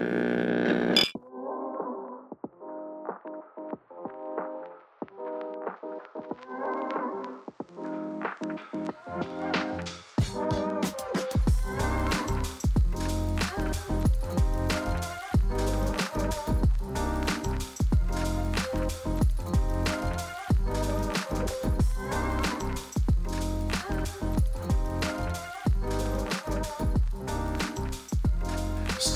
[0.00, 0.53] you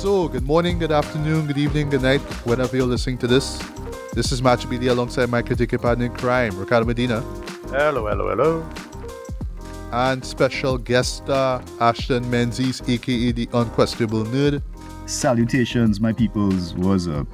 [0.08, 3.58] So, good morning, good afternoon, good evening, good night, whenever you're listening to this.
[4.14, 7.20] This is Match BD alongside my critic partner in crime, Ricardo Medina,
[7.68, 8.66] Hello, hello, hello.
[9.92, 14.62] and special guest star Ashton Menzies, aka the Unquestionable Nerd.
[15.04, 16.72] Salutations, my peoples.
[16.72, 17.26] What's up?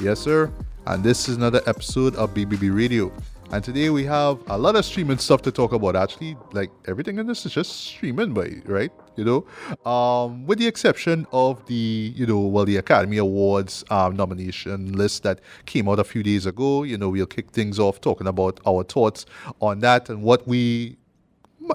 [0.00, 0.50] Yes, sir.
[0.86, 3.12] And this is another episode of BBB Radio.
[3.54, 5.94] And today we have a lot of streaming stuff to talk about.
[5.94, 8.34] Actually, like everything in this is just streaming,
[8.66, 8.90] right?
[9.14, 14.16] You know, um, with the exception of the, you know, well, the Academy Awards um,
[14.16, 16.82] nomination list that came out a few days ago.
[16.82, 19.24] You know, we'll kick things off talking about our thoughts
[19.60, 20.96] on that and what we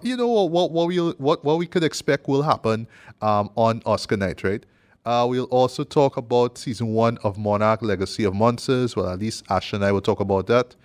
[0.04, 2.90] you know what what we what what we could expect will happen
[3.22, 4.66] um, on Oscar night, right?
[5.06, 8.98] Uh, we'll also talk about season one of Monarch: Legacy of Monsters.
[8.98, 10.76] Well, at least Ash and I will talk about that.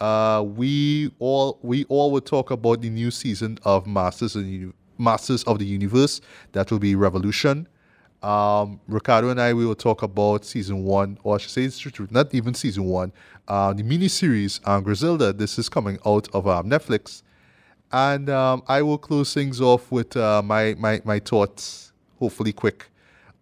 [0.00, 4.72] Uh, we all we all will talk about the new season of Masters the Uni-
[4.96, 6.20] Masters of the Universe.
[6.52, 7.68] That will be Revolution.
[8.22, 11.78] Um, Ricardo and I we will talk about season one, or I should say, it's
[11.78, 13.12] true, not even season one.
[13.46, 15.32] Uh, the miniseries um, Griselda.
[15.32, 17.22] This is coming out of um, Netflix.
[17.90, 22.90] And um, I will close things off with uh, my, my, my thoughts, hopefully quick,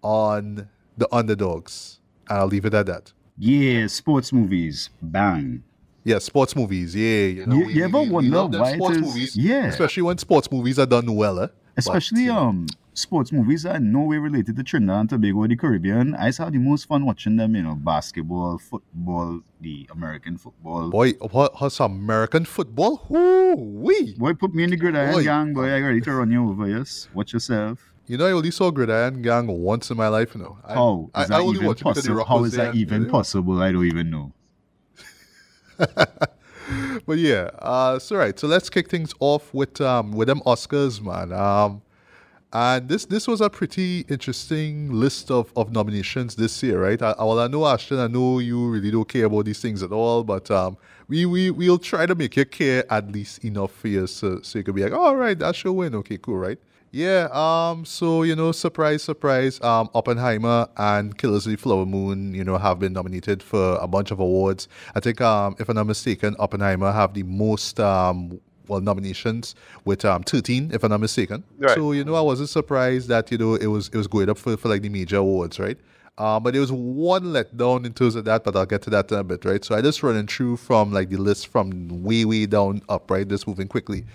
[0.03, 1.99] on the underdogs.
[2.29, 3.13] I'll leave it at that.
[3.39, 4.91] Yeah, sports movies.
[5.03, 5.65] Bang.
[6.07, 6.95] Yeah, sports movies.
[6.95, 9.67] Yeah, you, know, You- you ever wonder love them why sports movies, yeah.
[9.67, 11.41] especially when sports movies are done well.
[11.41, 11.49] Eh?
[11.49, 15.39] But, Especially know, um sports movies are in no way related to Trinidad and Tobago
[15.41, 16.15] or the Caribbean.
[16.15, 20.91] I to have the most fun watching them, you know, basketball, football, the American football.
[20.91, 23.03] boy, what has American football?
[23.11, 24.15] Whoo wee!
[24.17, 25.25] Boy, put me in the gridiron Boy.
[25.25, 25.69] gang, boy.
[25.69, 27.09] I ready to run you over, yes.
[27.13, 27.81] Watch yourself.
[28.07, 30.37] You know, I only saw Gridiron Gang once in my life.
[30.37, 32.25] You know, I, How I, is I that only even watched it because possible?
[32.25, 33.61] How is that even possible?
[33.61, 34.33] I don't even know.
[37.07, 38.39] But yeah, uh, so right.
[38.39, 41.33] So let's kick things off with um with them Oscars, man.
[41.33, 41.83] Um,
[42.53, 47.01] and this this was a pretty interesting list of, of nominations this year, right?
[47.03, 49.93] I, well, I know Ashton, I know you really don't care about these things at
[49.93, 50.79] all, but um,
[51.09, 54.59] we we we'll try to make you care at least enough for you, so, so
[54.59, 55.95] you can be like, all right, that should win.
[55.97, 56.59] Okay, cool, right?
[56.91, 57.29] Yeah.
[57.33, 57.85] Um.
[57.85, 59.61] So you know, surprise, surprise.
[59.61, 63.87] Um, Oppenheimer and Killers of the Flower Moon, you know, have been nominated for a
[63.87, 64.69] bunch of awards.
[64.95, 69.55] I think, um, if I'm not mistaken, Oppenheimer have the most um well nominations
[69.85, 71.45] with um 13, if I'm not mistaken.
[71.59, 71.75] Right.
[71.75, 74.39] So you know, I wasn't surprised that you know it was it was going up
[74.39, 75.79] for, for like the major awards, right?
[76.19, 79.13] Um, but there was one letdown in terms of that, but I'll get to that
[79.13, 79.63] in a bit, right?
[79.63, 83.29] So I just running through from like the list from way way down up, right?
[83.29, 84.07] Just moving quickly.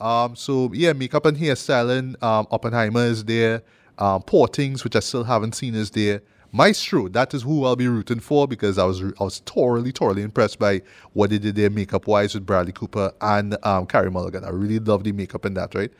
[0.00, 2.20] Um, so yeah, makeup and hairstyling.
[2.22, 3.62] Um, Oppenheimer is there.
[3.98, 6.22] Um, Poor Things, which I still haven't seen, is there.
[6.50, 10.22] Maestro, that is who I'll be rooting for because I was I was thoroughly thoroughly
[10.22, 10.80] impressed by
[11.12, 14.44] what they did there makeup wise with Bradley Cooper and um, Carey Mulligan.
[14.44, 15.90] I really love the makeup in that, right?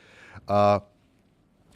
[0.47, 0.81] Uh,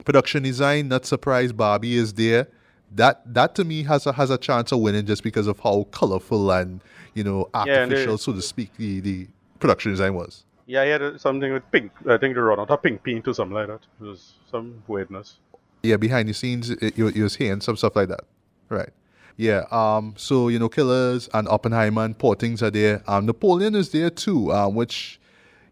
[0.05, 2.49] production design, not surprised Barbie is there.
[2.94, 5.84] That that to me has a has a chance of winning just because of how
[5.91, 6.81] colorful and
[7.15, 9.28] you know artificial, they- so to speak, the, the
[9.59, 10.44] production design was.
[10.67, 11.93] Yeah, he had something with pink.
[12.09, 13.81] I think they run out of pink paint or something like that.
[14.00, 15.39] It was some weirdness.
[15.83, 18.21] yeah, behind the scenes, it, you, you was hearing some stuff like that,
[18.69, 18.91] right?
[19.37, 19.65] Yeah.
[19.71, 20.15] Um.
[20.17, 23.03] So you know, Killers and Oppenheimer and Poor Things are there.
[23.09, 23.27] Um.
[23.27, 24.53] Napoleon is there too.
[24.53, 24.75] Um.
[24.75, 25.19] Which,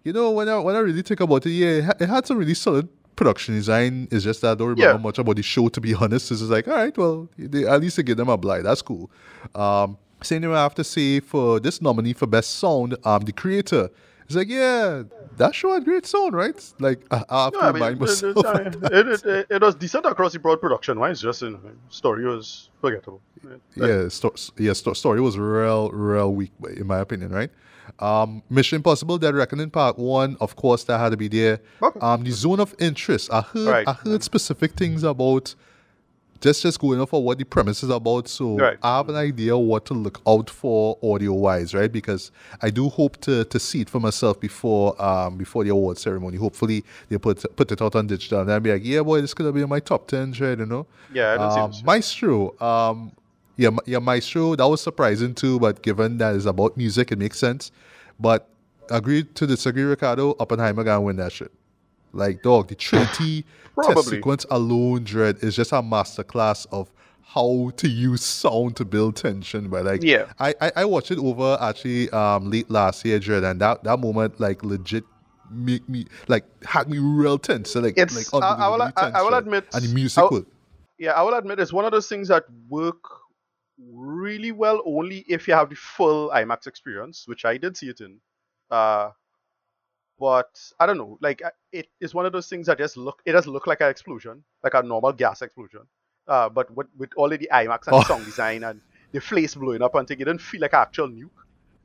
[0.02, 2.38] you know, when I when I really think about it, yeah, it, it had some
[2.38, 4.08] really solid production design.
[4.10, 4.96] It's just that I don't remember Yeah.
[4.96, 6.30] much about the show to be honest.
[6.32, 8.64] It's just like, all right, well, they, at least they give them a blight.
[8.64, 9.10] That's cool.
[9.54, 9.98] Um.
[10.22, 12.96] Same thing I have to say for this nominee for best sound.
[13.04, 13.20] Um.
[13.22, 13.90] The creator.
[14.30, 15.02] It's like, yeah,
[15.38, 16.54] that show had great sound, right?
[16.78, 18.36] Like, I, I have to No, I mean, remind it, myself.
[18.36, 18.92] it, of that.
[18.92, 21.20] it, it, it, it was decent across the broad production wise.
[21.20, 21.58] Just in
[21.88, 23.20] story was forgettable.
[23.74, 27.50] yeah, sto- yeah, sto- story was real, real weak, in my opinion, right?
[27.98, 31.60] Um, Mission Impossible: Dead Reckoning Part One, of course, that had to be there.
[31.82, 31.98] Okay.
[31.98, 33.32] Um, the zone of interest.
[33.32, 33.88] I heard, Right.
[33.88, 35.56] I heard specific things about
[36.40, 38.28] just just going off of what the premise is about.
[38.28, 38.78] So Right.
[38.82, 41.90] I have an idea what to look out for audio wise, right?
[41.90, 42.30] Because
[42.62, 46.36] I do hope to to see it for myself before um before the award ceremony.
[46.36, 49.34] Hopefully they put put it out on digital and I'll be like, yeah, boy, this
[49.34, 50.58] could be in my top ten, right?
[50.58, 50.86] You know.
[51.12, 51.82] Yeah, I don't see Um, this.
[51.84, 52.60] Maestro.
[52.60, 53.12] Um,
[53.56, 54.56] yeah, yeah, Maestro.
[54.56, 57.70] That was surprising too, but given that it's about music, it makes sense.
[58.18, 58.48] But
[58.90, 60.34] agree to disagree, Ricardo.
[60.40, 61.52] Oppenheimer gonna win that shit.
[62.12, 63.44] Like, dog, the Trinity
[63.82, 66.90] test sequence alone, Dread, is just a masterclass of
[67.22, 69.68] how to use sound to build tension.
[69.68, 70.26] But like, Yeah.
[70.38, 73.98] I, I, I watched it over actually um late last year, Jared, and that, that
[74.00, 75.04] moment like legit
[75.52, 77.70] make me like had me real tense.
[77.70, 79.94] So like, It's- like I- I will- unbelievably I- I tense, will admit- and the
[79.94, 80.44] music was
[80.98, 83.02] Yeah, I will admit it's one of those things that work
[83.78, 88.00] really well only if you have the full IMAX experience, which I did see it
[88.00, 88.20] in.
[88.70, 89.10] Uh,
[90.20, 93.32] but I don't know, like it is one of those things that just look it
[93.32, 95.80] does look like an explosion, like a normal gas explosion.
[96.28, 98.02] Uh, but with, with all of the IMAX and Oh.
[98.04, 98.80] sound design and
[99.12, 101.30] the flames blowing up and thing, it didn't feel like an actual nuke.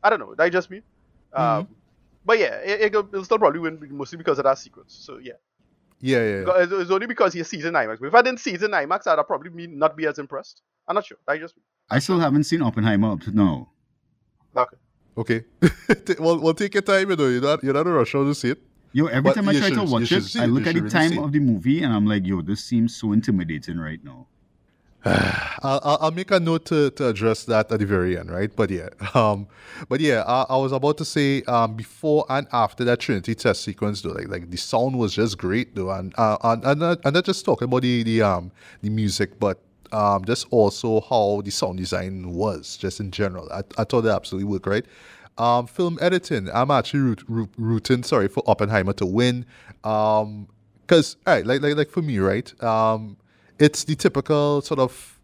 [0.04, 0.82] I don't know, that just me.
[1.34, 1.68] Um,
[2.26, 4.94] but yeah, it, it, it'll still probably win mostly because of that sequence.
[5.00, 5.34] So yeah.
[6.02, 6.40] yeah, yeah, yeah.
[6.42, 8.00] Because- It's only because he sees in IMAX.
[8.00, 10.62] But if I didn't see it in IMAX, I'd probably be, not be as impressed.
[10.88, 11.18] I'm not sure.
[11.28, 11.56] I just
[11.90, 13.70] I still haven't seen Oppenheimer up to now.
[14.56, 14.78] okay.
[15.18, 15.44] Okay.
[16.20, 17.28] well, well, take your time, you know.
[17.28, 18.62] You're not, you're not in a rush to see it.
[18.92, 20.90] Yo, every But time I try should- to watch it, I look at the really
[20.90, 24.28] time of the movie and I'm like, yo, this seems so intimidating right now.
[25.06, 28.54] I'll, I'll- I'll make a note to, to address that at the very end, right?
[28.56, 29.48] But yeah, um,
[29.88, 33.64] but yeah, I, I was about to say um, before and after that Trinity test
[33.64, 37.00] sequence, though, like like the sound was just great, though, and uh, and and not,
[37.06, 38.52] and not just talking about the the um
[38.82, 39.60] the music, but
[39.94, 43.52] um just also how the sound design was, just in general.
[43.52, 44.86] I, I thought that absolutely worked, right?
[45.38, 49.46] Um, film editing, I'm actually root, root, rooting, sorry, for Oppenheimer to win.
[49.84, 50.48] Um,
[50.88, 52.64] because right, like like like for me, right?
[52.64, 53.18] Um,
[53.58, 55.15] it's the typical sort of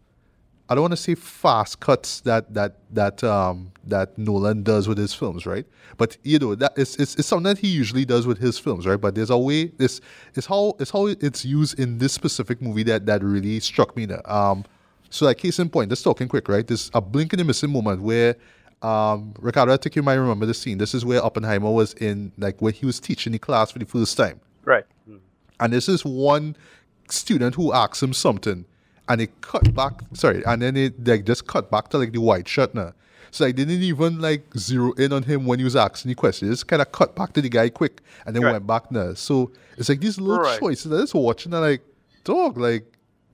[0.68, 4.96] I don't want to say fast cuts that that that um that Nolan does with
[4.96, 5.66] his films, right?
[5.96, 9.00] But you know that it's, it's something that he usually does with his films, right?
[9.00, 10.00] But there's a way this
[10.34, 14.06] is how it's how it's used in this specific movie that that really struck me.
[14.06, 14.22] There.
[14.32, 14.64] Um,
[15.10, 16.66] so like case in point, just talking quick, right?
[16.66, 18.36] There's a blink in the missing moment where
[18.82, 20.78] um Ricardo, I think you might remember the scene.
[20.78, 23.86] This is where Oppenheimer was in like where he was teaching the class for the
[23.86, 24.40] first time.
[24.64, 24.84] Right.
[25.08, 25.20] Mm.
[25.60, 26.56] And this is one
[27.10, 28.64] student who asks him something,
[29.08, 29.94] and it cut back.
[30.14, 32.92] Sorry, and then it like just cut back to like the white shirt now.
[33.30, 36.50] So I didn't even like zero in on him when he was asking the question.
[36.50, 38.52] Just kind of cut back to the guy quick, and then Right.
[38.52, 39.14] went back now.
[39.14, 40.60] So it's like these little Right.
[40.60, 40.92] choices.
[40.92, 41.82] I just watching and like,
[42.24, 42.84] dog, like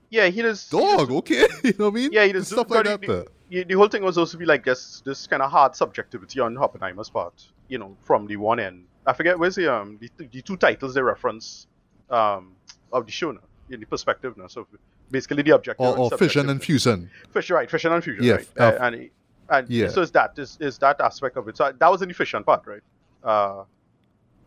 [0.09, 0.69] Yeah, he does.
[0.69, 2.11] he dog, does- okay, you know what I mean?
[2.13, 2.47] Yeah, he does.
[2.47, 3.01] stuff like that.
[3.01, 5.75] the, the, the whole thing was supposed to be like this, this kind of hard
[5.75, 7.33] subjectivity on Oppenheimer's part.
[7.67, 8.85] You know, from the one end.
[9.05, 11.67] I forget where's the um the, the two titles they reference
[12.09, 12.53] um
[12.93, 14.47] of the show now in the perspective now.
[14.47, 14.65] So
[15.11, 17.09] basically the objective Or, or fission and fusion.
[17.31, 17.69] Fission, right?
[17.69, 18.47] Fission and fusion, Yeah, right?
[18.59, 19.09] uh, and
[19.49, 19.87] and yeah.
[19.89, 21.57] so is that is, is that aspect of it.
[21.57, 22.81] So that was in the fission part, right?
[23.23, 23.63] Uh,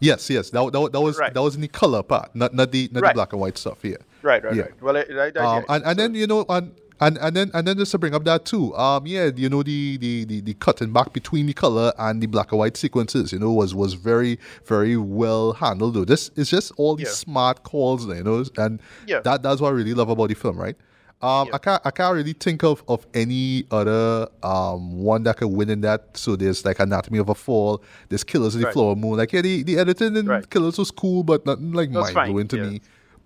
[0.00, 0.50] Yes, yes.
[0.50, 1.32] That, that, that was Right.
[1.32, 3.78] that was in the color part, not not the not the black and white stuff.
[3.84, 3.98] Yeah.
[4.22, 4.62] right, right, Yeah.
[4.62, 4.82] right.
[4.82, 7.50] Well, I, I, I, um, yeah, and, and then you know and, and and then
[7.54, 10.40] and then just to bring up that too um yeah you know the the the,
[10.40, 13.74] the cutting back between the color and the black and white sequences you know was
[13.74, 17.12] was very very well handled though this is just all these Yeah.
[17.12, 19.20] smart calls you know and Yeah.
[19.20, 20.76] that that's what i really love about the film right
[21.22, 21.54] um, Yeah.
[21.54, 25.70] I can't I can't really think of, of any other um one that could win
[25.70, 26.16] in that.
[26.16, 28.72] So there's like Anatomy of a Fall, there's Killers of the Right.
[28.74, 29.18] Flower Moon.
[29.18, 30.50] Like yeah, the, the editing in Right.
[30.50, 32.62] Killers was cool, but nothing like mind blowing to yeah.
[32.70, 32.80] me.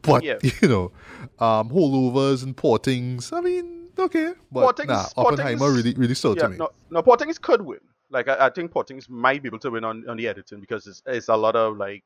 [0.07, 0.39] But Yeah.
[0.63, 0.93] you know,
[1.39, 3.33] um, holdovers and poor things.
[3.33, 6.49] I mean, okay, but Poor Things- nah, Poor Things- Oppenheimer really really sold yeah, to
[6.51, 6.57] me.
[6.57, 7.81] no, no, Poor Things could win.
[8.11, 10.61] Like I, I think Poor Things might be able to win on, on the editing
[10.61, 12.05] because it's, it's a lot of like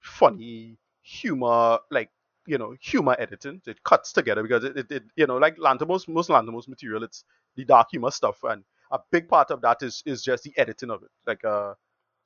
[0.00, 2.10] funny humor, like
[2.46, 3.60] you know, humor editing.
[3.66, 7.24] It cuts together because it, it, it you know, like Lanthimos, most Lanthimos material, it's
[7.56, 10.90] the dark humor stuff, and a big part of that is is just the editing
[10.90, 11.10] of it.
[11.26, 11.74] Like uh,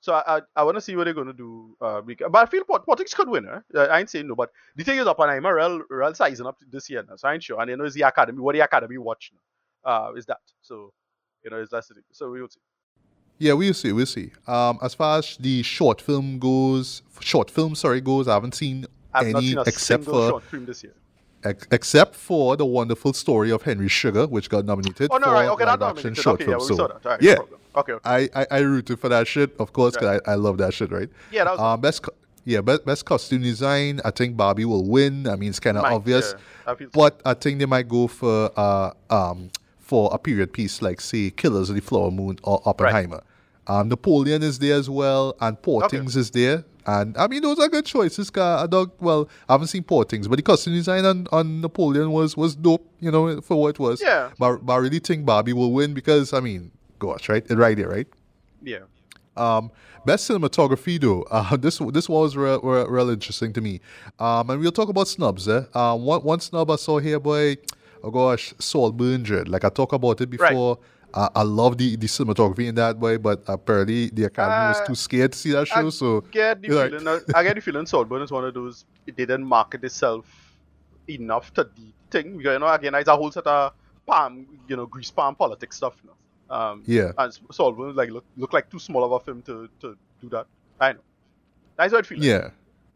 [0.02, 1.74] so I I, I want to see what they're gonna do.
[1.80, 3.46] Uh, but I feel Port, could win.
[3.46, 3.78] Eh?
[3.78, 7.04] I ain't saying no, but the thing is, Oppenheimer real real sizing up this year
[7.08, 7.60] now, so I ain't sure.
[7.60, 8.40] And you know, it's the academy.
[8.40, 9.90] What the academy watch now?
[9.90, 10.92] Uh, is that so?
[11.44, 12.04] You know, is that's the thing.
[12.12, 12.60] So we will see.
[13.38, 14.30] Yeah, we'll see, we'll see.
[14.46, 18.86] Um, as far as the short film goes, short film, sorry, goes, I haven't seen
[19.12, 20.94] I've not any seen a except for short film this year.
[21.44, 25.32] Ex- except for the wonderful story of Henry Sugar, which got nominated Oh no, for
[25.32, 25.48] right?
[25.48, 26.60] Okay, live action short Okay, yeah, film.
[26.62, 27.04] we So saw that.
[27.06, 27.46] All right, yeah, no.
[27.74, 28.28] Okay, okay.
[28.34, 30.92] I, I I rooted for that shit, of course, because I, I love that shit,
[30.92, 31.08] right?
[31.32, 34.00] Yeah, that was Um, best co- yeah, best best costume design.
[34.04, 35.26] I think Barbie will win.
[35.26, 36.34] I mean, it's kind of obvious,
[36.66, 40.80] yeah, I but I think they might go for uh um for a period piece
[40.80, 43.22] like say Killers of the Flower Moon or Oppenheimer.
[43.66, 46.64] Um, Napoleon is there as well, and Poor Things is there.
[46.86, 48.30] And I mean, those are good choices.
[48.30, 51.60] 'cause I don't, well, I haven't seen Poor Things, but the costume design on, on
[51.60, 54.00] Napoleon was was dope, you know, for what it was.
[54.02, 54.30] Yeah.
[54.38, 57.44] But, but I really think Barbie will win because, I mean, gosh, right?
[57.50, 58.06] Right there, right?
[58.62, 58.78] yeah.
[59.34, 59.70] Um,
[60.04, 61.24] best cinematography though.
[61.30, 63.80] Uh, this this was real, real, real interesting to me.
[64.18, 65.48] Um, and we'll talk about snubs.
[65.48, 65.62] Eh?
[65.74, 67.56] Um, one one snub I saw here, boy.
[68.04, 69.24] Oh gosh, Saltburn.
[69.46, 70.52] Like I talked about it Right.
[71.14, 74.86] Uh, I love the, the cinematography in that way, but apparently the Academy was Uh,
[74.86, 75.86] too scared to see that show.
[75.86, 77.06] I so get the feeling.
[77.06, 78.84] uh, I get the feeling Saltburn is one of those.
[79.06, 80.26] It didn't market itself
[81.08, 82.36] enough to the thing.
[82.38, 83.72] Because, you know, again, it's a whole set of
[84.06, 85.94] palm, you know, grease palm politics stuff.
[86.02, 86.56] You know?
[86.56, 87.12] um, Yeah.
[87.18, 90.28] and it would like look, look like too small of a film to, to do
[90.30, 90.46] that.
[90.80, 91.00] I know.
[91.76, 92.22] That's what I feel.
[92.22, 92.50] Yeah,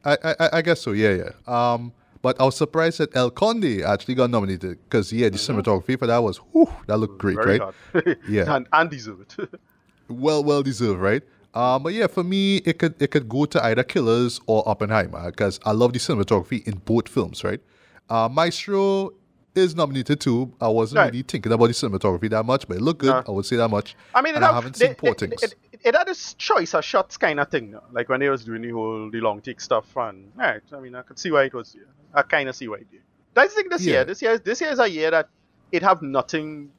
[0.05, 0.93] I, I I guess so.
[0.93, 1.33] Yeah, yeah.
[1.47, 1.93] Um,
[2.23, 6.07] but I was surprised that El Conde actually got nominated because yeah, the cinematography for
[6.07, 8.19] that was whew, that looked great, Very right?
[8.29, 8.55] Yeah.
[8.57, 9.37] and, and deserve it.
[10.09, 11.23] Well, well deserved, right?
[11.53, 15.31] Um, but yeah, for me, it could it could go to either Killers or Oppenheimer
[15.33, 17.61] because I love the cinematography in both films, right?
[18.09, 19.15] Uh, Maestro
[19.57, 20.53] is nominated too.
[20.61, 21.07] I wasn't Right.
[21.13, 23.11] really thinking about the cinematography that much, but it looked good.
[23.11, 23.23] No.
[23.27, 23.97] I would say that much.
[24.15, 25.43] I mean, it and I have- haven't they- seen poor things.
[25.43, 28.45] It, it, it had this choice of shots kind of thing, like when they was
[28.45, 29.97] doing the whole the long take stuff.
[29.97, 31.75] And right, I mean, I could see why it was.
[31.75, 31.85] Yeah,
[32.15, 33.01] I kind of see why it did.
[33.35, 33.93] That's the thing this Yeah.
[33.95, 34.05] year.
[34.05, 35.29] This year, this year is a year that
[35.73, 36.71] it have nothing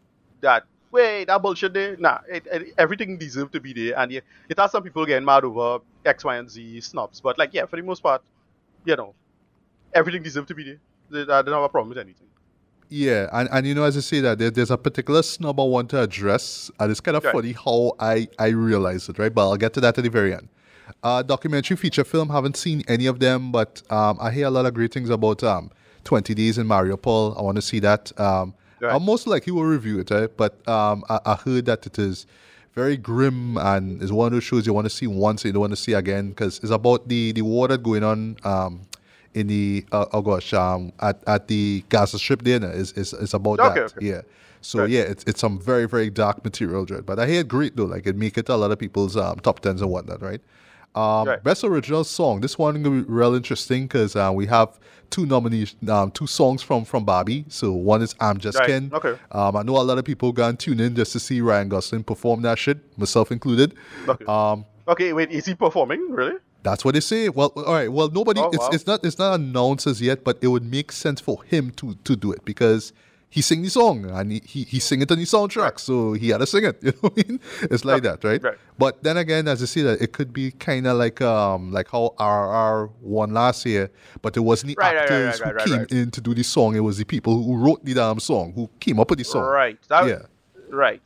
[0.42, 1.96] that wait that bullshit there.
[1.98, 5.26] Nah, it, it, everything deserved to be there, and yeah, it has some people getting
[5.26, 7.20] mad over X, Y, and Z snubs.
[7.22, 8.22] But like, yeah, for the most part,
[8.86, 9.14] you know,
[9.94, 10.80] everything deserved to be there.
[11.32, 12.28] I don't have a problem with anything.
[12.90, 15.64] Yeah, and, and you know, as I say that, there, there's a particular snub I
[15.64, 17.34] want to address, and it's kind of Right.
[17.34, 19.34] funny how I, I realize it, right?
[19.34, 20.48] But I'll get to that at the very end.
[21.04, 24.66] Uh, documentary feature film, haven't seen any of them, but um, I hear a lot
[24.66, 25.70] of great things about um,
[26.06, 27.38] 20 Days in Mariupol.
[27.38, 28.18] I want to see that.
[28.20, 28.94] Um, Right.
[28.94, 30.30] I most likely will review it, right?
[30.38, 32.28] but um, I, I heard that it is
[32.76, 35.54] very grim and is one of those shows you want to see once and you
[35.54, 38.82] don't want to see again because it's about the, the war that's going on um,
[39.40, 43.14] in the, uh, oh gosh, um, at, at the Gaza Strip dinner no, It's, it's,
[43.14, 43.96] it's about Okay, that.
[43.98, 44.06] okay.
[44.06, 44.22] Yeah.
[44.62, 44.90] So Right.
[44.90, 47.06] yeah, it's, it's some very, very dark material, Dread.
[47.06, 47.86] But I hear it great though.
[47.86, 50.42] Like it make it to a lot of people's um, top tens and whatnot, right?
[50.96, 51.44] Um, Right.
[51.44, 52.42] Best original song.
[52.42, 54.80] This one gonna be real interesting because uh, we have
[55.12, 57.46] two nominees, um, two songs from from Barbie.
[57.50, 59.14] So one is "I'm Just Right, Ken." okay.
[59.32, 62.04] Um, I know a lot of people gonna tune in just to see Ryan Gosling
[62.04, 63.76] perform that shit, myself included.
[64.10, 64.26] Okay.
[64.26, 66.38] Um, Okay, wait, is he performing really?
[66.70, 67.30] That's what they say.
[67.30, 67.92] Well, all right.
[67.92, 68.42] Well, nobody.
[68.42, 68.70] Oh, it's, wow.
[68.74, 69.06] it's not.
[69.06, 72.34] It's not announced as yet, but it would make sense for him to to do
[72.34, 72.92] it because
[73.30, 76.28] he sing the song and he he, he sing it on the soundtrack, so he
[76.30, 76.78] had to sing it.
[76.84, 77.40] You know what I mean?
[77.62, 78.44] It's like that, right?
[78.44, 78.58] right.
[78.78, 81.90] But then again, as I see that, it could be kind of like um like
[81.90, 83.90] how RRR won last year,
[84.22, 86.76] but it wasn't the Right, actors right, who came in to do the song.
[86.76, 89.44] It was the people who wrote the damn song who came up with the song.
[89.44, 89.80] Right.
[89.88, 90.24] That, Yeah.
[90.70, 91.02] Right.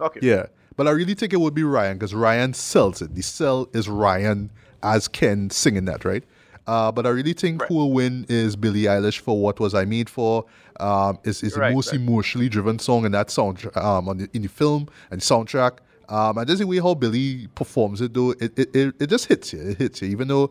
[0.00, 0.20] Okay.
[0.22, 3.14] Yeah, but I really think it would be Ryan because Ryan sells it.
[3.14, 4.50] The sell is Ryan
[4.84, 6.22] as Ken singing that, right?
[6.66, 7.68] Uh, but I really think Right.
[7.68, 10.44] who will win is Billie Eilish for "What Was I Made For."
[10.80, 12.00] Um, is is the Right, most right.
[12.00, 15.78] emotionally driven song in that sound um, on the, in the film and soundtrack.
[16.08, 19.26] Um, and just the way how Billie performs it, though, it, it, it, it just
[19.26, 19.60] hits you.
[19.60, 20.50] It hits you, even though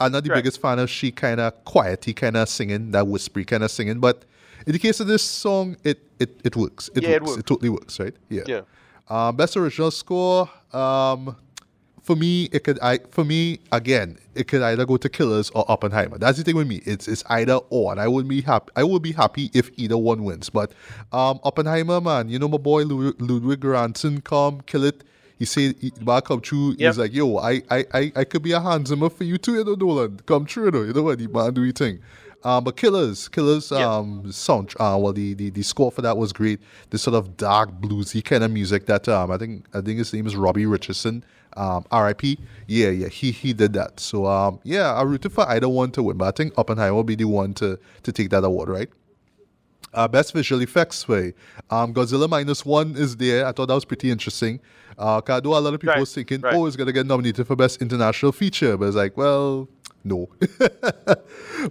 [0.00, 3.44] I'm not the biggest fan of she kind of quiety kind of singing, that whispery
[3.44, 4.00] kind of singing.
[4.00, 4.24] But
[4.66, 6.88] in the case of this song, it it, it works.
[6.94, 7.38] It Yeah, it works.
[7.38, 8.14] It, totally works, right?
[8.28, 8.42] Yeah.
[8.46, 8.60] Yeah.
[9.08, 10.48] Um, best original score.
[10.72, 11.36] Um,
[12.08, 12.78] for me, it could.
[12.80, 16.16] I for me again, it could either go to Killers or Oppenheimer.
[16.16, 16.80] That's the thing with me.
[16.86, 18.70] It's it's either or, and I would be happy.
[18.76, 20.48] I would be happy if either one wins.
[20.48, 20.72] But
[21.12, 25.04] um, Oppenheimer, man, you know my boy Lud- Ludwig Göransson, come kill it.
[25.38, 26.78] He said, he, "Back come true." Yep.
[26.78, 29.56] He's like, "Yo, I, I, I, I could be a Hans Zimmer for you too,
[29.56, 30.18] you know, Nolan.
[30.24, 30.82] Come true, you know.
[30.84, 31.18] You know what?
[31.18, 32.00] The man do your thing."
[32.44, 33.92] Um, but Killers, Killers, Yeah.
[33.96, 34.72] um, sound.
[34.80, 36.60] Uh, well, the, the the score for that was great.
[36.90, 40.12] This sort of dark bluesy kind of music that um, I think I think his
[40.14, 41.24] name is Robbie Richardson.
[41.56, 42.38] Um, R.I.P.
[42.66, 43.98] Yeah, yeah, he he did that.
[44.00, 47.04] So um, yeah, I rooted for either one to win, but I think Oppenheimer will
[47.04, 48.88] be the one to to take that award, right?
[49.94, 51.32] Uh, best visual effects way.
[51.70, 53.46] Um, Godzilla minus one is there.
[53.46, 54.60] I thought that was pretty interesting.
[54.98, 56.54] Uh, I know a lot of people Right, was thinking, right.
[56.54, 59.66] oh, it's gonna get nominated for best international feature, but it's like, well,
[60.04, 60.28] no.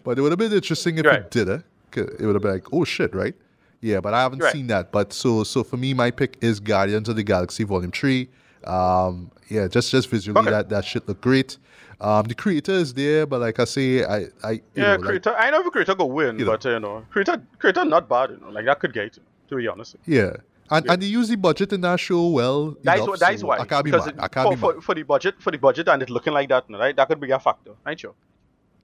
[0.04, 1.20] but it would have been interesting if Right.
[1.20, 1.50] it did.
[1.50, 1.60] Eh?
[1.92, 3.36] 'Cause It would have been like, oh shit, right?
[3.82, 4.92] Yeah, but I haven't seen that.
[4.92, 8.30] But so so for me, my pick is Guardians of the Galaxy Volume Three.
[8.64, 10.50] Um, yeah, just just visually Okay.
[10.52, 11.58] that that shit look great.
[12.00, 15.36] Um, the creator is there, but like I say, I I Yeah, know, like- creator.
[15.36, 18.32] I know if creator go win, You but uh, you know, creator, creator not bad.
[18.32, 19.18] You know, like that could get.
[19.18, 19.96] You to be honest.
[20.06, 20.34] Yeah.
[20.70, 20.92] And, Yeah.
[20.94, 22.76] and they use the budget in that show well.
[22.84, 23.20] That is enough, what.
[23.22, 23.58] That is so why.
[23.60, 24.08] I can't be mad.
[24.08, 24.84] it- I can't for, be for, mad.
[24.84, 26.94] for the budget, for the budget, and it looking like that, right?
[26.96, 27.98] That could be a factor, right?
[28.00, 28.14] Sure.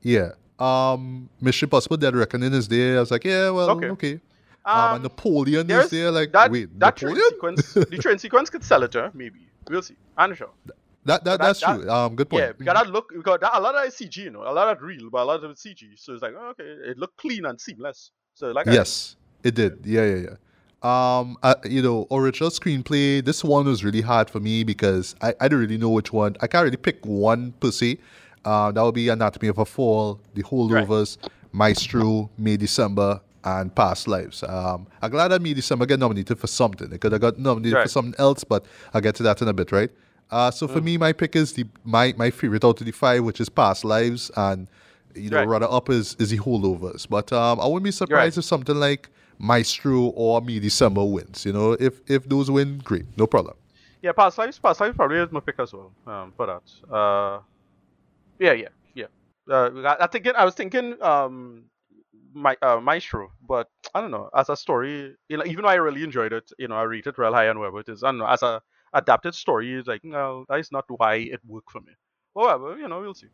[0.01, 0.29] Yeah.
[0.59, 2.97] Um, Mission Possible Dead Reckoning is there.
[2.97, 3.89] I was like, yeah, well, okay.
[3.89, 4.19] Okay.
[4.65, 6.09] Um, Um, Napoleon is there.
[6.09, 6.49] Like, that.
[6.49, 9.09] wait, that train sequence, the train sequence could sell it, huh?
[9.13, 9.39] Maybe
[9.69, 9.95] we'll see.
[10.17, 10.49] I'm not sure.
[10.65, 11.89] That, that, that- that's that- true.
[11.89, 12.43] Um, good point.
[12.43, 14.53] Yeah, because that look, because that, a lot of it is CG, you know, a
[14.53, 15.81] lot of it real, but a lot of it CG.
[15.97, 18.11] So it's like, oh, okay, it looked clean and seamless.
[18.35, 19.79] So like, I- Yes, it did.
[19.85, 20.35] Yeah, yeah, yeah.
[20.85, 23.23] Um, uh, you know, original screenplay.
[23.23, 26.35] This one was really hard for me because I, I don't really know which one.
[26.41, 27.99] I can't really pick one per se.
[28.43, 31.17] Uh, that would be Anatomy of a Fall, The Holdovers,
[31.53, 34.43] Maestro, May December, and Past Lives.
[34.43, 36.91] Um, I'm glad that May December got nominated for something.
[36.91, 39.53] It could have got nominated for something else, but I'll get to that in a
[39.53, 39.89] bit, right?
[40.31, 43.23] Uh, so for me, my pick is the my my favorite out of the five,
[43.23, 44.67] which is Past Lives, and
[45.13, 45.47] you know, Right.
[45.47, 47.07] runner up is is the holdovers.
[47.07, 48.41] But um, I wouldn't be surprised Right.
[48.41, 51.45] if something like Maestro or May December wins.
[51.45, 53.55] You know, if if those win, great, no problem.
[54.01, 55.91] Yeah, Past Lives, Past Lives probably is my pick as well.
[56.07, 56.93] Um, for that.
[56.93, 57.39] Uh,
[58.39, 59.05] yeah, yeah, yeah.
[59.49, 61.63] Uh, I, I thinking, I was thinking, um,
[62.33, 64.29] my uh, Maestro, but I don't know.
[64.35, 67.07] As a story, you know, even though I really enjoyed it, you know, I rate
[67.07, 68.03] it real high and whatever it is.
[68.03, 68.25] I don't know.
[68.27, 68.61] As a
[68.93, 71.93] adapted story, it's like no, that is not why it worked for me.
[72.35, 73.27] However, you know, we'll see.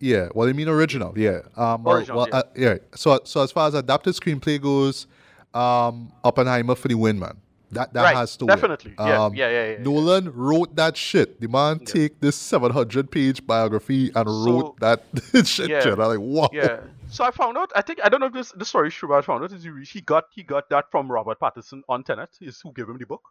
[0.00, 1.12] Yeah, well, I mean original.
[1.18, 1.40] Yeah.
[1.56, 2.36] Um, Original, well, yeah.
[2.36, 2.74] Uh, yeah.
[2.94, 5.08] So, so as far as adapted screenplay goes,
[5.52, 7.36] um, Oppenheimer for the win, man.
[7.72, 8.94] That that right, has to definitely.
[8.98, 9.82] Yeah, Um, yeah, yeah, yeah, yeah.
[9.82, 11.38] Nolan wrote that shit.
[11.40, 11.84] The man Yeah.
[11.86, 15.02] take this 700 page biography and So- wrote that
[15.46, 15.68] shit.
[15.68, 15.82] Yeah.
[15.84, 16.48] I'm like, wow.
[16.52, 16.80] yeah.
[17.10, 17.72] So I found out.
[17.74, 19.52] I think I don't know if this the story is true, but I found out
[19.52, 22.30] is he, he got he got that from Robert Pattinson on Tenet.
[22.40, 23.22] Is who gave him the book.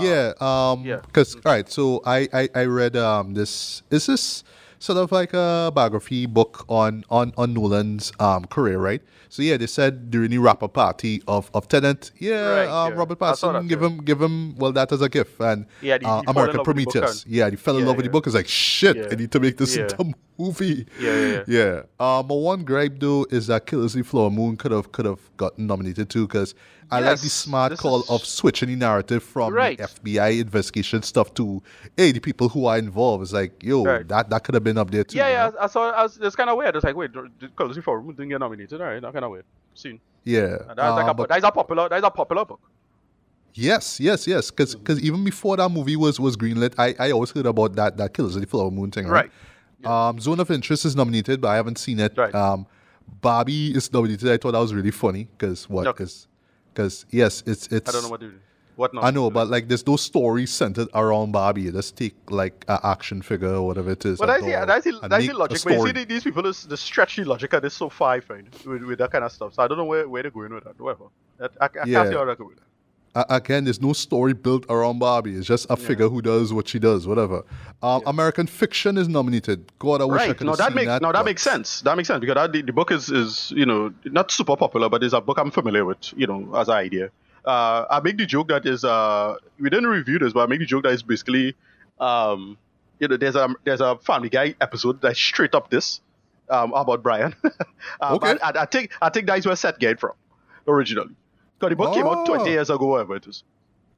[0.00, 1.00] Yeah, um, yeah.
[1.04, 4.44] because all right, so I, I I read um this is this
[4.82, 9.00] sort of like a biography book on on on Nolan's um career, right?
[9.28, 12.92] So yeah, they said during the wrap up party of of Tenet, yeah, Right, um,
[12.92, 12.98] yeah.
[12.98, 16.26] Robert Pattinson give him give him well that as a gift, and Yeah, uh, he
[16.26, 18.26] American love with the Prometheus, yeah, he fell in Yeah, love with the book.
[18.26, 18.96] It's like shit.
[19.10, 20.04] I need to make this into a
[20.42, 20.86] movie.
[20.98, 21.82] Yeah, yeah, yeah.
[22.00, 25.06] Um, but one gripe though is that Killers of the Flower Moon could have could
[25.06, 26.54] have gotten nominated too because
[26.92, 29.78] I like the smart call is- of switching the narrative from Right.
[29.78, 31.62] the FBI investigation stuff to
[31.96, 33.22] hey the people who are involved.
[33.22, 34.06] It's like yo Right.
[34.08, 35.18] that that could have been up there too.
[35.18, 35.48] Yeah, yeah.
[35.50, 35.56] know?
[35.60, 35.90] I saw.
[35.90, 36.76] I was, it's kind of weird.
[36.76, 38.80] It's like, wait, did Colossi Forum didn't get nominated?
[38.80, 39.44] All right, that kind of weird.
[39.74, 40.00] Seen.
[40.24, 40.58] yeah.
[40.68, 41.88] That's like a, but that's a popular.
[41.88, 42.60] That's a popular book.
[43.54, 44.50] yes, yes, yes.
[44.50, 48.14] Because even before that movie was was greenlit, I, I always heard about that that
[48.14, 49.06] Killers of the Flower Moon thing.
[49.08, 49.30] Right.
[49.84, 52.12] Um, Zone of Interest is nominated, but I haven't seen it.
[52.16, 52.34] Right.
[52.34, 52.66] Um,
[53.20, 54.28] Barbie is nominated.
[54.30, 55.86] I thought that was really funny because what?
[55.88, 56.06] Okay.
[56.72, 57.88] Because yes, it's it's.
[57.88, 58.32] I don't know what to
[58.76, 59.04] What not?
[59.04, 61.70] I know, but like there's no story centered around Barbie.
[61.70, 64.18] Just take like an action figure or whatever it is.
[64.18, 65.60] But a that's the doll, that's the, and that's the make a logic.
[65.64, 68.20] But you see, the- these people is the stretchy logic of this so far, I
[68.20, 69.54] find, with, with that kind of stuff.
[69.54, 70.80] So I don't know where, where they're going with that.
[70.80, 71.04] Whatever.
[71.38, 71.98] That, I, I Yeah.
[71.98, 72.56] can't see how they're going.
[72.56, 72.71] A-
[73.14, 75.34] again, there's no story built around Barbie.
[75.34, 77.44] It's just a figure who does what she does, whatever.
[77.82, 78.10] Um, Yeah.
[78.10, 79.70] American Fiction is nominated.
[79.78, 81.02] God, I wish I could No, that makes that.
[81.02, 81.82] no, that but- makes sense.
[81.82, 84.88] That makes sense because that, the, the book is is you know not super popular,
[84.88, 86.12] but it's a book I'm familiar with.
[86.16, 87.10] You know, as an idea.
[87.44, 90.60] Uh, I make the joke that is uh we didn't review this, but I make
[90.60, 91.54] the joke that is basically
[92.00, 92.56] um
[93.00, 96.00] you know there's a there's a Family Guy episode that's straight up this
[96.48, 97.34] um about Brian.
[98.00, 98.30] um, Okay.
[98.30, 100.12] and- and I think I think that is where Seth get from
[100.68, 101.14] originally.
[101.62, 102.46] Because the book came out 20 Oh.
[102.46, 103.44] years ago, whatever it is.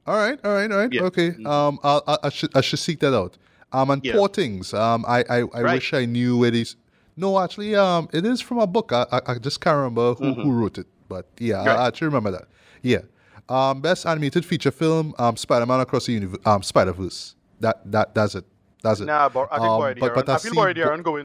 [0.07, 0.93] All right, all right, all right.
[0.93, 1.01] Yeah.
[1.03, 1.31] Okay.
[1.31, 1.47] Mhm.
[1.47, 3.37] Um, I'll, I, I should I should seek that out.
[3.73, 4.13] Um, and Yeah.
[4.13, 4.73] poor things.
[4.73, 5.73] Um, I I, I Right.
[5.73, 6.75] wish I knew where it is.
[7.17, 8.91] No, actually, um, it is from a book.
[8.93, 11.67] I I, I just can't remember who, who wrote it, but yeah, Mm-hmm.
[11.67, 11.79] Right.
[11.79, 12.45] I actually remember that.
[12.83, 13.01] Yeah.
[13.49, 15.13] Um, best animated feature film.
[15.17, 16.39] Um, Spider-Man Across the Universe.
[16.45, 17.35] Um, Spider-Verse.
[17.61, 18.45] That that that's it.
[18.83, 19.05] That's it.
[19.05, 21.23] Nah, but I think Um, but- but I, I feel see Boyd bo- Aaron going.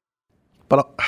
[0.70, 1.04] But I,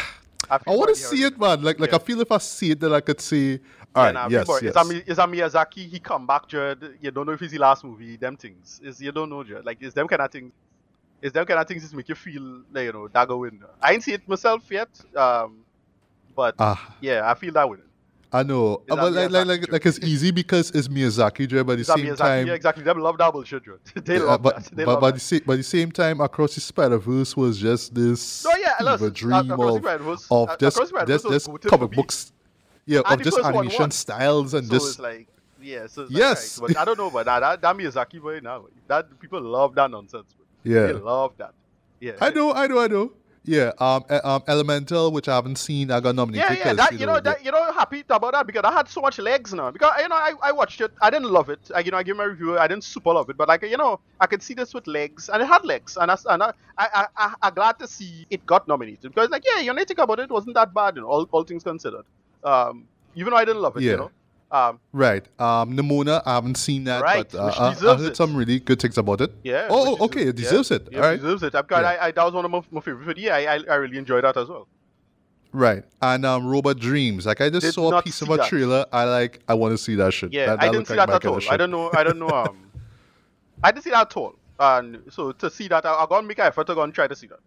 [0.56, 1.62] I, I want to see it, man.
[1.62, 1.96] Like like Yeah.
[1.96, 3.60] I feel if I see it, then I could say,
[3.94, 4.74] all right, yes, Boyd, yes.
[4.76, 5.88] It's a, it's a Miyazaki.
[5.88, 6.96] He come back, Jared.
[7.00, 8.16] You don't know if it's the last movie.
[8.16, 8.80] Them things.
[8.82, 9.66] Is you don't know, Jared.
[9.66, 10.52] Like it's them kind of things.
[11.20, 13.62] It's them kind of things that make you feel, like, you know, that go in.
[13.80, 14.88] I ain't see it myself yet.
[15.14, 15.58] Um,
[16.34, 17.86] but Ah, yeah, I feel that with it.
[18.34, 18.82] I know.
[18.86, 21.78] It's a but like, like, like, like it's easy because it's Miyazaki, Dre, but at
[21.78, 22.16] the same Miyazaki.
[22.16, 22.82] time, yeah, exactly.
[22.82, 23.80] Them love that bullshit, Jared.
[24.06, 24.74] they Yeah, love but, that.
[24.74, 25.14] They but, love but, that.
[25.14, 28.78] the same, but the same time, Across the Spider Verse was just this No, yeah,
[28.78, 29.84] fever listen, dream the of,
[30.30, 32.32] of uh, just, Spider-Verse just, just comic books,
[32.86, 35.28] yeah, And of just first one animation styles and so just it's like,
[35.60, 36.58] yeah, so it's Yes.
[36.58, 39.40] like, right, but I don't know, but that, that, that Miyazaki boy now, that people
[39.40, 40.34] love that nonsense.
[40.36, 40.74] Bro.
[40.74, 40.86] yeah.
[40.86, 41.54] They love that.
[42.00, 42.12] Yeah.
[42.20, 43.12] I know, I know, I know.
[43.44, 46.58] Yeah, um, um, Elemental, which I haven't seen, I got nominated.
[46.58, 49.00] Yeah, yeah, that you know, that you know, happy about that because I had so
[49.00, 49.72] much legs now.
[49.72, 51.58] Because you know, I, I watched it, I didn't love it.
[51.74, 53.76] I, you know, I gave my review, I didn't super love it, but like you
[53.76, 56.52] know, I could see this with legs, and it had legs, and I, and I,
[56.78, 59.84] I, I, I I'm glad to see it got nominated because like yeah, you know,
[59.84, 62.04] think about it, it wasn't that bad, you know, all, all things considered.
[62.44, 63.90] Um, even though I didn't love it, Yeah.
[63.92, 64.10] you know.
[64.50, 65.24] Um, right.
[65.40, 68.16] Um, Nimona, I haven't seen that, Right, but uh, I, I heard it.
[68.16, 69.32] some really good things about it.
[69.42, 69.66] yeah.
[69.70, 70.88] Oh, oh, okay, it yeah, deserves it.
[70.92, 71.14] Yeah, All right.
[71.14, 71.52] it deserves it.
[71.52, 71.88] Because Yeah.
[71.88, 73.06] I, I, that was one of my, my favorites.
[73.06, 74.68] But yeah, I, I, really enjoyed that as well.
[75.52, 75.84] Right.
[76.02, 77.24] And um, Robot Dreams.
[77.24, 78.48] Like I just Did saw a piece of a that.
[78.48, 78.84] trailer.
[78.92, 79.40] I like.
[79.48, 80.32] I want to see that shit.
[80.32, 81.40] Yeah, that, I didn't see like that at all.
[81.50, 81.90] I don't know.
[81.94, 82.28] I don't know.
[82.28, 82.70] Um,
[83.62, 84.34] I didn't see that at all.
[84.58, 87.06] And so to see that, I, I gonna make an effort to go and try
[87.06, 87.40] to see that.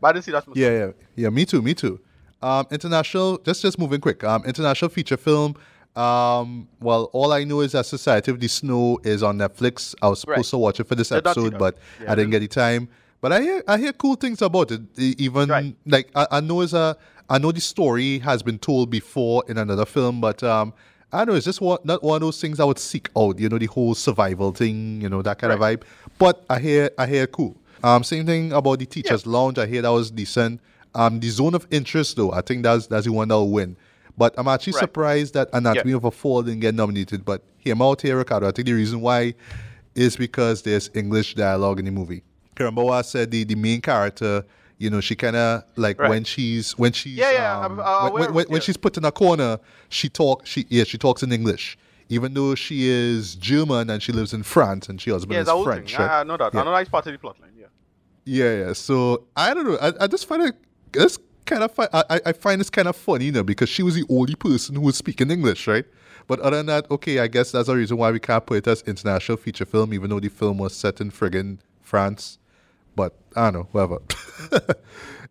[0.00, 0.46] But I didn't see that.
[0.46, 0.56] myself.
[0.56, 1.28] Yeah, yeah, yeah.
[1.30, 1.60] Me too.
[1.62, 2.00] Me too.
[2.42, 3.38] Um, international.
[3.38, 4.24] Just, just moving quick.
[4.24, 5.56] Um, international feature film.
[5.96, 9.94] Um, well, all I know is that Society of the Snow is on Netflix.
[10.00, 10.44] I was supposed Right.
[10.46, 12.88] to watch it for this episode, but Yeah, I didn't get the time.
[13.20, 14.80] But I hear, I hear cool things about it.
[14.96, 15.74] Even Right.
[15.86, 16.96] like I, I know it's a,
[17.28, 20.72] I know the story has been told before in another film, but um,
[21.12, 23.38] I don't know it's just one, not one of those things I would seek out.
[23.38, 25.00] You know, the whole survival thing.
[25.02, 25.82] You know that kind of vibe.
[26.18, 27.56] But I hear, I hear cool.
[27.82, 29.58] Um, same thing about the teachers' lounge.
[29.58, 30.60] I hear that was decent.
[30.94, 33.76] Um, the zone of interest though, I think that's that's the one that will win.
[34.18, 34.80] But I'm actually Right.
[34.80, 37.24] surprised that Anatomy of a Fall didn't get nominated.
[37.24, 38.48] But hear me out here, Ricardo.
[38.48, 39.34] I think the reason why
[39.94, 42.22] is because there's English dialogue in the movie.
[42.56, 44.44] Karambawa said the, the main character,
[44.78, 46.10] you know, she kind of like Right.
[46.10, 49.04] when she's when she's Yeah, yeah, um, I'm, uh, when, when, when, she's put in
[49.04, 53.88] a corner, she talk she yeah she talks in English, even though she is German
[53.90, 55.92] and she lives in France and she husband Yeah, is French.
[55.92, 56.00] thing.
[56.00, 56.10] right?
[56.10, 56.52] I, I know that.
[56.52, 56.60] Yeah.
[56.60, 57.52] I know that's part of the plotline.
[57.58, 57.66] Yeah.
[58.24, 58.72] Yeah, yeah.
[58.74, 59.78] So I don't know.
[59.80, 60.54] I, I just find it
[60.94, 63.94] it's kind of I, I- find it's kind of funny, you know, because she was
[63.94, 65.84] the only person who was speaking English, right?
[66.26, 68.66] But other than that, okay, I guess that's a reason why we can't put it
[68.68, 72.38] as international feature film, even though the film was set in friggin' France.
[72.94, 73.98] But I don't know, whatever.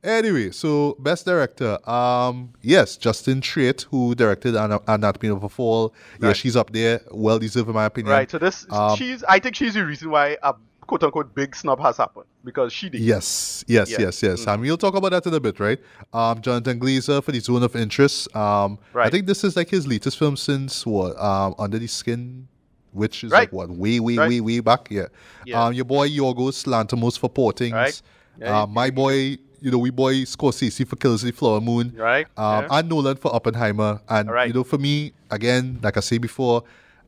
[0.04, 5.94] anyway, so best director, um, yes, Justine Triet, who directed Ana- Anatomy of a Fall.
[6.20, 6.36] Yeah, Right.
[6.38, 8.12] she's up there, well deserved in my opinion.
[8.14, 8.30] Right.
[8.30, 9.24] So this, Um, she's.
[9.26, 10.54] I think she's the reason why a
[10.90, 13.00] quote unquote big snub has happened because she did.
[13.02, 13.92] Yes, yes.
[13.94, 14.00] Mm.
[14.00, 14.48] yes, yes.
[14.48, 15.80] And we'll talk about that in a bit, right?
[16.12, 18.36] Um, Jonathan Glazer for the Zone of Interest.
[18.36, 21.18] Um, I think this is like his latest film since what?
[21.20, 22.48] Um, Under the Skin,
[22.92, 23.42] which is Right.
[23.42, 23.70] like what?
[23.70, 24.30] Way, way, Right.
[24.30, 24.88] way, way back.
[24.90, 25.06] Yeah.
[25.46, 25.64] Yeah.
[25.66, 27.74] Um, your boy Yorgos Lanthimos for Poor Things.
[27.74, 28.02] Right.
[28.40, 31.94] Yeah, Uh, my boy, you know, we boy Scorsese for Kills of the Flower Moon.
[31.96, 32.26] Right.
[32.38, 32.68] Um, yeah.
[32.80, 34.02] and Nolan for Oppenheimer.
[34.10, 34.48] And Alright.
[34.48, 36.64] you know, for me, again, like I said before,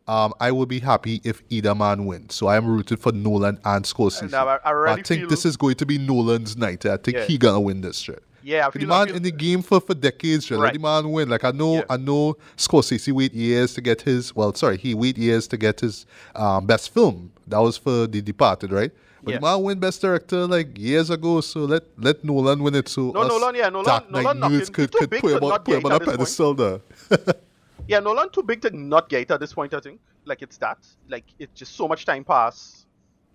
[0.08, 2.36] um, I would be happy if either man wins.
[2.36, 4.32] So I am rooted for Nolan and Scorsese.
[4.32, 6.86] Now, I- I already think this is going to be Nolan's night.
[6.86, 7.26] I think Yeah.
[7.26, 8.22] he gonna win this shit.
[8.44, 8.68] yeah.
[8.68, 10.58] I The man I feel, in the game for, for decades, shit.
[10.58, 11.30] Let the man win.
[11.30, 11.84] Like I know, Yeah.
[11.90, 14.36] I know Scorsese wait years to get his.
[14.36, 17.32] Well, sorry, he wait years to get his um, best film.
[17.48, 18.92] That was for The Departed, right?
[19.24, 19.38] But Yeah.
[19.38, 21.42] the man win best director like years ago.
[21.42, 22.90] So let let Nolan win it.
[22.90, 25.76] So No, us Nolan, yeah, Nolan- Dark Knight Nolan could, could put him on, put
[25.78, 26.18] him on a at this point.
[26.18, 26.80] pedestal there.
[27.88, 29.74] yeah, Nolan too big to not get it at this point.
[29.74, 30.00] I think.
[30.26, 30.78] Like it's that.
[31.10, 32.86] Like it's just so much time pass.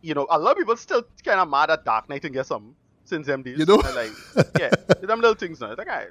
[0.03, 2.47] You know, a lot of people still kind of mad at Dark Knight and get
[2.47, 3.59] some since days.
[3.59, 3.77] You know?
[3.77, 4.11] Like
[4.59, 4.71] yeah,
[5.03, 5.71] them little things now.
[5.71, 6.09] It's like, alright.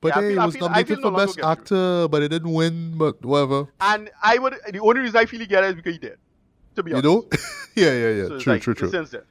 [0.00, 2.08] But Yeah, I hey, feel- he I was feel- I nominated for Nolan best actor,
[2.08, 2.96] but he didn't win.
[2.96, 4.54] But whatever, And I would.
[4.70, 6.18] The only reason I feel he get it is because he did.
[6.76, 7.04] To be honest.
[7.04, 7.28] you know.
[7.76, 8.26] yeah, yeah, yeah.
[8.28, 8.90] So true, like, true, true.
[8.90, 9.26] Since then, yeah.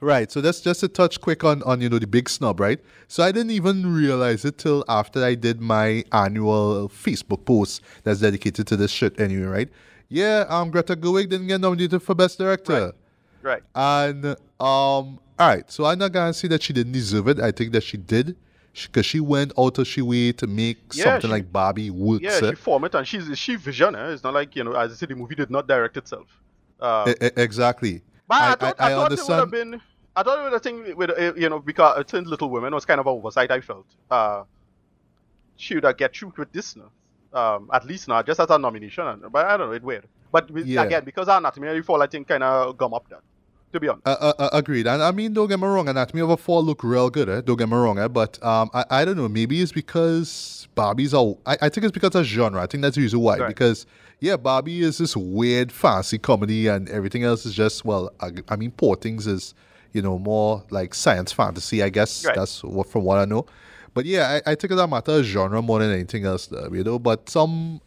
[0.00, 0.30] Right.
[0.30, 2.80] So that's just a touch quick on on you know the big snub, right?
[3.08, 8.20] So I didn't even realize it till after I did my annual Facebook post that's
[8.20, 9.68] dedicated to this shit anyway, right?
[10.08, 12.92] Yeah, um Greta Gerwig didn't get nominated for best director.
[13.42, 13.62] Right.
[13.62, 13.62] right.
[13.74, 14.36] And um
[15.38, 17.40] all right, so I'm not gonna say that she didn't deserve it.
[17.40, 18.36] I think that she did.
[18.74, 22.22] Because she, went out of she way to make Yeah, something she- like Barbie work.
[22.22, 23.94] Yeah, she formed it and she's she vision.
[23.94, 24.08] Eh?
[24.10, 26.26] It's not like you know, as I said, the movie did not direct itself.
[27.36, 28.02] Exactly.
[28.26, 29.80] But I, I, thought, I, I, I thought it would have been.
[30.16, 32.74] I thought it would have thing with uh, you know because it's in Little Women
[32.74, 33.50] was kind of an oversight.
[33.50, 33.86] I felt.
[34.10, 34.44] Uh,
[35.56, 36.90] she would have get through with this now.
[37.32, 39.22] Um, at least now, just as a nomination.
[39.30, 40.06] But I don't know, it weird.
[40.30, 40.82] But with, Yeah.
[40.82, 43.22] again, because our Anatomy Fall, I think kind of gum up that.
[43.74, 44.06] To be honest.
[44.06, 44.86] Uh, uh, uh, agreed.
[44.86, 47.40] And I mean, don't get me wrong, Anatomy of a Fall look real good, eh?
[47.40, 48.06] Don't get me wrong, eh?
[48.06, 51.90] But um, I, I don't know, maybe it's because Barbie's a, I, I think it's
[51.90, 52.62] because of genre.
[52.62, 53.38] I think that's the reason why.
[53.38, 53.48] Right.
[53.48, 53.84] Because,
[54.20, 58.54] yeah, Barbie is this weird, fancy comedy, and everything else is just, well, I, I
[58.54, 59.54] mean, Poor Things is,
[59.92, 62.24] you know, more like science fantasy, I guess.
[62.24, 62.36] Right.
[62.36, 63.44] That's what, from what I know.
[63.92, 66.68] But yeah, I, I think it's a matter of genre more than anything else, though,
[66.72, 67.00] you know.
[67.00, 67.80] But some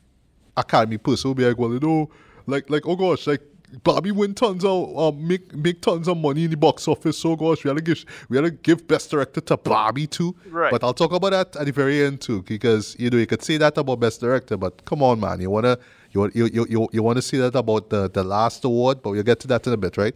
[0.57, 2.09] Academy person will be like, well, you know,
[2.45, 3.41] like, like, oh gosh, like,
[3.83, 7.17] Barbie win tons of um, make make tons of money in the box office.
[7.17, 10.35] So gosh, we gotta give we gotta give best director to Bobby too.
[10.49, 10.71] Right.
[10.71, 13.43] But I'll talk about that at the very end too, because you know you could
[13.43, 15.77] say that about best director, but come on, man, you wanna
[16.11, 19.01] you want- you you, you, you want to see that about the the last award,
[19.01, 20.15] but we'll get to that in a bit, right?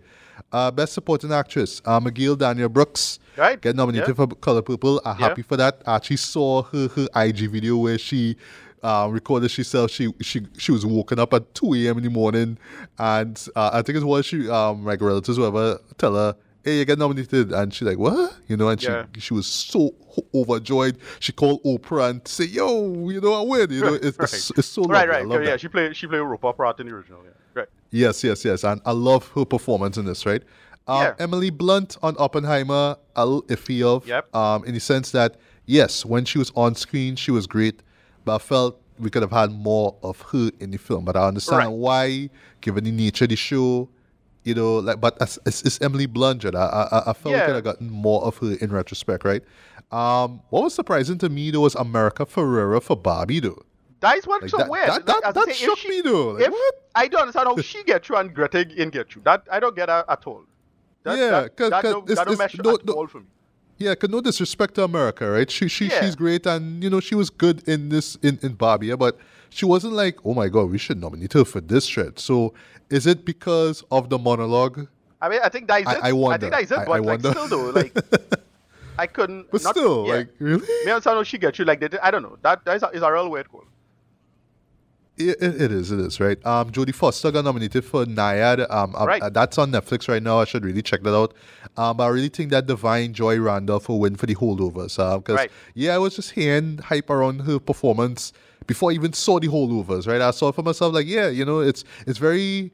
[0.54, 3.20] Uh, best supporting actress, uh, McGill Danielle Brooks.
[3.38, 3.62] Right.
[3.62, 4.14] Get nominated Yeah.
[4.16, 5.02] for Color Purple.
[5.06, 5.28] I'm Yeah.
[5.28, 5.82] happy for that.
[5.86, 8.38] I actually saw her her IG video where she
[8.84, 9.92] uh, recorded herself.
[9.92, 11.98] She she she was woken up at 2 a.m.
[11.98, 12.58] in the morning,
[12.98, 16.36] and uh, I think it was she um like relatives whoever tell her.
[16.64, 19.06] Hey, you get nominated, and she's like, "What?" You know, and she Yeah.
[19.18, 19.96] she was so
[20.36, 20.98] overjoyed.
[21.20, 24.68] She called Oprah and say, "Yo, you know, I win." You know, it's, it's, it's
[24.68, 25.38] so right, lovely.
[25.38, 25.46] Right.
[25.46, 25.62] yeah, that.
[25.62, 27.22] she played she played Oprah part in the original.
[27.24, 27.68] Yeah, right.
[27.90, 28.64] Yes, yes, yes.
[28.64, 30.44] And I love her performance in this, right?
[30.88, 31.14] Um, Yeah.
[31.20, 34.08] Emily Blunt on Oppenheimer, a little iffy of.
[34.08, 34.36] Yep.
[34.36, 37.82] Um, in the sense that, yes, when she was on screen, she was great,
[38.26, 41.06] but I felt we could have had more of her in the film.
[41.06, 41.68] But I understand Right.
[41.72, 42.30] why,
[42.62, 43.90] given the nature of the show,
[44.44, 46.56] you know, like, but it's, it's, Emily Blunt, right?
[46.56, 46.60] I,
[46.92, 47.46] I, I felt we Yeah.
[47.48, 49.44] could have gotten more of her in retrospect, right?
[49.92, 53.62] Um, what was surprising to me, though, was America Ferrera for Barbie, though.
[54.00, 54.88] That is what's Like so that, weird.
[54.88, 56.30] that, Like, that, as that say, shook she- me, though.
[56.32, 56.76] Like, what?
[56.96, 59.22] I don't understand how she get through and Greta didn't get through.
[59.24, 60.44] That I don't get that at all.
[61.04, 63.08] That, Yeah, that, 'cause- that don't, it's- that don't it's- mesh no- at no- all
[63.08, 63.26] for me.
[63.82, 65.50] Yeah, cause no disrespect to America, right?
[65.50, 66.02] She she Yeah.
[66.02, 69.18] she's great, and you know she was good in this in in Barbie, but
[69.50, 72.20] she wasn't like, oh my god, we should nominate her for this shit.
[72.20, 72.54] So
[72.90, 74.88] is it because of the monologue?
[75.22, 76.04] I mean, I think that is I- it.
[76.04, 76.40] I wonder.
[76.40, 76.78] think that is it.
[76.78, 77.94] I- but I like, still though, like,
[79.00, 79.50] I couldn't.
[79.52, 80.14] But not, still, yeah.
[80.16, 81.90] like really, Me and Sano, she get you like they.
[82.00, 82.38] I don't know.
[82.44, 83.66] That that is a, is a real weird call.
[85.30, 86.44] It, it is, it is, right?
[86.46, 88.70] Um, Jodie Foster got nominated for Nyad.
[88.72, 89.22] Um, uh, Right.
[89.22, 90.40] uh, that's on Netflix right now.
[90.40, 91.34] I should really check that out.
[91.78, 95.00] Um, but I really think that Da'Vine Joy Randolph will win for the holdovers.
[95.00, 95.52] Uh, Right.
[95.74, 98.34] yeah, I was just hearing hype around her performance
[98.68, 100.08] before I even saw the holdovers.
[100.08, 100.94] Right, I saw it for myself.
[100.94, 102.72] Like, yeah, you know, it's it's very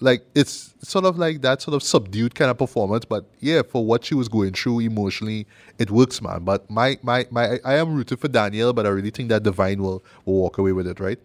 [0.00, 3.82] like it's sort of like that sort of subdued kind of performance but yeah for
[3.82, 5.46] what she was going through emotionally
[5.78, 9.08] it works man but my my my i am rooted for danielle but i really
[9.08, 11.18] think that da'vine will will walk away with it right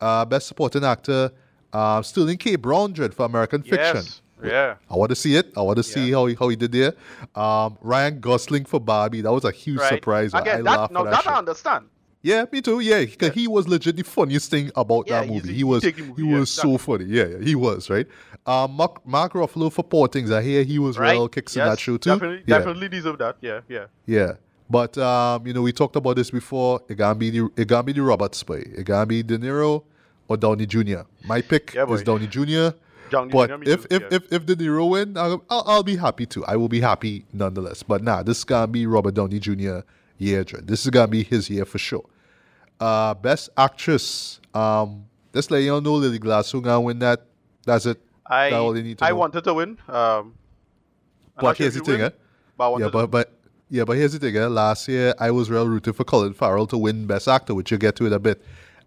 [0.00, 1.30] uh best supporting actor
[1.72, 4.02] uh sterling k brown dread for american fiction
[4.42, 4.76] Yeah.
[4.88, 5.46] I want to see it.
[5.56, 6.14] I want to see Yeah.
[6.16, 6.92] how he, how he did there.
[7.34, 9.20] Um, Ryan Gosling for Barbie.
[9.20, 9.94] That was a huge Right.
[9.94, 10.32] surprise.
[10.32, 10.42] man.
[10.42, 10.58] I that,
[10.92, 11.26] for that, that.
[11.26, 11.86] I understand.
[12.22, 12.78] Yeah, me too.
[12.78, 15.52] Yeah, because he was legit the funniest thing about Yeah, that movie.
[15.52, 17.06] he was movie, he yeah, was so funny.
[17.06, 18.06] Yeah, yeah, he was right.
[18.46, 20.30] Um, Mark, Mark Ruffalo for Poor Things.
[20.30, 21.14] I hear he was Right.
[21.14, 22.10] real kicks in that show too.
[22.10, 23.38] Definitely, yeah, definitely deserve that.
[23.40, 23.86] Yeah, yeah.
[24.06, 24.32] yeah.
[24.70, 26.80] But um, you know, we talked about this before.
[26.88, 28.60] It gonna be the it gonna be the Roberts play.
[28.76, 29.84] It gonna be De Niro
[30.28, 31.00] or Downey Jr.
[31.24, 32.02] My pick Yeah, is.
[32.02, 32.76] Downey Jr.
[33.10, 36.26] Downey but Jr., if if, if if De Niro win, I'll, I'll I'll be happy
[36.26, 36.44] too.
[36.44, 37.82] I will be happy nonetheless.
[37.82, 39.78] But nah, this is gonna be Robert Downey Jr.
[40.18, 40.44] year.
[40.44, 42.04] This is gonna be his year for sure.
[42.78, 44.40] Uh, best actress.
[44.52, 47.24] Um, let's let y'all know Lily Glass who gonna win that.
[47.64, 47.98] That's it.
[48.26, 49.16] I That's all need to I know.
[49.16, 49.78] wanted to win.
[49.88, 50.34] Um,
[51.40, 52.10] But here's the thing, eh?
[52.58, 53.32] But I Yeah, but but
[53.70, 54.36] yeah, but here's the thing.
[54.36, 54.46] Eh?
[54.46, 57.78] Last year, I was real rooting for Colin Farrell to win Best Actor, which you'll
[57.80, 58.42] get to in a bit.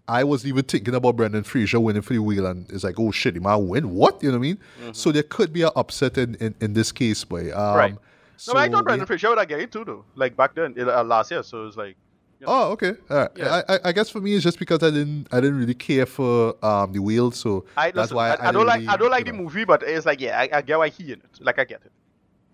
[0.08, 3.12] I was even thinking about Brendan Fraser winning for the whale, and it's like, oh
[3.12, 3.90] shit, he might win.
[3.94, 4.56] What you know what I
[4.88, 4.92] mean?
[4.92, 7.52] So there could be an upset in, in, in this case, boy.
[7.52, 7.78] Um, Mm-hmm.
[7.78, 7.94] Right.
[8.36, 10.04] So no, I thought Brendan Fraser would have get it too, though.
[10.16, 11.44] Like back then, uh, last year.
[11.44, 11.96] So it's like,
[12.40, 12.94] you know, Oh, okay.
[13.08, 13.30] All right.
[13.36, 13.62] Yeah.
[13.68, 16.06] I, I I guess for me it's just because I didn't I didn't really care
[16.06, 18.96] for um the whale, so I, that's listen, why I, I, don't like really, I
[18.96, 19.42] don't like the know.
[19.44, 21.38] movie, but it's like yeah, I, I get why he in it.
[21.40, 21.92] Like I get it.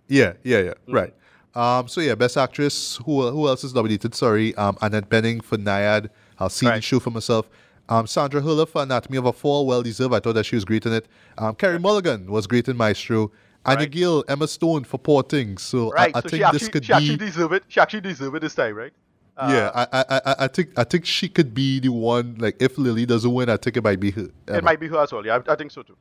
[0.09, 0.71] Yeah, yeah, yeah.
[0.71, 0.93] Mm-hmm.
[0.95, 1.15] Right.
[1.55, 1.89] Um.
[1.89, 2.97] So yeah, best actress.
[3.05, 4.15] Who who else is nominated?
[4.15, 4.55] Sorry.
[4.57, 4.77] Um.
[4.81, 6.09] Annette Bening for Nyad.
[6.39, 6.85] I'll see the Right.
[6.85, 7.49] show for myself.
[7.89, 8.07] Um.
[8.07, 9.67] Sandra Hüller for Anatomy of a Fall.
[9.67, 10.15] Well deserved.
[10.15, 11.07] I thought that she was great in it.
[11.39, 11.55] Um.
[11.55, 13.33] Carey Mulligan was great in Maestro.
[13.67, 13.91] Anya Right.
[13.91, 15.63] Gill, Emma Stone for Poor Things.
[15.63, 16.15] So Right.
[16.15, 17.27] I, I so think she actually this could she actually be.
[17.27, 17.65] deserve it.
[17.69, 18.93] She actually deserve it this time, right?
[19.37, 22.37] Uh, yeah, I, I I I think I think she could be the one.
[22.39, 24.29] Like if Lily doesn't win, I think it might be her.
[24.49, 24.59] Emma.
[24.59, 25.25] It might be her as well.
[25.25, 25.97] Yeah, I, I think so too.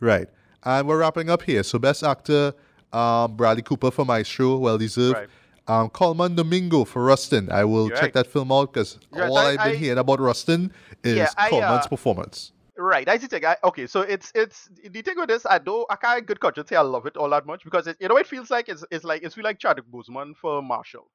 [0.00, 0.28] Right.
[0.64, 1.62] And we're wrapping up here.
[1.62, 2.52] So best actor,
[2.92, 5.16] um, Bradley Cooper for Maestro, well deserved.
[5.16, 5.28] Right.
[5.68, 7.50] Um, Colman Domingo for Rustin.
[7.52, 8.14] I will You're check right.
[8.14, 9.58] that film out because all right.
[9.58, 10.72] I've been I- hearing about Rustin
[11.04, 12.52] is Yeah, I, Colman's uh, performance.
[12.76, 13.28] Right, I see.
[13.28, 13.44] Thing.
[13.44, 15.46] I, okay, so it's it's the thing with this.
[15.46, 15.86] I don't.
[15.90, 18.16] I can't good conscience say I love it all that much because it, you know
[18.16, 21.08] it feels like it's it's like it's feel like Chadwick Boseman for Marshall.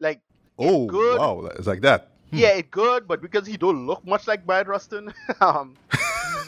[0.00, 0.20] Like
[0.58, 1.18] Oh, good.
[1.18, 1.46] wow.
[1.56, 2.10] It's like that.
[2.30, 5.74] yeah, it good, but because he don't look much like Bayard Rustin, um,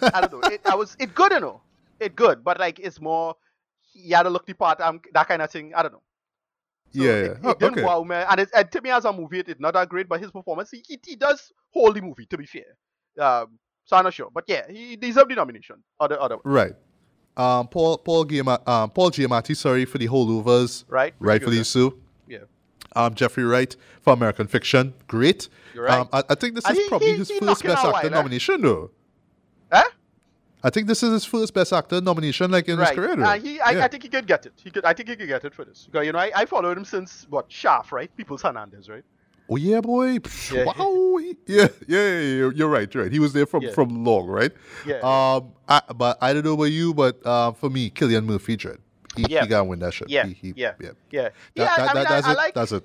[0.03, 0.51] I don't know.
[0.51, 1.61] It, I was it good, you know.
[1.99, 3.35] It good, but like it's more.
[3.99, 4.81] He had to look the part.
[4.81, 5.73] Um, that kind of thing.
[5.75, 6.03] I don't know.
[6.91, 7.51] So yeah, it, yeah.
[7.51, 7.83] it didn't okay.
[7.85, 10.09] wow me, and, it, and to me as a movie, it's not that great.
[10.09, 12.27] But his performance, he, he, he does hold the movie.
[12.27, 12.63] To be fair,
[13.21, 15.77] um, so I'm not sure, but yeah, he deserved the nomination.
[16.01, 16.75] Other, other, Right.
[17.37, 20.85] Um, Paul Paul Giamatti, um, Paul Giamatti, sorry for the holdovers.
[20.89, 21.15] right?
[21.21, 21.95] Rightfully so.
[22.27, 22.39] Yeah.
[22.97, 24.95] Um, Jeffrey Wright for American Fiction.
[25.07, 25.49] Great.
[25.75, 26.01] You're right.
[26.01, 28.09] Um, I, I think this is he- probably he- his first Best Actor while, eh?
[28.09, 28.91] nomination, though.
[29.71, 29.85] Huh?
[30.63, 32.89] I think this is his first Best Actor nomination, like in right.
[32.89, 33.23] his career.
[33.23, 33.85] Uh, he, I, Yeah.
[33.85, 34.53] I think he could get it.
[34.63, 34.85] He could.
[34.85, 35.87] I think he could get it for this.
[35.91, 38.15] Because you know, I, I followed him since what Shaft, right?
[38.17, 39.05] People's Hernandez, right?
[39.51, 40.19] Oh yeah, boy!
[40.53, 40.65] Yeah.
[40.79, 41.19] Wow!
[41.19, 42.93] Yeah, yeah, yeah, yeah, You're right.
[42.93, 43.13] You're right.
[43.13, 43.73] He was there from Yeah.
[43.73, 44.53] from long, right?
[44.85, 44.97] Yeah.
[44.97, 48.79] Um, I, but I don't know about you, but uh, for me, Cillian Murphy, dread.
[49.17, 49.43] He, Yeah.
[49.43, 50.11] he gotta win that shit.
[50.11, 50.73] Yeah, He, he, yeah.
[50.81, 50.91] yeah.
[51.11, 51.23] Yeah.
[51.23, 51.65] That, yeah.
[51.65, 52.37] that, I, that, mean, that's I, I it.
[52.37, 52.55] like.
[52.55, 52.85] That's it.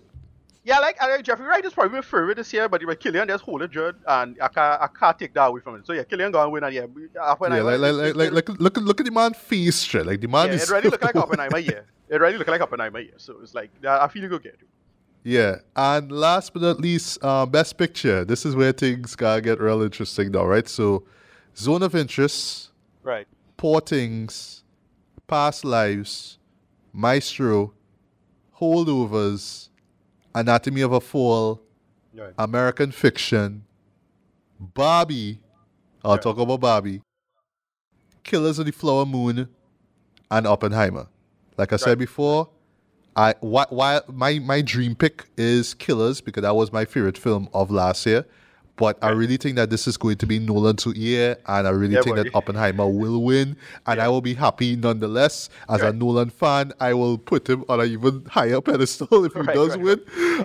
[0.63, 1.01] Yeah, like.
[1.01, 3.95] Like Jeffrey Wright is probably my favorite this year, but with Cillian, there's holding Judd,
[4.07, 5.83] and I can't, I can't take that away from him.
[5.85, 6.81] So yeah, Cillian gonna win, and yeah,
[7.21, 10.05] uh, Yeah, I, like, like, like, like, look, look, at the man face, straight.
[10.05, 10.69] Like the man yeah, is.
[10.69, 11.81] it really look like Oppenheimer, yeah.
[12.09, 13.11] It really look like Oppenheimer, yeah.
[13.17, 14.67] So it's like uh, I feel you go get it.
[15.23, 18.25] Yeah, and last but not least, uh, best picture.
[18.25, 20.67] This is where things gotta get real interesting now, right?
[20.67, 21.05] So,
[21.55, 22.71] zone of interest,
[23.03, 23.27] Right.
[23.57, 24.63] Poor Things,
[25.27, 26.39] Past Lives,
[26.93, 27.73] Maestro,
[28.59, 29.69] Holdovers,
[30.35, 31.61] Anatomy of a Fall,
[32.15, 32.33] Right.
[32.37, 33.65] American Fiction,
[34.59, 35.39] Bobby.
[36.03, 36.21] I'll Right.
[36.21, 37.01] talk about Bobby.
[38.23, 39.49] Killers of the Flower Moon,
[40.31, 41.07] and Oppenheimer.
[41.57, 42.49] Like I said before,
[43.15, 47.47] I why, why my my dream pick is Killers because that was my favorite film
[47.53, 48.25] of last year.
[48.75, 51.69] But I really think that this is going to be Nolan Nolan's year, and I
[51.71, 52.23] really Yeah, think boy.
[52.23, 53.55] that Oppenheimer will win,
[53.85, 55.49] and I will be happy nonetheless.
[55.69, 59.41] As a Nolan fan, I will put him on an even higher pedestal if he
[59.41, 60.01] Right, does right, win.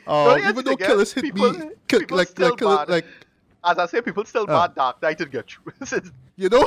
[0.06, 0.08] right.
[0.42, 2.88] Um, even though Killers hit people- me, kill, people like like bad.
[2.90, 3.06] like
[3.64, 4.66] As I say, people still Ah.
[4.68, 6.00] bad Dark Knight didn't get you.
[6.36, 6.64] you know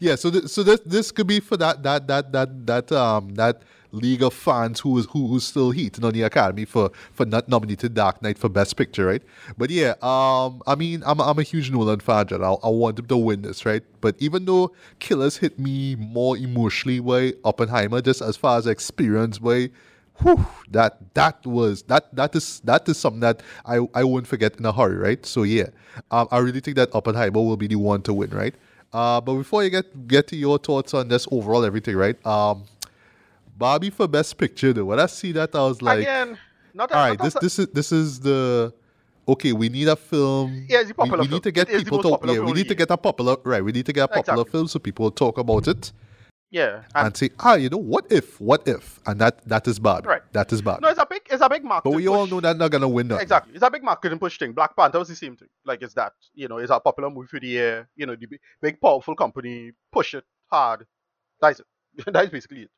[0.00, 3.34] yeah so th- so this this could be for that that that that that um
[3.34, 3.60] that
[3.94, 7.48] league of fans who is who, who's still heating on the Academy for for not
[7.48, 9.22] nominated Dark Knight for Best Picture, right?
[9.56, 12.98] But yeah, um, I mean, I'm I'm a huge Nolan fan, and I, I want
[12.98, 13.82] him to win this, right?
[14.00, 19.40] But even though Killers hit me more emotionally by Oppenheimer, just as far as experience,
[19.40, 19.70] way.
[20.22, 24.56] whew, that that was that that is that is something that I I won't forget
[24.58, 25.24] in a hurry, right?
[25.26, 25.68] So yeah,
[26.10, 28.54] um, I really think that Oppenheimer will be the one to win, right?
[28.92, 32.24] Uh, but before you get get to your thoughts on this overall everything, right?
[32.24, 32.64] Um,
[33.56, 34.86] Barbie for Best Picture, though.
[34.86, 36.38] When I see that, I was like, Again,
[36.72, 38.72] not a, all right, not this a- this is this is the
[39.28, 39.52] okay.
[39.52, 40.66] We need a film.
[40.68, 41.34] Yeah, it's a we, popular we film.
[41.34, 42.40] need to get It people to yeah.
[42.40, 43.64] We need to get a popular right.
[43.64, 44.50] We need to get a popular Exactly.
[44.50, 45.92] film so people talk about it
[46.54, 46.82] yeah.
[46.94, 50.06] and, And, say, ah, you know, what if, what if, and that that is bad.
[50.06, 50.22] Right.
[50.32, 50.80] That is bad.
[50.82, 51.90] no, it's a big, it's a big market.
[51.90, 53.08] but we all know that not gonna win.
[53.08, 53.20] That.
[53.22, 54.52] Exactly, it's a big marketing push thing.
[54.52, 55.48] Black Panther was the same thing.
[55.64, 57.88] Like it's that, you know, it's a popular movie for the year.
[57.96, 60.86] You know, the big, big powerful company push it hard.
[61.40, 61.66] That's it.
[62.06, 62.70] That's basically it.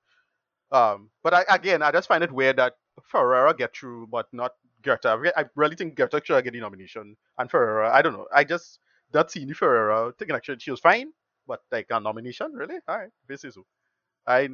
[0.77, 2.75] Um, but I, again, I just find it weird that
[3.13, 5.33] Ferrera get through, but not Greta.
[5.37, 8.27] I really think Greta should get the nomination, and Ferrera, I don't know.
[8.35, 8.79] I just
[9.13, 11.13] that scene Ferrera, thinking actually she was fine,
[11.47, 12.77] but like a nomination, really?
[12.89, 13.65] All right, this is so.
[14.27, 14.49] I,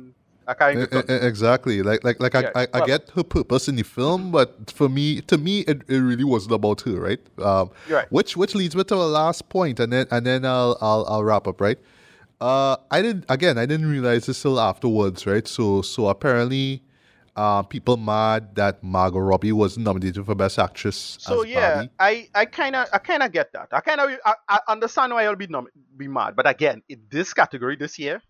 [0.46, 0.88] I can't.
[1.08, 1.82] Exactly.
[1.82, 4.88] Like like like Yeah, I, I, I get her purpose in the film, but for
[4.88, 7.20] me to me it, it really wasn't about her, right?
[7.38, 8.10] Um right.
[8.10, 11.24] which which leads me to the last point and then and then I'll I'll I'll
[11.24, 11.78] wrap up, right?
[12.42, 15.46] Uh I didn't again I didn't realize this till afterwards, right?
[15.46, 16.82] So so apparently
[17.36, 21.90] uh, people mad that Margot Robbie was nominated for Best Actress So yeah, Barbie.
[22.00, 23.68] I I kind of I kind of get that.
[23.70, 27.02] I kind of I, I understand why I'll be nom- be mad, but again, in
[27.10, 28.20] this category this year,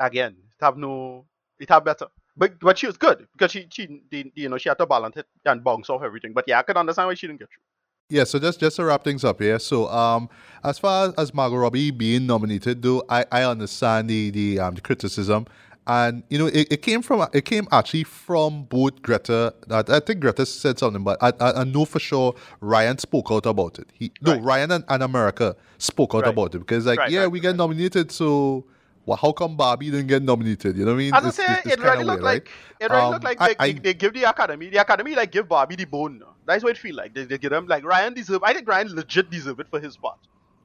[0.00, 1.26] again, it have no
[1.60, 2.08] it have better.
[2.36, 4.02] But but she was good because she she
[4.34, 6.32] you know she had to balance it and bounce off everything.
[6.34, 7.62] But yeah, I can understand why she didn't get through.
[8.08, 9.58] Yeah, so just just to wrap things up here.
[9.58, 10.28] So um
[10.62, 14.80] as far as Margot Robbie being nominated though, I, I understand the the um the
[14.80, 15.46] criticism.
[15.88, 19.54] And you know, it, it came from it came actually from both Greta.
[19.70, 23.26] I, I think Greta said something, but I, I, I know for sure Ryan spoke
[23.30, 23.88] out about it.
[23.92, 24.42] He no Right.
[24.42, 26.30] Ryan and, and America spoke out Right.
[26.30, 28.66] about it because like Right, yeah we get nominated, so
[29.04, 30.76] well, how come Barbie didn't get nominated?
[30.76, 31.14] You know what I mean?
[31.14, 33.24] As I It's- say, it's- it's it really looked weird, like it really Um, looked
[33.24, 35.84] like I- they, I- they, they give the academy the academy like give Barbie the
[35.86, 36.22] bone.
[36.46, 37.14] That's what it feel like.
[37.14, 38.42] They, they give them like Ryan deserve.
[38.42, 40.18] I think Ryan legit deserve it for his part.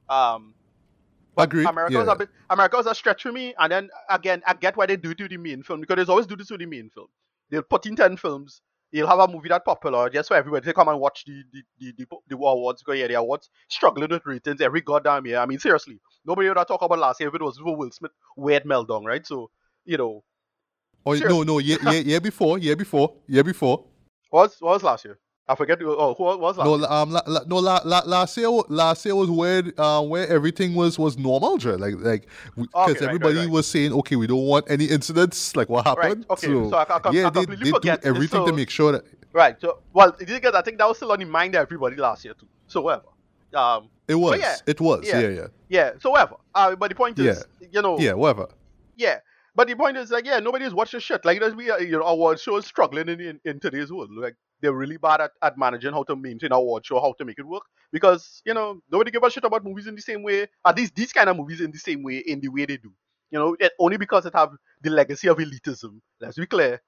[0.08, 0.54] Um,
[1.34, 2.28] but Agreed, America was a bit.
[2.50, 5.18] America was a stretch for me, and then again, I get why they do it
[5.18, 7.08] to the main film because they always do this to the main film.
[7.50, 8.60] They'll put in ten films.
[8.92, 11.62] They'll have a movie that popular just for everybody to come and watch the the,
[11.78, 15.38] the, the, the awards because yeah, the awards struggling with ratings every goddamn year.
[15.38, 18.12] I mean, seriously, nobody would have talked about last year if it was Will Smith
[18.36, 19.26] weird meltdown, right?
[19.26, 19.50] So
[19.86, 20.22] you know,
[21.04, 23.84] Oh no no year, year year before year before year before.
[24.30, 25.18] what was what was last year?
[25.48, 25.80] I forget.
[25.80, 26.66] who- Oh, who was last?
[26.66, 30.26] No, um, la, la, no, la, la, last year, last year was where, uh, where
[30.28, 31.74] everything was was normal, Dre.
[31.74, 33.50] Like, like, because Okay, right, everybody right, right.
[33.50, 35.54] was saying, okay, we don't want any incidents.
[35.56, 36.26] Like, what happened?
[36.30, 38.04] okay, so I ca- I yeah, I they, completely they do forget.
[38.04, 39.56] everything to make sure that Right.
[39.60, 42.34] So, well, because I think that was still on the mind of everybody last year
[42.34, 42.46] too.
[42.66, 43.06] So whatever.
[43.54, 43.88] Um.
[44.08, 45.20] it was, yeah, it was, yeah.
[45.20, 45.90] yeah, yeah, Yeah.
[46.00, 46.36] So whatever.
[46.54, 48.48] Uh, but the point is, you know, yeah, whatever.
[48.96, 49.18] Yeah.
[49.54, 51.24] But the point is like, yeah, nobody's watching shit.
[51.24, 54.10] Like there's we you know award shows struggling in, in, in today's world.
[54.12, 57.24] Like they're really bad at, at managing how to maintain our watch or how to
[57.24, 57.64] make it work.
[57.92, 60.46] Because, you know, nobody give a shit about movies in the same way.
[60.64, 62.92] At least these kind of movies in the same way, in the way they do.
[63.30, 66.00] You know, it, only because it have the legacy of elitism.
[66.20, 66.80] Let's be clear.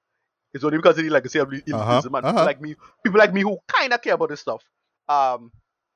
[0.53, 2.45] It's only because of the legacy of elitism Uh-huh, and people uh-huh.
[2.45, 4.63] like me, people like me who kind of care about this stuff.
[5.09, 5.51] Um,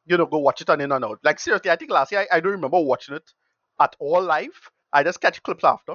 [0.06, 1.20] you know, go watch it on in and out.
[1.24, 3.32] Like seriously, I think last year I, I don't remember watching it
[3.80, 4.70] at all live.
[4.92, 5.94] I just catch clips after.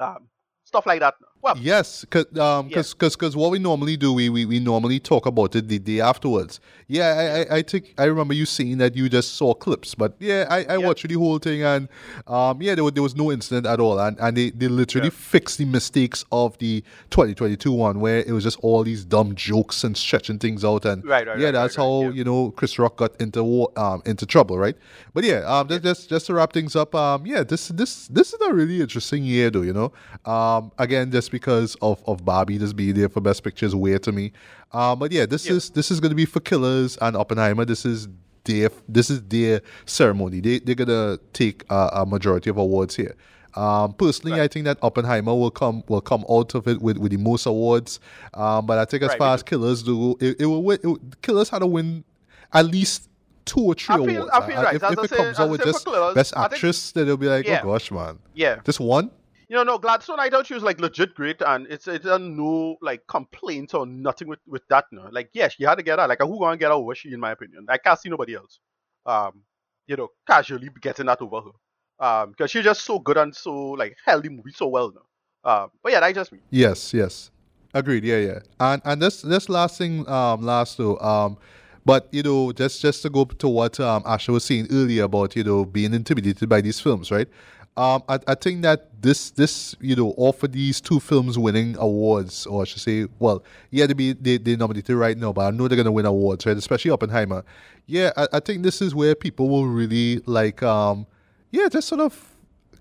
[0.00, 0.28] Um,
[0.66, 1.14] stuff like that.
[1.42, 2.76] Well, Yes, cause, um, Yeah.
[2.76, 5.78] cause, cause, 'cause what we normally do, we, we, we normally talk about it the
[5.78, 6.58] day afterwards.
[6.88, 10.16] Yeah, I, I, I think I remember you saying that you just saw clips, but
[10.18, 10.78] yeah, I, I Yeah.
[10.78, 11.88] watched the whole thing, and
[12.26, 15.06] um, yeah, there was, there was no incident at all, and, and they, they literally
[15.06, 15.10] Yeah.
[15.12, 19.84] fixed the mistakes of the 2022 one, where it was just all these dumb jokes
[19.84, 22.96] and stretching things out, and Right, right, yeah, right, that's how you know Chris Rock
[22.96, 24.74] got into war, um into trouble, right?
[25.14, 28.32] But yeah, um, just, just just to wrap things up, um, yeah, this this this
[28.32, 29.62] is a really interesting year, though.
[29.62, 29.92] You know,
[30.30, 34.02] um, again, just because of of Barbie just being there for Best Picture is weird
[34.04, 34.32] to me.
[34.72, 35.54] Um, but yeah, this Yeah.
[35.54, 37.64] is this is going to be for Killers and Oppenheimer.
[37.64, 38.08] This is
[38.44, 40.40] their this is their ceremony.
[40.40, 43.14] They they're gonna take uh, a majority of awards here.
[43.54, 44.42] Um, personally, Right.
[44.42, 47.46] I think that Oppenheimer will come will come out of it with, with the most
[47.46, 48.00] awards.
[48.34, 50.78] Um, but I think as Right, far as Killers do, it, it will win.
[50.84, 52.04] It, Killers had to win
[52.52, 53.08] at least
[53.46, 54.30] two or three I feel- awards.
[54.34, 54.74] I feel right.
[54.76, 57.04] If, if I it say- comes out with just Killers, best I think- actress, then
[57.04, 57.60] it'll be like, Yeah.
[57.64, 58.56] oh gosh, man, yeah.
[58.64, 59.10] this one.
[59.48, 62.18] You know, no, Gladstone, I thought she was like legit great, and it's it's a
[62.18, 64.86] no like complaints or nothing with with that.
[64.90, 66.08] No, like yeah, she had to get her.
[66.08, 67.66] Like who gonna get her over she, in my opinion.
[67.68, 68.58] I can't see nobody else.
[69.04, 69.42] Um,
[69.86, 72.04] you know, casually getting that over her.
[72.04, 75.02] Um, because she's just so good and so like held the movie so well now.
[75.48, 76.40] Uh, but yeah, that's just me.
[76.50, 77.30] Yes, yes.
[77.72, 78.04] Agreed.
[78.04, 78.38] Yeah, yeah.
[78.58, 81.38] And and this this last thing, um, last though, um,
[81.84, 85.36] but you know, just just to go to what um Asha was saying earlier about
[85.36, 87.28] you know being intimidated by these films, right?
[87.76, 91.76] Um, I, I think that this this you know all for these two films winning
[91.78, 95.42] awards, or I should say, well, yeah, they be they they nominated right now, but
[95.42, 96.56] I know they're gonna win awards, right?
[96.56, 97.44] Especially Oppenheimer.
[97.86, 101.06] Yeah, I, I think this is where people will really like um,
[101.50, 102.32] yeah, just sort of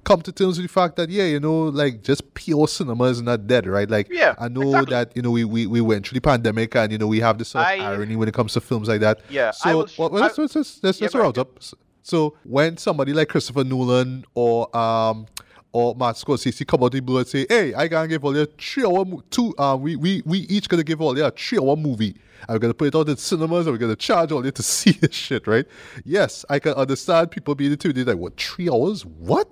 [0.06, 3.22] come to terms with the fact that yeah, you know, like just pure cinema is
[3.22, 3.90] not dead, right?
[3.90, 4.92] Like Yeah, I know exactly.
[4.94, 7.38] that you know we, we we went through the pandemic and you know we have
[7.38, 9.20] this sort of I- irony when it comes to films like that.
[9.30, 11.60] Yeah, So will well, well, let's I- let's let's, let's, Yeah, let's round up.
[12.06, 15.26] So when somebody like Christopher Nolan or um
[15.72, 18.46] or Martin Scorsese come out the blue and say, "Hey, I gonna give all you
[18.46, 21.58] three hour mo- two um we we we each gonna give all you a three
[21.58, 22.16] hour movie.
[22.48, 24.92] We're gonna put it out in cinemas and we're gonna charge all you to see
[24.92, 25.66] this shit, right?
[26.04, 28.08] Yes, I can understand people being intimidated.
[28.08, 29.04] Like, what three hours?
[29.04, 29.50] What?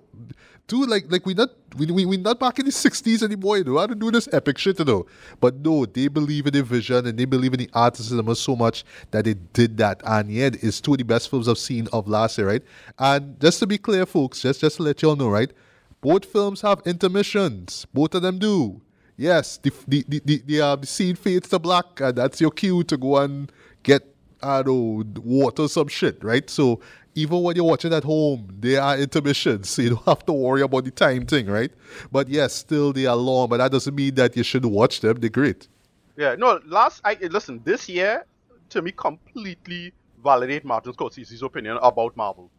[0.66, 3.66] Dude, like like we not we we we not back in the sixties anymore, you
[3.66, 3.78] know.
[3.78, 5.05] How to do this epic shit, you know.
[5.41, 8.34] But no, they believe in the vision and they believe in the art of cinema
[8.36, 10.01] so much that they did that.
[10.05, 12.64] And yet it's two of the best films I've seen of last year, right?
[12.97, 15.51] And just to be clear, folks, just just to let y'all know, right?
[15.99, 17.86] Both films have intermissions.
[17.93, 18.82] Both of them do.
[19.18, 22.51] Yes, the the the the, the, uh, the scene fades to black, and that's your
[22.51, 23.51] cue to go and
[23.84, 26.49] get I don't know water some shit, right?
[26.49, 26.80] So
[27.16, 30.61] even when you're watching at home, there are intermissions, so you don't have to worry
[30.61, 31.72] about the time thing, right?
[32.11, 35.20] But yes, still they are long, but that doesn't mean that you should watch them.
[35.20, 35.68] They're great.
[36.16, 38.26] Yeah, no, last I listen, this year
[38.70, 39.93] to me completely
[40.24, 42.49] validate Martin Scorsese's opinion about Marvel.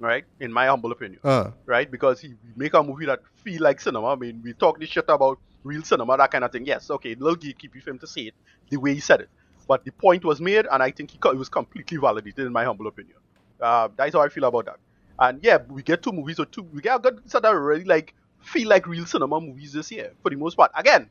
[0.00, 0.24] Right?
[0.40, 1.20] In my humble opinion.
[1.22, 1.90] Uh, Right?
[1.90, 4.08] Because he make a movie that feel like cinema.
[4.08, 6.66] I mean, we talk this shit about real cinema, that kind of thing.
[6.66, 8.34] Yes, okay, little gatekeepy for him to say it
[8.68, 9.28] the way he said it.
[9.66, 12.64] But the point was made, and I think he it was completely validated in my
[12.64, 13.16] humble opinion.
[13.60, 14.78] Uh, that's how I feel about that.
[15.18, 16.62] And yeah, we get two movies or two.
[16.62, 20.12] We get a good set of really like feel like real cinema movies this year
[20.22, 20.70] for the most part.
[20.74, 21.08] Again,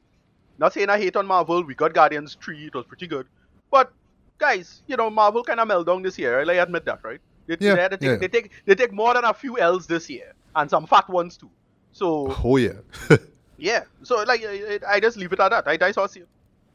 [0.57, 1.63] not saying I hate on Marvel.
[1.63, 3.27] We got Guardians 3, it was pretty good.
[3.71, 3.91] But
[4.37, 6.39] guys, you know, Marvel kind of meltdown this year.
[6.39, 7.19] I'll admit that, right?
[7.47, 8.15] They, Yeah, they, take, yeah.
[8.15, 11.37] they take they take more than a few L's this year, and some fat ones
[11.37, 11.49] too.
[11.91, 12.79] So oh yeah.
[13.57, 15.67] yeah, so like I, I just leave it at that.
[15.67, 16.15] I, I saw it.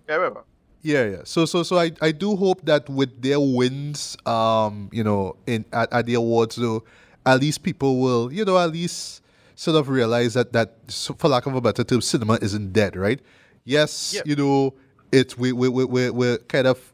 [0.09, 0.45] Yeah, whatever.
[0.83, 1.21] Yeah, yeah.
[1.25, 5.65] So, so, so I, I do hope that with their wins, um, you know, in
[5.73, 6.85] at, at the awards, though,
[7.27, 9.23] at least people will, you know, at least
[9.57, 10.75] sort of realize that that,
[11.19, 13.21] for lack of a better term, cinema isn't dead, right?
[13.65, 14.23] Yes, Yeah.
[14.25, 14.75] you know,
[15.11, 16.93] it's we we we we we're kind of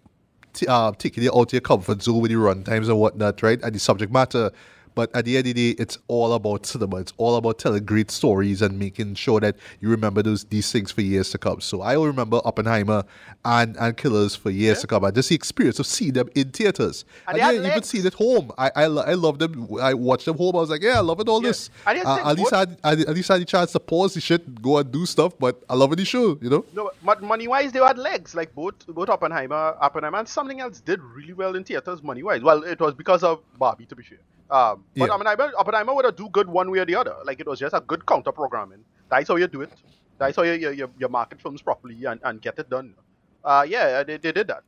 [0.54, 3.42] t- uh, taking it out of your comfort zone with the run times and whatnot,
[3.42, 3.60] right?
[3.62, 4.50] And the subject matter.
[4.94, 6.96] But at the end of the day, it's all about cinema.
[6.98, 10.92] It's all about telling great stories and making sure that you remember those these things
[10.92, 11.60] for years to come.
[11.60, 13.04] So I will remember Oppenheimer
[13.44, 15.02] and, and Killers for years to come.
[15.04, 17.04] And just the experience of seeing them in theaters.
[17.26, 17.88] And And, yeah, even legs.
[17.88, 18.52] seeing it at home.
[18.56, 19.68] I I, I love them.
[19.80, 20.54] I watched them home.
[20.56, 21.48] I was like, yeah, I love it all Yeah.
[21.48, 21.70] this.
[21.86, 21.90] Uh,
[22.30, 24.62] at least I had, I, at least I had the chance to pause the shit,
[24.62, 25.32] go and do stuff.
[25.38, 26.64] But I love the show, you know.
[26.72, 28.34] No, but money wise, they had legs.
[28.34, 32.42] Like both both Oppenheimer, Oppenheimer, and something else did really well in theaters money wise.
[32.42, 34.18] Well, it was because of Barbie, to be fair.
[34.50, 35.14] Um, but Yeah.
[35.14, 37.16] Oppenheimer, Oppenheimer would have do good one way or the other.
[37.24, 38.84] Like it was just a good counter programming.
[39.08, 39.72] That's how you do it.
[40.18, 42.94] That's how you you, you, market films properly and, and get it done.
[43.42, 44.62] Uh, yeah, they, they did that.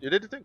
[0.00, 0.44] They did the thing.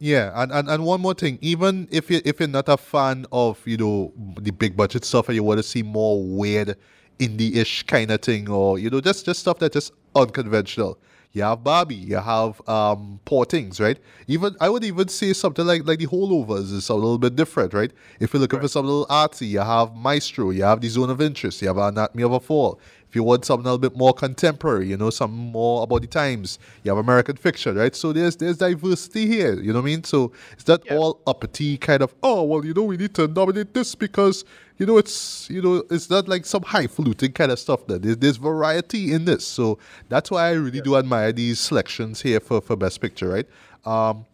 [0.00, 3.26] Yeah, and, and, and one more thing, even if you if you're not a fan
[3.32, 6.76] of you know the big budget stuff and you want to see more weird
[7.18, 10.98] indie-ish kind of thing, or you know just just stuff that's just unconventional,
[11.32, 13.98] you have Barbie, you have um poor things, right?
[14.26, 17.74] Even I would even say something like like the holdovers is a little bit different,
[17.74, 17.92] right?
[18.20, 21.10] If you're looking for something a little artsy, you have Maestro, you have the Zone
[21.10, 22.80] of Interest, you have Anatomy of a Fall.
[23.08, 26.08] If you want something a little bit more contemporary, you know, something more about the
[26.08, 27.94] times, you have American fiction, right?
[27.96, 30.04] So there's there's diversity here, you know what I mean?
[30.04, 30.96] So it's not Yeah.
[30.96, 34.44] all uppity kind of, oh well, you know, we need to nominate this because
[34.76, 37.86] you know it's you know it's not like some highfalutin kind of stuff.
[37.86, 39.78] That there's, there's variety in this, so
[40.08, 43.46] that's why I really do admire these selections here for for Best Picture, right?
[43.86, 44.26] Um,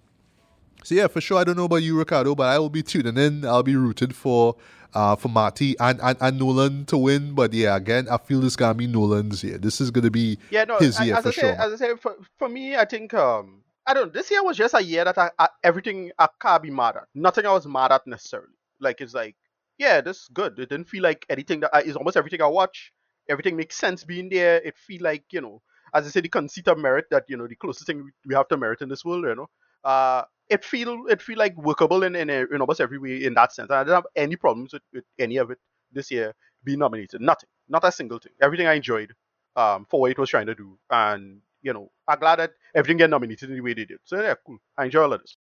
[0.82, 1.38] so yeah, for sure.
[1.38, 3.44] I don't know about you, Ricardo, but I will be tuning in.
[3.44, 4.56] I'll be rooted for
[4.94, 7.34] uh for Marty and, and, and Nolan to win.
[7.34, 9.58] But yeah, again, I feel this gonna be Nolan's year.
[9.58, 10.78] This is gonna be Yeah, no.
[10.78, 11.52] his year as for I sure.
[11.52, 14.12] as I say, for, for me, I think um, I don't.
[14.12, 17.04] This year was just a year that I, I everything I can't be mad at.
[17.14, 18.54] Nothing I was mad at necessarily.
[18.80, 19.36] Like it's like,
[19.78, 20.58] yeah, this is good.
[20.58, 22.92] It didn't feel like anything that I, is almost everything I watch.
[23.28, 24.56] Everything makes sense being there.
[24.56, 25.62] It feel like you know,
[25.94, 28.48] as I say, the conceit of merit that you know, the closest thing we have
[28.48, 29.24] to merit in this world.
[29.24, 29.50] You know,
[29.84, 33.52] uh, it feel it feel like workable in in, in almost every way in that
[33.52, 33.70] sense.
[33.70, 35.58] And I didn't have any problems with, with any of it
[35.92, 37.20] this year being nominated.
[37.20, 37.48] Nothing.
[37.68, 38.32] Not a single thing.
[38.42, 39.14] Everything I enjoyed
[39.56, 40.78] um, for what it was trying to do.
[40.90, 43.98] And, you know, I'm glad that everything get nominated in the way they did.
[44.04, 44.58] So, yeah, cool.
[44.76, 45.36] I enjoy all of this.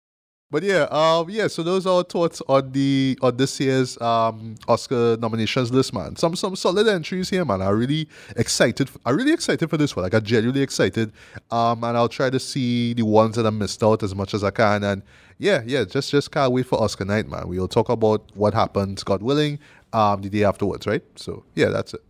[0.51, 1.47] But yeah, um, yeah.
[1.47, 6.17] So those are our thoughts on the on this year's um Oscar nominations list, man.
[6.17, 7.61] Some some solid entries here, man.
[7.61, 8.89] I'm really excited.
[9.05, 10.03] I'm really excited for this one.
[10.03, 11.13] Like I'm genuinely excited.
[11.51, 14.43] Um, and I'll try to see the ones that I missed out as much as
[14.43, 14.83] I can.
[14.83, 15.03] And
[15.37, 17.47] yeah, yeah, just just can't wait for Oscar night, man.
[17.47, 19.57] We'll talk about what happens, God willing,
[19.93, 21.03] um, the day afterwards, right?
[21.15, 22.03] So yeah, that's it.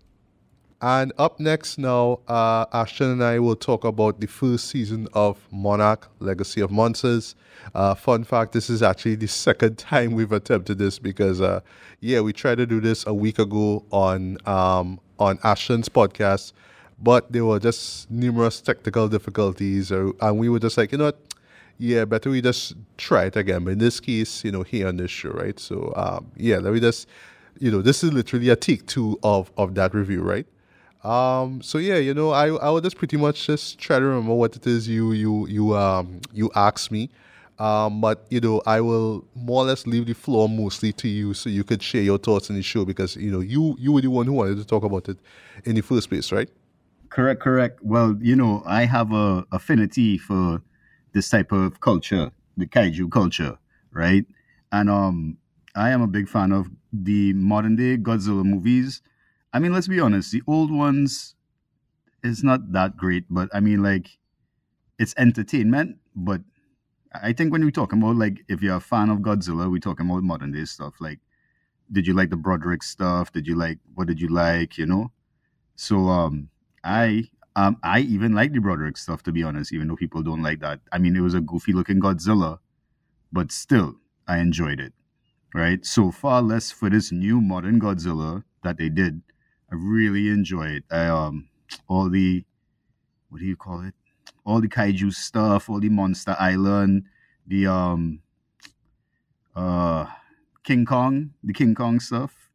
[0.81, 5.37] And up next now, uh, Ashton and I will talk about the first season of
[5.51, 7.35] Monarch Legacy of Monsters.
[7.75, 11.59] Uh, fun fact this is actually the second time we've attempted this because, uh,
[11.99, 16.53] yeah, we tried to do this a week ago on, um, on Ashton's podcast,
[16.99, 21.05] but there were just numerous technical difficulties, uh, and we were just like, you know
[21.05, 21.19] what?
[21.77, 23.65] Yeah, better we just try it again.
[23.65, 25.59] But in this case, you know, here on this show, right?
[25.59, 27.07] So, um, yeah, let me just,
[27.59, 30.47] you know, this is literally a take two of, of that review, right?
[31.03, 34.35] Um, so yeah, you know, I I would just pretty much just try to remember
[34.35, 37.09] what it is you you you um you asked me.
[37.57, 41.33] Um, but you know, I will more or less leave the floor mostly to you,
[41.33, 44.01] so you could share your thoughts in the show because you know you you were
[44.01, 45.17] the one who wanted to talk about it
[45.65, 46.49] in the first place, right?
[47.09, 47.79] Correct, correct.
[47.83, 50.61] Well, you know, I have a affinity for
[51.13, 53.57] this type of culture, the kaiju culture,
[53.91, 54.25] right?
[54.71, 55.37] And um,
[55.75, 59.01] I am a big fan of the modern day Godzilla movies
[59.53, 61.35] I mean, let's be honest, the old ones
[62.23, 64.17] is not that great, but I mean, like,
[64.99, 65.97] it's entertainment.
[66.15, 66.41] But
[67.13, 70.09] I think when we talk about like, if you're a fan of Godzilla, we talking
[70.09, 70.95] about modern day stuff.
[70.99, 71.19] Like,
[71.91, 73.31] did you like the Broderick stuff?
[73.31, 74.77] Did you like what did you like?
[74.77, 75.11] You know.
[75.75, 76.49] So um,
[76.83, 80.43] I um, I even like the Broderick stuff to be honest, even though people don't
[80.43, 80.79] like that.
[80.91, 82.59] I mean, it was a goofy looking Godzilla,
[83.31, 83.95] but still,
[84.27, 84.93] I enjoyed it.
[85.53, 85.85] Right.
[85.85, 89.21] So far less for this new modern Godzilla that they did
[89.71, 90.83] I really enjoy it.
[90.91, 91.47] I, um,
[91.87, 92.43] all the
[93.29, 93.93] what do you call it?
[94.45, 97.05] All the kaiju stuff, all the Monster Island,
[97.47, 98.19] the um,
[99.55, 100.05] uh,
[100.63, 102.49] King Kong, the King Kong stuff,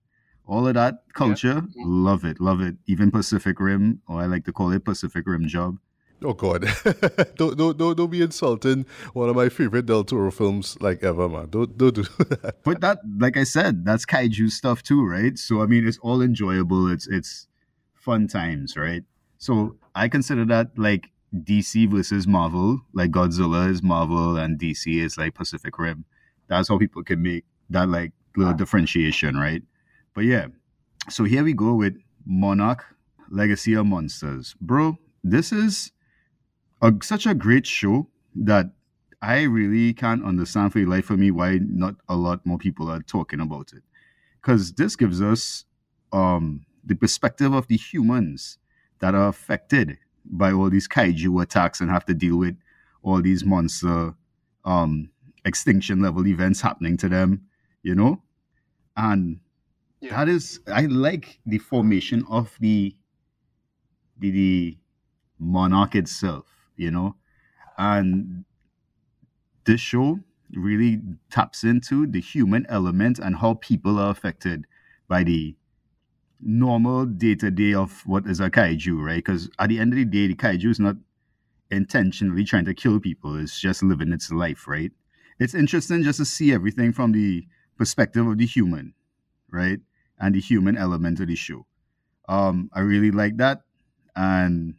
[0.47, 1.85] all of that culture, yeah.
[1.87, 2.77] love it, love it.
[2.87, 5.79] Even Pacific Rim, or I like to call it Pacific Rim Job.
[6.23, 6.63] Oh God!
[7.37, 11.29] don't, don't don't don't be insulting one of my favorite Del Toro films like ever,
[11.29, 11.49] man.
[11.51, 12.57] Don't don't do that.
[12.65, 15.39] But that, like I said, that's kaiju stuff too, right?
[15.39, 16.91] So I mean, it's all enjoyable.
[16.91, 17.49] It's it's
[17.95, 19.03] fun times, right?
[19.39, 22.81] So I consider that like DC versus Marvel.
[22.95, 26.05] Like Godzilla is Marvel and DC is like Pacific Rim.
[26.49, 28.57] That's how people can make that like little ah.
[28.57, 29.63] differentiation, right?
[30.15, 30.47] But yeah,
[31.11, 32.85] so here we go with Monarch
[33.31, 34.99] Legacy of Monsters, bro.
[35.23, 35.93] This is
[36.83, 38.71] a, such a great show that
[39.23, 42.91] I really can't understand for the life of me why not a lot more people
[42.91, 43.83] are talking about it.
[44.41, 45.65] Because this gives us
[46.13, 48.59] um, the perspective of the humans
[49.01, 52.57] that are affected by all these kaiju attacks and have to deal with
[53.03, 54.15] all these monster
[54.65, 55.11] um,
[55.45, 57.47] extinction level events happening to them,
[57.83, 58.23] you know?
[58.97, 59.41] And
[60.01, 60.11] yeah.
[60.17, 62.95] that is, I like the formation of the,
[64.19, 64.79] the, the
[65.39, 67.17] monarch itself you know?
[67.79, 68.45] And
[69.65, 70.21] this show
[70.53, 71.01] really
[71.31, 74.67] taps into the human element and how people are affected
[75.09, 75.55] by the
[76.41, 79.17] normal day to day of what is a kaiju, right?
[79.17, 80.97] Because at the end of the day, the kaiju is not
[81.71, 84.93] intentionally trying to kill people, it's just living its life, right?
[85.39, 87.47] It's interesting just to see everything from the
[87.77, 88.95] perspective of the human,
[89.51, 89.81] right?
[90.19, 91.67] And the human element of the show.
[92.29, 93.63] Um, I really like that.
[94.15, 94.77] And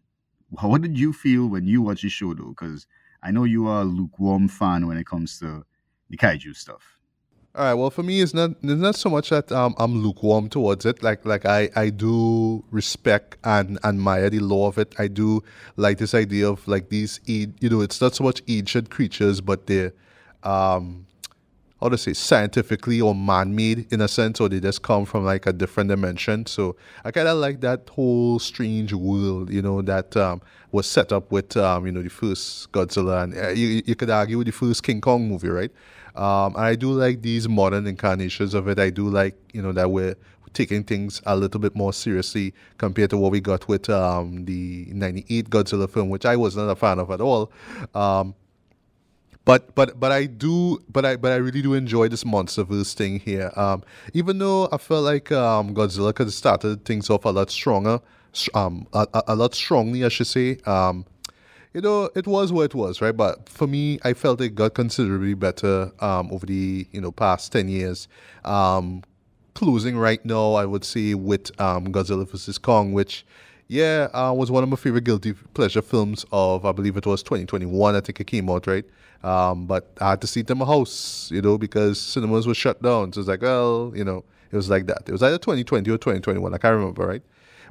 [0.50, 2.50] what did you feel when you watched the show though?
[2.50, 2.88] Because
[3.24, 5.66] I know you are a lukewarm fan when it comes to
[6.10, 6.98] the kaiju stuff.
[7.56, 7.74] All right.
[7.74, 11.02] Well, for me, it's not it's not so much that um, I'm lukewarm towards it.
[11.02, 14.94] Like like I, I do respect and admire the lore of it.
[15.00, 15.42] I do
[15.76, 19.66] like this idea of like these you know it's not so much ancient creatures, but
[19.66, 19.94] they're
[20.44, 21.07] um
[21.82, 25.46] how to say scientifically or man-made in a sense or they just come from like
[25.46, 26.46] a different dimension.
[26.46, 31.12] So i kind of like that whole strange world you know that um, was set
[31.12, 34.48] up with um, you know the first godzilla and uh, you, you could argue with
[34.48, 35.72] the first king kong movie right?
[36.16, 38.80] Um, and i do like these modern incarnations of it.
[38.80, 40.16] I do like you know that we're
[40.54, 44.88] taking things a little bit more seriously compared to what we got with um, the
[44.92, 47.52] 98 godzilla film which i was not a fan of at all.
[47.94, 48.34] Um,
[49.48, 53.20] but but but I do but I but I really do enjoy this MonsterVerse thing
[53.22, 53.52] here.
[53.56, 53.82] Um,
[54.14, 58.02] even though I felt like um, Godzilla could have started things off a lot stronger,
[58.54, 60.58] um, a, a, lot strongly, I should say.
[60.66, 61.06] Um,
[61.74, 63.16] you know, it was what it was, right?
[63.16, 67.54] But for me, I felt it got considerably better um, over the you know past
[67.54, 68.10] ten years.
[68.44, 69.02] Um,
[69.54, 73.26] closing right now, I would say with um, Godzilla vs Kong, which
[73.68, 77.24] yeah, uh, was one of my favorite guilty pleasure films of I believe it was
[77.24, 77.96] 2021.
[77.96, 78.86] I think it came out right.
[79.24, 82.54] Um, but I had to see it in my house, you know, because cinemas were
[82.54, 83.12] shut down.
[83.14, 85.04] So it's like, well, you know, it was like that.
[85.08, 86.54] It was either 2020 or 2021.
[86.54, 87.24] I can't remember, right?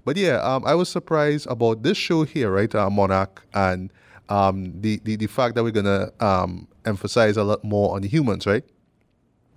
[0.05, 2.73] But yeah, um, I was surprised about this show here, right?
[2.73, 3.93] Uh, Monarch, and
[4.29, 8.09] um, the, the the fact that we're gonna um, emphasize a lot more on the
[8.09, 8.65] humans, right?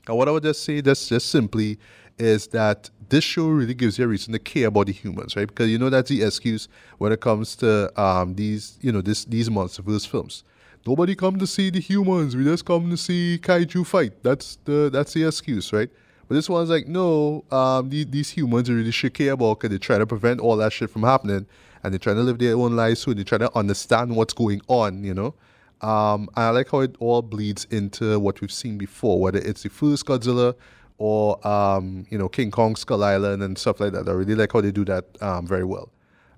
[0.07, 1.77] And what I would just say, just just simply,
[2.19, 5.47] is that this show really gives you a reason to care about the humans, right?
[5.47, 6.67] Because you know that's the excuse
[6.97, 10.43] when it comes to um, these, you know, this these monsterverse films.
[10.85, 12.35] Nobody come to see the humans.
[12.35, 14.23] We just come to see kaiju fight.
[14.23, 15.89] That's the that's the excuse, right?
[16.29, 19.79] But this one's like, no, um, these, these humans really should care about because they're
[19.79, 21.47] trying to prevent all that shit from happening
[21.83, 23.15] and they're trying to live their own lives too.
[23.15, 25.33] They're trying to understand what's going on, you know?
[25.81, 29.63] Um, and I like how it all bleeds into what we've seen before, whether it's
[29.63, 30.53] the first Godzilla
[30.99, 34.07] or, um, you know, King Kong Skull Island and stuff like that.
[34.07, 35.91] I really like how they do that um, very well.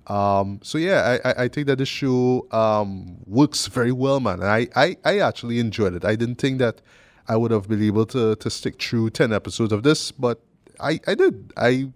[0.08, 4.42] Um, so yeah, I, I think that the show um, works very well, man.
[4.42, 6.06] I, I, I actually enjoyed it.
[6.06, 6.82] I didn't think that
[7.28, 10.42] I would have been able to to stick through ten episodes of this, but
[10.80, 11.54] I I did.
[11.56, 11.92] I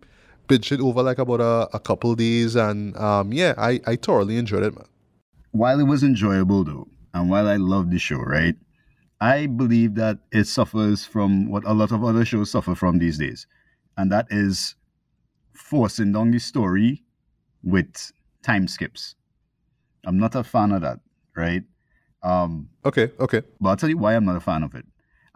[0.47, 4.38] binged it over like about a, a couple days, and um, yeah, I I thoroughly
[4.38, 4.86] enjoyed it, man.
[5.51, 8.55] While it was enjoyable though, and while I love the show, right,
[9.22, 13.18] I believe that it suffers from what a lot of other shows suffer from these
[13.18, 13.47] days,
[13.97, 14.76] and that is
[15.53, 17.03] forcing down the story
[17.63, 18.11] with
[18.43, 19.16] time skips.
[20.05, 20.99] I'm not a fan of that,
[21.36, 21.63] right?
[22.22, 23.41] Um, okay, okay.
[23.59, 24.86] But I'll tell you why I'm not a fan of it.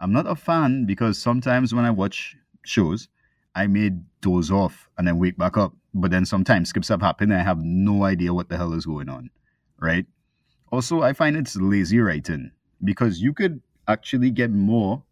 [0.00, 3.08] I'm not a fan because sometimes when I watch shows,
[3.54, 5.74] I may doze off and then wake back up.
[5.92, 8.86] But then sometimes skips have happened and I have no idea what the hell is
[8.86, 9.30] going on.
[9.78, 10.06] Right?
[10.70, 12.52] Also, I find it's lazy writing
[12.84, 13.60] because you could
[13.90, 15.02] actually get more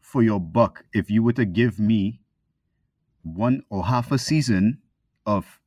[0.00, 2.20] for your buck if you were to give me
[3.22, 4.78] one or half a season
[5.26, 5.60] of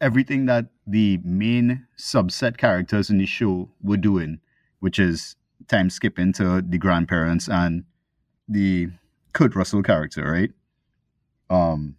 [0.00, 4.40] everything that the main subset characters in the show were doing,
[4.80, 5.36] which is
[5.68, 7.84] time skipping to the grandparents and
[8.48, 8.88] the
[9.32, 10.50] Kurt Russell character, right?
[11.48, 11.96] Um,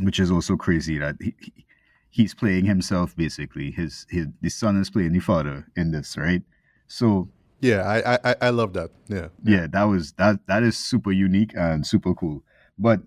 [0.00, 1.66] which is also crazy that he, he,
[2.10, 3.70] he's playing himself basically.
[3.70, 6.42] His his the son is playing the father in this, right?
[6.86, 7.28] So
[7.60, 8.90] yeah, I I I love that.
[9.08, 12.42] Yeah, yeah, that was that that is super unique and super cool.
[12.78, 13.00] But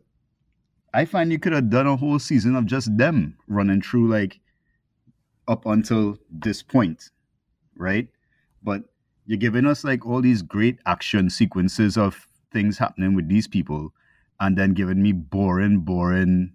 [0.94, 4.40] I find you could have done a whole season of just them running through like
[5.48, 7.10] up until this point,
[7.76, 8.08] right?
[8.62, 8.84] But
[9.26, 13.94] you're giving us like all these great action sequences of things happening with these people,
[14.40, 16.54] and then giving me boring, boring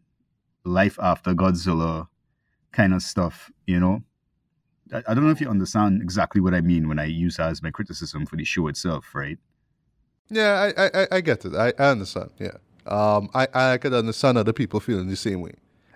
[0.64, 2.08] life after Godzilla
[2.72, 4.02] kind of stuff, you know?
[4.92, 7.62] I, don't know if you understand exactly what I mean when I use that as
[7.62, 9.38] my criticism for the show itself, right?
[10.30, 11.54] Yeah, I, I, I get it.
[11.54, 12.30] I, I understand.
[12.38, 12.56] Yeah.
[12.86, 15.54] Um, I, I could understand other people feeling the same way.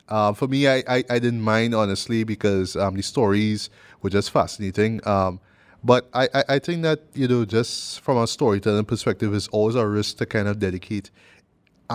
[0.09, 3.70] Um, for me, I, I, I didn't mind honestly because um, the stories
[4.03, 5.01] were just fascinating.
[5.07, 5.40] Um,
[5.84, 9.74] but I, I, I think that, you know, just from a storytelling perspective, it's always
[9.74, 11.11] a risk to kind of dedicate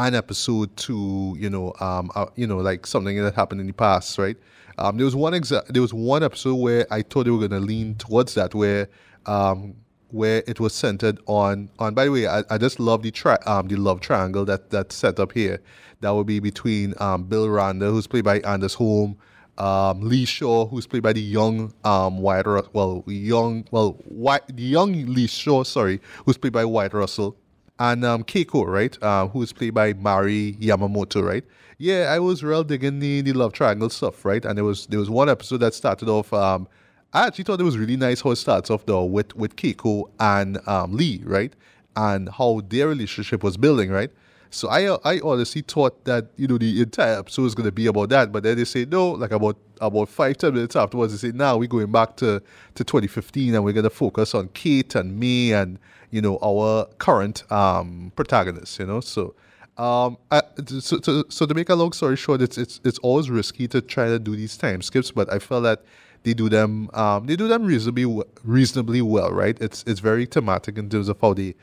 [0.06, 3.74] an episode to, you know, um, uh, you know, like something that happened in the
[3.74, 4.38] past, right?
[4.78, 7.52] Um, there was one exa- there was one episode where I thought they were going
[7.52, 8.90] to lean towards that, where
[9.26, 9.76] um,
[10.10, 11.94] where it was centered on on.
[11.94, 14.96] By the way, I, I just love the tri- um the love triangle that that's
[14.96, 15.60] set up here.
[16.02, 19.18] That would be between um, Bill Randa, who's played by Anders Holm,
[19.58, 24.94] um, Lee Shaw, who's played by the young um, well, young, well, Wyatt, the young
[25.08, 27.36] Lee Shaw, sorry, who's played by Wyatt Russell,
[27.80, 31.44] and um, Keiko, right, uh, who's played by Mari Yamamoto, right.
[31.78, 35.00] Yeah, I was real digging the, the love triangle stuff, right, and there was there
[35.00, 36.34] was one episode that started off.
[36.34, 36.68] Um,
[37.14, 40.10] I actually thought it was really nice how it starts off though with with Keiko
[40.20, 41.54] and um, Lee, right,
[41.96, 44.10] and how their relationship was building, right.
[44.50, 48.10] So I I honestly thought that you know the entire episode was gonna be about
[48.10, 49.12] that, but then they say no.
[49.12, 52.42] Like about about five ten minutes afterwards, they say now we're going back to
[52.76, 55.78] to 2015 and we're gonna focus on Cate and me and
[56.12, 58.12] you know our current um.
[58.18, 59.36] You know, so
[59.78, 60.42] um I,
[60.80, 63.82] so, so so to make a long story short, it's it's it's always risky to
[63.82, 65.84] try to do these time skips, but I felt that
[66.24, 69.58] they do them um they do them reasonably reasonably well, right?
[69.62, 71.56] It's it's very thematic in terms of how they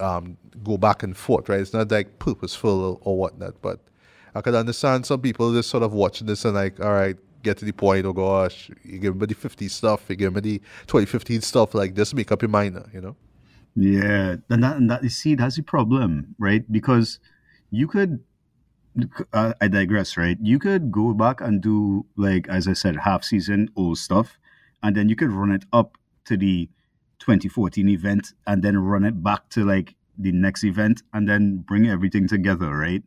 [0.00, 1.60] um, go back and forth, right?
[1.60, 3.80] It's not like purposeful or, or whatnot, but
[4.34, 7.58] I could understand some people just sort of watching this and like, all right, get
[7.58, 8.06] to the point.
[8.06, 11.74] Oh gosh, you give me the 50 stuff, you give me the 2015 stuff.
[11.74, 13.16] Like, just make up your mind, you know?
[13.78, 16.70] Yeah, and that and that you see that's the problem, right?
[16.70, 17.20] Because
[17.70, 18.24] you could,
[19.32, 20.36] uh, I digress, right?
[20.42, 24.38] You could go back and do like as I said, half season old stuff,
[24.82, 26.68] and then you could run it up to the
[27.20, 31.86] 2014 event and then run it back to like the next event and then bring
[31.88, 33.02] everything together, right?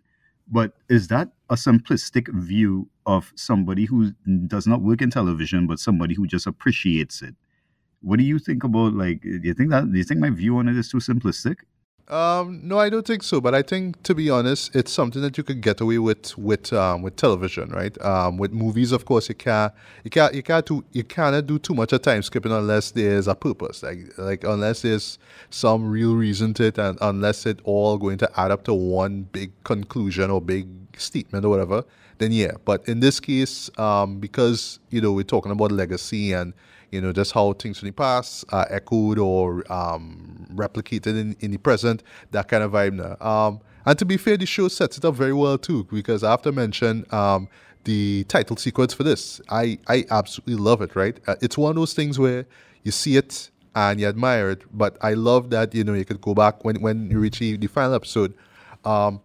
[0.48, 4.12] But is that a simplistic view of somebody who
[4.48, 7.36] does not work in television, but somebody who just appreciates it?
[8.02, 9.22] What do you think about like?
[9.22, 9.91] Do you think that?
[9.91, 11.58] Do you think my view on it is too simplistic?
[12.12, 13.39] Um, no, I don't think so.
[13.39, 16.74] But I think, to be honest, it's something that you could get away with with
[16.74, 17.99] um, with television, right?
[18.02, 19.72] Um, with movies, of course, you can't
[20.04, 23.28] you can't you can't do you cannot do too much of time skipping unless there's
[23.28, 25.20] a purpose, like like unless there's
[25.52, 29.24] some real reason to it, and unless it all going to add up to one
[29.32, 31.86] big conclusion or big statement or whatever.
[32.18, 32.52] Then yeah.
[32.66, 36.54] But in this case, um, because you know we're talking about legacy and
[36.92, 41.52] you know, just how things from the past are echoed or um, replicated in, in
[41.52, 43.16] the present, that kind of vibe now.
[43.26, 46.32] Um, and to be fair, the show sets it up very well too, because I
[46.32, 47.48] have to mention um,
[47.86, 49.42] the title sequence for this.
[49.50, 51.20] I, I absolutely love it, right?
[51.26, 52.46] Uh, it's one of those things where
[52.84, 56.22] you see it and you admire it, but I love that, you know, you could
[56.22, 58.34] go back when, when you reach the, the final episode
[58.84, 59.22] um,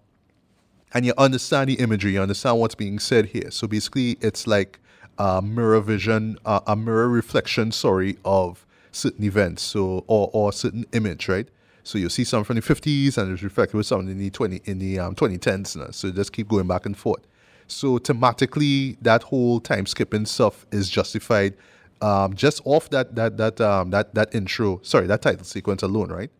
[0.94, 3.50] and you understand the imagery, you understand what's being said here.
[3.50, 4.78] So basically, it's like
[5.18, 10.86] a mirror vision, uh, a mirror reflection, sorry, of certain events, so or or certain
[10.92, 11.48] image, right?
[11.84, 14.62] So you see something from the 50s and it's reflected with something in the 20
[14.64, 15.76] in the um, 2010s.
[15.76, 15.90] Now.
[15.92, 17.24] So just keep going back and forth.
[17.68, 21.54] So thematically, that whole time skipping stuff is justified
[22.02, 24.80] um, just off that that that um, that that intro.
[24.82, 26.30] Sorry, that title sequence alone, right?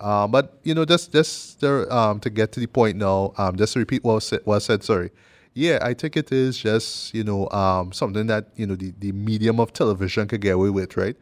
[0.00, 3.56] Um, but you know, just just there, um, to get to the point now, um,
[3.56, 5.10] just to repeat what was said, what was said sorry
[5.54, 9.12] yeah, I think it is just, you know, um, something that, you know, the, the
[9.12, 11.16] medium of television could get away with, right?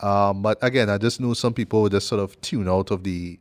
[0.00, 3.38] Um, but again, I just know some people just sort of tune out of the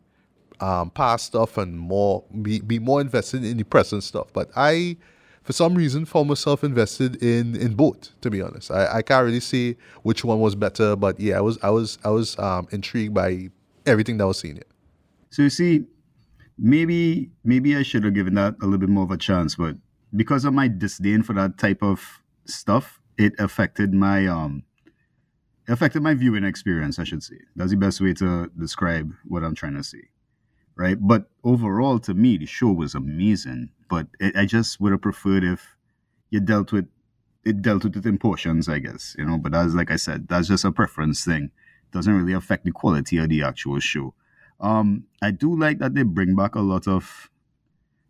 [0.60, 4.28] um, past stuff and more be, be more invested in the present stuff.
[4.34, 4.98] But I,
[5.44, 8.20] for some reason, found myself invested in in both.
[8.22, 11.42] To be honest, I, I can't really say which one was better, but yeah, I
[11.42, 13.50] was I was I was um, intrigued by
[13.86, 14.64] everything that was seen here.
[15.30, 15.86] So you see,
[16.58, 19.76] maybe maybe I should have given that a little bit more of a chance, but
[20.16, 24.64] because of my disdain for that type of stuff, it affected my um
[25.68, 27.38] affected my viewing experience, I should say.
[27.56, 30.10] That's the best way to describe what I'm trying to say.
[30.76, 30.98] Right.
[31.00, 33.72] But overall, to me, the show was amazing.
[33.90, 35.76] But it, I just would have preferred if
[36.30, 36.88] you dealt with
[37.44, 39.38] it dealt with it in portions, I guess, you know.
[39.38, 41.52] But that's like I said, that's just a preference thing.
[41.92, 44.14] Doesn't really affect the quality of the actual show.
[44.60, 47.30] Um, I do like that they bring back a lot of,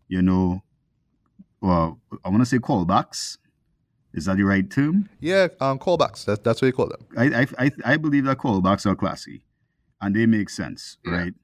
[0.08, 0.62] you know,
[1.60, 3.38] well, I want to say callbacks.
[4.12, 5.08] Is that the right term?
[5.20, 6.24] Yeah, um, callbacks.
[6.24, 7.06] That's that's what you call them.
[7.16, 9.42] I I I, I believe that callbacks are classy,
[10.00, 11.12] and they make sense, yeah.
[11.12, 11.34] right?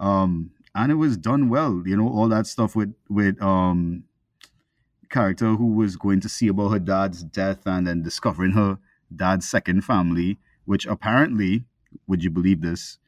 [0.00, 1.82] Um, and it was done well.
[1.86, 4.04] You know, all that stuff with with um
[5.10, 8.78] character who was going to see about her dad's death and then discovering her
[9.14, 11.64] dad's second family, which apparently,
[12.08, 12.98] would you believe this,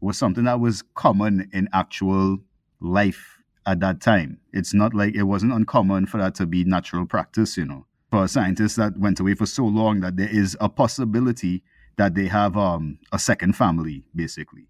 [0.00, 2.38] was something that was common in actual
[2.80, 3.33] life
[3.66, 4.38] at that time.
[4.52, 8.28] It's not like it wasn't uncommon for that to be natural practice, you know, for
[8.28, 11.62] scientists that went away for so long that there is a possibility
[11.96, 14.66] that they have um, a second family, basically,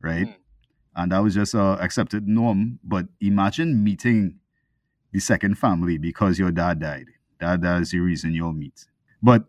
[0.00, 0.28] right?
[0.28, 0.36] Mm.
[0.96, 2.78] And that was just a accepted norm.
[2.82, 4.38] But imagine meeting
[5.12, 7.06] the second family because your dad died.
[7.40, 8.86] That that is the reason you'll meet.
[9.22, 9.44] But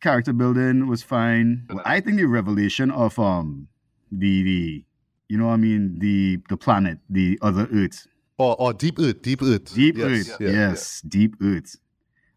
[0.00, 1.66] character building was fine.
[1.84, 3.68] I think the revelation of um
[4.12, 4.84] the the
[5.28, 8.06] you know I mean the the planet, the other Earth,
[8.38, 9.74] or, or Deep Earth, Deep Earth.
[9.74, 10.06] Deep yes.
[10.06, 11.08] Earth, yeah, yes, yeah.
[11.08, 11.76] Deep Earth.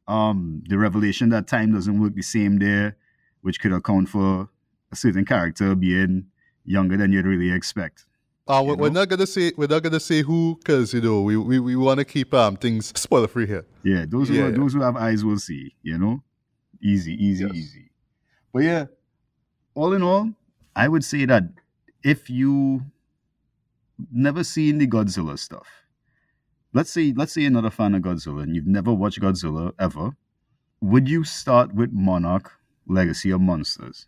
[0.07, 2.97] Um, the revelation that time doesn't work the same there,
[3.41, 4.49] which could account for
[4.91, 6.25] a certain character being
[6.65, 8.05] younger than you'd really expect.
[8.47, 11.37] Uh, we're, we're not gonna say we're not gonna say who because you know we,
[11.37, 13.63] we, we want to keep um things spoiler free here.
[13.83, 14.57] Yeah, those who yeah, are, yeah.
[14.57, 15.75] those who have eyes will see.
[15.83, 16.23] You know,
[16.81, 17.55] easy, easy, yes.
[17.55, 17.91] easy.
[18.51, 18.85] But yeah,
[19.75, 20.31] all in all,
[20.75, 21.43] I would say that
[22.03, 22.81] if you
[24.11, 25.67] never seen the Godzilla stuff,
[26.73, 29.73] let's say let's say you're not a fan of Godzilla and you've never watched Godzilla
[29.79, 30.15] ever,
[30.81, 32.53] would you start with Monarch
[32.87, 34.07] Legacy of Monsters?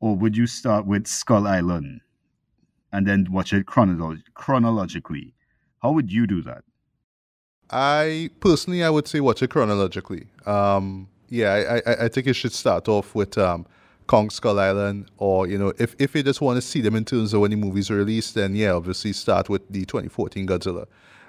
[0.00, 2.00] Or would you start with Skull Island
[2.92, 5.34] and then watch it chronolo- chronologically?
[5.82, 6.64] How would you do that?
[7.70, 10.26] I personally I would say watch it chronologically.
[10.46, 13.66] Um, yeah, I, I, I think you should start off with um,
[14.06, 17.04] Kong Skull Island, or you know, if if you just want to see them in
[17.04, 20.86] terms of when the movies are released, then yeah, obviously start with the 2014 Godzilla.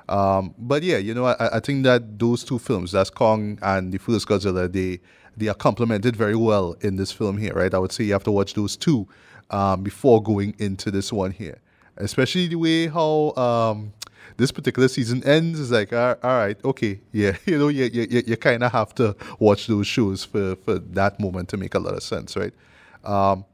[0.08, 3.92] Um, but yeah, you know, I, I, think that those two films, that's Kong and
[3.92, 5.00] the first Godzilla, they
[5.36, 7.74] they are complemented very well in this film here, right?
[7.74, 9.08] I would say you have to watch those two
[9.50, 11.60] um, before going into this one here,
[11.98, 13.94] especially the way how um,
[14.38, 18.38] this particular season ends is like, all right, okay, yeah, you know, you you, you
[18.38, 21.96] kind of have to watch those shows for for that moment to make a lot
[21.96, 22.54] of sense, right?
[23.04, 23.46] Um,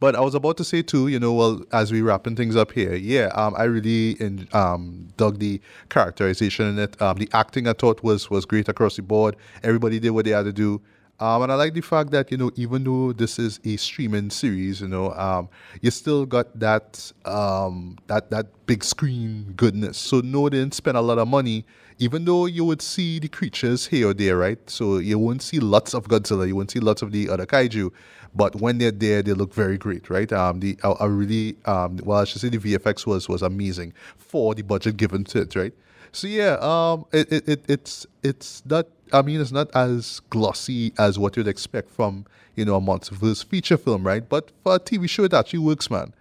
[0.00, 2.70] But I was about to say too, you know, well, as we wrapping things up
[2.72, 7.00] here, yeah, um, I really in, um, dug the characterization in it.
[7.02, 9.36] Um, the acting I thought was was great across the board.
[9.62, 10.80] Everybody did what they had to do.
[11.20, 14.30] Um, and I like the fact that you know, even though this is a streaming
[14.30, 15.48] series, you know, um,
[15.82, 19.98] you still got that um, that that big screen goodness.
[19.98, 21.66] So no, they didn't spend a lot of money,
[21.98, 24.58] even though you would see the creatures here or there, right?
[24.70, 27.90] So you won't see lots of Godzilla, you won't see lots of the other kaiju,
[28.34, 30.32] but when they're there, they look very great, right?
[30.32, 34.54] Um, the I, really um, well, I should say the VFX was was amazing for
[34.54, 35.72] the budget given to it, right?
[36.12, 38.86] So yeah, um, it, it, it it's it's not.
[39.12, 42.26] I mean, it's not as glossy as what you'd expect from
[42.56, 44.26] you know a monsterverse feature film, right?
[44.28, 46.12] But for a TV show, it actually works, man.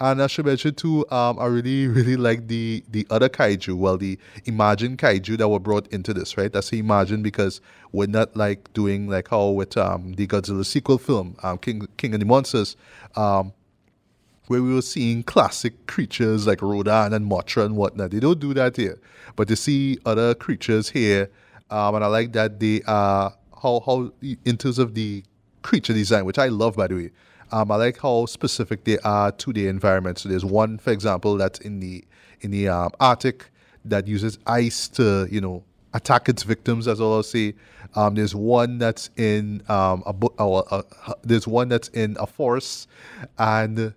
[0.00, 3.96] And I should mention too, um, I really, really like the the other kaiju, well,
[3.96, 6.54] the Imagine kaiju that were brought into this, right?
[6.54, 7.60] I say Imagine because
[7.92, 12.14] we're not like doing like how with um the Godzilla sequel film, um, King King
[12.14, 12.76] of the Monsters,
[13.14, 13.52] um,
[14.48, 18.10] where we were seeing classic creatures like Rodan and Mothra and whatnot.
[18.10, 18.98] They don't do that here,
[19.36, 21.30] but to see other creatures here,
[21.70, 23.32] um, and I like that they are
[23.62, 25.22] how how in terms of the
[25.62, 27.10] creature design, which I love by the way.
[27.54, 30.18] Um, I like how specific they are to the environment.
[30.18, 32.04] So there's one, for example, that's in the
[32.40, 33.48] in the um, Arctic
[33.84, 37.54] that uses ice to you know attack its victims, as I'll say.
[37.94, 40.82] Um, there's one that's in um, a, bu- uh,
[41.22, 42.88] there's one that's in a forest,
[43.38, 43.94] and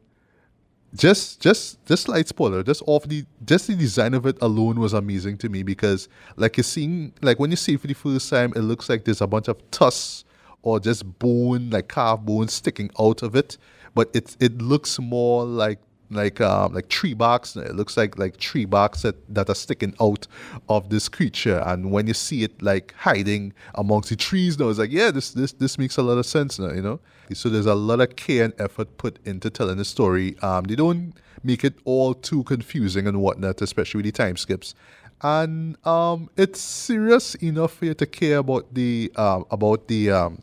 [0.93, 4.93] just just just light spoiler just off the just the design of it alone was
[4.93, 8.29] amazing to me because like you're seeing like when you see it for the first
[8.29, 10.23] time it looks like there's a bunch of tusks
[10.61, 13.57] or just bone like carved bone sticking out of it.
[13.95, 15.79] But it it looks more like
[16.09, 19.93] like um like tree barks it looks like like tree barks that, that are sticking
[19.99, 20.27] out
[20.69, 21.61] of this creature.
[21.65, 25.31] And when you see it like hiding amongst the trees now it's like yeah this
[25.31, 26.99] this this makes a lot of sense now you know?
[27.33, 30.37] So there's a lot of care and effort put into telling the story.
[30.41, 34.75] Um they don't make it all too confusing and whatnot especially with the time skips.
[35.21, 40.41] And um it's serious enough for you to care about the um about the um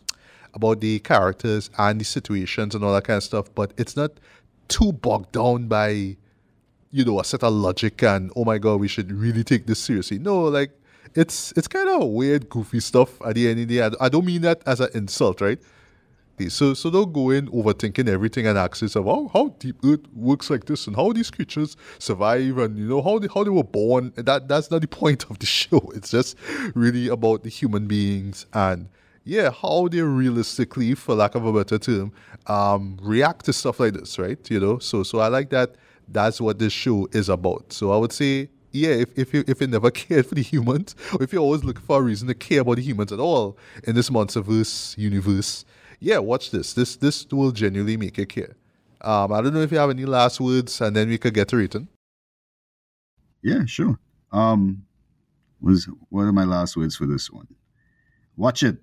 [0.55, 4.13] about the characters and the situations and all that kind of stuff but it's not
[4.69, 6.17] too bogged down by,
[6.91, 9.79] you know, a set of logic and oh my god, we should really take this
[9.79, 10.19] seriously.
[10.19, 10.71] No, like
[11.15, 13.97] it's it's kind of weird, goofy stuff at the end of the day.
[14.01, 15.59] I don't mean that as an insult, right?
[16.49, 20.51] So so don't go in overthinking everything and ask yourself how, how deep Earth works
[20.51, 23.63] like this and how these creatures survive and you know how they how they were
[23.63, 24.13] born.
[24.17, 25.93] That that's not the point of the show.
[25.95, 26.37] It's just
[26.75, 28.89] really about the human beings and
[29.25, 32.13] yeah, how they realistically, for lack of a better term,
[32.47, 34.39] um, react to stuff like this, right?
[34.51, 35.77] You know, so so I like that.
[36.07, 37.73] That's what this show is about.
[37.73, 40.95] So I would say, yeah, if if you if you never cared for the humans,
[41.15, 43.57] or if you're always looking for a reason to care about the humans at all
[43.85, 45.65] in this monsterverse universe,
[46.01, 46.75] yeah, watch this.
[46.75, 48.57] This this will genuinely make you care.
[49.01, 51.49] Um, I don't know if you have any last words, and then we could get
[51.49, 51.89] to written.
[53.43, 53.99] Yeah, sure.
[54.33, 54.85] Um,
[55.63, 57.49] was what are my last words for this one?
[58.37, 58.79] Watch it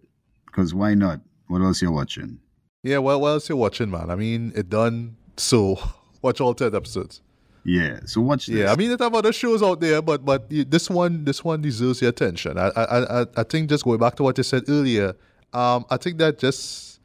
[0.52, 1.22] because why not?
[1.48, 2.40] What else you're watching?
[2.84, 4.10] Yeah, well, what else you're watching, man?
[4.10, 5.18] I mean, it done.
[5.38, 5.80] So
[6.22, 7.22] watch all ten episodes.
[7.64, 8.48] Yeah, so watch.
[8.48, 8.58] This.
[8.58, 11.62] Yeah, I mean, there have other shows out there, but but this one, this one
[11.62, 12.58] deserves your attention.
[12.58, 15.16] I I I, I think just going back to what you said earlier,
[15.54, 17.00] um, I think that just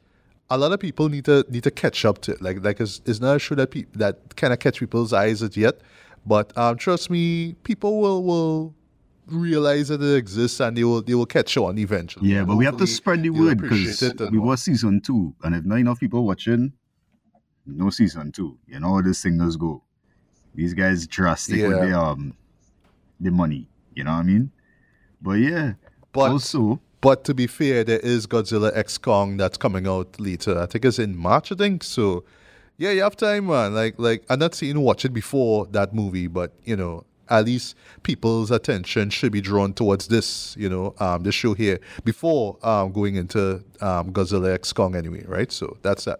[0.49, 2.41] a lot of people need to need to catch up to it.
[2.41, 5.43] Like like it's, it's not a show that pe- that kind of catch people's eyes
[5.43, 5.79] as yet,
[6.25, 8.73] but um, trust me, people will will
[9.29, 12.29] realize that it exists and they will they will catch on eventually.
[12.29, 14.01] Yeah, but we have to spread the word because
[14.31, 16.73] we watch season two, and if not enough people watching,
[17.65, 18.57] no season two.
[18.67, 19.83] You know how this thing does go.
[20.55, 21.67] These guys drastic yeah.
[21.67, 22.35] with the um
[23.19, 23.69] the money.
[23.93, 24.51] You know what I mean?
[25.21, 25.73] But yeah,
[26.11, 26.81] but also.
[26.99, 30.57] But to be fair, there is Godzilla X Kong that's coming out later.
[30.57, 31.51] I think it's in March.
[31.51, 32.23] I think so.
[32.77, 33.75] Yeah, you have time, man.
[33.75, 37.75] Like, like I'm not saying watch it before that movie, but you know, at least
[38.03, 42.91] people's attention should be drawn towards this, you know, um, this show here before um,
[42.91, 45.51] going into um, Godzilla X Kong anyway, right?
[45.51, 46.19] So that's that.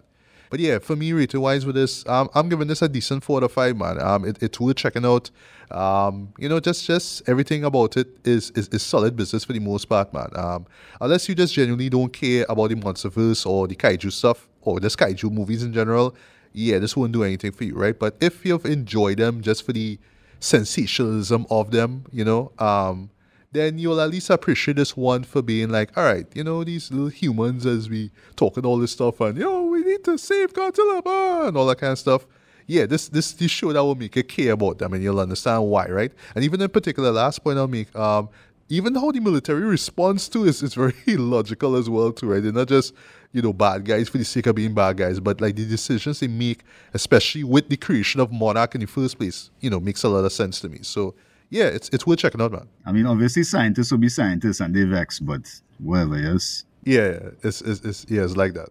[0.50, 3.38] But yeah, for me, rating wise with this, um, I'm giving this a decent four
[3.38, 4.00] out of five, man.
[4.00, 5.30] Um, it, it's worth checking out.
[5.70, 9.60] Um, you know, just just everything about it is, is is solid business for the
[9.60, 10.30] most part, man.
[10.34, 10.66] Um,
[11.00, 14.88] unless you just genuinely don't care about the MonsterVerse or the kaiju stuff or the
[14.88, 16.14] kaiju movies in general,
[16.52, 17.98] yeah, this won't do anything for you, right?
[17.98, 19.98] But if you've enjoyed them just for the
[20.40, 23.10] sensationalism of them, you know, um,
[23.52, 26.90] then you'll at least appreciate this one for being like, all right, you know, these
[26.90, 31.48] little humans as we talking all this stuff and, yo, we need to save Godzilla,
[31.48, 32.26] and all that kind of stuff.
[32.66, 35.64] Yeah, this this this show that will make you care about them and you'll understand
[35.64, 36.12] why, right?
[36.34, 38.28] And even in particular, last point I'll make, um,
[38.68, 42.42] even how the military responds to is, is very logical as well too, right?
[42.42, 42.94] They're not just,
[43.32, 46.20] you know, bad guys for the sake of being bad guys, but like the decisions
[46.20, 46.62] they make,
[46.94, 50.24] especially with the creation of Monarch in the first place, you know, makes a lot
[50.24, 50.80] of sense to me.
[50.82, 51.14] So
[51.50, 52.68] yeah, it's it's worth checking out, man.
[52.84, 55.48] I mean, obviously scientists will be scientists and they vex, but
[55.78, 56.64] whatever, yes.
[56.84, 58.68] Yeah, it's, it's, it's yeah, it's like that.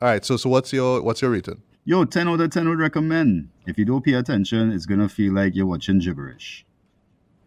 [0.00, 1.60] All right, so so what's your what's your rating?
[1.84, 3.48] Yo, 10 out of 10 would recommend.
[3.66, 6.64] If you don't pay attention, it's gonna feel like you're watching gibberish.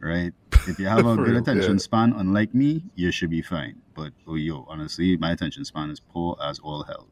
[0.03, 0.33] Right?
[0.67, 1.77] If you have a good real, attention yeah.
[1.77, 3.81] span, unlike me, you should be fine.
[3.95, 7.07] But oh yo, honestly, my attention span is poor as all hell.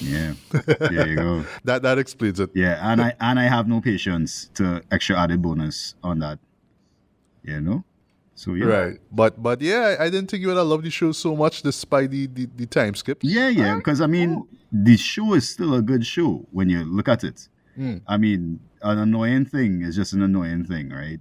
[0.00, 0.34] Yeah.
[0.50, 1.44] there you go.
[1.64, 2.50] That that explains it.
[2.54, 6.38] Yeah, and I and I have no patience to extra added bonus on that.
[7.42, 7.84] You know?
[8.34, 8.64] So yeah.
[8.64, 8.98] Right.
[9.12, 12.10] But but yeah, I, didn't think you would have loved the show so much despite
[12.10, 13.20] the, the, the time skip.
[13.22, 17.08] Yeah, yeah, because I mean, the show is still a good show when you look
[17.08, 17.48] at it.
[17.78, 18.02] Mm.
[18.06, 21.20] I mean, an annoying thing is just an annoying thing, right?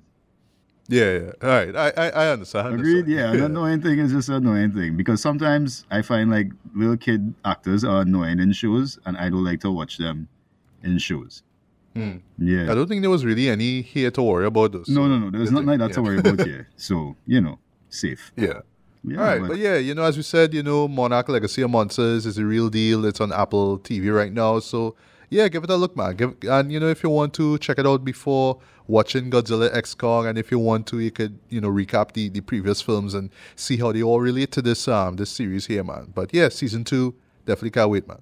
[0.87, 1.31] Yeah, yeah.
[1.41, 1.75] All right.
[1.75, 2.67] I, I, I understand.
[2.67, 2.99] I Agreed.
[2.99, 3.07] understand.
[3.07, 6.97] Yeah, an annoying thing is just an annoying thing because sometimes I find like little
[6.97, 10.27] kid actors are annoying in shows, and I don't like to watch them
[10.83, 11.43] in shows.
[11.95, 12.17] Hmm.
[12.37, 12.71] Yeah.
[12.71, 14.89] I don't think there was really any here to worry about those.
[14.89, 15.29] No, no, no.
[15.29, 16.67] There's nothing like that to worry about here.
[16.77, 17.59] So you know,
[17.89, 18.31] safe.
[18.35, 18.61] Yeah.
[19.05, 21.69] Yeah, All right, but, yeah, you know, as we said, you know, Monarch Legacy of
[21.69, 23.03] Monsters is a real deal.
[23.03, 24.95] It's on Apple TV right now, so
[25.33, 26.15] yeah, give it a look, man.
[26.15, 29.95] Give and you know, if you want to check it out before watching Godzilla X
[29.95, 33.13] Kong, and if you want to, you could you know recap the the previous films
[33.13, 36.11] and see how they all relate to this um this series here, man.
[36.13, 37.15] But yeah, season two
[37.45, 38.21] definitely can't wait, man.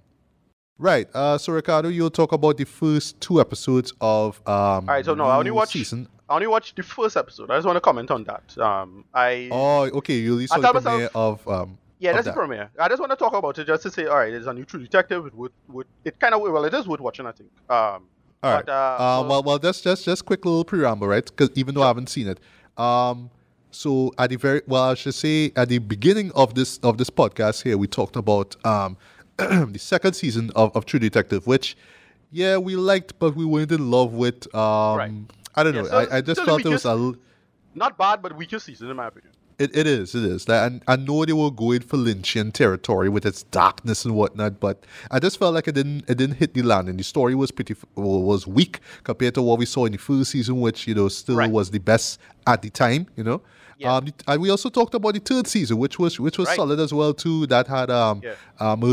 [0.78, 4.54] Right, uh, so Ricardo, you'll talk about the first two episodes of um.
[4.54, 5.74] All right, so no, I only watched.
[5.74, 6.08] season.
[6.30, 7.52] I only watched the first episode.
[7.52, 8.58] I just want to comment on that.
[8.58, 10.16] Um, I Oh, okay.
[10.16, 11.78] You I the premiere of um.
[12.02, 12.38] Yeah, that's the that.
[12.38, 12.70] premiere.
[12.78, 14.66] I just want to talk about it just to say, all right, it's a new
[14.66, 15.26] True Detective.
[15.28, 17.50] It would, would it kind of well, it is worth watching, I think.
[17.70, 18.08] Um,
[18.44, 18.66] All right.
[18.66, 21.26] but, uh, um, so- well, well, just just just quick little preamble, right?
[21.26, 22.40] Because even though I haven't seen it,
[22.78, 23.30] um,
[23.70, 27.10] so at the very well, I should say at the beginning of this of this
[27.10, 28.98] podcast here, we talked about um
[29.38, 31.78] the second season of, of True Detective, which
[32.32, 34.54] yeah we liked, but we weren't in love with.
[34.56, 35.12] Um, Right.
[35.56, 35.88] I don't Yeah, know.
[35.90, 37.14] so I, I just still felt it was a.
[37.76, 39.34] not bad, but weakest season in my opinion.
[39.62, 40.50] It, it is, it is.
[40.50, 44.84] I, I know they were going for Lynchian territory with its darkness and whatnot, but
[45.12, 46.98] I just felt like it didn't it didn't hit the landing.
[46.98, 50.60] The story was pretty was weak compared to what we saw in the first season,
[50.62, 51.52] which you know still Right.
[51.52, 53.06] was the best at the time.
[53.16, 53.42] You know,
[53.78, 53.96] Yeah.
[53.98, 56.56] um, and we also talked about the third season, which was which was Right.
[56.56, 57.46] solid as well too.
[57.48, 58.36] That had um, Yeah.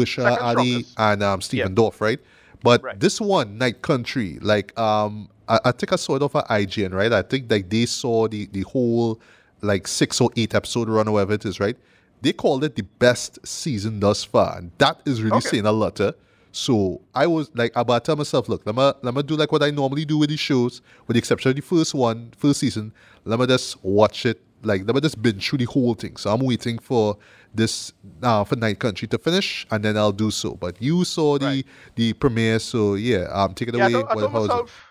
[0.05, 1.75] Second Ali, and um Stephen Yeah.
[1.83, 2.21] Dorff, right?
[2.63, 2.99] But Right.
[3.01, 6.93] this one, Night Country, like um, I, I think I saw it off of IGN,
[6.93, 7.13] right?
[7.13, 9.21] I think like they saw the the whole
[9.63, 11.77] like six or eight episode run, or whatever it is, right?
[12.21, 15.49] They called it the best season thus far, and that is really Okay.
[15.51, 16.01] saying a lot.
[16.01, 16.13] Eh?
[16.51, 19.37] So I was like, I about to tell myself, look, let me let me do
[19.37, 22.33] like what I normally do with these shows, with the exception of the first one,
[22.37, 22.93] first season.
[23.25, 26.17] Let me just watch it, like let me just binge through the whole thing.
[26.17, 27.17] So I'm waiting for
[27.55, 27.93] this
[28.23, 30.55] uh, for Night Country to finish, and then I'll do so.
[30.55, 31.67] But you saw the Right.
[31.95, 33.93] the premiere, so yeah, um, take it Yeah, I away.
[33.93, 34.87] told, I told myself.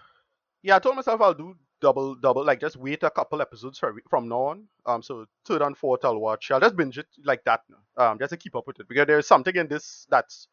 [0.64, 3.96] Yeah, I told myself I'll do double, double, like just wait a couple episodes for,
[4.10, 4.66] from now on.
[4.86, 6.52] Um, so third and fourth I'll watch.
[6.52, 7.62] I'll just binge it like that.
[7.98, 10.48] Um, just to keep up with it because there's something in this that's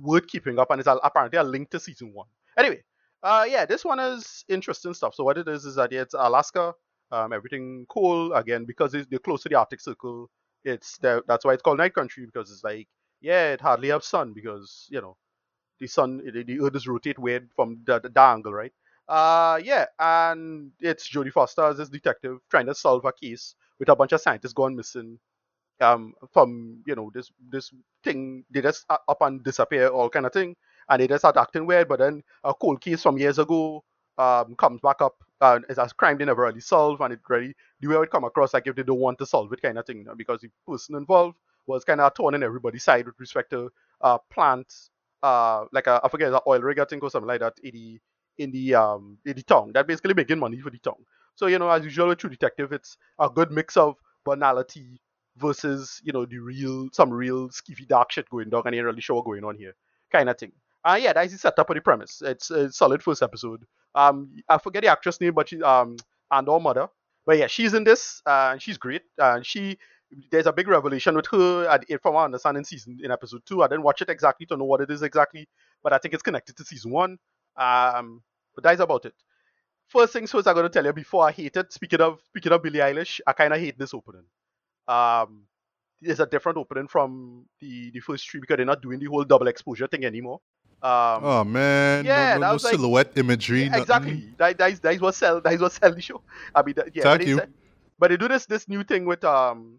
[0.00, 2.28] worth keeping up, and it's apparently a link to season one.
[2.58, 2.82] Anyway,
[3.22, 5.14] uh, yeah, this one is interesting stuff.
[5.14, 6.74] So what it is is that it's Alaska.
[7.12, 10.30] Um, everything cool again because it's, they're close to the Arctic Circle.
[10.64, 12.88] It's the, that's why it's called Night Country because it's like
[13.20, 15.16] yeah, it hardly have sun because you know
[15.80, 18.72] the sun the, the earth is rotate weird from the, the, the angle, right?
[19.10, 23.88] Uh yeah, and it's Jodie Foster as this detective trying to solve a case with
[23.88, 25.18] a bunch of scientists gone missing.
[25.80, 27.72] Um, from you know this this
[28.04, 30.56] thing they just up and disappear, all kind of thing,
[30.88, 31.88] and they just start acting weird.
[31.88, 33.84] But then a cold case from years ago
[34.18, 37.54] um comes back up, and it's a crime they never really solve, and it really
[37.80, 39.86] the way it come across like if they don't want to solve it, kind of
[39.86, 43.70] thing, because the person involved was kind of torn in everybody's side with respect to
[44.02, 44.90] uh plants
[45.22, 47.72] uh like a, I forget the oil rig I think or something like that in
[47.74, 48.00] the
[48.40, 51.04] in the um in the town that basically making money for the town.
[51.34, 55.00] So you know as usual with True Detective it's a good mix of banality
[55.36, 59.00] versus you know the real some real skeevy dark shit going down and ain't really
[59.00, 59.74] sure what going on here
[60.10, 60.52] kind of thing.
[60.84, 62.22] Uh yeah that's the setup of the premise.
[62.24, 63.62] It's a solid first episode.
[63.94, 65.96] Um I forget the actress name but she um
[66.30, 66.88] and our mother.
[67.26, 69.78] But yeah she's in this uh, and she's great and she
[70.30, 73.62] there's a big revelation with her at, from our understanding season in episode two.
[73.62, 75.48] I didn't watch it exactly to know what it is exactly,
[75.82, 77.18] but I think it's connected to season one.
[77.56, 78.22] Um,
[78.62, 79.14] that's about it.
[79.88, 81.72] First things first, I'm gonna tell you before I hate it.
[81.72, 84.24] Speaking of speaking of Billie Eilish, I kind of hate this opening.
[84.88, 85.42] Um,
[86.02, 89.24] it's a different opening from the the first three because they're not doing the whole
[89.24, 90.40] double exposure thing anymore.
[90.82, 93.64] Um, Oh man, yeah, no, no, no like- silhouette imagery.
[93.64, 94.32] yeah, exactly.
[94.38, 96.22] That, that, is, that is what sell that is what sell the show.
[96.54, 97.02] I mean, that, yeah.
[97.02, 97.38] Thank but they you.
[97.38, 97.46] say-
[97.98, 99.78] but they do this this new thing with um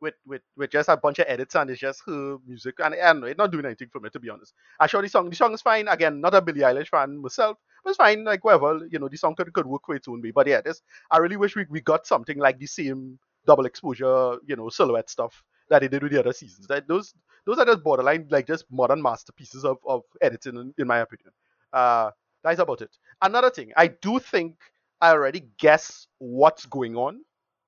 [0.00, 3.24] with with with just a bunch of edits and it's just her music and, and
[3.24, 4.52] it's not doing anything for me to be honest.
[4.80, 5.86] I sure the song the song is fine.
[5.86, 7.56] Again, not a Billie Eilish fan myself,
[7.88, 8.24] it's fine.
[8.24, 10.30] Like whatever, you know, the song could, could work for its own way.
[10.30, 14.36] But yeah, this I really wish we, we got something like the same double exposure,
[14.46, 16.66] you know, silhouette stuff that they did with the other seasons.
[16.66, 17.14] That those
[17.46, 21.32] those are just borderline like just modern masterpieces of, of editing in, in my opinion.
[21.72, 22.10] Uh
[22.44, 22.96] that's about it.
[23.22, 24.56] Another thing, I do think
[25.00, 27.20] I already guess what's going on.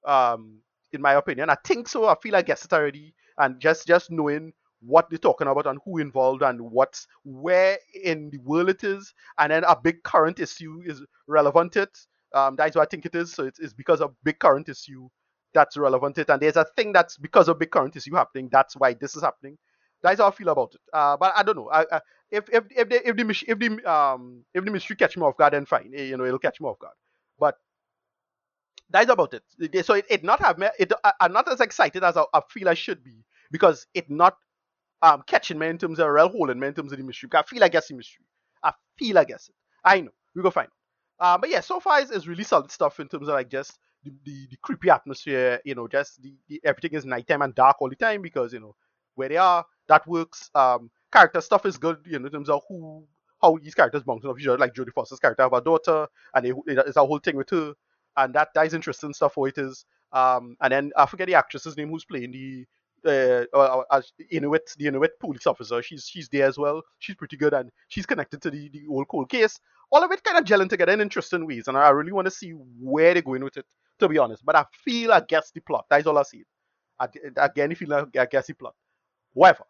[0.07, 0.61] Um
[0.93, 1.51] in my opinion.
[1.51, 2.07] I think so.
[2.09, 3.15] I feel I guess it already.
[3.37, 8.31] And just just knowing what they're talking about and who involved and what's where in
[8.31, 11.97] the world it is, and then a big current issue is relevant it.
[12.35, 13.33] Um, that's what I think it is.
[13.33, 15.09] So it's, it's because of big current issue
[15.55, 18.49] that's relevant it, and there's a thing that's because of big current issue happening.
[18.53, 19.57] That's why this is happening.
[20.03, 20.81] That's how I feel about it.
[20.93, 21.71] Uh, but I don't know.
[21.71, 22.01] I, I,
[22.31, 25.37] if if if the if the if the um if the mystery catch me off
[25.37, 25.93] guard, then fine.
[25.93, 26.95] You know, it'll catch me off guard.
[27.39, 27.57] But
[28.91, 29.85] that's about it.
[29.85, 30.69] So it, it not have me.
[30.79, 34.37] It, I'm not as excited as I, I feel I should be because it not
[35.03, 37.31] um catching me in terms of holding me in terms of the mystery.
[37.35, 38.25] I feel I guess the mystery.
[38.63, 39.55] I feel I guess it.
[39.85, 40.11] I know.
[40.35, 40.69] We go find.
[41.21, 43.79] Uh, but yeah, so far it's, it's really solid stuff in terms of like just
[44.05, 45.61] the, the, the creepy atmosphere.
[45.65, 48.61] You know, just the, the everything is nighttime and dark all the time because you
[48.61, 48.75] know
[49.15, 49.65] where they are.
[49.89, 50.51] That works.
[50.55, 51.99] Um, character stuff is good.
[52.07, 53.05] You know, in terms of who
[53.41, 54.59] how these characters bounce off each other.
[54.59, 57.75] Like Jodie Foster's character have a daughter, and it, it's a whole thing with her
[58.19, 59.85] and that that is interesting stuff for it is.
[60.13, 62.67] Um, and then I forget the actress's name who's playing the
[63.05, 65.83] uh, uh Inuit, the Inuit police officer.
[65.83, 66.83] She's she's there as well.
[66.99, 69.59] She's pretty good, and she's connected to the the old cold case.
[69.91, 72.31] All of it kind of gelling together in interesting ways, and I really want to
[72.31, 73.67] see where they're going with it.
[74.01, 75.87] To be honest, but I feel I guess the plot.
[75.91, 76.45] That's all I see.
[77.01, 78.75] I, again, if you like, I guess the plot.
[79.33, 79.65] Whatever.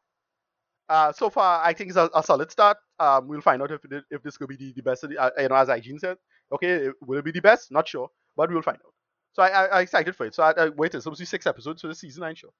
[0.87, 2.77] Uh, so far, I think it's a, a solid start.
[2.99, 5.05] Um, we'll find out if it, if this could be the, the best.
[5.05, 6.19] Uh, you know, as IGN said,
[6.53, 7.71] okay, will it be the best?
[7.71, 8.95] Not sure but we'll find out.
[9.35, 10.35] So I, I, am excited for it.
[10.35, 11.03] So I, I waited.
[11.03, 12.55] So six episodes for the season nine show.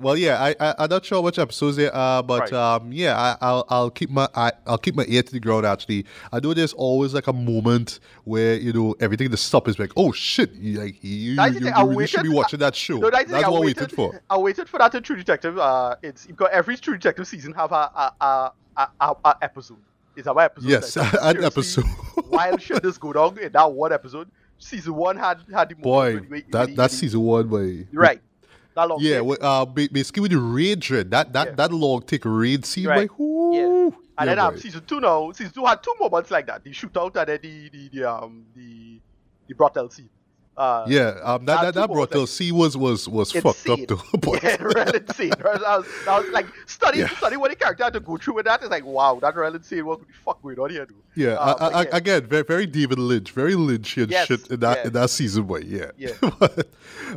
[0.00, 2.52] Well, yeah, I, I am not sure which episodes there are, but right.
[2.52, 5.66] um, yeah, I, I'll I'll keep my I, will keep my ear to the ground.
[5.66, 9.76] Actually, I know there's always like a moment where you know everything to stop is
[9.78, 12.98] like, oh shit, you, like you, you, you really waited, should be watching that show.
[12.98, 14.22] No, that's, that's what I waited for.
[14.30, 15.58] I waited for that in True Detective.
[15.58, 19.78] Uh, it's because every True Detective season have a a a, a, a episode.
[20.16, 20.68] It's a episode.
[20.68, 21.84] Yes, an episode.
[22.28, 24.30] why should this go down in that one episode?
[24.60, 28.20] season one had had the boy when, that when, that season one boy right
[28.78, 31.54] that long yeah well, uh basically with the raid dread that that yeah.
[31.54, 32.98] that long take raid scene right.
[33.00, 36.30] like whoo, yeah and yeah, then um, season two now season two had two moments
[36.30, 39.00] like that the shootout and then the the, the um the
[39.48, 40.08] the brothel scene
[40.58, 44.02] uh, yeah, um, that that, that brothel like, C was was was fucked up though.
[44.42, 44.56] yeah,
[44.94, 45.30] insane.
[45.38, 45.62] Right?
[45.62, 47.16] I, was, I was like studying yeah.
[47.16, 48.60] studying what the character had to go through with that.
[48.60, 49.86] It's like wow, that real insane.
[49.86, 50.96] What the fuck going on here, dude?
[51.14, 51.88] Yeah, uh, I, I, yeah.
[51.92, 54.86] again, very, very David Lynch, very Lynchian yes, shit in that yeah.
[54.88, 55.92] in that season, but yeah.
[55.96, 56.10] Yeah.
[56.20, 56.68] but,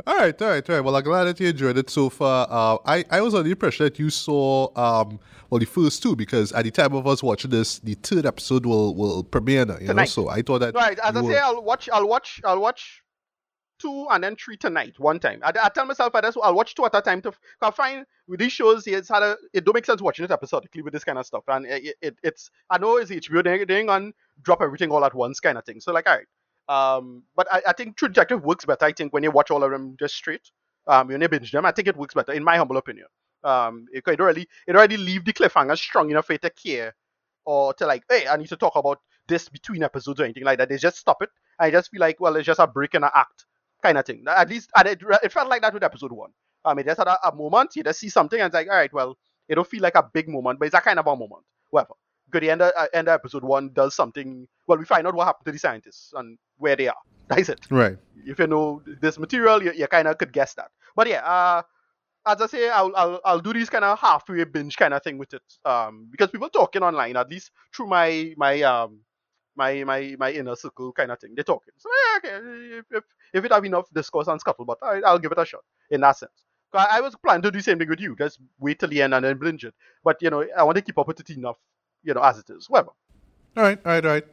[0.06, 0.84] all right, all right, all right.
[0.84, 2.46] Well, I'm glad that you enjoyed it so far.
[2.48, 5.18] Uh, I I was under the impression that you saw um
[5.50, 8.66] well the first two because at the time of us watching this, the third episode
[8.66, 9.66] will will premiere.
[9.80, 9.94] You Tonight.
[9.94, 10.96] know, so I thought that right.
[11.00, 11.88] As I say, I'll watch.
[11.92, 12.40] I'll watch.
[12.44, 13.01] I'll watch
[13.82, 15.40] two and then three tonight, one time.
[15.42, 18.06] I, I tell myself I just, I'll watch two at a time to I find
[18.28, 21.04] with these shows it's had a it don't make sense watching it episodically with this
[21.04, 21.44] kind of stuff.
[21.48, 25.14] And it, it it's I know it's HBO thing, thing on drop everything all at
[25.14, 25.80] once kind of thing.
[25.80, 26.26] So like all right.
[26.98, 29.64] Um but I, I think True Detective works better, I think, when you watch all
[29.64, 30.50] of them just straight.
[30.86, 33.06] Um you binge them, I think it works better, in my humble opinion.
[33.44, 36.94] Um it, it already it already leave the cliffhanger strong enough for you to care
[37.44, 40.58] or to like, hey, I need to talk about this between episodes or anything like
[40.58, 40.68] that.
[40.68, 41.30] They just stop it.
[41.58, 43.46] I just feel like, well, it's just a break in an act
[43.82, 44.24] kind of thing.
[44.28, 46.30] At least, and it, it felt like that with episode one.
[46.64, 48.76] I mean, just had a, a moment, you just see something, and it's like, all
[48.76, 49.18] right, well,
[49.48, 51.42] it don't feel like a big moment, but it's a kind of a moment.
[51.70, 51.94] Whatever.
[52.30, 54.46] Good, the end of, uh, end of episode one does something.
[54.66, 56.96] Well, we find out what happened to the scientists and where they are.
[57.28, 57.60] That's it.
[57.70, 57.98] Right.
[58.24, 60.70] If you know this material, you, you kind of could guess that.
[60.94, 61.62] But yeah, uh,
[62.26, 65.18] as I say, I'll, I'll I'll do this kind of halfway binge kind of thing
[65.18, 65.42] with it.
[65.64, 69.00] Um, because people talking online, at least through my my um
[69.56, 71.34] my my my inner circle kind of thing.
[71.34, 71.74] They're talking.
[71.76, 75.32] So yeah, okay, if, if, if it have enough discourse on scuttlebutt, I, I'll give
[75.32, 76.44] it a shot in that sense.
[76.74, 79.02] I, I was planning to do the same thing with you, just wait till the
[79.02, 79.74] end and then binge it.
[80.04, 81.58] But you know, I want to keep up with it enough,
[82.02, 82.68] you know, as it is.
[82.68, 82.90] Whatever.
[83.56, 84.24] All right, all right, all right.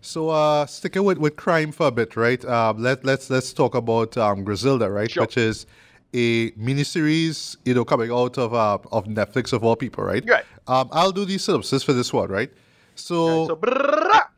[0.00, 2.44] So uh sticking with, with crime for a bit, right?
[2.44, 5.10] Um let let's let's talk about um Griselda, right?
[5.10, 5.24] Sure.
[5.24, 5.66] Which is
[6.14, 10.24] a miniseries, you know, coming out of uh, of Netflix of all people, right?
[10.28, 10.44] Right.
[10.66, 12.52] Um, I'll do the synopsis for this one, right?
[12.94, 13.56] So, right, so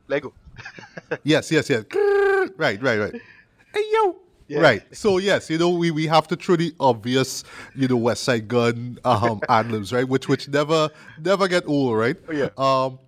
[0.09, 0.33] Lego.
[1.23, 1.85] yes, yes, yes.
[2.57, 3.15] right, right, right.
[3.73, 4.17] Hey yo.
[4.47, 4.61] Yeah.
[4.61, 4.83] Right.
[4.95, 7.45] So yes, you know, we, we have to throw the obvious,
[7.75, 10.07] you know, Westside Gunn um ad-libs, right?
[10.07, 12.17] Which which never never get old, right?
[12.29, 12.49] Oh, yeah.
[12.59, 12.99] Um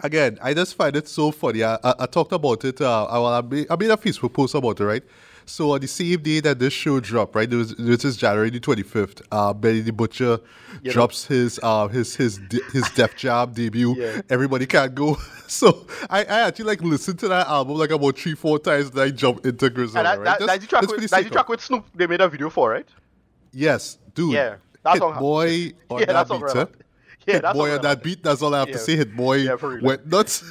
[0.00, 1.62] again, I just find it so funny.
[1.62, 2.80] I, I, I talked about it.
[2.80, 5.02] Uh, I, well, I, made, I made a Facebook post about it, right?
[5.48, 8.58] So on the same day that this show dropped, right, this, this is January the
[8.60, 9.22] twenty fifth.
[9.30, 10.40] Uh, Benny the Butcher
[10.82, 10.92] You know.
[10.92, 12.40] drops his uh his his
[12.72, 13.94] his Def Jam debut.
[13.96, 14.22] Yeah.
[14.28, 15.16] Everybody can't go.
[15.48, 18.90] So I, I actually like listened to that album like about three four times.
[18.90, 20.02] Then I jump into Griselda.
[20.02, 20.24] That, right?
[20.24, 21.84] that, That's- that's the track that's with, that's the track with Snoop.
[21.94, 22.88] They made a video for, right?
[23.52, 24.32] Yes, dude.
[24.32, 26.42] Yeah, that Hit song- boy on Yeah, that beat.
[27.28, 28.22] Yeah, Hit boy on that beat.
[28.24, 28.78] That's all I have to Yeah.
[28.78, 28.96] say.
[28.96, 30.42] Hit boy Yeah, went nuts.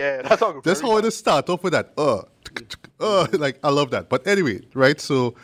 [0.00, 0.60] Yeah, that song.
[0.64, 1.92] That's how it start off with that.
[1.96, 2.22] Uh,
[3.00, 4.08] uh, like I love that.
[4.08, 5.00] But anyway, right?
[5.00, 5.34] So,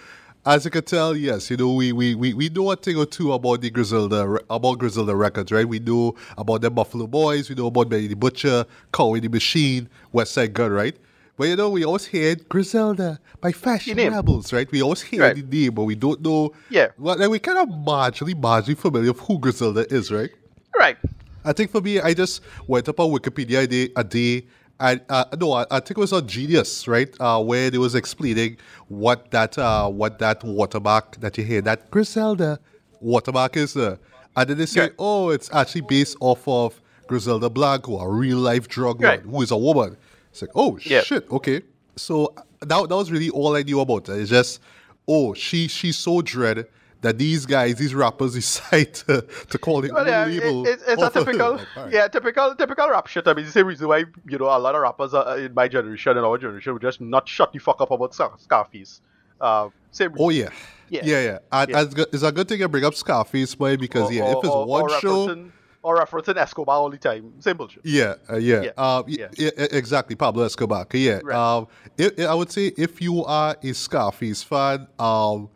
[0.47, 3.07] as you can tell, yes, you know, we we we, we know a thing or
[3.07, 5.69] two about the Griselda about Griselda records, right?
[5.69, 7.49] We know about the Buffalo Boys.
[7.49, 10.97] We know about Benny the Butcher, Conway the Machine, Westside Gunn, right?
[11.37, 13.97] But you know, we always hear Griselda by Fashion.
[13.97, 14.69] Rebels, right?
[14.73, 15.37] We always hear Right.
[15.37, 16.53] the name, but we don't know.
[16.69, 16.89] Yeah.
[16.99, 20.31] Well, like, we kind of marginally, marginally familiar with who Griselda is, right?
[20.77, 20.97] Right.
[21.45, 24.47] I think for me, I just went up on Wikipedia a day, a day
[24.81, 27.95] and uh, no, I, I think it was on Genius, right, uh, where they was
[27.95, 28.57] explaining
[28.89, 32.59] what that uh, what that watermark that you hear that Griselda
[33.01, 33.97] watermark is, uh,
[34.37, 38.69] and then they say, oh, it's actually based off of Griselda Blanco, a real life
[38.69, 39.25] drug Right.
[39.25, 39.97] lord who is a woman.
[40.31, 41.03] It's like, oh Yeah.
[41.03, 41.63] shit, okay.
[41.97, 44.21] So that that was really all I knew about it.
[44.21, 44.61] It's just,
[45.09, 46.67] oh, she she's so dread.
[47.01, 50.83] That these guys, these rappers, decide to, to call it Well, yeah, it, label it's,
[50.83, 51.33] a off of her.
[51.33, 53.29] typical, Like, yeah, typical, typical rap shit.
[53.29, 55.55] I mean, it's the same reason why you know a lot of rappers uh, in
[55.55, 59.01] my generation and our generation would just not shut the fuck up about Scar- Scarface.
[59.41, 60.13] Uh, same.
[60.19, 60.49] Oh yeah,
[60.89, 61.03] Yeah.
[61.05, 61.39] yeah, yeah.
[61.53, 61.81] And, Yeah.
[61.83, 64.45] and it's a good thing to bring up Scarface, boy, because or, yeah, or, if
[64.45, 65.45] it's or, one or show,
[65.85, 67.87] or referencing Escobar all the time, same bullshit.
[67.87, 69.29] yeah, uh, yeah, Yeah, y- yeah.
[69.39, 70.85] yeah, exactly, Pablo Escobar.
[70.93, 71.37] Yeah, Right.
[71.37, 71.69] um,
[72.01, 75.49] i I would say if you are a Scarface fan, um,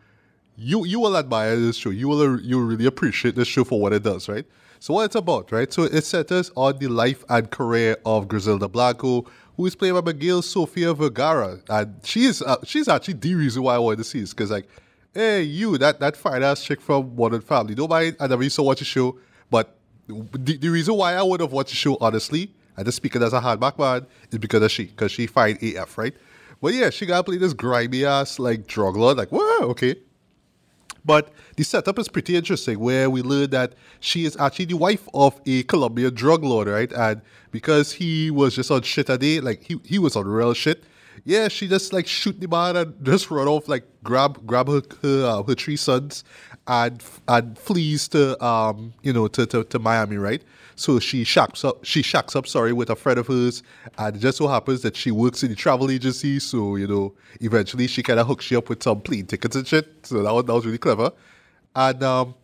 [0.62, 1.90] you you will admire this show.
[1.90, 4.46] You will you really appreciate this show for what it does, right?
[4.78, 5.72] So what it's about, right?
[5.72, 9.26] So it centers on the life and career of Griselda Blanco,
[9.56, 13.62] who is played by Miguel Sofia Vergara, and she is uh, she's actually the reason
[13.62, 14.68] why I wanted to see this because like,
[15.14, 17.74] hey, you that that fine ass chick from Modern Family.
[17.74, 19.18] Don't mind, I never used to watch the show,
[19.50, 19.76] but
[20.06, 23.32] the, the reason why I would have watched the show honestly, and just speaking as
[23.32, 26.14] a hardback man, is because of she, because she fine AF, right?
[26.60, 29.96] But yeah, she gotta play this grimy ass like drug lord, like whoa, okay.
[31.04, 35.08] But the setup is pretty interesting where we learn that she is actually the wife
[35.14, 36.92] of a Colombian drug lord, right?
[36.92, 40.54] And because he was just on shit a day, like he, he was on real
[40.54, 40.84] shit,
[41.24, 44.82] yeah, she just like shoot the man and just run off, like grab grab her
[45.02, 46.24] her, uh, her three sons
[46.66, 50.42] and and flees to um you know to, to, to Miami, right?
[50.82, 53.62] So she shacks up she shacks up sorry with a friend of hers,
[53.98, 56.40] and it just so happens that she works in the travel agency.
[56.40, 59.66] So you know eventually she kind of hooks you up with some plane tickets and
[59.66, 59.86] shit.
[60.02, 61.12] So that was that was really clever,
[61.76, 62.34] and um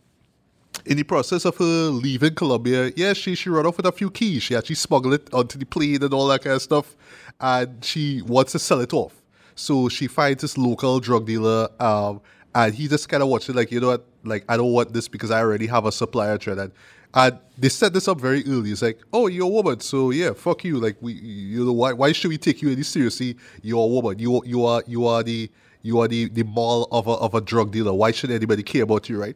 [0.85, 4.09] in the process of her leaving Colombia, yeah, she she run off with a few
[4.09, 4.43] keys.
[4.43, 6.95] She actually smuggled it onto the plane and all that kind of stuff,
[7.41, 9.21] and she wants to sell it off.
[9.55, 12.21] So she finds this local drug dealer, um,
[12.55, 15.09] and he just kind of watches like, you know what, like I don't want this
[15.09, 16.61] because I already have a supplier trend.
[16.61, 16.71] And,
[17.13, 18.71] and they set this up very early.
[18.71, 20.79] It's like, oh, you're a woman, so yeah, fuck you.
[20.79, 23.35] Like we, you know, why why should we take you any seriously?
[23.61, 24.19] You're a woman.
[24.19, 25.49] You you are you are the
[25.81, 27.93] you are the the mall of a of a drug dealer.
[27.93, 29.35] Why should anybody care about you, right?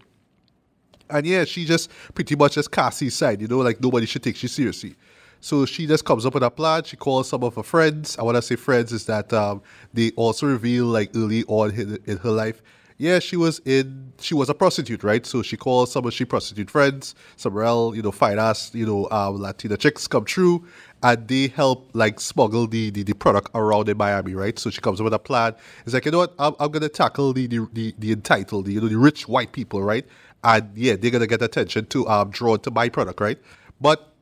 [1.09, 4.35] And yeah, she just pretty much just Cassie's side, you know, like nobody should take
[4.35, 4.95] she seriously.
[5.41, 6.85] So she just comes up with a plan.
[6.85, 8.17] She calls some of her friends.
[8.17, 9.61] I want to say friends is that um,
[9.93, 12.61] they also reveal like early on in, in her life.
[12.97, 14.13] Yeah, she was in.
[14.19, 15.25] She was a prostitute, right?
[15.25, 18.85] So she calls some of she prostitute friends, some real, you know, fine ass, you
[18.85, 20.65] know, um, Latina chicks come through,
[21.01, 24.57] and they help like smuggle the, the the product around in Miami, right?
[24.57, 25.55] So she comes up with a plan.
[25.85, 26.33] It's like you know what?
[26.39, 29.81] I'm, I'm gonna tackle the the, the the entitled, you know, the rich white people,
[29.81, 30.05] right?
[30.43, 33.39] And yeah, they're gonna get attention to um drawn to my product, right?
[33.81, 34.12] But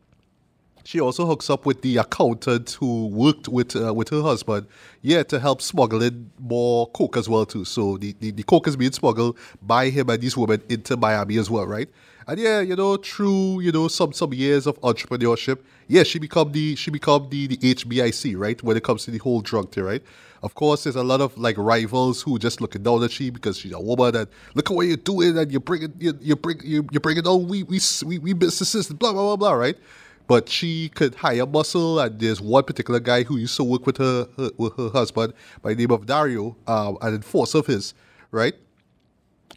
[0.84, 4.68] she also hooks up with the accountant who worked with uh, with her husband,
[5.02, 7.66] yeah, to help smuggle in more coke as well too.
[7.66, 11.38] So the, the, the coke is being smuggled by him and these women into Miami
[11.38, 11.90] as well, right?
[12.28, 16.52] And yeah, you know, through you know some some years of entrepreneurship, yeah, she become
[16.52, 18.62] the she become the the HBIC, right?
[18.64, 20.04] When it comes to the whole drug thing, right?
[20.44, 23.58] Of course, there's a lot of like rivals who just looking down at she because
[23.58, 26.60] she's a woman and look at what you're doing and you're bringing you you bring
[26.64, 29.78] you you're bringing down we we we, we businesses blah blah blah blah, right?
[30.32, 33.98] But she could hire muscle and there's one particular guy who used to work with
[33.98, 37.94] her, her with her husband by the name of Dario, um, an enforcer of his,
[38.32, 38.54] right?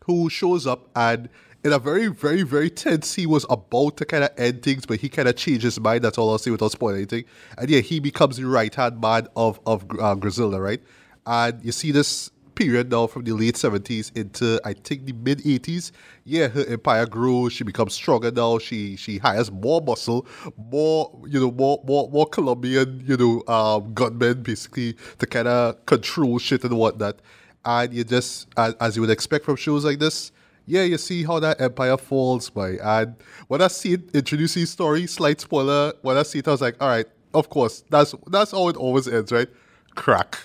[0.07, 1.29] Who shows up and
[1.63, 4.99] in a very, very, very tense, he was about to kind of end things, but
[4.99, 6.03] he kind of changed his mind.
[6.03, 7.25] That's all I'll say without spoiling anything.
[7.57, 10.83] And yeah, he becomes the right hand man of of uh, Griselda, right?
[11.25, 15.39] And you see this period now from the late 70s into I think the mid
[15.41, 15.93] 80s.
[16.25, 17.53] Yeah, her empire grows.
[17.53, 18.59] She becomes stronger now.
[18.59, 20.27] She she hires more muscle,
[20.57, 25.85] more you know, more more more Colombian you know um, gunmen basically to kind of
[25.87, 27.21] control shit and whatnot.
[27.65, 30.33] and you just as, as you would expect from shows like this,
[30.67, 32.73] yeah, you see how that empire falls, by.
[32.83, 33.17] And
[33.49, 36.77] when I see it introducing story, slight spoiler, when I see it, I was like,
[36.81, 39.49] all right, of course, that's that's how it always ends, right?
[39.95, 40.39] Crack.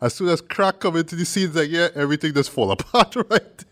[0.00, 3.64] As soon as crack come into the scene, like, yeah, everything just fall apart right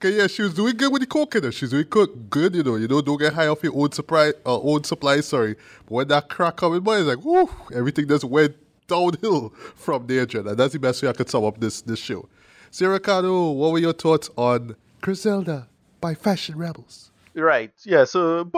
[0.00, 1.52] Cause yeah, she was doing good with the coconut.
[1.52, 2.76] She's doing good, you know.
[2.76, 5.20] You know, don't get high off your own supply, uh, own supply.
[5.20, 8.56] Sorry, but when that crack come in, boy, it's like, whoo, everything just went
[8.88, 10.22] downhill from there.
[10.22, 12.28] And that's the best way I could sum up this this show.
[12.70, 15.68] So, Ricardo, what were your thoughts on Griselda
[16.00, 17.10] by Fashion Rebels?
[17.34, 17.72] Right.
[17.84, 18.04] Yeah.
[18.04, 18.50] So.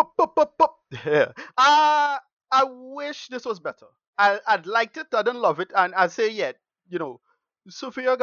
[1.04, 1.32] Yeah.
[1.58, 2.18] Uh,
[2.54, 3.86] I wish this was better.
[4.22, 5.08] I, I'd liked it.
[5.12, 5.70] I didn't love it.
[5.76, 6.56] And I say yet,
[6.88, 7.20] you know,
[7.68, 8.16] Sofia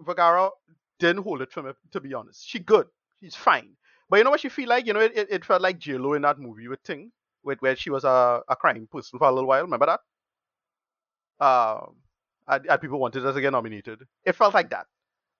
[0.00, 0.50] Vergara
[0.98, 2.46] didn't hold it for me, to be honest.
[2.46, 2.86] She good.
[3.20, 3.70] She's fine.
[4.08, 4.86] But you know what she feel like?
[4.86, 7.10] You know, it, it, it felt like J-Lo in that movie with Ting,
[7.42, 9.62] with, where she was a, a crime person for a little while.
[9.62, 10.00] Remember that?
[11.44, 11.96] Um,
[12.46, 14.00] and, and people wanted her to get nominated.
[14.24, 14.86] It felt like that.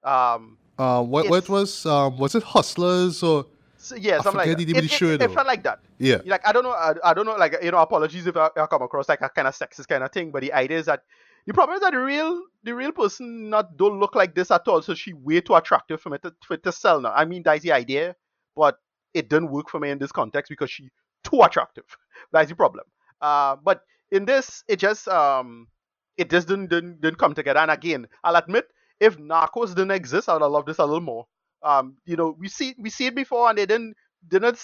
[0.03, 3.47] Um, uh, what what was um was it Hustlers or?
[3.85, 4.61] So, yeah, something like that.
[4.61, 5.81] It, it, it, it, felt like that.
[5.99, 6.19] Yeah.
[6.25, 7.37] Like I don't know, I, I don't know.
[7.37, 10.03] Like you know, apologies if I, I, come across like a kind of sexist kind
[10.03, 11.03] of thing, but the idea is that
[11.47, 14.67] the problem is that the real the real person not don't look like this at
[14.67, 14.81] all.
[14.81, 17.13] So she way too attractive for me to for to sell now.
[17.15, 18.17] I mean, that's the idea,
[18.57, 18.79] but
[19.13, 20.89] it didn't work for me in this context because she
[21.23, 21.85] too attractive.
[22.33, 22.85] That's the problem.
[23.21, 25.69] Uh, but in this, it just um,
[26.17, 27.61] it just didn't, didn't didn't come together.
[27.61, 28.67] And again, I'll admit
[29.01, 31.27] if Narcos didn't exist, I would have loved this a little more.
[31.65, 33.95] Um, you know, we see we see it before, and they didn't
[34.29, 34.59] didn't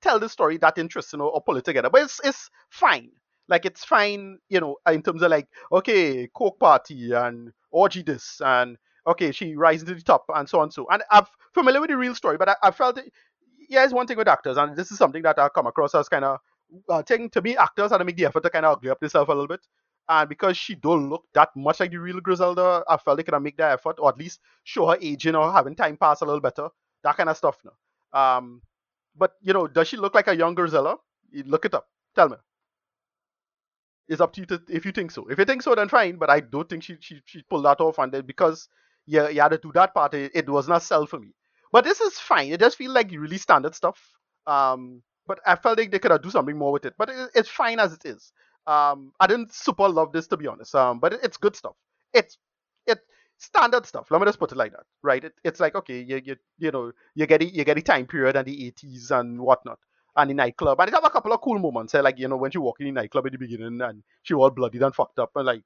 [0.00, 1.90] tell the story that interesting or, or pull it together.
[1.90, 3.10] But it's it's fine.
[3.48, 8.40] Like it's fine, you know, in terms of like okay, coke party and orgy this
[8.44, 8.76] and
[9.06, 10.86] okay, she rises to the top and so on and so.
[10.90, 13.12] And I'm familiar with the real story, but I, I felt it,
[13.68, 16.08] yeah, it's one thing with actors, and this is something that I come across as
[16.08, 16.38] kind of
[16.88, 17.56] uh, thing to me.
[17.56, 19.60] Actors had to make the effort to kind of ugly up themselves a little bit
[20.08, 23.34] and because she don't look that much like the real Griselda, I felt they could
[23.34, 26.24] have make that effort, or at least show her aging or having time pass a
[26.24, 26.68] little better.
[27.04, 27.72] That kind of stuff now.
[28.38, 28.62] Um,
[29.16, 30.96] but you know, does she look like a young Griselda?
[31.44, 31.88] Look it up.
[32.14, 32.36] Tell me.
[34.08, 35.26] It's up to you to, if you think so.
[35.28, 36.16] If you think so, then fine.
[36.16, 38.68] But I don't think she she, she pulled that off, and then because
[39.06, 41.34] yeah, you had to do that part, it, it was not sell for me.
[41.72, 42.52] But this is fine.
[42.52, 44.00] It just feels like really standard stuff.
[44.46, 46.94] Um, but I felt like they could have do something more with it.
[46.96, 48.32] But it, it's fine as it is.
[48.66, 50.74] Um, I didn't super love this to be honest.
[50.74, 51.76] Um, but it, it's good stuff.
[52.12, 52.38] It's
[52.86, 53.00] it
[53.38, 54.10] standard stuff.
[54.10, 55.22] Let me just put it like that, right?
[55.24, 58.06] It, it's like okay, you you you know you get the, you get the time
[58.06, 59.78] period and the 80s and whatnot,
[60.16, 61.94] and the nightclub, and it have a couple of cool moments.
[61.94, 62.00] Eh?
[62.00, 64.44] Like you know when she walk in the nightclub at the beginning and she was
[64.44, 65.62] all bloodied and fucked up, and like,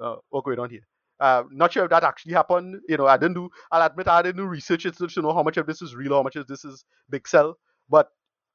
[0.00, 0.86] uh, what's going on here?
[1.20, 2.80] Uh, not sure if that actually happened.
[2.88, 3.50] You know, I didn't do.
[3.70, 6.22] I'll admit I didn't do research to know how much of this is real, how
[6.22, 7.58] much of this is big sell.
[7.90, 8.08] But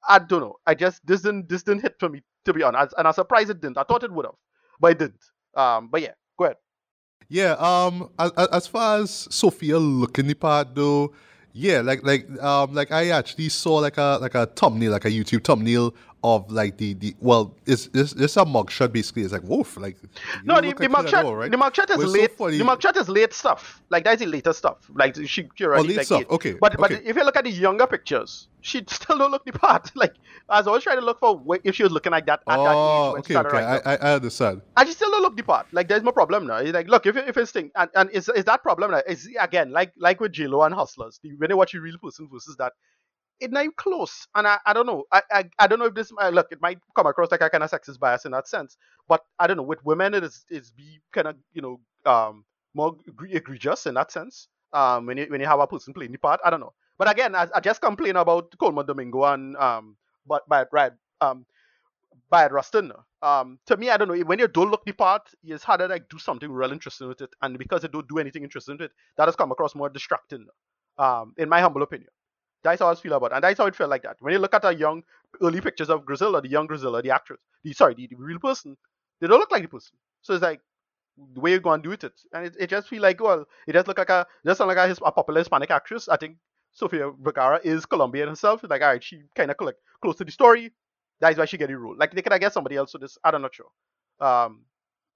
[0.08, 0.56] I don't know.
[0.66, 3.50] I just this didn't this didn't hit for me to be honest, and I'm surprised
[3.50, 3.78] it didn't.
[3.78, 4.36] I thought it would have,
[4.80, 5.24] but it didn't.
[5.56, 6.58] Um, but yeah, go ahead.
[7.28, 7.54] Yeah.
[7.54, 8.10] Um.
[8.20, 11.14] As, as far as Sofia looking the part though,
[11.54, 15.10] yeah, like like um like I actually saw like a like a thumbnail, like a
[15.10, 15.96] YouTube thumbnail
[16.26, 19.22] of like the the well, it's it's, it's a mugshot basically.
[19.22, 19.96] It's like woof, like
[20.44, 21.52] no, the, the mugshot, all, right?
[21.52, 22.36] the mugshot is late.
[22.36, 23.84] So the mugshot is late stuff.
[23.92, 24.90] Like that's the later stuff.
[24.96, 26.24] Like she, she already oh, late like stuff.
[26.32, 26.96] Okay, but okay.
[26.96, 29.92] but if you look at the younger pictures, she still don't look the part.
[29.96, 30.16] Like
[30.50, 32.64] I was always trying to look for if she was looking like that at oh,
[32.64, 32.76] that age.
[32.76, 34.62] Oh, okay, okay, I, I, I understand.
[34.76, 35.68] And she still don't look the part.
[35.72, 36.58] Like there's no problem now.
[36.58, 39.02] It's like look if if it's thing and, and is is that problem now?
[39.08, 41.20] Is again like like with J Lo and Hustlers.
[41.38, 42.74] When they watch a real person versus that,
[43.40, 44.28] it not even close.
[44.36, 45.06] And I, I don't know.
[45.12, 47.50] I, I I don't know if this uh, look it might come across like a
[47.50, 48.78] kind of sexist bias in that sense.
[49.10, 49.64] But I don't know.
[49.64, 51.80] With women, it is is be kind of you know
[52.12, 52.96] um more
[53.30, 54.50] egregious in that sense.
[54.74, 56.74] Um, when you when you have a person playing the part, I don't know.
[56.98, 59.98] But again, I, I just complain about Colman Domingo and um
[60.28, 61.46] but by right um
[62.32, 62.92] Bayard Rustin.
[63.24, 64.16] Um, to me, I don't know.
[64.26, 67.22] When you don't look the part, it's harder to like do something real interesting with
[67.22, 69.90] it, and because they don't do anything interesting with it, that has come across more
[69.90, 70.48] distracting.
[71.00, 72.10] Um, in my humble opinion,
[72.66, 73.36] that's how I feel about, it.
[73.36, 74.18] and that's how it felt like that.
[74.20, 75.04] When you look at the young
[75.42, 78.76] early pictures of Griselda, the young Griselda, the actress, the sorry, the, the real person,
[79.22, 79.96] they don't look like the person.
[80.22, 80.62] So it's like
[81.34, 83.74] the way you're going to do it, and it, it just feel like well, it
[83.74, 86.10] just look like a just sound like a, a popular Hispanic actress.
[86.10, 86.38] I think
[86.74, 88.62] Sofia Vergara is Colombian herself.
[88.70, 90.72] Like, all right, she kind of like close to the story.
[91.22, 91.96] That's why she get the role.
[91.98, 93.18] Like, they could have get somebody else for this.
[93.24, 93.68] I'm not sure.
[94.20, 94.66] Um,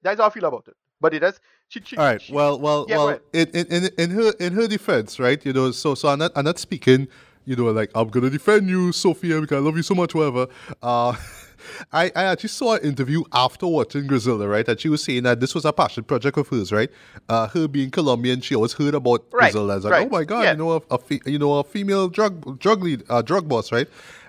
[0.02, 0.76] that's how I feel about it.
[1.02, 1.40] But it does.
[1.68, 2.22] She, she, all right.
[2.22, 3.20] She, well, well, yeah, well.
[3.34, 5.44] In, in in her in her defense, right?
[5.46, 7.08] You know, so so I'm not I'm not speaking.
[7.50, 10.14] You know, like I'm gonna defend you, Sofia, because I love you so much.
[10.14, 10.46] Whatever.
[10.84, 11.16] Uh,
[11.92, 14.68] I, I actually saw an interview after watching Griselda, right?
[14.68, 16.92] And she was saying that this was a passion project of hers, right?
[17.28, 19.80] Uh, her being Colombian, she always heard about right, Griselda.
[19.80, 20.06] Like, right.
[20.06, 20.52] oh my god, yeah.
[20.52, 23.88] you know, a, a, you know, a female drug drug lead, uh, drug boss, right?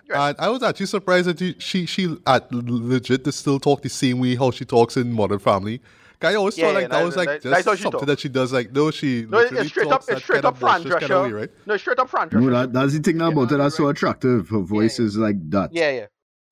[0.09, 0.31] right?
[0.31, 4.19] And I was actually surprised that she she, she at legit still talk the same
[4.19, 5.83] way how she talks in Modern Family.
[6.25, 7.83] I always Yeah, thought yeah, like that that- was like that- just that's how she
[7.83, 8.07] something talk.
[8.09, 8.53] that she does.
[8.53, 10.05] Like no, she No, it's straight up.
[10.09, 11.51] It's straight up of Fran boisterous way, right?
[11.67, 12.51] No, straight up Fran No, Drescher.
[12.53, 13.59] that, that's the thing Yeah, about no, it.
[13.59, 14.49] That's so attractive.
[14.49, 15.07] Her voice yeah.
[15.07, 15.73] is like that.
[15.73, 16.07] Yeah, yeah.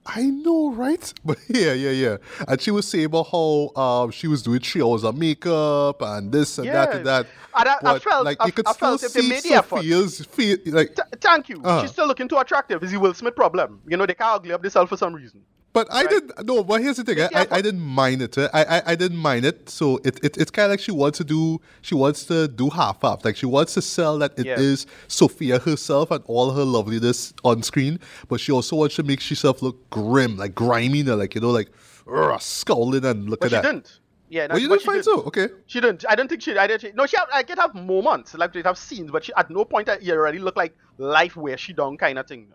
[0.06, 1.12] I know, right?
[1.24, 2.16] But yeah, yeah, yeah.
[2.46, 6.32] And she was saying about how um she was doing three hours of makeup and
[6.32, 7.26] this and that and that.
[7.54, 9.48] And I, I felt, like I, you could I still felt see made the.
[9.50, 11.60] Sofia's feel like Th- thank you.
[11.62, 11.82] Uh-huh.
[11.82, 12.82] She's still looking too attractive.
[12.84, 13.82] Is the Will Smith problem?
[13.86, 15.42] You know, they can't ugly up themselves for some reason.
[15.78, 16.10] But I Right.
[16.10, 16.46] didn't.
[16.50, 17.20] No, but here's the thing.
[17.20, 18.36] I, I, I didn't mind it.
[18.36, 19.68] uh, I, I, I didn't mind it.
[19.78, 21.60] So it, it it's kind of like she wants to do.
[21.82, 23.24] She wants to do half half.
[23.24, 24.92] Like she wants to sell that it is Yeah.
[25.08, 28.00] Sofia herself and all her loveliness on screen.
[28.28, 31.70] But she also wants to make herself look grim, like grimy, like you know, like
[32.12, 33.72] "Ugh," scowling and look But at she that.
[33.72, 34.00] didn't.
[34.30, 35.18] Yeah, Oh, you but didn't find didn't.
[35.20, 35.22] so?
[35.30, 35.48] Okay.
[35.66, 36.04] She didn't.
[36.08, 36.56] I don't think she.
[36.58, 36.94] I didn't.
[36.96, 37.16] No, she.
[37.16, 40.02] Have, I could have moments, like she'd have scenes, but she at no point that
[40.02, 42.48] you already look like life where she done kind of thing.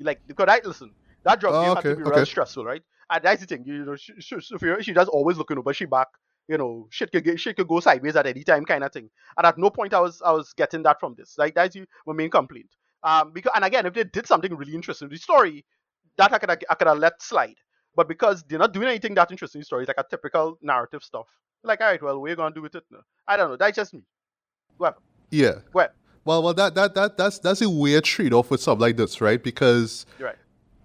[0.00, 0.90] Like because I listen,
[1.24, 2.16] that drug Oh, game okay, had to be okay.
[2.16, 2.82] real stressful, right?
[3.10, 6.08] And that's the thing, you know, she, she, she just always looking over she back.
[6.48, 9.08] You know, shit could get, shit could go sideways at any time, kind of thing.
[9.36, 11.36] And at no point I was I was getting that from this.
[11.38, 11.76] Like that's
[12.06, 12.70] my main complaint.
[13.02, 15.64] Um, because and again, if they did something really interesting, the story
[16.18, 17.54] that I could I could have let slide.
[17.94, 21.02] But because they're not doing anything that interesting, in story, it's like a typical narrative
[21.02, 21.26] stuff.
[21.62, 23.00] Like, all right, well, we're gonna do with it now?
[23.28, 23.56] I don't know.
[23.56, 24.02] That's just me.
[24.78, 24.96] Well,
[25.30, 25.60] Yeah.
[25.72, 25.88] well,
[26.24, 29.20] Well, well, that that that that's that's a weird trade off with something like this,
[29.20, 29.42] right?
[29.42, 30.36] Because you're right.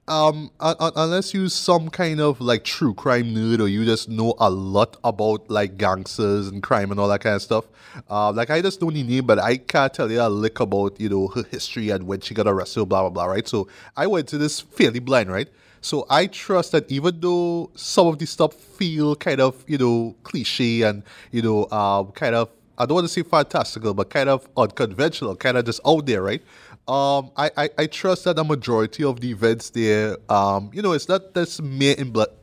[0.07, 4.35] Um un- unless you some kind of like true crime nerd or you just know
[4.37, 7.65] a lot about like gangsters and crime and all that kind of stuff
[8.09, 10.99] uh, like i just know the name but i can't tell you a lick about
[11.01, 13.67] you know her history and when she got arrested blah blah blah right so
[13.97, 15.49] i went to this fairly blind right
[15.81, 20.15] so i trust that even though some of the stuff feel kind of you know
[20.21, 21.01] cliche and
[21.31, 25.35] you know um kind of I don't want to say fantastical, but kind of unconventional,
[25.37, 26.41] kind of just out there, right?
[26.87, 30.91] Um, I, I, I trust that the majority of the events there, um, you know,
[30.91, 31.95] it's not this mere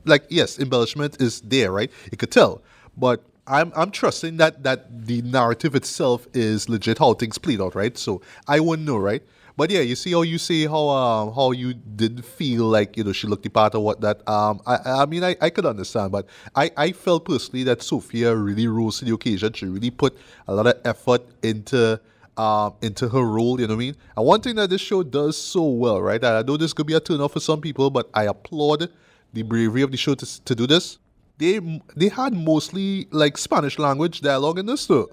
[0.04, 1.92] like yes, embellishment is there, right?
[2.10, 2.60] You could tell,
[2.96, 7.76] but I'm I'm trusting that that the narrative itself is legit how things played out,
[7.76, 7.96] right?
[7.96, 9.22] So I wouldn't know, right?
[9.56, 13.04] But yeah, you see how you see how um how you didn't feel like you
[13.04, 15.66] know she looked the part or what that um I I mean I, I could
[15.66, 19.52] understand, but I I felt personally that Sofia really rose to the occasion.
[19.52, 20.16] She really put
[20.48, 22.00] a lot of effort into
[22.36, 23.60] um into her role.
[23.60, 23.96] You know what I mean?
[24.16, 26.22] And one thing that this show does so well, right?
[26.22, 28.88] And I know this could be a turn off for some people, but I applaud
[29.32, 30.98] the bravery of the show to to do this.
[31.38, 35.10] They they had mostly like Spanish language dialogue in this though.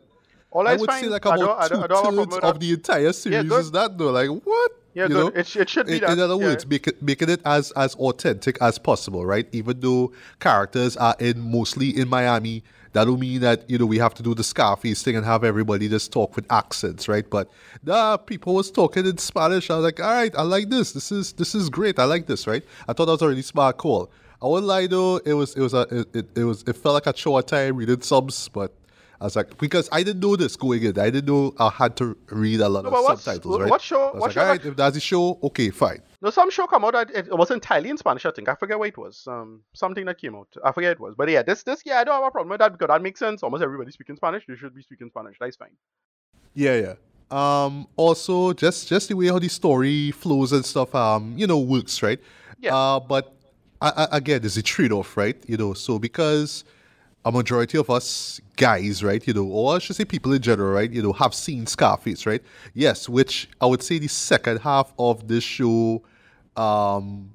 [0.52, 1.04] All I would fine.
[1.04, 2.72] say like I don't- about I two don't- I don't a problem thirds of the
[2.74, 3.60] entire series good.
[3.60, 4.12] is that though.
[4.12, 4.72] Like what?
[4.96, 5.34] Yeah, you good.
[5.36, 5.40] know?
[5.40, 6.48] It it should be in, that, in other yeah.
[6.48, 9.48] words, make it, making it as as authentic as possible, right?
[9.52, 12.64] Even though characters are in mostly in Miami,
[12.94, 15.44] that don't mean that you know we have to do the Scarface thing and have
[15.44, 17.30] everybody just talk with accents, right?
[17.30, 17.50] But
[17.84, 19.70] nah, people was talking in Spanish.
[19.70, 20.94] I was like, all right, I like this.
[20.94, 22.00] This is this is great.
[22.00, 22.64] I like this, right?
[22.88, 24.12] I thought that was a really smart call.
[24.42, 26.94] I wouldn't lie though, it was it was a it, it, it was it felt
[26.94, 28.74] like a short time reading subs, but
[29.22, 30.98] I was like because I didn't know this going in.
[30.98, 33.70] I didn't know I had to read a lot No, of subtitles, right?
[33.70, 36.02] what show- what like, show all right, if that's the show, okay, fine.
[36.22, 36.96] No, some show come out.
[37.14, 38.26] it was entirely in Spanish.
[38.26, 39.26] I think I forget what it was.
[39.28, 40.48] Um, something that came out.
[40.64, 41.16] I forget it was.
[41.18, 43.20] But yeah, this this yeah, I don't have a problem with that because that makes
[43.20, 43.44] sense.
[43.44, 44.44] Almost everybody speaking Spanish.
[44.48, 45.38] They should be speaking Spanish.
[45.40, 45.76] That's fine.
[46.54, 46.94] Yeah, yeah.
[47.32, 51.60] Um, also, just just the way how the story flows and stuff, um, you know,
[51.60, 52.20] works, right?
[52.60, 52.76] Yeah.
[52.76, 53.34] Uh, but
[53.82, 55.38] I, I, again, there's a trade-off, right?
[55.48, 56.64] You know, so because
[57.26, 60.74] a majority of us guys, right, you know, or I should say people in general,
[60.74, 62.42] right, you know, have seen Scarface, right?
[62.74, 66.02] Yes, which I would say the second half of this show,
[66.56, 67.32] um,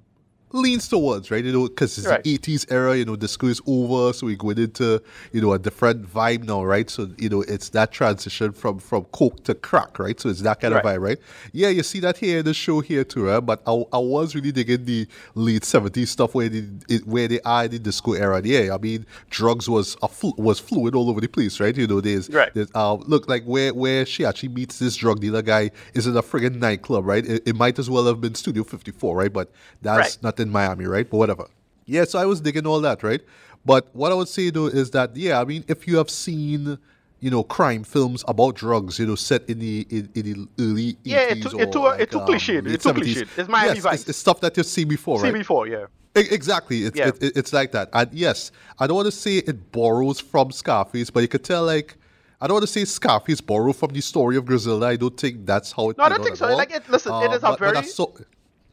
[0.55, 1.44] leans towards, right?
[1.44, 2.22] You know, because it's Right.
[2.22, 5.02] the 80s era, you know, the disco is over, so we're going into,
[5.32, 6.89] you know, a different vibe now, right?
[6.89, 10.18] So, you know, it's that transition from from coke to crack, right?
[10.20, 11.18] So it's that kind of vibe, right?
[11.52, 13.40] Yeah, you see that here in the show here too, right?
[13.40, 17.40] But I, I was really digging the late 70s stuff where they, it, where they
[17.40, 18.40] are in the disco era.
[18.44, 21.76] Yeah, I mean, drugs was a flu- was fluid all over the place, right?
[21.76, 22.52] You know, there's, Right.
[22.55, 26.16] there's uh, look, like where, where she actually meets this drug dealer guy is in
[26.16, 27.24] a friggin' nightclub, right?
[27.26, 29.32] It, it might as well have been Studio 54, right?
[29.32, 29.51] But
[29.82, 30.22] that's Right.
[30.22, 31.09] not in Miami, right?
[31.11, 31.47] But whatever.
[31.87, 33.21] Yeah, so I was digging all that, right?
[33.65, 36.79] But what I would say though is that yeah, I mean, if you have seen,
[37.21, 40.97] you know, crime films about drugs, you know, set in the in, in the early
[41.03, 42.65] Yeah, it 80s too- it or too- like, it too um, cliched.
[42.65, 43.15] late It too 70s.
[43.16, 43.39] cliched.
[43.39, 45.35] It's Miami yes, it's, it's stuff that you've seen before, right?
[45.35, 45.87] CB4, yeah.
[46.23, 46.85] E- Exactly.
[46.85, 47.09] It's Yeah.
[47.09, 47.89] it, it- it's like that.
[47.93, 51.65] And yes, I don't want to say it borrows from Scarface, but you could tell
[51.65, 51.97] like
[52.41, 54.87] I don't want to say Scarface borrowed from the story of Griselda.
[54.87, 55.97] I don't think that's how it.
[55.99, 56.49] No, I don't think so.
[56.49, 56.57] all.
[56.57, 58.15] Like, it- listen, it Uh, is a but very- so-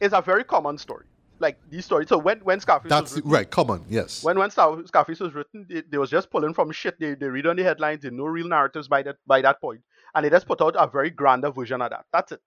[0.00, 1.04] It's a very common story.
[1.42, 2.08] Like these stories.
[2.08, 3.50] So when when Scarface was that's written, right.
[3.50, 3.84] Come on.
[3.90, 4.22] Yes.
[4.22, 6.98] when when Scarface was written, they, they was just pulling from shit.
[7.00, 8.02] They, they read on the headlines.
[8.02, 9.82] They no real narratives by that by that point,
[10.14, 12.06] and they just put out a very grander version of that.
[12.12, 12.40] That's it.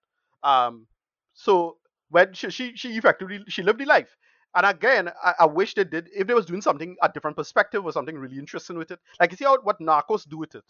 [0.43, 0.87] Um,
[1.33, 1.77] so
[2.09, 4.15] when she she, she effectively she lived the life,
[4.55, 7.85] And again, I, I wish they did if they was doing something a different perspective
[7.85, 8.99] or something really interesting with it.
[9.19, 10.63] Like you see how what Narcos do with it.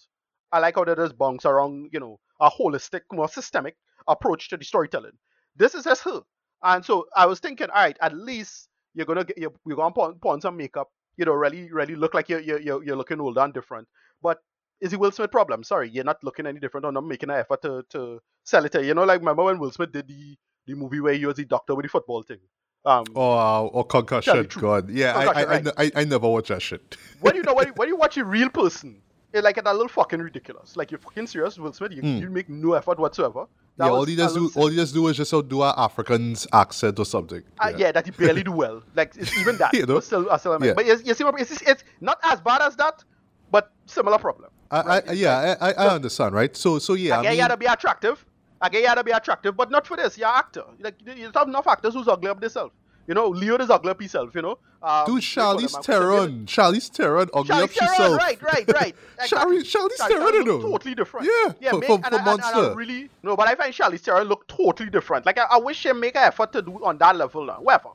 [0.52, 3.76] I like how they just bounce around, you know, a holistic, more systemic
[4.08, 5.12] approach to the storytelling.
[5.56, 6.22] This is just her.
[6.66, 9.94] And so I was thinking, all right, at least you're gonna get you're, you're gonna
[9.94, 13.22] put, put on some makeup, you know, really, really look like you're you're you're, looking
[13.22, 13.88] older and different.
[14.22, 14.40] But
[14.82, 15.64] is it Will Smith problem?
[15.64, 18.74] Sorry, you're not looking any different or not making an effort to, to sell it.
[18.84, 20.36] You know, like remember when Will Smith did the,
[20.66, 22.40] the movie where he was the doctor with the football thing?
[22.84, 24.34] Um, Oh, or concussion.
[24.34, 24.62] Tell the truth.
[24.62, 25.94] God, yeah, Concussion, I, I, right.
[25.96, 26.98] I, I, never watch that shit.
[27.20, 29.02] when you know when you, when you watch a real person,
[29.42, 30.76] like that little fucking ridiculous.
[30.76, 31.92] Like you're fucking serious, Will Smith.
[31.92, 33.46] You, you make no effort whatsoever.
[33.78, 36.48] That yeah, all he does do, all he just do is just do an African's
[36.54, 37.44] accent or something.
[37.60, 37.92] Uh, yeah.
[37.92, 38.82] that he barely do well.
[38.96, 39.74] Like it's even that.
[39.74, 40.00] You know?
[40.00, 40.64] still, still.
[40.64, 40.74] Yeah.
[40.74, 43.04] But you, you see, what- it's, it's not as bad as that,
[43.52, 44.50] but similar problem.
[44.72, 46.56] I, I, yeah, I, I, I understand, right?
[46.56, 48.26] So, so yeah, I Again, mean, you gotta be attractive.
[48.62, 50.18] Again, you gotta be attractive, but not for this.
[50.18, 50.64] You're an actor.
[50.80, 52.74] Like you you have enough actors who's ugly up themselves.
[53.08, 54.34] You know, Leo is ugly up himself.
[54.34, 55.86] You know, um, dude, what do you call Charlize?
[55.86, 58.18] Theron, Charlize Theron, ugly up Charlize Theron, herself.
[58.18, 58.96] right, right, right.
[59.22, 59.58] Exactly.
[59.58, 60.62] Charlize- Charlize Charlize Theron, know.
[60.62, 61.28] totally different.
[61.28, 62.76] Yeah, yeah, for- make, for- and, for I- and, and I Monster.
[62.76, 65.26] really no, but I find Charlize Theron look totally different.
[65.26, 67.58] Like I, I wish she make an effort to do on that level now.
[67.62, 67.90] Whatever.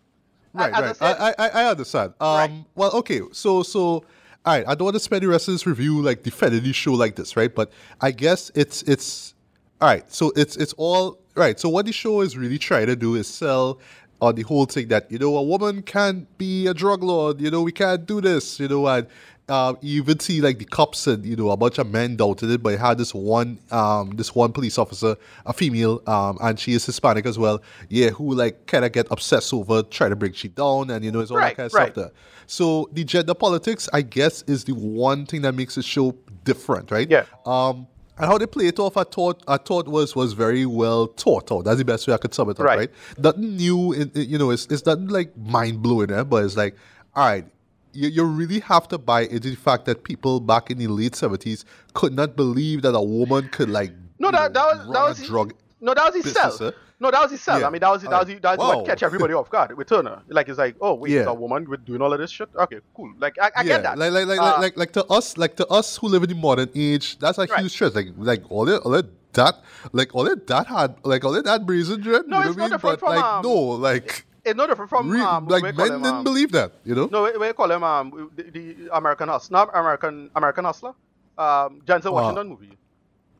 [0.52, 0.84] Right, As right.
[0.84, 2.12] I said, I, I, I understand.
[2.20, 2.64] Um, Right.
[2.74, 3.20] well, okay.
[3.30, 4.04] So, so, all
[4.46, 4.64] right.
[4.66, 7.14] I don't want to spend the rest of this review like defending the show like
[7.14, 7.54] this, right?
[7.54, 7.70] But
[8.00, 9.34] I guess it's it's
[9.80, 10.10] all right.
[10.12, 11.58] So it's it's all right.
[11.60, 13.78] So what the show is really trying to do is sell
[14.20, 17.40] on the whole thing that you know a woman can't be a drug lord.
[17.40, 18.60] You know we can't do this.
[18.60, 19.06] You know and.
[19.48, 22.50] Um, you even see like the cops and you know a bunch of men doubted
[22.50, 26.60] it, but it had this one um this one police officer, a female, um, and
[26.60, 27.60] she is Hispanic as well.
[27.88, 31.10] Yeah, who like kind of get obsessed over trying to bring she down, and you
[31.10, 31.92] know it's all Right, that kind of right.
[31.92, 32.12] stuff there.
[32.46, 36.14] So the gender politics, I guess, is the one thing that makes the show
[36.44, 37.10] different, right?
[37.10, 37.24] Yeah.
[37.44, 37.88] Um,
[38.20, 41.50] and how they play it off, I thought, I thought was was very well thought
[41.50, 41.64] out.
[41.64, 42.78] That's the best way I could sum it up, Right.
[42.78, 42.90] right?
[43.18, 46.22] Nothing new, you know, it's it's nothing like mind blowing, eh?
[46.24, 46.76] but it's like,
[47.14, 47.44] all right.
[47.92, 51.16] You, you really have to buy into the fact that people back in the late
[51.16, 55.02] seventies could not believe that a woman could like No, that, know, that was that
[55.08, 56.70] was drug no, that was his business, eh?
[57.00, 57.58] No, that was his sell.
[57.58, 57.66] Yeah.
[57.66, 58.76] I mean, that was that was, that was Wow.
[58.76, 60.20] what catch everybody off guard with Turner.
[60.28, 61.24] Like it's like, oh wait, Yeah.
[61.24, 62.48] a woman with doing all of this shit.
[62.54, 63.12] Okay, cool.
[63.18, 63.98] Like I, I yeah, get that.
[63.98, 66.34] Like, like, like, Uh, like, like, to us, like to us who live in the
[66.34, 67.60] modern age, that's a Right.
[67.60, 67.94] huge stress.
[67.94, 69.54] Like, like all that, all that, that,
[69.92, 72.26] like all that, that had, like all that, that brazen dread.
[72.28, 73.54] No, you know it's what I no different But from, like, um, no,
[73.88, 76.52] like, it's no different from re- um, like what do you men didn't um, believe
[76.52, 76.72] that.
[76.84, 77.06] You know?
[77.10, 77.82] No, we, you call him?
[77.84, 80.92] Um, the, the American Hustler, not American American Hustler.
[81.38, 82.76] Um, Denzel Uh, Washington movie.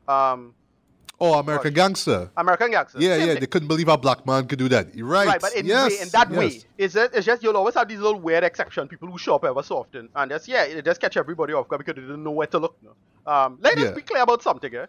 [0.07, 0.53] Um,
[1.23, 2.31] Oh, American Gangster.
[2.35, 2.97] American Gangster.
[2.99, 3.33] Yeah, Same yeah.
[3.33, 3.39] thing.
[3.41, 4.95] They couldn't believe a black man could do that.
[4.95, 5.27] You're right.
[5.27, 6.39] Right, but in, yes, way, in that yes.
[6.39, 9.35] way, it's just, it's just you'll always have these little weird exception people who show
[9.35, 12.01] up ever so often, and that's yeah, it just catch everybody off guard because they
[12.01, 12.75] didn't know where to look.
[12.81, 13.31] No?
[13.31, 13.91] Um, let us Yeah.
[13.91, 14.73] be clear about something.
[14.73, 14.87] Eh?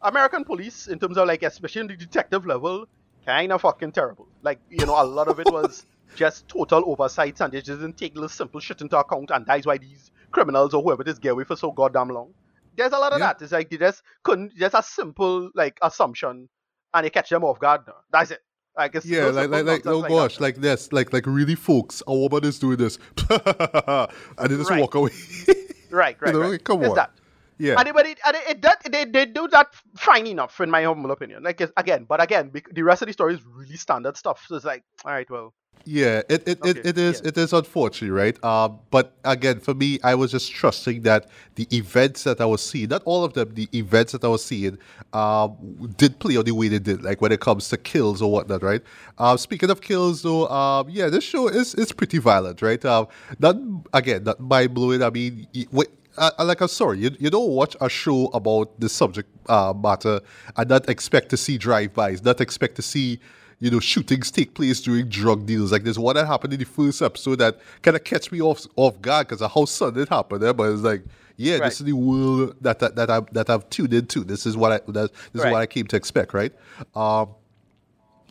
[0.00, 2.86] American police, in terms of like, especially in the detective level,
[3.26, 4.26] kind of fucking terrible.
[4.40, 5.84] Like you know, a lot of it was
[6.16, 9.66] just total oversights, and they just didn't take little simple shit into account, and that's
[9.66, 12.32] why these criminals or whoever just get away for so goddamn long.
[12.76, 13.26] There's a lot of Yeah.
[13.28, 13.42] that.
[13.42, 16.48] It's like they just couldn't just a simple like assumption,
[16.92, 17.82] and they catch them off guard.
[17.86, 17.94] No?
[18.12, 18.40] That's it.
[18.76, 20.46] Like it's Yeah, like, like, like, oh that, gosh, no.
[20.46, 22.98] like this, like, like really, folks, a woman is doing this,
[23.30, 24.80] and they just Right.
[24.80, 25.10] walk away.
[25.90, 26.64] Right, right, know, right.
[26.64, 26.96] come It's on.
[26.96, 27.12] that.
[27.56, 30.68] yeah, And, but it, and it, it, that, they, they do that fine enough, in
[30.68, 31.44] my humble opinion.
[31.44, 34.44] Like, again, but again, the rest of the story is really standard stuff.
[34.48, 35.54] So it's like, all right, well,
[35.86, 37.28] Yeah, it it, it, it is yeah.
[37.28, 38.42] it is unfortunate, right?
[38.42, 42.62] Um, but again, for me, I was just trusting that the events that I was
[42.62, 44.78] seeing, not all of them, the events that I was seeing,
[45.12, 48.32] um, did play out the way they did, like when it comes to kills or
[48.32, 48.80] whatnot, right?
[49.18, 52.82] Um, speaking of kills, though, um, yeah, this show is is pretty violent, right?
[52.82, 53.56] Um, not
[53.92, 55.02] again, not mind blowing.
[55.02, 55.88] I mean, wait.
[56.16, 60.20] Uh, like I'm sorry, you, you don't watch a show about this subject uh, matter
[60.56, 63.18] and not expect to see drive-bys, not expect to see
[63.64, 65.72] you know, shootings take place during drug deals.
[65.72, 68.66] Like there's one that happened in the first episode that kind of catch me off
[68.76, 70.44] off guard because of how sudden it happened.
[70.44, 70.52] Eh?
[70.52, 71.02] But it's like,
[71.38, 71.62] yeah, Right.
[71.70, 74.22] this is the world that that, that I that I've tuned into.
[74.22, 76.52] This is what I that, this is what I came to expect, right?
[76.94, 77.30] Um,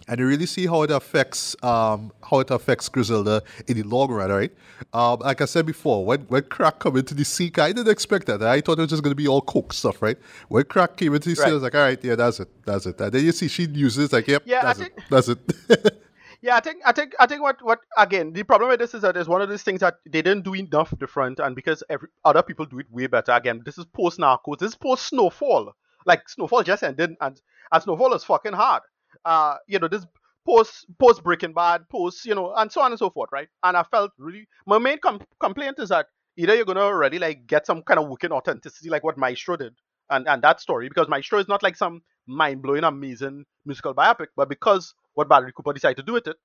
[0.07, 4.11] and you really see how it affects um, how it affects Griselda in the long
[4.11, 4.51] run, right?
[4.93, 8.27] Um, like I said before, when when crack come into the scene, I didn't expect
[8.27, 8.41] that.
[8.43, 10.17] I thought it was just gonna be all coke stuff, right?
[10.49, 12.85] When crack came into the scene, I was like, all right, yeah, that's it, that's
[12.85, 12.99] it.
[12.99, 15.99] And then you see she uses like, yep, Yeah, that's it, that's it.
[16.43, 19.01] Yeah, I think I think I think what what again the problem with this is
[19.03, 22.09] that it's one of these things that they didn't do enough different, and because every
[22.25, 23.31] other people do it way better.
[23.31, 25.71] Again, this is post Narcos, this is post Snowfall.
[26.05, 28.83] Like Snowfall just ended, and and Snowfall is fucking hard.
[29.25, 30.05] Uh, you know this
[30.45, 33.47] post post Breaking Bad, post you know, and so on and so forth, right?
[33.63, 37.47] And I felt really my main com- complaint is that either you're gonna already like
[37.47, 39.73] get some kind of working authenticity like what Maestro did,
[40.09, 44.27] and and that story because Maestro is not like some mind blowing amazing musical biopic,
[44.35, 46.37] but because what Bradley Cooper decided to do with it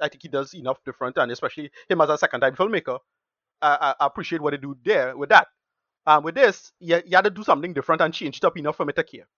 [0.00, 2.98] I think he does enough different, and especially him as a second time filmmaker,
[3.62, 5.48] I, I appreciate what they do there with that.
[6.06, 8.76] Um, with this, you, you had to do something different and change it up enough
[8.76, 9.28] for me to care.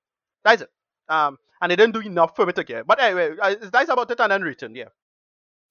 [0.44, 0.70] That's it.
[1.10, 2.84] Um, and they didn't do enough for me to care.
[2.84, 4.88] But anyway, it's nice about it and then written, yeah.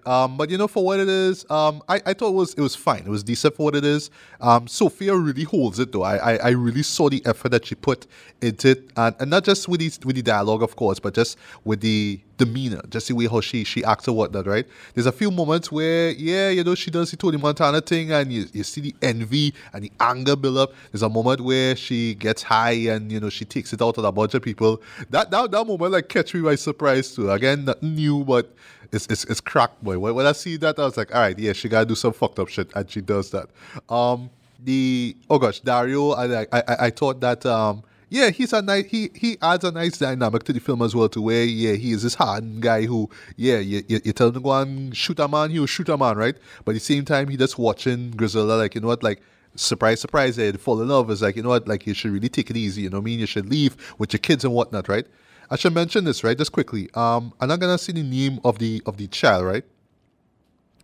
[0.05, 2.61] Um, but you know, for what it is, um, I, I thought it was it
[2.61, 2.99] was fine.
[2.99, 4.09] It was decent for what it is.
[4.39, 6.03] Um, Sofia really holds it though.
[6.03, 8.07] I, I, I really saw the effort that she put
[8.41, 11.37] into it, and, and not just with the with the dialogue, of course, but just
[11.65, 14.47] with the demeanor, just the way how she she acts or whatnot.
[14.47, 14.65] Right?
[14.93, 18.31] There's a few moments where, yeah, you know, she does the Tony Montana thing, and
[18.31, 20.73] you, you see the envy and the anger build up.
[20.93, 24.05] There's a moment where she gets high and you know she takes it out on
[24.05, 24.81] a bunch of people.
[25.09, 27.29] That that that moment like catch me by surprise too.
[27.29, 28.55] Again, nothing new, but
[28.91, 29.99] it's, it's, it's crack boy.
[29.99, 32.13] When, when I see that, I was like, all right, yeah, she gotta do some
[32.13, 33.49] fucked up shit, and she does that.
[33.89, 34.29] Um,
[34.63, 37.83] the oh gosh, Dario, I I I, I thought that um.
[38.11, 38.85] Yeah, he's a nice.
[38.87, 41.09] He he adds a nice dynamic to the film as well.
[41.09, 44.33] To where yeah, he is this hardened guy who yeah, you, you, you tell him
[44.33, 46.35] to go and shoot a man, he'll shoot a man, right?
[46.65, 49.21] But at the same time, he just watching Griselda like you know what, like
[49.53, 51.11] surprise, surprise, they'd fall in love.
[51.11, 52.81] Is like you know what, like you should really take it easy.
[52.81, 53.19] You know what I mean?
[53.19, 55.05] You should leave with your kids and whatnot, right?
[55.51, 56.37] I should mention this, right?
[56.37, 56.89] Just quickly.
[56.93, 59.65] Um, I'm not gonna say the name of the of the child, right?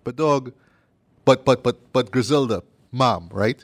[0.03, 0.53] But dog,
[1.25, 3.63] but but but but Griselda, mom, right?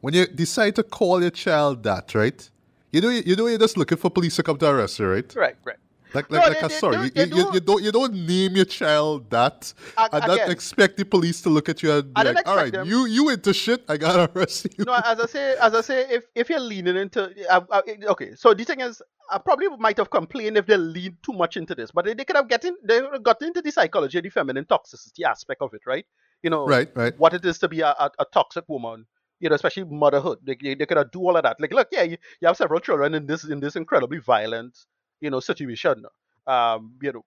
[0.00, 2.48] When you decide to call your child that, right?
[2.92, 5.34] You know, you know, you're just looking for police to come to arrest you, right?
[5.36, 5.76] Right, right.
[6.14, 7.92] Like, like, No, like they- a they sorry, they you, you, do- you don't, you
[7.92, 11.92] don't name your child that, A- and not expect the police to look at you
[11.92, 14.84] and be I like, "All right, them- you, you into shit, I gotta arrest you."
[14.84, 17.20] no, as I say, as I say, if if you're leaning into,
[17.50, 17.82] uh, uh,
[18.14, 21.56] okay, so the thing is, I probably might have complained if they lean too much
[21.58, 24.30] into this, but they, they could have gotten they gotten into the psychology of the
[24.30, 26.06] feminine toxicity aspect of it, right?
[26.42, 27.18] You know, Right, right.
[27.18, 29.06] what it is to be a, a, a toxic woman,
[29.40, 30.38] you know, especially motherhood.
[30.44, 31.60] They, they, they could have do all of that.
[31.60, 34.78] Like, look, yeah, you, you have several children in this in this incredibly violent,
[35.20, 36.04] you know, situation.
[36.46, 37.24] Um, you know,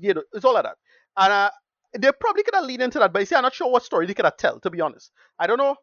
[0.00, 0.76] you know, it's all of that,
[1.16, 1.50] and uh,
[1.98, 3.12] they probably could have leaned into that.
[3.12, 4.60] But you see, I'm not sure what story they could have tell.
[4.60, 5.76] To be honest, I don't know,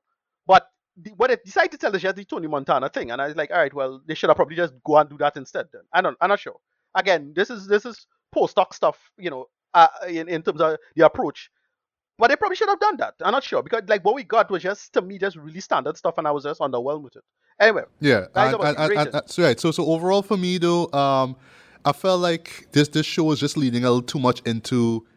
[0.47, 0.67] but
[0.97, 3.35] the, what they decided to tell is just the Tony Montana thing, and I was
[3.35, 5.67] like, all right, well, they should have probably just go and do that instead.
[5.71, 6.57] Then I don't, I'm not sure.
[6.95, 10.77] Again, this is this is post hoc stuff, you know, uh, in in terms of
[10.95, 11.51] the approach.
[12.19, 13.15] But they probably should have done that.
[13.21, 15.95] I'm not sure because like what we got was just to me just really standard
[15.97, 17.23] stuff, and I was just underwhelmed with it.
[17.59, 19.59] Anyway, Yeah, and, and, and, and- so right.
[19.59, 21.37] So so overall for me though, um,
[21.85, 25.07] I felt like this this show was just leading a little too much into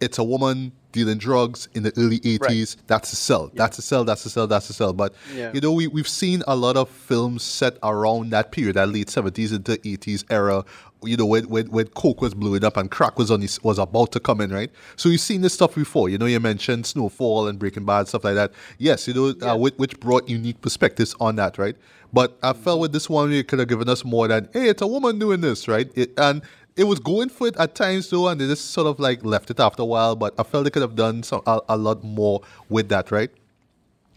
[0.00, 2.76] it's a woman dealing drugs in the early 80s.
[2.86, 3.50] That's a sell.
[3.54, 4.04] That's a sell.
[4.04, 4.46] That's a sell.
[4.46, 4.92] That's a sell.
[4.92, 5.50] But Yeah.
[5.52, 9.08] you know, we we've seen a lot of films set around that period, that late
[9.08, 10.64] 70s into 80s era.
[11.02, 13.78] You know, when when, when coke was blowing up and crack was on this, was
[13.78, 14.70] about to come in, right?
[14.96, 16.08] So you've seen this stuff before.
[16.08, 18.52] You know, you mentioned Snowfall and Breaking Bad stuff like that.
[18.78, 21.76] Yes, you know, uh, which, which brought unique perspectives on that, right?
[22.12, 24.80] But I felt with this one, it could have given us more than, hey, it's
[24.80, 25.90] a woman doing this, right?
[25.94, 26.40] It, and
[26.78, 29.50] it was going for it at times though, and they just sort of like left
[29.50, 30.14] it after a while.
[30.16, 32.40] But I felt they could have done some a, a lot more
[32.70, 33.30] with that, right?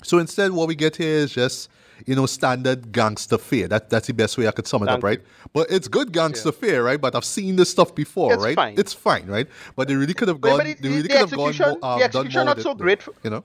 [0.04, 1.70] So instead, what we get here is just
[2.06, 3.68] you know standard gangster fare.
[3.68, 5.22] That that's the best way I could sum it up, right?
[5.54, 7.00] But it's good gangster fare, right?
[7.02, 8.56] But I've seen this stuff before, It's right?
[8.56, 8.76] fine.
[8.78, 9.48] It's fine, right?
[9.76, 10.58] But they really could have gone.
[10.60, 12.62] but it- they the- really the could have gone more, execution- um, the execution not
[12.62, 13.02] so great.
[13.24, 13.44] You know.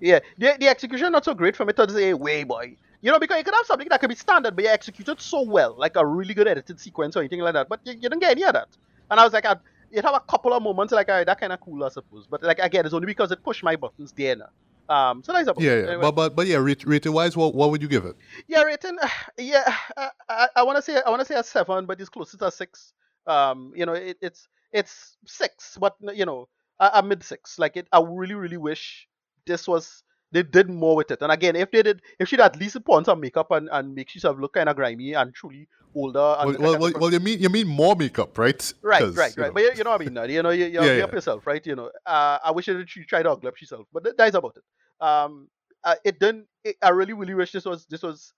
[0.00, 2.76] yeah, the, the execution not so great for me to say, way boy.
[3.00, 5.42] You know, because you could have something that could be standard, but you executed so
[5.42, 7.68] well, like a really good edited sequence or anything like that.
[7.68, 8.68] But you, you didn't get any of that.
[9.10, 9.60] And I was like, I'd,
[9.90, 12.26] you'd have a couple of moments like, all right, that kind of cool, I suppose.
[12.26, 14.48] But like again, it's only because it pushed my buttons there now.
[14.88, 15.82] Um, so that's about Yeah, it.
[15.84, 15.88] yeah.
[15.90, 16.02] Anyway.
[16.02, 18.16] But but but yeah, rate, rating wise, what what would you give it?
[18.46, 18.96] Yeah, rating.
[19.38, 22.08] Yeah, I, I, I want to say I want to say a seven, but it's
[22.08, 22.92] closer to a six.
[23.26, 26.48] Um, you know, it, it's it's six, but you know,
[26.80, 27.58] a, a mid six.
[27.58, 29.06] Like it, I really really wish
[29.46, 30.02] this was
[30.32, 31.22] they did more with it.
[31.22, 33.94] And again, if they did, if she'd at least put on some makeup and, and
[33.94, 36.36] make herself look kind of grimy and truly older.
[36.38, 38.72] And Well, well, well, well, you mean you mean more makeup, right?
[38.82, 39.36] Right, right, you right.
[39.38, 39.52] know.
[39.52, 40.22] But you, you know what I mean now.
[40.24, 41.64] You know, you, you Yeah, up yourself, right?
[41.66, 44.36] You know, uh, I wish she she tried to ugly up herself, but that- that's
[44.36, 45.04] about it.
[45.04, 45.48] Um,
[45.84, 46.46] uh, it didn't.
[46.64, 48.32] It, I really, really wish this was this was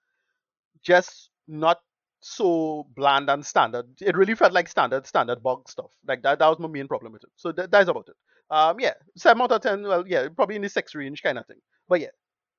[0.82, 1.78] just not
[2.20, 3.86] so bland and standard.
[4.00, 5.90] It really felt like standard, standard bug stuff.
[6.06, 6.38] Like that.
[6.38, 7.30] That was my main problem with it.
[7.36, 8.16] So that, that's about it.
[8.54, 9.82] Um, yeah, seven out of ten.
[9.82, 11.60] Well, yeah, probably in the six range kind of thing.
[11.88, 12.08] But yeah,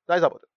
[0.07, 0.49] that's about it.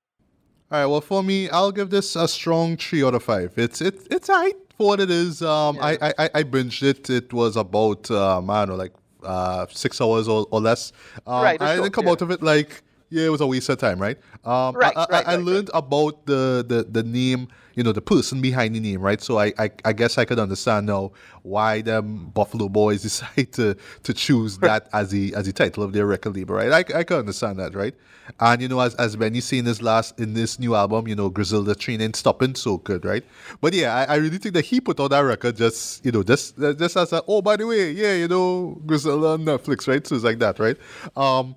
[0.70, 0.86] All right.
[0.86, 3.52] Well, for me, I'll give this a strong three out of five.
[3.56, 5.42] It's it's it's alright for what it is.
[5.42, 7.10] Um, I, I I I binged it.
[7.10, 10.92] It was about um, I don't know, like uh, six hours or, or less.
[11.26, 12.12] Um, Right, I didn't come yeah.
[12.12, 12.82] out of it like
[13.14, 14.18] yeah, it was a waste of time, right?
[14.44, 17.92] Um, Right, I, I, right, I right, learned about the, the the name, you know,
[17.92, 19.20] the person behind the name, right?
[19.22, 21.12] So I, I, I guess I could understand now
[21.42, 25.92] why them Buffalo Boys decide to to choose that as the as the title of
[25.92, 26.72] their record label, right?
[26.72, 27.94] I, I can understand that, right?
[28.40, 31.30] And you know, as as Benny saying this last in this new album, you know,
[31.30, 33.24] Griselda Train ain't stopping so good, right?
[33.60, 36.22] But yeah, I, I really think that he put out that record just you know
[36.22, 40.04] just just as a oh by the way, yeah, you know, Griselda on Netflix, right?
[40.06, 40.76] So it's like that, right?
[41.16, 41.54] Um,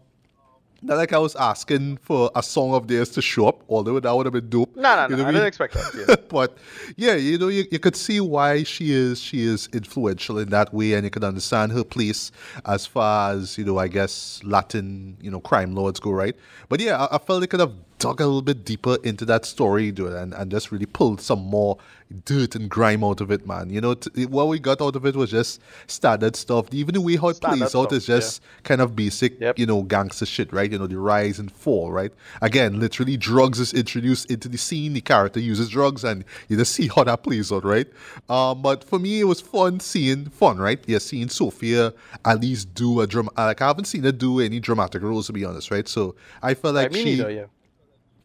[0.81, 4.11] not like I was asking for a song of theirs to show up, although that
[4.15, 4.75] would have been dope.
[4.75, 5.23] No, no, You no.
[5.23, 6.05] know I didn't expect that.
[6.07, 6.15] Yeah.
[6.29, 6.57] but
[6.95, 10.73] yeah, you know, you, you could see why she is she is influential in that
[10.73, 12.31] way, and you could understand her place
[12.65, 16.35] as far as you know, I guess Latin you know crime lords go, right?
[16.69, 19.45] But yeah, I, I felt they could have dug a little bit deeper into that
[19.45, 21.77] story, dude, and, and just really pulled some more
[22.25, 23.69] dirt and grime out of it, man.
[23.69, 26.67] You know, t- what we got out of it was just standard stuff.
[26.71, 29.59] Even the way how it Standard plays out is just kind of basic, Yep.
[29.59, 30.71] you know, gangster shit, right?
[30.71, 32.11] You know, the rise and fall, right?
[32.41, 34.93] Again, literally, drugs is introduced into the scene.
[34.93, 37.87] The character uses drugs, and you just see how that plays out, right?
[38.29, 40.79] Um, but for me, it was fun seeing fun, right?
[40.87, 41.93] Yeah, seeing Sofia
[42.23, 43.29] at least do a drum.
[43.37, 45.87] Like I haven't seen her do any dramatic roles, to be honest, right?
[45.87, 47.45] So I felt like Like, me she neither, yeah.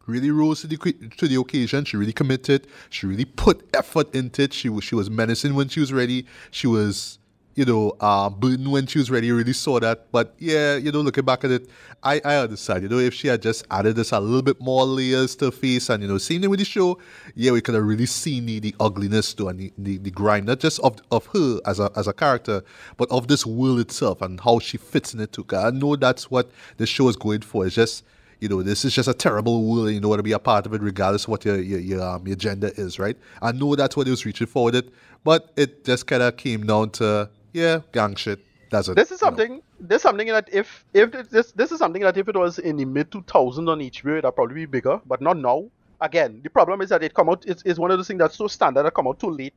[0.05, 0.77] Really rose to the
[1.17, 1.85] to the occasion.
[1.85, 2.67] She really committed.
[2.89, 4.53] She really put effort into it.
[4.53, 6.25] She was she was menacing when she was ready.
[6.51, 7.19] She was
[7.55, 9.31] you know uh, when she was ready.
[9.31, 10.11] Really saw that.
[10.11, 11.69] But yeah, you know, looking back at it,
[12.01, 12.83] I I understand.
[12.83, 15.51] You know, if she had just added this a little bit more layers to her
[15.51, 16.97] face, and you know, same thing with the show,
[17.35, 20.45] yeah, we could have really seen the, the ugliness to and the, the, the grime,
[20.45, 22.63] not just of of her as a as a character,
[22.97, 25.45] but of this world itself and how she fits in it too.
[25.51, 27.65] I know that's what the show is going for.
[27.65, 28.03] It's just
[28.43, 30.39] you know, this is just a terrible world and you don't want to be a
[30.39, 33.17] part of it regardless of what your your, your, um, your gender is, right?
[33.41, 34.89] I know that's what he was reaching for with it,
[35.23, 38.39] but it just kind of came down to, yeah, gang shit.
[38.69, 38.95] That's it.
[38.97, 39.29] This is you know.
[39.29, 39.61] something.
[39.79, 42.59] This is something that if if it- this this is something that if it was
[42.59, 45.63] in the mid 2000 on HBO, it'd probably be bigger, but not now.
[46.01, 47.45] Again, the problem is that it come out.
[47.47, 49.53] It's, it's one of those things that's so standard that come out too late.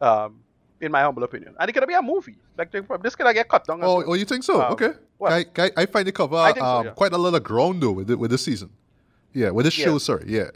[0.00, 0.40] Um,
[0.80, 2.36] in my humble opinion, and it could be a movie.
[2.56, 3.80] Like this could get cut down.
[3.82, 4.04] Oh, well.
[4.08, 4.62] oh, you think so?
[4.62, 4.92] Um, okay.
[5.18, 6.92] well, I, I, find it cover think so, um, yeah.
[6.92, 8.70] quite a lot of ground though with the, with this season.
[9.32, 10.50] Yeah, with this show, sorry, yeah.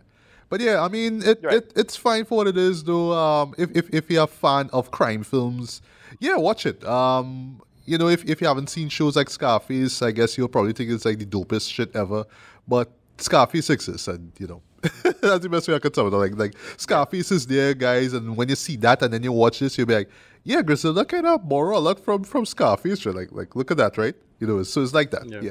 [0.49, 1.55] But yeah, I mean, it, Right.
[1.55, 3.13] it it's fine for what it is though.
[3.13, 5.81] Um, if, if if you're a fan of crime films,
[6.19, 6.85] yeah, watch it.
[6.85, 10.73] Um, you know, if, if you haven't seen shows like Scarface, I guess you'll probably
[10.73, 12.25] think it's like the dopest shit ever.
[12.67, 16.13] But Scarface exists, and you know, that's the best way I could tell it.
[16.13, 19.59] Like like Scarface is there, guys, and when you see that and then you watch
[19.59, 20.11] this, you'll be like,
[20.45, 23.05] yeah, Griselda kind of borrow a lot from from Scarface.
[23.07, 23.15] right?
[23.15, 24.15] Like like look at that, right?
[24.39, 25.29] You know, so it's like that.
[25.29, 25.41] Yeah.
[25.43, 25.51] yeah.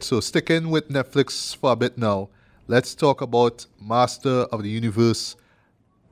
[0.00, 2.28] So sticking with Netflix for a bit now,
[2.66, 5.36] let's talk about Master of the Universe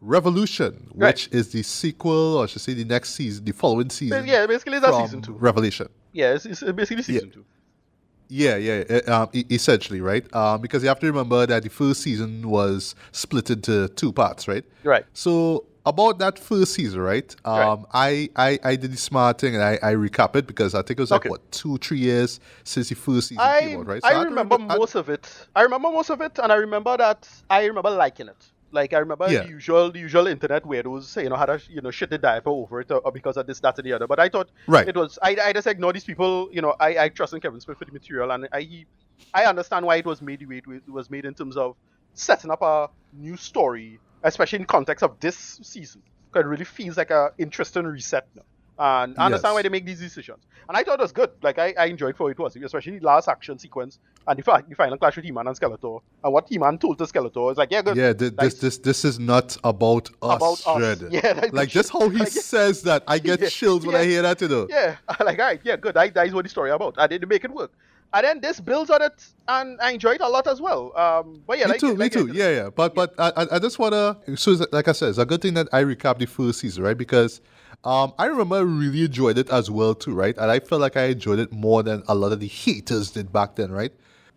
[0.01, 1.09] Revolution, Right.
[1.15, 4.27] which is the sequel, or I should say the next season, the following season.
[4.27, 5.33] yeah, basically it's a season two.
[5.33, 5.89] Revelation.
[6.13, 7.45] Yeah, it's, it's basically season two.
[8.33, 10.25] Yeah, yeah, uh, um, essentially, right?
[10.35, 14.47] Um, because you have to remember that the first season was split into two parts,
[14.47, 14.65] right?
[14.85, 15.05] Right.
[15.15, 17.35] So about that first season, right?
[17.45, 20.83] Um, I, I I did the smart thing and I, I recap it because I
[20.83, 21.31] think it was like Okay.
[21.31, 24.03] what two three years since the first season I came out, right?
[24.03, 25.47] So I to remember I- most of it.
[25.57, 28.47] I remember most of it, and I remember that I remember liking it.
[28.73, 29.43] Like I remember Yeah.
[29.43, 32.51] the usual, the usual internet weirdos, you know, had a you know shit the diaper
[32.51, 34.07] over it or, or because of this, that, and the other.
[34.07, 34.89] But I thought Right.
[34.89, 35.19] it was.
[35.23, 36.49] I, I just ignore these people.
[36.53, 38.87] You know, I, I trust in Kevin Smith for the material, and I
[39.35, 41.77] I understand why it was made the way it was made in terms of
[42.15, 46.03] setting up a new story, especially in context of this season.
[46.33, 48.43] 'Cause it really feels like a interesting reset now.
[48.83, 49.55] And I understand Yes.
[49.57, 50.43] why they make these decisions.
[50.67, 51.31] And I thought it was good.
[51.43, 54.63] Like I, I enjoyed for it was, especially the last action sequence and the, fi-
[54.63, 56.01] the final clash with He-Man and Skeletor.
[56.25, 57.97] And what He-Man told to Skeletor is like, yeah, good.
[57.97, 58.31] Yeah, nice.
[58.39, 61.03] this this this is not about us, About us.
[61.11, 64.05] Yeah, like, like just how he like, says that, I get Yeah, chills when I
[64.05, 64.67] hear that, you know.
[64.71, 65.97] Yeah, like all right, yeah, good.
[65.99, 66.95] I, that is what the story about.
[66.99, 67.73] I did make it work.
[68.13, 70.97] And then this builds on it, and I enjoy it a lot as well.
[70.99, 72.27] Um, but yeah, me like, too, me too.
[72.33, 72.71] Yeah, yeah.
[72.71, 74.17] But but I, I- I just wanna.
[74.37, 76.97] So like I said, it's a good thing that I recap the first season, right?
[76.99, 77.41] Because
[77.85, 80.37] um, I remember I really enjoyed it as well too, right?
[80.37, 83.33] And I felt like I enjoyed it more than a lot of the haters did
[83.33, 83.93] back then, right?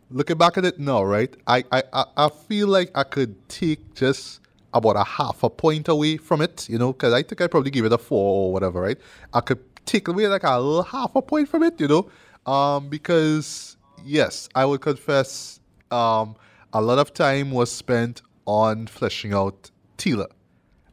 [0.09, 1.35] Looking back at it now, right?
[1.47, 1.83] I I
[2.15, 4.39] I, feel like I could take just
[4.73, 7.71] about a half a point away from it, you know, because I think I probably
[7.71, 8.97] give it a four or whatever, right?
[9.33, 13.77] I could take away like a half a point from it, you know, um, because
[14.05, 15.59] yes, I would confess,
[15.91, 16.35] um,
[16.71, 20.27] a lot of time was spent on fleshing out Teela.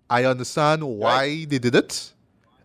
[0.08, 2.12] I understand why they did it,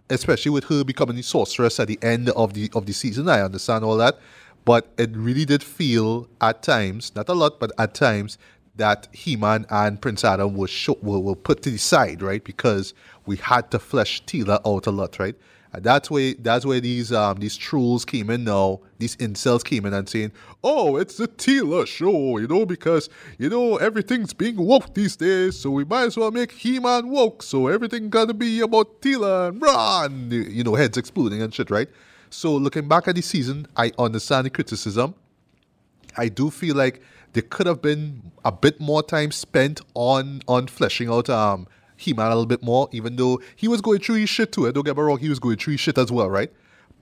[0.10, 3.30] especially with her becoming the sorceress at the end of the of the season.
[3.30, 4.20] I understand all that,
[4.64, 8.38] but it really did feel at times, not a lot, but at times
[8.76, 12.44] that He-Man and Prince Adam were, show, were, were put to the side, right?
[12.44, 12.94] Because
[13.26, 15.36] we had to flesh Teela out a lot, right?
[15.80, 18.82] That's where that's where these um these trolls came in now.
[18.98, 20.32] These incels came in and saying,
[20.64, 25.58] "Oh, it's the Teela show," you know, because you know everything's being woke these days,
[25.58, 27.44] so we might as well make He-Man woke.
[27.44, 31.90] So everything gotta be about Teela and run, you know, heads exploding and shit, right?
[32.30, 35.16] So looking back at the season, I understand the criticism.
[36.18, 37.02] I do feel like
[37.34, 42.28] there could have been a bit more time spent on on fleshing out um He-Man
[42.28, 44.72] a little bit more, even though he was going through his shit too.
[44.72, 46.52] Don't get me wrong, he was going through his shit as well, right?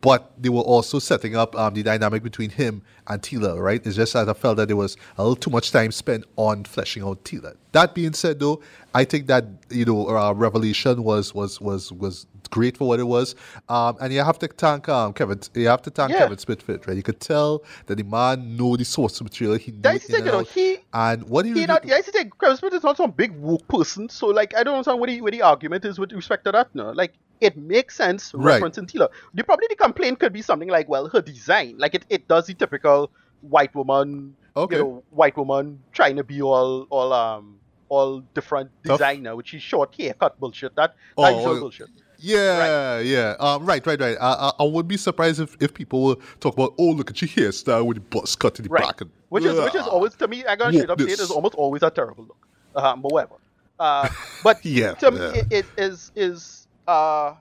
[0.01, 3.85] But they were also setting up um, the dynamic between him and Teela, right?
[3.85, 6.65] It's just that I felt that there was a little too much time spent on
[6.65, 7.55] fleshing out Teela.
[7.71, 8.61] That being said, though,
[8.93, 13.09] I think that you know uh, Revelation was was was was great for what it
[13.17, 13.35] was.
[13.67, 15.39] Um, and you have to thank um, Kevin.
[15.55, 16.19] You have to thank Yeah.
[16.19, 16.95] Kevin Smith, for it, right?
[16.95, 19.57] You could tell that the man know the source material.
[19.57, 21.65] He knew That's it the in thing, you and know, he And what he, he
[21.65, 24.55] not do- yeah, I think Kevin Smith is not some big woke person, so like
[24.55, 26.67] I don't understand what the what the argument is with respect to that.
[26.75, 28.61] No, like it makes sense Right.
[28.61, 29.09] referencing Teela.
[29.33, 32.45] The probably the complaint could be something like, well, her design, like it, it does
[32.47, 33.11] the typical
[33.41, 34.75] white woman, Okay.
[34.77, 37.57] you know, white woman trying to be all all um
[37.89, 38.97] all different Tough.
[38.99, 40.75] designer, which is short haircut bullshit.
[40.75, 41.89] That Oh, that usual oh, bullshit.
[42.23, 43.35] Yeah, yeah.
[43.39, 44.17] Um, right, right, right.
[44.19, 47.21] I, I, I would be surprised if, if people will talk about, oh, look at
[47.21, 48.83] your hairstyle with the buzz cut in the Right.
[48.83, 49.01] back.
[49.01, 51.55] And, Which is which is always to me, I gotta straight up say it almost
[51.55, 52.47] always a terrible look.
[52.75, 53.35] Uh, but whatever.
[53.77, 54.07] Uh,
[54.43, 57.35] but Yeah, to me, it, it is is uh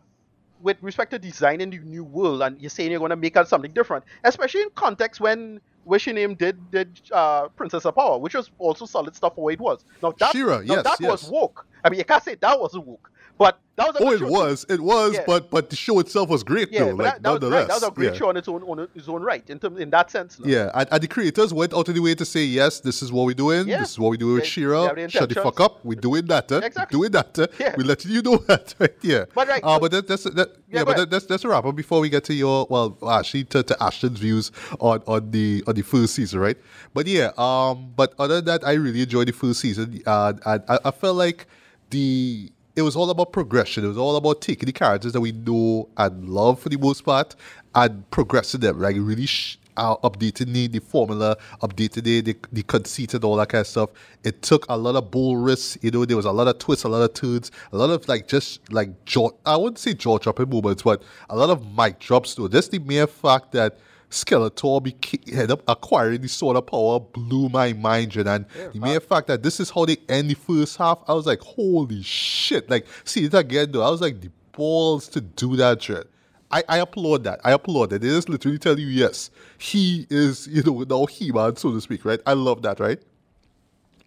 [0.63, 3.49] with respect to designing the new world, and you're saying you're going to make out
[3.49, 8.19] something different, especially in context when Wish Your Name did did uh, Princess of Power,
[8.19, 9.85] which was also solid stuff for what it was.
[10.03, 11.11] Now that She-Ra, now yes, that yes.
[11.11, 11.67] was woke.
[11.85, 14.29] I mean, you can't say that wasn't woke, but that was a Oh, it show
[14.31, 15.25] was, it was, Yeah.
[15.27, 16.91] but but the show itself was great Yeah, though.
[16.91, 17.51] Like that, that was right.
[17.51, 18.19] nonetheless, That was a great yeah.
[18.19, 20.39] show on its own on its own right in terms in that sense.
[20.45, 23.11] Yeah, and, and the creators went out of the way to say, yes, this is
[23.11, 23.67] what we're doing.
[23.67, 24.95] This is what we do with She-Ra.
[25.09, 25.83] Shut the fuck up.
[25.85, 26.53] We're doing that.
[26.53, 26.99] Uh, Exactly.
[26.99, 27.75] Doing that.
[27.79, 28.75] We're letting you know that.
[28.79, 28.95] Right?
[29.01, 29.25] Yeah.
[29.35, 30.49] But right, Uh, so- but that, that's that.
[30.69, 31.75] Yeah, but that, that's that's a wrap up.
[31.75, 35.75] Before we get to your well, actually to, to Ashton's views on on the on
[35.75, 36.59] the first season, right?
[36.95, 37.31] But yeah.
[37.39, 37.93] Um.
[37.97, 40.03] But other than that, I really enjoyed the first season.
[40.07, 41.47] Uh, and I, I felt like
[41.91, 43.85] the it was all about progression.
[43.85, 47.03] It was all about taking the characters that we know and love for the most
[47.05, 47.35] part
[47.74, 52.62] and progressing them, like really sh- uh, updating the, the formula, updating the, the the
[52.62, 53.90] conceit and all that kind of stuff.
[54.24, 55.78] It took a lot of bold risks.
[55.82, 58.07] You know, there was a lot of twists, a lot of turns, a lot of
[58.09, 59.31] like just like jaw.
[59.47, 62.35] I wouldn't say jaw dropping moments, but a lot of mic drops.
[62.35, 62.49] Too.
[62.49, 63.78] Just the mere fact that.
[64.12, 68.28] Skeletor beca- ended up acquiring the sword of power blew my mind, Jen.
[68.28, 71.26] And the mere fact that this is how they end the first half, I was
[71.26, 72.70] like, holy shit.
[72.70, 73.82] Like, see it again, though.
[73.82, 76.05] I was like, the balls to do that, Jen.
[76.51, 77.40] I, I applaud that.
[77.44, 78.02] I applaud that.
[78.02, 81.80] They just literally tell you, yes, he is, you know, now he man, so to
[81.80, 82.20] speak, right?
[82.26, 83.01] I love that, right?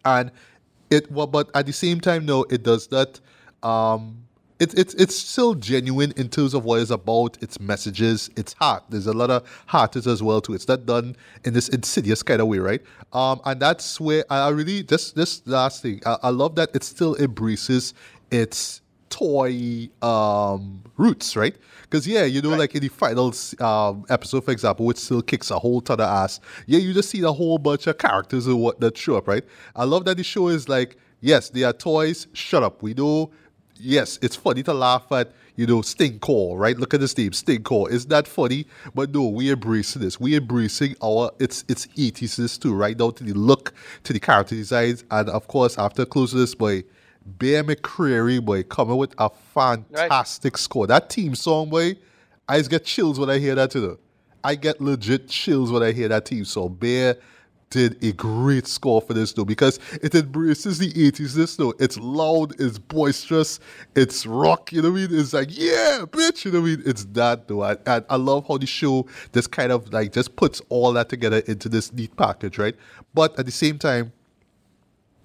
[0.06, 0.32] and
[0.90, 3.20] it well, but at the same time no it does that
[3.64, 4.25] um
[4.60, 7.38] it, it's it's still genuine in terms of what it's about.
[7.44, 8.30] Its messages.
[8.38, 8.84] Its heart.
[8.90, 10.54] There's a lot of heart as well too.
[10.54, 12.82] It's not done in this insidious kind of way right?
[13.14, 16.70] Um and that's where i I really this this last thing i, I love that
[16.76, 17.94] it still embraces
[18.32, 21.56] its toy um roots right?
[21.84, 22.60] Because yeah you know Right.
[22.60, 26.08] like in the final um, episode for example which still kicks a whole ton of
[26.08, 29.28] ass yeah you just see a whole bunch of characters and what that show up
[29.28, 29.44] right?
[29.76, 32.28] I love that the show is like yes they are toys.
[32.34, 32.82] Shut up.
[32.84, 33.32] We know
[33.86, 36.78] yes it's funny to laugh at you know Stinkor right?
[36.78, 38.66] Look at this name Stinkor is that funny?
[38.94, 40.20] But no we embracing this.
[40.20, 42.98] We embracing our it's it's 80s too right?
[42.98, 45.04] Down to the look to the character designs.
[45.12, 46.84] And of course after closing this boy
[47.26, 50.86] Bear McCreary, boy, coming with a fantastic score.
[50.86, 51.98] That team song, boy,
[52.48, 53.98] I just get chills when I hear that, you know.
[54.44, 56.76] I get legit chills when I hear that team song.
[56.76, 57.18] Bear
[57.76, 61.74] did a great score for this, though, because it embraces the 80s, this, though.
[61.78, 63.60] It's loud, it's boisterous,
[63.96, 65.20] it's rock, you know what I mean?
[65.20, 66.84] It's like, yeah, bitch, you know what I mean?
[66.86, 67.64] It's that, though.
[67.64, 71.10] I, and I love how the show just kind of, like, just puts all that
[71.10, 72.76] together into this neat package, right?
[73.14, 74.14] But at the same time,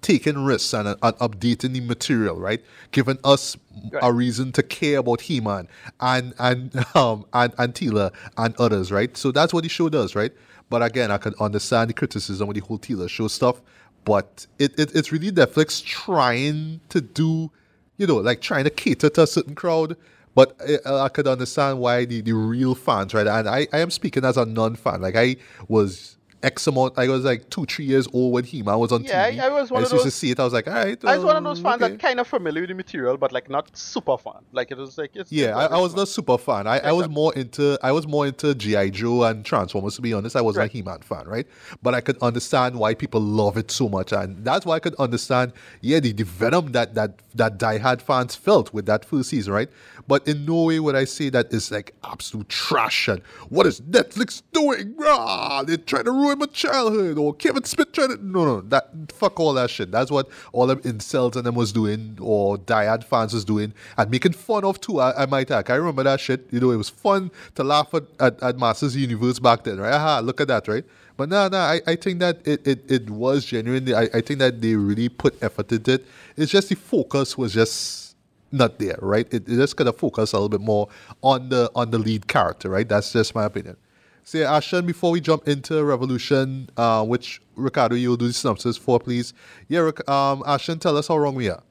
[0.02, 2.60] taking risks and, and updating the material, right?
[2.90, 3.56] Giving us
[4.02, 5.68] a reason to care about He-Man
[6.00, 9.16] and and um and, and Teela and others, right?
[9.16, 10.32] So that's what the show does, right?
[10.70, 13.60] But again, I can understand the criticism of the whole Teela show stuff,
[14.04, 17.50] but it, it it's really Netflix trying to do,
[17.98, 19.96] you know, like trying to cater to a certain crowd.
[20.34, 20.56] But
[20.86, 23.26] I, I could understand why the, the real fans, right?
[23.26, 25.02] And I, I am speaking as a non-fan.
[25.02, 25.36] Like I
[25.66, 26.94] was X amount.
[26.98, 29.40] I was like two, three years old when He Man was on Yeah, TV.
[29.40, 30.40] I- I was one I of used to see it.
[30.40, 30.98] I was like, all right.
[31.04, 31.92] I was one of um, those fans okay.
[31.92, 34.42] that kind of familiar with the material, but like not super fan.
[34.52, 36.66] Like it was like it's Yeah, I, I was not super fan.
[36.66, 39.96] I, I was more into I was more into GI Joe and Transformers.
[39.96, 40.70] To be honest, I wasn't Right.
[40.70, 41.46] a He-Man fan, right?
[41.82, 44.94] But I could understand why people love it so much, and that's why I could
[44.96, 45.52] understand.
[45.80, 49.68] Yeah, the, the venom that that that diehard fans felt with that first season, right?
[50.06, 53.80] But in no way would I say that it's like absolute trash and what is
[53.80, 54.94] Netflix doing?
[54.96, 58.90] Rah, they're trying to ruin my childhood, or Kevin Smith trying to no no that
[59.12, 59.90] fuck all that shit.
[59.90, 64.10] That's what all them incels and them was doing, or diehard fans was doing, and
[64.10, 65.00] making fun of too.
[65.00, 65.70] I, I might add.
[65.70, 66.46] I remember that shit.
[66.50, 69.92] You know, it was fun to laugh at, at, at Masters Universe back then, right?
[69.94, 70.84] Aha, look at that, right?
[71.16, 73.92] But no, no, I, I think that it, it, it was genuine.
[73.94, 76.06] I, I think that they really put effort into it.
[76.36, 78.09] It's just the focus was just
[78.52, 79.26] not there, right?
[79.32, 80.88] It, it just of focus a little bit more
[81.22, 82.88] on the on the lead character, right?
[82.88, 83.76] That's just my opinion.
[84.24, 88.76] So yeah, Ashton, before we jump into Revolution, uh, which Ricardo, you'll do the synopsis
[88.76, 89.32] for, please.
[89.68, 91.62] Yeah, um, Ashton, tell us how wrong we are.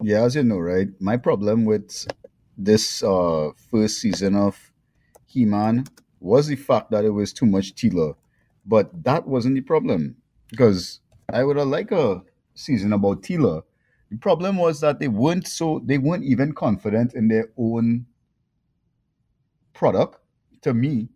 [0.00, 0.88] Yeah, as you know, right?
[1.00, 2.06] My problem with
[2.58, 4.72] this uh first season of
[5.26, 5.84] He-Man
[6.20, 8.14] was the fact that it was too much Teela.
[8.64, 10.16] But that wasn't the problem.
[10.48, 11.00] Because
[11.32, 12.22] I would have liked a
[12.54, 13.62] season about Teela.
[14.10, 18.06] The problem was that they weren't so they weren't even confident in their own
[19.74, 20.18] product
[20.62, 21.08] to me,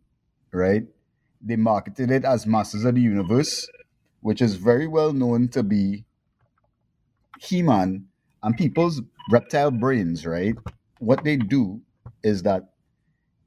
[0.53, 0.85] right?
[1.41, 3.69] They marketed it as Masters of the Universe,
[4.21, 6.05] which is very well known to be
[7.41, 8.07] He-Man
[8.43, 10.57] and people's reptile brains, right?
[10.99, 11.81] What they do
[12.23, 12.71] is that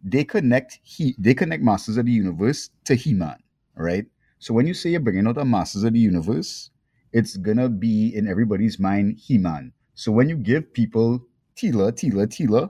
[0.04, 3.38] they connect he they connect Masters of the Universe to He-Man,
[3.76, 4.06] right?
[4.40, 6.72] So when you say you're bringing out a Masters of the Universe,
[7.14, 9.72] it's gonna be in everybody's mind He-Man.
[9.94, 11.26] So when you give people
[11.56, 12.70] Teela, Teela, Teela,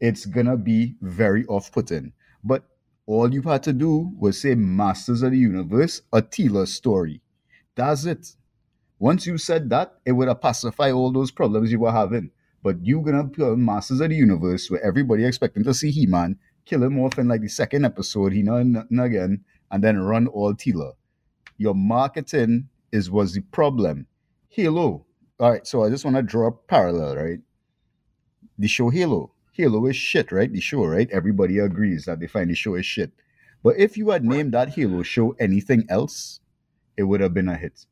[0.00, 2.12] it's gonna be very off-putting.
[2.42, 2.64] But
[3.06, 7.20] all you had to do was say Masters of the Universe, a Teela story.
[7.76, 8.34] That's it.
[8.98, 12.30] Once you said that, it would have pacified all those problems you were having.
[12.62, 16.82] But you're gonna put Masters of the Universe where everybody expecting to see He-Man, kill
[16.82, 20.92] him off in like the second episode, he know again, and then run all Teela.
[21.58, 24.06] Your marketing is was the problem.
[24.48, 25.04] Halo.
[25.40, 27.40] All right, so I just want to draw a parallel, right?
[28.58, 29.32] The show Halo.
[29.52, 30.50] Halo is shit, right?
[30.52, 31.10] The show, right?
[31.10, 33.10] Everybody agrees that they find the show is shit.
[33.62, 36.40] But if you had named that Halo show anything else,
[36.96, 37.86] it would have been a hit.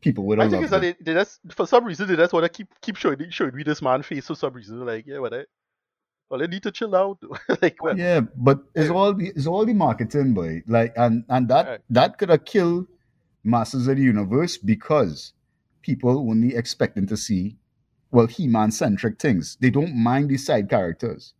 [0.00, 0.48] People would have.
[0.48, 2.48] I think it's loved that they, they just for some reason they just want to
[2.48, 4.84] keep keep showing showing me this man face for some reason.
[4.84, 5.44] Like yeah, what I
[6.28, 7.18] well they need to chill out.
[7.62, 10.62] like well, Yeah, but it's all the it's all the marketing, boy.
[10.66, 11.80] Like and and that Right.
[11.90, 12.88] that could have killed
[13.44, 15.32] Masters of the Universe because
[15.82, 17.56] people only expecting to see
[18.10, 19.56] well He-Man centric things.
[19.60, 21.34] They don't mind the side characters.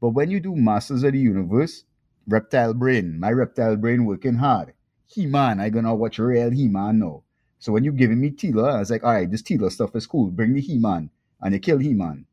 [0.00, 1.84] But when you do Masters of the Universe,
[2.28, 4.74] reptile brain, my reptile brain working hard.
[5.06, 7.22] He-Man, I gonna watch real He-Man now.
[7.58, 10.06] So when you giving me Teela, I was like, all right, this Teela stuff is
[10.06, 10.30] cool.
[10.30, 11.10] Bring me He-Man.
[11.40, 12.26] And you kill He-Man.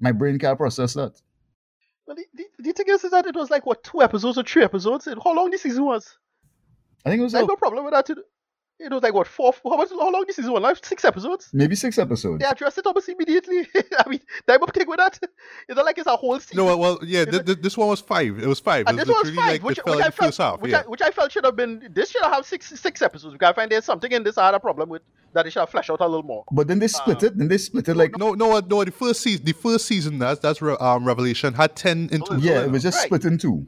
[0.00, 1.20] My brain can't process that.
[2.06, 4.44] Well, the, the, the thing is, is that it was like what two episodes or
[4.44, 5.06] three episodes.
[5.06, 6.16] How long the season was?
[7.06, 8.10] I think it was I have like no problem with that.
[8.10, 8.18] It,
[8.78, 9.54] it was like what four?
[9.64, 9.88] How much?
[9.88, 10.50] How long this is?
[10.50, 11.48] One Like six episodes.
[11.54, 12.40] maybe six episodes.
[12.42, 13.66] They addressed it almost immediately.
[13.98, 15.18] I mean, time up take with that.
[15.66, 16.58] It's not like it's a whole season.
[16.58, 18.38] No, well, well yeah, th- th- this one was five.
[18.38, 18.84] It was five.
[18.86, 20.60] and it this was was five, like which, which I in the felt, half.
[20.60, 20.82] which, yeah.
[20.84, 21.88] I, which I felt should have been.
[21.94, 23.32] This should have six six episodes.
[23.32, 25.00] Because I find there's something in this I had a problem with
[25.32, 26.44] that they should have fleshed out a little more.
[26.52, 27.38] But then they split it.
[27.38, 28.84] Then they split it like No, no, no.
[28.84, 32.36] The first season, the first season that's that's Re- um, Revelation had ten in two.
[32.40, 33.06] yeah, it was just Right.
[33.06, 33.66] split in two.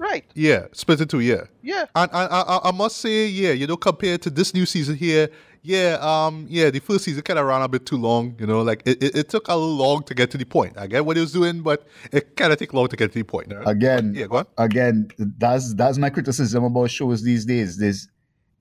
[0.00, 0.24] Right?
[0.34, 1.44] Yeah, split into yeah.
[1.60, 1.84] Yeah.
[1.94, 4.96] And, and I, I, I must say, yeah, you know, compared to this new season
[4.96, 5.28] here,
[5.62, 8.34] yeah, um, yeah, the first season kind of ran a bit too long.
[8.38, 10.78] You know, like it, it, it took a long to get to the point.
[10.78, 13.18] I get what he was doing, but it kind of took long to get to
[13.18, 13.52] the point.
[13.52, 13.68] right?
[13.68, 14.46] Again, yeah, go on.
[14.56, 17.76] again, that's that's my criticism about shows these days.
[17.76, 18.08] There's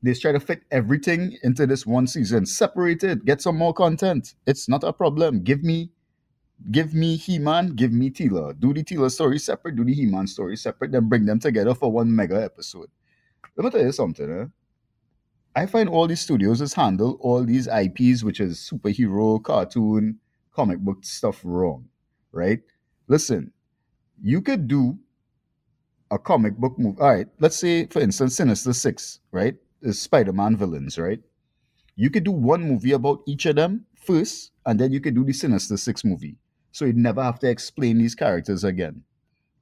[0.03, 2.45] they try to fit everything into this one season.
[2.45, 4.33] Separate it, get some more content.
[4.45, 5.41] It's not a problem.
[5.41, 5.91] Give me
[6.71, 8.59] give me He-Man, give me Teela.
[8.59, 11.91] Do the Teela story separate, do the He-Man story separate, then bring them together for
[11.91, 12.89] one mega episode.
[13.55, 14.45] Let me tell you something, eh?
[15.55, 20.19] I find all these studios has handle all these IPs, which is superhero, cartoon,
[20.53, 21.89] comic book stuff wrong,
[22.31, 22.61] right?
[23.07, 23.51] Listen,
[24.21, 24.97] you could do
[26.11, 26.99] a comic book movie.
[26.99, 29.55] All right, let's say, for instance, Sinister Six, right?
[29.81, 31.19] Is Spider Man villains, right?
[31.95, 35.23] You could do one movie about each of them first, and then you could do
[35.23, 36.37] the Sinister Six movie.
[36.71, 39.03] So you'd never have to explain these characters again.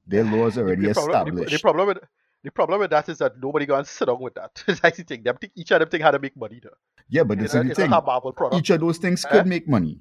[0.06, 1.52] Their laws are already the, problem, established.
[1.52, 1.98] the problem with
[2.44, 4.62] the problem with that is that nobody going to sit down with that.
[4.82, 5.22] That's the thing.
[5.22, 6.70] Them think each of them think how to make money though.
[7.08, 7.90] yeah, but this It's, is the it's thing.
[7.90, 8.60] not a Marvel product.
[8.60, 9.44] Each of those things could eh?
[9.44, 9.98] make money,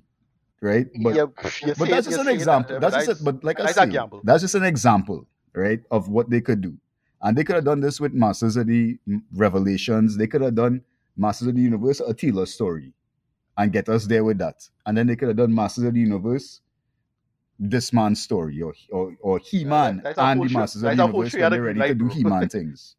[0.62, 0.88] right?
[1.02, 2.80] But yeah, but saying- uh, that's just an example.
[2.80, 6.10] That, that's just but like I that's a said, that's just an example, right, of
[6.10, 6.78] what they could do.
[7.22, 8.98] And they could have done this with Masters of the
[9.34, 10.16] Revelations.
[10.16, 10.84] They could have done
[11.18, 12.94] Masters of the Universe Attila story
[13.58, 14.70] and get us there with that.
[14.86, 16.62] And then they could have done Masters of the Universe
[17.60, 21.34] this man's story or or, or He Man a and the Masters of the Universe
[21.34, 22.96] when they're ready to to do he man things.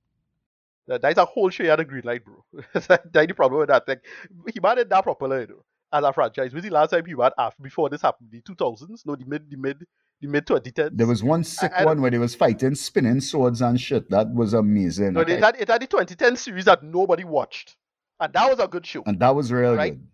[0.87, 2.45] That, that's a whole show you had a green light, bro.
[2.73, 3.87] that's the problem with that.
[3.87, 4.05] Like,
[4.53, 6.55] he man did that properly, you know, as a franchise.
[6.55, 8.31] Was the last time he had after before this happened?
[8.33, 9.05] The 2000s?
[9.05, 9.85] No, the mid, the mid,
[10.21, 10.91] the mid 2010s.
[10.97, 14.09] There was one sick I- I one where they was fighting spinning swords and shit.
[14.11, 15.13] That was amazing.
[15.13, 17.77] no, it had, it had the 2010 series that nobody watched,
[18.19, 19.03] and that was a good show.
[19.05, 19.93] and that was real Right.
[19.93, 20.07] good.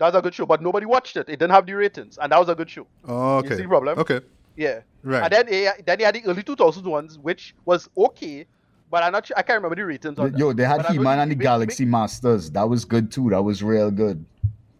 [0.00, 1.28] That was a good show, but nobody watched it.
[1.28, 2.86] It didn't have the ratings, and that was a good show.
[3.06, 3.62] Oh, You see okay.
[3.62, 3.98] the problem?
[3.98, 4.20] Okay.
[4.56, 4.80] Yeah.
[5.02, 5.24] Right.
[5.24, 8.46] And then eh, then they had the early 2000s ones, which was okay,
[8.90, 9.36] but I'm not sure.
[9.38, 11.30] I can't remember the ratings on Yo, they had But I He Man the and
[11.32, 12.50] the big- Galaxy Masters.
[12.52, 13.28] That was good too.
[13.28, 14.24] That was real good.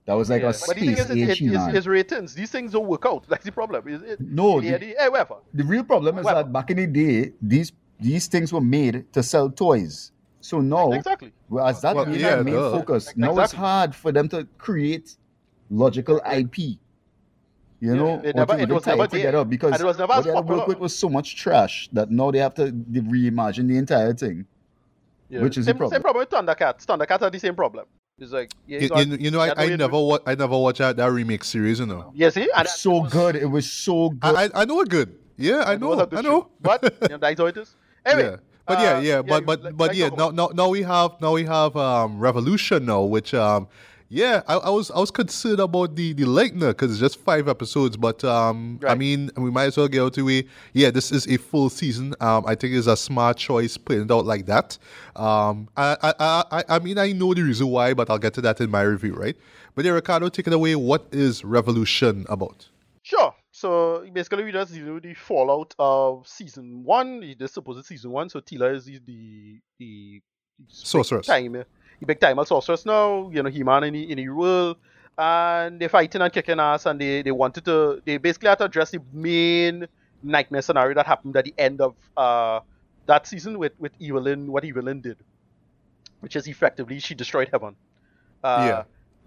[0.07, 1.75] That was like Yeah, a but the thing space is, age his, He his, Man.
[1.75, 3.25] his ratings, these things don't work out.
[3.29, 3.87] That's the problem.
[3.89, 4.21] Is it?
[4.23, 5.37] No, yeah, the, the, eh, whatever.
[5.53, 9.05] the real problem is Well- that back in the day, these these things were made
[9.13, 10.13] to sell toys.
[10.51, 11.32] So now, Exactly.
[11.47, 12.72] whereas that Well, being yeah, their main duh.
[12.72, 15.14] focus, now it's hard for them to create
[15.70, 16.59] logical IP.
[16.59, 16.77] You
[17.81, 19.85] Yeah, know, it or never- to it even was never it together because And it
[19.86, 20.66] was never what they had to work popular.
[20.66, 24.44] with was so much trash that now they have to de- reimagine the entire thing.
[25.28, 25.43] Yeah.
[25.43, 25.94] Which is the same, problem.
[25.97, 26.85] Same problem with Thundercats.
[26.85, 27.86] Thundercats had the same problem.
[28.18, 30.35] It's like, yeah, you You, got- you, you know, you I, I never wa- I
[30.35, 32.10] never watched that, that remake series, you know.
[32.12, 32.51] Yeah, see?
[32.56, 33.36] And so it was- good.
[33.36, 34.35] It was so good.
[34.35, 35.16] I, I, I know it good.
[35.39, 36.02] Yeah, I it was know.
[36.02, 36.28] a good I show.
[36.28, 36.48] know.
[36.60, 37.77] But you know, that's how it is.
[38.05, 38.36] Anyway, yeah.
[38.71, 41.33] But yeah, uh, yeah, but but but yeah, talk now, now now we have now
[41.33, 43.67] we have um Revolution now, which um
[44.13, 47.49] yeah, I, I was I was concerned about the the length because it's just five
[47.49, 50.47] episodes, but um I mean we might as well get out to way.
[50.73, 52.15] Yeah, this is a full season.
[52.21, 54.79] Um, I think it's a smart choice putting it out like that.
[55.17, 56.13] Um, I I
[56.51, 58.83] I- I mean I know the reason why, but I'll get to that in my
[58.83, 59.37] review, right?
[59.77, 60.75] But yeah, Ricardo, take it away.
[60.75, 62.69] What is Revolution about?
[63.03, 63.33] Sure.
[63.61, 67.23] So basically, we just with the fallout of season one.
[67.23, 68.31] Is supposed season one.
[68.31, 70.23] So Teela is the the, the
[70.66, 71.27] Sorceress.
[71.27, 73.28] time, the big time sorceress now.
[73.31, 74.78] You know, He-Man in the in the world,
[75.19, 78.01] and they're fighting and kicking ass, and they they wanted to.
[78.03, 79.87] They basically had to address the main
[80.23, 82.61] nightmare scenario that happened at the end of uh
[83.05, 84.51] that season with with Evil-Lyn.
[84.51, 85.19] What Evil-Lyn did,
[86.20, 87.77] which is effectively she destroyed heaven.
[88.43, 88.82] Uh, Yeah.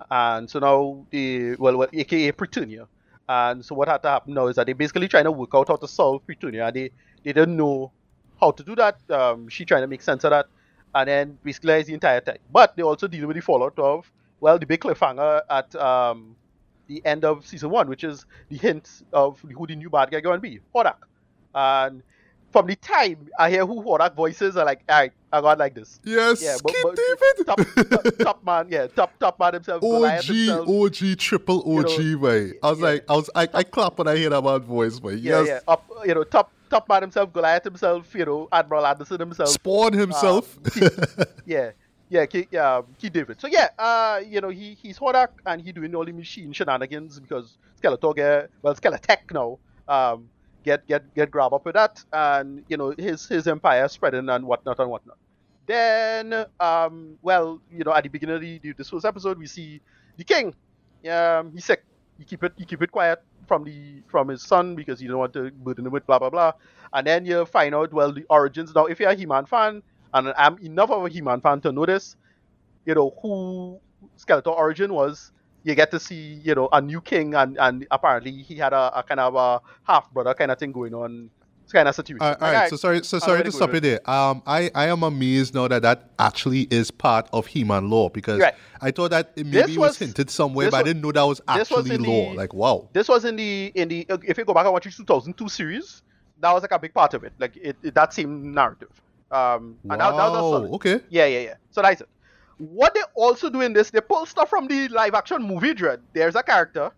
[0.10, 2.88] And so now the well, well, aka Preternia.
[3.28, 5.68] And so what had to happen now is that they basically trying to work out
[5.70, 6.68] how to solve Preternia.
[6.68, 6.92] And they
[7.24, 7.92] they didn't know
[8.40, 8.98] how to do that.
[9.10, 10.48] Um, she trying to make sense of that,
[10.94, 12.40] and then basically the entire time.
[12.52, 16.36] But they also deal with the fallout of well, the big cliffhanger at um
[16.88, 20.20] the end of season one, which is the hint of who the new bad guy
[20.20, 20.98] going to be, Hordak.
[21.56, 22.04] And
[22.54, 25.74] from the time I hear who Hordak voices, I'm like, all right, I got like
[25.74, 26.00] this.
[26.06, 27.46] Yes, Yeah, but, Keith but David.
[27.48, 29.82] top, top, top man, yeah, top top man himself.
[29.82, 30.70] Goliath OG, himself.
[30.70, 32.54] OG, triple OG, You way.
[32.62, 32.86] I was yeah.
[32.86, 35.48] like, I was, I, I clap when I hear that man's voice, but yeah, yes,
[35.48, 39.50] yeah, up, you know, top top man himself, Goliath himself, you know, Admiral Anderson himself.
[39.50, 40.58] Spawn himself.
[41.46, 41.72] yeah,
[42.10, 43.42] yeah, Keith, um, Keith David.
[43.42, 47.20] So yeah, uh, you know, he he's Hordak and he doing all the machine shenanigans
[47.20, 49.58] because Skeletor well Skeletech now.
[49.88, 50.30] Um,
[50.64, 54.46] get get get grab up with that, and you know his his empire spreading and
[54.46, 55.18] whatnot and whatnot.
[55.66, 59.82] Then, um, well, you know, at the beginning of the, this first episode, we see
[60.18, 60.54] the king.
[61.10, 61.84] Um, he's sick.
[62.18, 65.18] He keep it he keep it quiet from the from his son because he don't
[65.18, 66.54] want to burden him with blah blah blah.
[66.94, 68.74] And then you find out well the origins.
[68.76, 69.82] Now, if you're a He-Man fan,
[70.14, 72.16] and I'm enough of a He-Man fan to notice,
[72.86, 73.80] you know who
[74.18, 75.32] Skeletor origin was.
[75.64, 79.00] You get to see, you know, a new king, and, and apparently he had a,
[79.00, 81.30] a kind of a half brother kind of thing going on,
[81.64, 82.22] It's kind of situation.
[82.22, 82.70] all right, like, all right.
[82.70, 84.10] so sorry, so sorry to to stop you there.
[84.10, 88.42] Um, I, I am amazed now that that actually is part of He-Man lore because
[88.42, 88.54] Right.
[88.82, 91.24] I thought that it maybe This was, was- hinted somewhere, but I didn't know that
[91.24, 92.32] was this was actually lore.
[92.32, 92.90] the- Like, wow.
[92.92, 96.02] this was in the in the if you go back and watch the 2002 series,
[96.42, 97.32] that was like a big part of it.
[97.40, 98.90] Like it, it that same narrative.
[99.32, 100.52] Um, and that, that was Wow.
[100.52, 100.72] solid.
[100.74, 101.00] Okay.
[101.10, 101.54] Yeah, yeah, yeah.
[101.72, 102.10] So that's it.
[102.70, 106.02] What they also do in this, they pull stuff from the live action movie Dread.
[106.14, 106.92] There's a character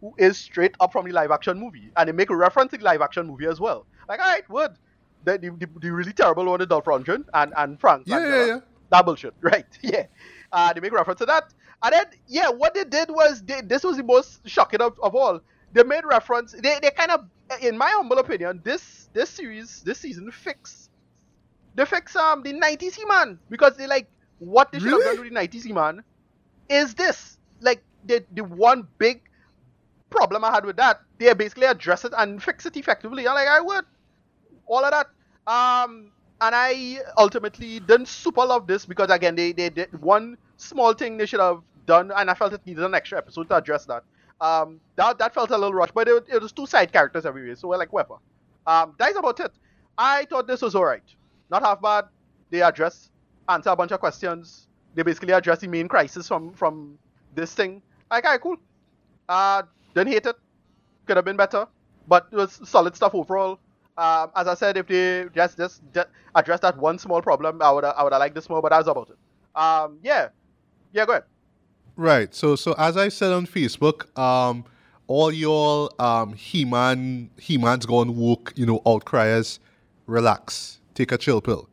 [0.00, 2.78] who is straight up from the live action movie, and they make a reference to
[2.78, 3.86] the live action movie as well.
[4.08, 4.72] Like, all right, word.
[5.24, 8.04] The, the, the, the really terrible one with Dolph Lundgren and and Frank.
[8.06, 8.60] Yeah, yeah, yeah.
[8.90, 9.66] That bullshit, right?
[9.82, 10.06] Yeah.
[10.52, 11.52] Uh, they make reference to that.
[11.82, 15.14] And then, yeah, what they did was, they, this was the most shocking of, of
[15.14, 15.40] all.
[15.72, 17.24] They made reference, they, they kind of,
[17.62, 20.88] in my humble opinion, this this series, this season, fix,
[21.74, 23.38] they fix um, the 90s He-Man.
[23.50, 24.08] Because they like,
[24.38, 26.02] what they should have done with the 90s He-Man
[26.68, 27.38] is this.
[27.60, 29.22] Like, the, the one big
[30.10, 33.26] problem I had with that, they basically address it and fix it effectively.
[33.26, 33.84] I'm like, I would.
[34.66, 35.06] All of that.
[35.50, 40.92] Um, and I ultimately didn't super love this because again, they, they did one small
[40.92, 43.86] thing they should have done, and I felt it needed an extra episode to address
[43.86, 44.04] that.
[44.40, 47.56] Um, that that felt a little rushed, but it, it was two side characters everywhere,
[47.56, 48.16] so we're like, whatever.
[48.66, 49.50] Um, that's about it.
[49.96, 51.02] I thought this was alright.
[51.50, 52.04] not half bad.
[52.50, 53.10] They address,
[53.48, 54.68] answer a bunch of questions.
[54.94, 56.98] They basically address the main crisis from from
[57.34, 57.82] this thing.
[58.10, 58.56] Like, alright, cool.
[59.28, 59.62] Uh,
[59.94, 60.36] didn't hate it.
[61.06, 61.66] Could have been better,
[62.06, 63.58] but it was solid stuff overall.
[63.96, 65.82] Um, as I said, if they just just,
[66.34, 68.62] address that one small problem, I would I would have liked this more.
[68.62, 69.16] But that's about it.
[69.60, 70.28] Um, yeah,
[70.92, 71.24] yeah, go ahead.
[71.96, 72.34] Right.
[72.34, 74.64] So so as I said on Facebook, um,
[75.08, 79.58] all your um He-Man He-Man's gone woke, you know, outcriers,
[80.06, 80.80] relax.
[80.94, 81.68] Take a chill pill.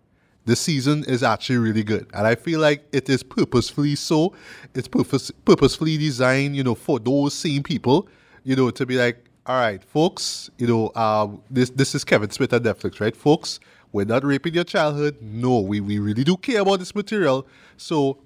[0.46, 2.08] This season is actually really good.
[2.14, 4.34] And I feel like it is purposefully so.
[4.74, 8.08] It's purpose, purposefully designed, you know, for those same people,
[8.44, 12.30] you know, to be like, all right, folks, you know, um, this this is Kevin
[12.30, 13.16] Smith at Netflix, right?
[13.16, 13.60] Folks,
[13.92, 15.18] we're not raping your childhood.
[15.22, 17.48] No, we, we really do care about this material.
[17.78, 18.20] So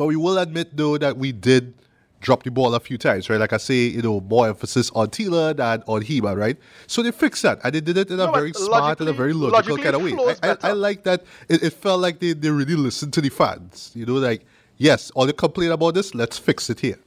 [0.00, 1.74] but we will admit though that we did
[2.20, 3.40] drop the ball a few times, right?
[3.40, 6.56] Like I say, you know, more emphasis on Teela than on He-Man, right?
[6.86, 9.08] So they fixed that, and they did it in a No, but very smart and
[9.08, 10.12] a very logical kind of way.
[10.42, 11.24] I, I, I like that.
[11.48, 13.90] It, it felt like they, they really listened to the fans.
[13.94, 14.44] You know, like
[14.76, 16.98] yes, all the complain about this, let's fix it here.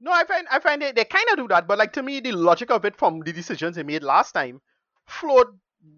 [0.00, 2.20] No, I find I find they, they kind of do that, but like to me,
[2.20, 4.60] the logic of it from the decisions they made last time
[5.06, 5.48] flowed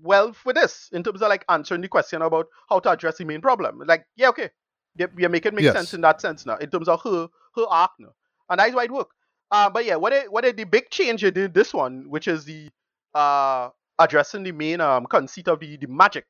[0.02, 3.24] well for this in terms of like answering the question about how to address the
[3.24, 3.82] main problem.
[3.84, 4.50] Like, yeah, okay,
[4.96, 5.74] yeah, yeah make it make Yes.
[5.74, 8.12] sense in that sense now in terms of her her arc now,
[8.51, 9.12] and that's why it worked.
[9.51, 12.44] Uh, but yeah, what it, what it, the big change did this one, which is
[12.44, 12.69] the
[13.14, 16.24] uh addressing the main um conceit of the, the magic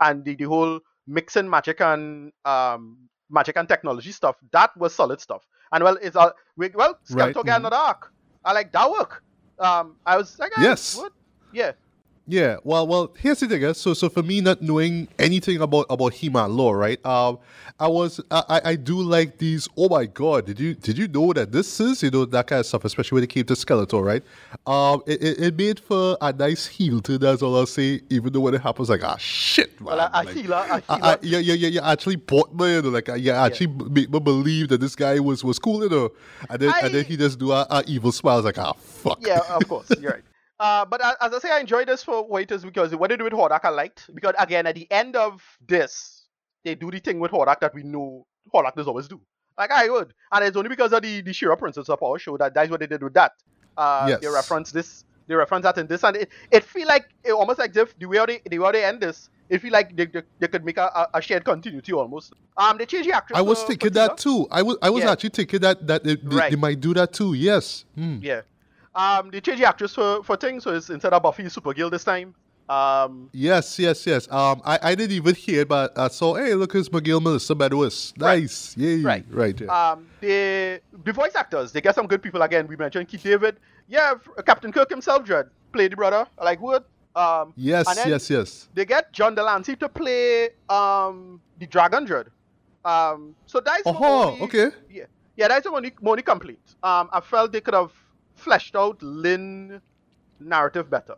[0.00, 2.96] and the, the whole mixing magic and um
[3.30, 4.36] magic and technology stuff.
[4.52, 5.44] That was solid stuff.
[5.72, 7.66] And well, it's uh, we- well, Right, Skeletor got mhm.
[7.66, 8.12] another arc.
[8.44, 9.22] I like that work.
[9.58, 10.94] Um, I was like, Yes.
[10.96, 11.12] what?
[11.50, 11.72] Yeah,
[12.30, 13.64] Yeah, well, well, here's the thing.
[13.64, 17.04] eh, So, so for me, not knowing anything about about He-Man lore, right?
[17.06, 17.38] Um,
[17.80, 19.66] I was, I, I- I do like these.
[19.78, 22.60] Oh my God, did you did you know that this is, you know, that kind
[22.60, 24.22] of stuff, especially when it came to Skeletor, right?
[24.66, 28.02] Um, it, it, it made for a nice heel to that's all I'll say.
[28.10, 29.96] Even though when it happens, like, ah, shit, man.
[29.96, 31.90] well, a like, healer, a I, I, yeah, yeah, yeah, yeah.
[31.90, 35.42] Actually, bought me, you know, like, yeah, actually made me believe that this guy was
[35.42, 36.10] was cool, you know.
[36.50, 38.74] And then, and then he just do a, a evil smile, I was like, ah,
[38.74, 39.18] fuck.
[39.22, 40.22] yeah, of course, you're right.
[40.60, 43.32] Uh, but as I say, I enjoyed this for waiters because what they do with
[43.32, 44.10] Hordak I liked.
[44.14, 46.26] Because again, at the end of this,
[46.64, 49.20] they do the thing with Hordak that we know Hordak does always do.
[49.56, 52.36] Like I would, and it's only because of the the She-Ra Princess of our show
[52.36, 53.32] that that's what they did with that.
[53.76, 54.32] Uh, They Yes.
[54.34, 57.74] reference this, they reference that in this, and it, it feel like it almost like
[57.76, 60.46] if the way they the way they end this, it feel like they, they, they
[60.48, 62.34] could make a, a, shared continuity almost.
[62.56, 63.36] Um, they change the actress.
[63.36, 64.46] I was thinking that too.
[64.50, 65.10] I was I was Yeah.
[65.12, 66.50] actually thinking that that they, they- Right.
[66.50, 67.34] they might do that too.
[67.34, 67.84] Yes.
[67.96, 68.18] Hmm.
[68.22, 68.42] Yeah.
[68.98, 71.90] Um, they changed the actress for for things, so it's instead of Buffy, it's Supergirl
[71.90, 72.34] this time.
[72.68, 74.30] Um, Yes, yes, yes.
[74.30, 76.34] Um, I, I didn't even hear it, but I saw.
[76.34, 78.14] Hey, look, it's McGill Melissa Benoist.
[78.18, 78.42] Right.
[78.42, 78.76] Nice.
[78.76, 79.00] Yay.
[79.00, 79.24] Right.
[79.30, 79.58] Right.
[79.58, 79.68] Yeah.
[79.92, 82.66] um, the the voice actors, they get some good people again.
[82.66, 83.56] We mentioned Keith David.
[83.88, 84.14] Yeah,
[84.44, 86.26] Captain Kirk himself, Dread, played the brother.
[86.38, 86.82] I like Wood.
[87.16, 87.88] Um, yes.
[87.88, 88.28] and then Yes.
[88.28, 88.68] Yes.
[88.74, 92.26] They get John de Lancie to play um the Dragon Dread.
[92.84, 94.68] Um, so that's my Oh, only- okay.
[94.90, 95.04] Yeah,
[95.36, 96.60] yeah, that's my only, my only complaint.
[96.82, 97.92] Um, I felt they could have
[98.38, 99.80] fleshed out Lynn
[100.40, 101.16] narrative better.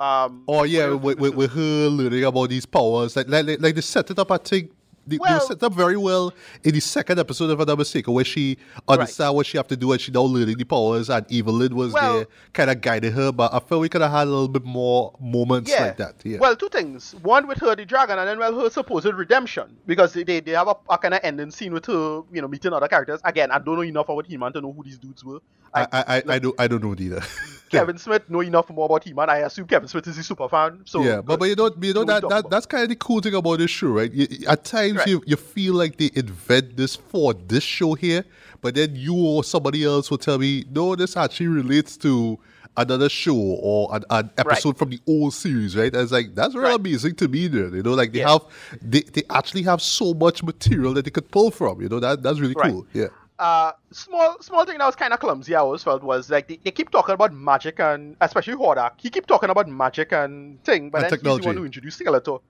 [0.00, 3.60] Um, Oh yeah, with, with, we with her learning about these powers, like like, like,
[3.60, 4.30] like they set it up.
[4.32, 4.72] I think
[5.06, 8.24] they, they Well- set up very well in the second episode, of I'm not where
[8.24, 8.56] she
[8.88, 11.92] understand what she have to do and she now learning the powers, and Evil-Lyn was
[11.92, 13.32] Well- there, kind of guiding her.
[13.32, 15.86] But I feel we could have had a little bit more moments yeah.
[15.86, 16.14] like that.
[16.24, 16.38] Yeah.
[16.38, 17.14] Well, two things.
[17.22, 20.68] One with her, the dragon, and then well, her supposed redemption because they, they, have
[20.68, 23.20] a, a kind of ending scene with her, you know, meeting other characters.
[23.24, 25.40] Again, I don't know enough about He-Man to know who these dudes were.
[25.74, 27.22] I, I, I, I don't I don't know either.
[27.78, 29.28] Kevin Smith know enough more about He-Man.
[29.30, 30.80] I assume Kevin Smith is a super fan.
[30.84, 33.20] So yeah, but, but you know, you know that, that that's kind of the cool
[33.20, 34.12] thing about this show, right?
[34.12, 35.08] You, at times Right.
[35.08, 38.24] you, you feel like they invent this for this show here,
[38.60, 42.38] but then you or somebody else will tell me, no, this actually relates to
[42.76, 45.92] another show or an, an episode from the old series, right?
[45.92, 46.80] And it's like that's really Right.
[46.80, 47.46] amazing to me.
[47.46, 48.30] There, you know, like they Yeah.
[48.32, 48.42] have
[48.80, 51.82] they, they actually have so much material that they could pull from.
[51.82, 52.70] You know, that that's really Right.
[52.72, 52.86] cool.
[52.94, 53.08] Yeah.
[53.38, 55.54] Uh, small small thing that was kind of clumsy.
[55.54, 58.92] I always felt was like they, they keep talking about magic and especially Hordak.
[59.00, 61.56] He keep talking about magic and thing, but And then he's the one technology.
[61.56, 62.40] who introduced Skeletor.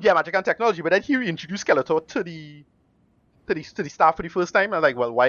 [0.00, 2.64] Yeah, magic and technology, but then he introduced Skeletor to the
[3.50, 4.72] to the to the staff for the first time.
[4.72, 5.26] I'm like, well, why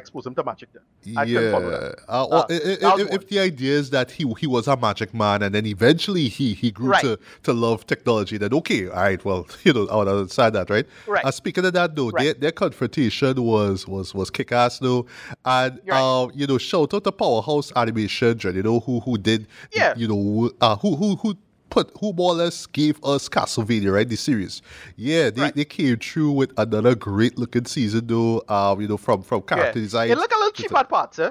[0.00, 1.16] expose him to magic then?
[1.16, 1.78] I couldn't follow Yeah.
[1.80, 1.98] that.
[2.08, 4.68] Uh, well, Uh, i- i- that if, if the idea is that he he was
[4.68, 7.02] a magic man and then eventually he he grew Right.
[7.02, 10.70] to, to love technology, then okay, all right, well, you know, I would understand that,
[10.70, 10.86] right?
[11.06, 11.24] Right.
[11.24, 12.40] Uh, speaking of that, though, their, Right.
[12.40, 15.06] their confrontation was was was kick ass, though,
[15.44, 16.00] and right.
[16.00, 19.94] uh, you know, shout out to Powerhouse Animation, you know, who who did, Yeah.
[19.96, 21.34] you know, uh, who who who.
[21.70, 24.08] Put who more or less gave us Castlevania, right?
[24.08, 24.62] The series,
[24.96, 25.54] yeah, they, Right.
[25.54, 28.42] they came through with another great looking season, though.
[28.48, 29.56] Um, you know, from from Yeah.
[29.56, 30.10] character design.
[30.10, 31.30] It look a little cheap at parts, eh?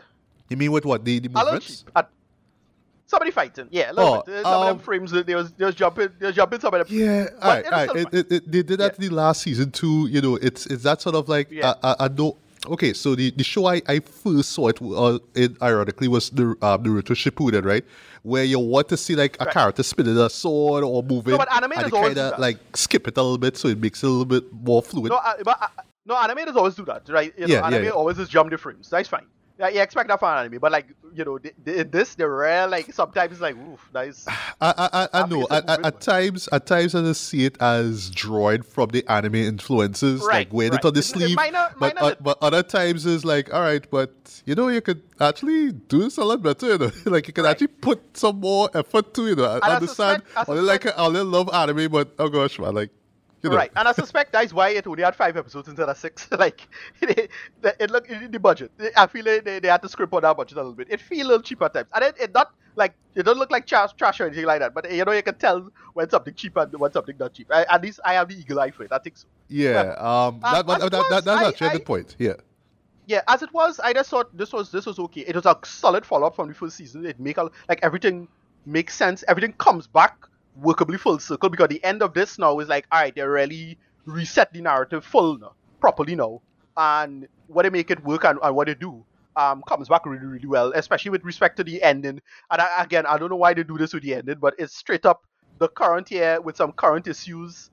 [0.50, 1.86] You mean with what the, the movements?
[1.96, 2.10] At,
[3.10, 3.92] Somebody fighting, yeah.
[3.92, 4.44] a little Oh, bit.
[4.44, 6.60] Some of um, them frames, they was, they was jumping, they was jumping.
[6.60, 7.96] Some of them, Yeah, all right, all right.
[7.96, 9.06] It, it, it, they did that Yeah.
[9.06, 10.08] in the last season too.
[10.12, 11.74] You know, it's it's that sort of like Yeah.
[11.82, 12.36] I, I, I know.
[12.68, 16.56] Okay, so the, the show I, I first saw it, uh, it ironically was the
[16.62, 17.86] uh, Naruto Shippuden, right?
[18.24, 19.54] Where you want to see like a Right.
[19.54, 23.18] character spinning a sword or moving, but anime and does kind of like skip it
[23.18, 25.12] a little bit so it makes it a little bit more fluid.
[25.12, 25.68] No, uh, but uh,
[26.06, 27.34] no, animators always do that, right?
[27.38, 27.90] You know, Yeah, yeah, yeah.
[27.92, 28.90] always just jump the frames.
[28.90, 29.26] That's fine.
[29.60, 32.68] Yeah, you expect that from anime, but like you know, the, the, this the rare
[32.68, 34.26] like sometimes it's like oof, nice.
[34.28, 37.46] I I, I, I I know at, at, at times at times I just see
[37.46, 41.36] it as drawing from the anime influences, like Right, it on the sleeve.
[41.36, 44.82] minor- but minor uh, but other times is like, all right, but you know you
[44.82, 46.68] could actually do this a lot better.
[46.68, 47.52] You know, like you can Right.
[47.52, 49.46] actually put some more effort to you know.
[49.46, 50.22] I And I understand.
[50.24, 52.92] suspect- I only like I only love anime, but oh gosh, man, like
[53.44, 55.98] you know, Right, and I suspect that's why it only had five episodes instead of
[55.98, 56.28] six.
[56.38, 56.68] like,
[57.02, 57.32] it, it,
[57.80, 58.72] it look in the budget.
[58.96, 60.88] I feel like they, they had to script on that budget a little bit.
[60.90, 63.52] It feel a little cheaper at times, and it, it not like it don't look
[63.52, 64.74] like trash, trash or anything like that.
[64.74, 67.48] But you know, you can tell when something cheap and when something not cheap.
[67.52, 68.92] I, at least I have the eagle eye for it.
[68.92, 69.28] I think so.
[69.50, 69.94] yeah.
[69.98, 72.16] Um, that, as that, that, that, that's I- actually a I- good point.
[72.20, 72.34] Yeah.
[73.10, 75.22] Yeah, as it was, I just thought this was this was okay.
[75.22, 77.06] It was a solid follow up from the first season.
[77.06, 78.28] It make a, like everything
[78.66, 79.24] makes sense.
[79.30, 80.28] Everything comes back
[80.62, 83.78] workably full circle because the end of this now is like, all right, they really
[84.06, 86.42] reset the narrative full now, properly now,
[86.76, 89.06] and what they make it work and, and what they do
[89.36, 92.20] um comes back really really well, especially with respect to the ending.
[92.52, 94.76] And I, again, I don't know why they do this with the ending, but it's
[94.76, 95.24] straight up
[95.60, 97.70] the current year with some current issues.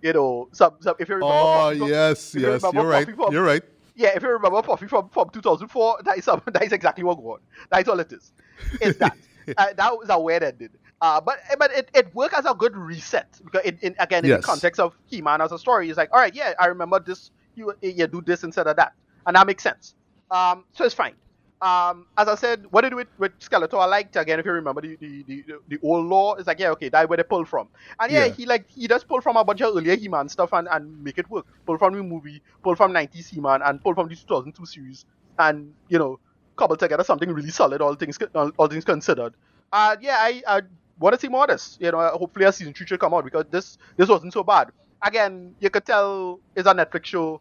[0.00, 1.34] You know, some, some if you remember.
[1.34, 3.16] Oh Puffy yes, you yes, remember you're right.
[3.16, 3.62] From- You're right.
[3.94, 7.34] yeah, if you remember Puffy from, from 2004, that is, that is exactly what going
[7.34, 7.40] on.
[7.70, 8.32] That's all it is.
[8.80, 9.16] It's that.
[9.56, 10.70] uh, that was a weird ending.
[11.02, 14.32] Uh, but but it, it worked as a good reset because in, in again in
[14.32, 14.36] Yes.
[14.36, 17.32] the context of He-Man as a story, it's like all right, yeah, I remember this.
[17.56, 18.92] You you do this instead of that,
[19.26, 19.94] and that makes sense.
[20.30, 21.16] Um, so it's fine.
[21.62, 24.40] Um, as I said, what they do with, with Skeletor, I liked again.
[24.40, 27.18] If you remember the the, the, the old lore, it's like yeah, okay, that's where
[27.18, 27.70] they pull from,
[28.00, 28.28] and yeah, Yeah.
[28.28, 31.18] he like he does pull from a bunch of earlier He-Man stuff and, and make
[31.18, 31.46] it work.
[31.66, 35.04] Pull from the movie, pull from 90s He-Man, and pull from the 2002 series,
[35.38, 36.18] and you know,
[36.56, 37.82] cobble together something really solid.
[37.82, 39.34] All things all, all things considered.
[39.72, 40.62] Uh, yeah, I, I
[40.98, 41.76] want to see more of this.
[41.80, 44.70] You know, hopefully a season three should come out because this this wasn't so bad.
[45.02, 47.40] Again, you could tell it's a Netflix show.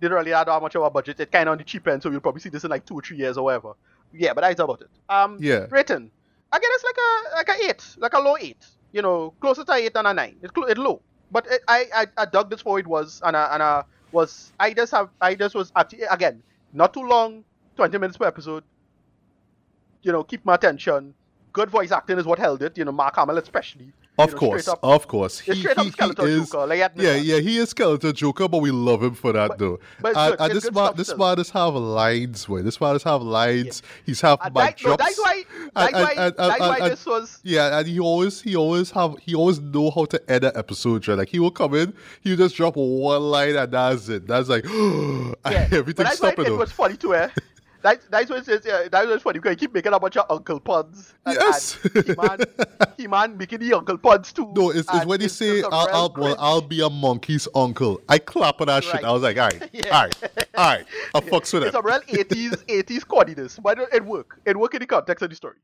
[0.00, 1.20] Didn't really add that much of a budget.
[1.20, 2.94] It kind of on the cheap end, so you'll probably see this in like two
[2.94, 3.74] or three years or whatever.
[4.12, 4.88] Yeah, but that's about it.
[5.08, 5.66] Um, Yeah.
[5.70, 6.10] Rating.
[6.54, 8.66] Again, it's like a like a eight, like a low eight.
[8.92, 10.36] You know, closer to eight than a nine.
[10.42, 11.00] It's it's low,
[11.30, 14.52] but it, I, I I dug this for it was and I, and I was
[14.60, 16.42] I just have I just was actually again
[16.72, 17.44] not too long,
[17.76, 18.64] twenty minutes per episode.
[20.02, 21.14] You know, keep my attention.
[21.52, 22.78] Good voice acting is what held it.
[22.78, 23.92] You know, Mark Hamill especially.
[24.18, 25.38] Of know, course, up, of course.
[25.38, 26.66] He, it's straight up he, he Skeletor is, Joker.
[26.66, 27.22] Like, yeah, that.
[27.24, 29.80] yeah, he is Skeletor Joker, but we love him for that But- though.
[30.02, 32.60] but and and this man, this man does have lines, boy.
[32.60, 33.82] This man does have lines.
[34.04, 35.04] He's half And my that, no, drops.
[35.04, 35.42] that's why.
[35.74, 36.12] That's why.
[36.26, 37.40] and- that's why this was.
[37.42, 41.08] Yeah, and he always he always have he always know how to edit episodes.
[41.08, 41.16] Right?
[41.16, 44.26] Like he will come in, he just drop one line and that's it.
[44.26, 46.52] That's like Yeah, but everything that's why stopping.
[46.52, 47.28] it, was funny too, eh?
[47.82, 50.26] That, that's what it's, uh, that was funny because he keep making a bunch of
[50.30, 51.14] uncle puns.
[51.26, 51.78] And, Yes.
[51.94, 52.38] and He-Man,
[52.96, 54.52] He-Man making the uncle puns too.
[54.56, 56.36] No, it's, it's when he say, I'll, I'll, well.
[56.38, 58.00] I'll be a monkey's uncle.
[58.08, 59.02] I clap at that shit.
[59.04, 59.82] I was like, all right, Yeah.
[59.96, 60.22] all right,
[60.56, 60.86] all right.
[61.14, 61.66] I fucks with it.
[61.68, 61.78] It's it.
[61.78, 64.38] a real 80s 80s corniness, but it, it worked.
[64.46, 65.56] It worked in the context of the story.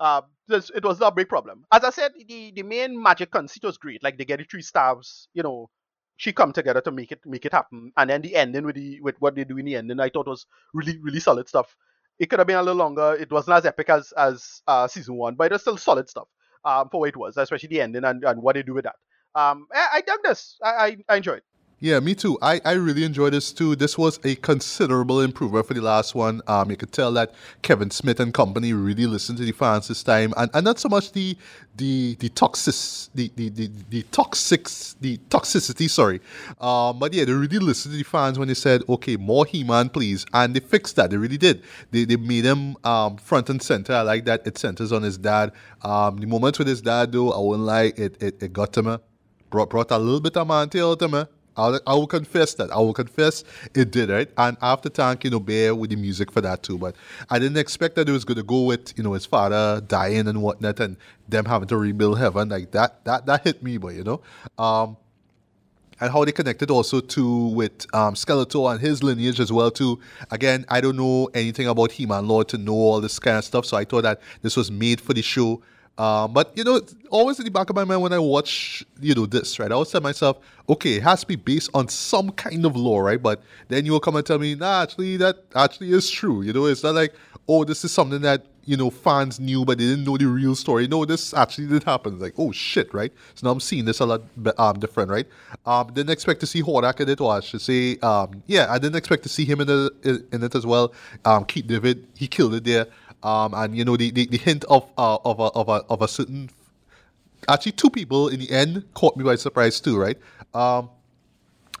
[0.00, 1.64] Um, it was not a big problem.
[1.72, 4.02] As I said, the, the main magic conceit was great.
[4.02, 5.70] Like they get the three staffs, you know,
[6.16, 9.00] she come together to make it make it happen, and then the ending with the
[9.00, 11.76] with what they do in the ending, I thought was really really solid stuff.
[12.18, 13.16] It could have been a little longer.
[13.18, 16.28] It wasn't as epic as as uh, season one, but it was still solid stuff
[16.64, 18.96] um, for what it was, especially the ending and, and what they do with that.
[19.34, 20.56] Um, I, I dug this.
[20.62, 21.42] I, I, I enjoyed.
[21.84, 22.38] Yeah, me too.
[22.40, 23.76] I, I really enjoyed this too.
[23.76, 26.40] This was a considerable improvement for the last one.
[26.46, 30.02] Um, you could tell that Kevin Smith and company really listened to the fans this
[30.02, 31.36] time, and, and not so much the
[31.76, 32.74] the the toxic
[33.14, 35.90] the the, the, the toxics the toxicity.
[35.90, 36.22] Sorry,
[36.58, 39.90] um, but yeah, they really listened to the fans when they said, "Okay, more He-Man,
[39.90, 41.10] please," and they fixed that.
[41.10, 41.62] They really did.
[41.90, 43.92] They they made him um front and center.
[43.92, 44.46] I like that.
[44.46, 45.52] It centers on his dad.
[45.82, 48.82] Um, the moments with his dad though, I won't lie, it it, it got to
[48.82, 48.96] me.
[49.50, 51.24] Brought brought a little bit of man tail to me.
[51.56, 52.70] I'll, I will confess that.
[52.70, 53.44] I will confess
[53.74, 54.28] it did, right?
[54.36, 56.78] And after thank, you know, Bear with the music for that too.
[56.78, 56.96] But
[57.30, 60.26] I didn't expect that it was going to go with, you know, his father dying
[60.26, 60.96] and whatnot and
[61.28, 62.48] them having to rebuild heaven.
[62.48, 64.20] Like that, that, that hit me, but, you know.
[64.58, 64.96] Um,
[66.00, 70.00] and how they connected also to with um, Skeletor and his lineage as well too.
[70.30, 73.64] Again, I don't know anything about He-Man lore to know all this kind of stuff,
[73.64, 75.62] so I thought that this was made for the show.
[75.96, 76.80] Um, but you know,
[77.10, 79.70] always in the back of my mind when I watch you know this, right?
[79.70, 80.38] I always tell myself,
[80.68, 83.22] okay, it has to be based on some kind of lore, right?
[83.22, 86.42] But then you will come and tell me, nah, actually that actually is true.
[86.42, 87.14] You know, it's not like
[87.48, 90.54] oh, this is something that you know fans knew but they didn't know the real
[90.54, 90.88] story.
[90.88, 92.14] No, this actually did happen.
[92.14, 93.12] It's like oh shit, right?
[93.34, 94.22] So now I'm seeing this a lot
[94.58, 95.26] um different, right?
[95.66, 98.78] Um, didn't expect to see Hordak in it, or I should say, um, yeah, I
[98.78, 100.92] didn't expect to see him in the in it as well.
[101.24, 102.86] Um, Keith David, he killed it there.
[103.24, 106.02] Um, and you know the, the, the hint of uh, of a, of a of
[106.02, 106.50] a certain
[107.48, 110.18] actually two people in the end caught me by surprise too, right?
[110.52, 110.90] Um,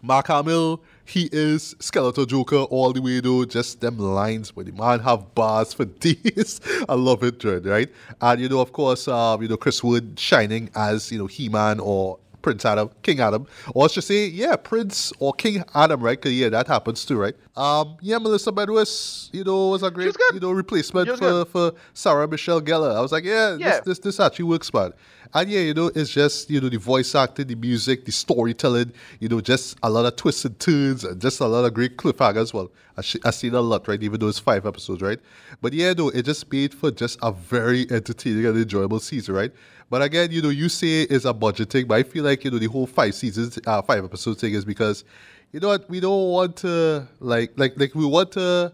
[0.02, 4.72] Mark Hamill, he is Skeletor Joker all the way though, just them lines, where the
[4.72, 6.60] man have bars for days.
[6.88, 7.90] I love it, Dread, right?
[8.20, 11.80] And you know, of course, um, you know, Chris Wood shining as, you know, He-Man
[11.80, 16.20] or Prince Adam, King Adam, or let's just say, yeah, Prince or King Adam, right?
[16.20, 17.34] Because yeah, that happens too, right?
[17.56, 21.72] Um, yeah, Melissa Benoist, you know, was a great, was you know, replacement for, for
[21.94, 22.94] Sarah Michelle Gellar.
[22.94, 23.70] I was like, yeah, Yeah.
[23.76, 24.92] This, this this actually works, man.
[25.36, 28.92] And yeah, you know, it's just you know the voice acting, the music, the storytelling,
[29.18, 31.96] you know, just a lot of twists and turns, and just a lot of great
[31.96, 32.70] cliffhangers well.
[32.96, 34.00] I sh- I seen a lot, right?
[34.00, 35.18] Even though it's five episodes, right?
[35.60, 39.52] But yeah, though it just made for just a very entertaining and enjoyable season, right?
[39.90, 42.52] But again, you know, you say it's a budget thing, but I feel like you
[42.52, 45.04] know the whole five seasons, uh, five episodes thing is because
[45.50, 48.72] you know what we don't want to like like like we want to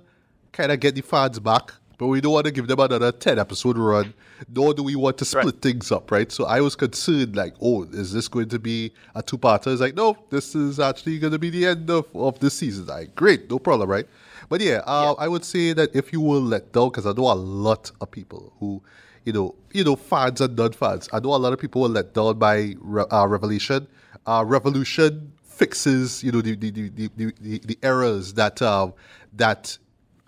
[0.53, 3.39] kind of get the fans back, but we don't want to give them another 10
[3.39, 4.15] episode run,
[4.49, 5.61] nor do we want to split Right.
[5.61, 6.33] things up, right?
[6.33, 9.71] So I was concerned, like, oh, is this going to be a two parter?
[9.71, 12.87] It's like, no, this is actually going to be the end of, of this season.
[12.87, 14.07] Like, great, no problem, right?
[14.49, 17.31] But yeah, uh, I would say that if you were let down, because I know
[17.31, 18.83] a lot of people who,
[19.27, 22.15] you know, you know, fans and non-fans, I know a lot of people were let
[22.15, 23.87] down by Re- uh, Revelation.
[24.27, 28.95] Uh, Revolution fixes, you know, the the, the, the, the, the errors that um,
[29.35, 29.77] that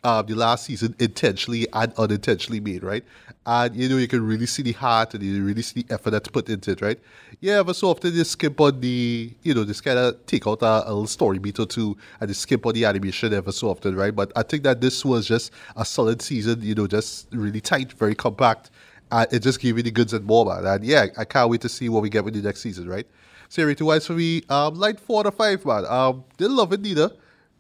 [0.05, 3.05] um, the last season intentionally and unintentionally made, right?
[3.47, 6.11] And you know, you can really see the heart and you really see the effort
[6.11, 6.99] that's put into it, right?
[7.41, 10.63] Yeah, but so often they skip on the, you know, just kind of take out
[10.63, 13.69] a, a little story beat or two and they skip on the animation ever so
[13.69, 14.15] often, right?
[14.15, 17.93] But I think that this was just a solid season, you know, just really tight,
[17.93, 18.71] very compact.
[19.11, 20.65] And it just gave you the goods and more, man.
[20.67, 23.07] And yeah, I can't wait to see what we get with the next season, right?
[23.49, 25.85] So rating wise for me, um, four out of five, man.
[25.87, 27.11] Um, didn't love it neither.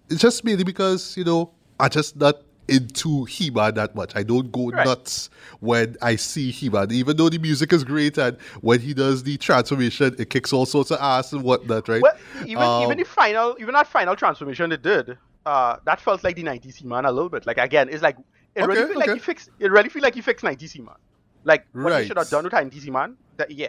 [0.09, 1.51] It's just mainly because, you know,
[1.83, 2.37] I just not
[2.69, 4.13] into He-Man that much.
[4.15, 4.87] I don't go Right.
[4.87, 5.29] nuts
[5.59, 9.37] when I see He-Man, even though the music is great and when he does the
[9.37, 12.01] transformation, it kicks all sorts of ass and whatnot, right?
[12.01, 16.23] Well, even Um, even the final, even that final transformation it did, uh, that felt
[16.23, 17.47] like the 90s He-Man a little bit.
[17.47, 18.17] Like again, it's like
[18.55, 19.19] it really Okay, feel like okay.
[19.19, 19.51] he fixed.
[19.59, 20.95] It really feel like he fixed 90s He-Man.
[21.43, 22.03] Like what Right.
[22.03, 23.17] he should have done with 90s He-Man.
[23.39, 23.69] That yeah,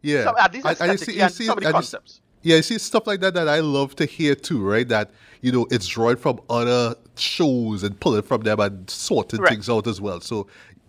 [0.00, 0.24] yeah.
[0.24, 2.22] some, at least and you see- you see- some of the and concepts.
[2.42, 4.88] Yeah, you see stuff like that that I love to hear too, right?
[4.88, 5.10] That
[5.42, 9.50] you know it's drawing from other shows and pulling from them and sorting Right.
[9.50, 10.20] things out as well.
[10.20, 10.46] So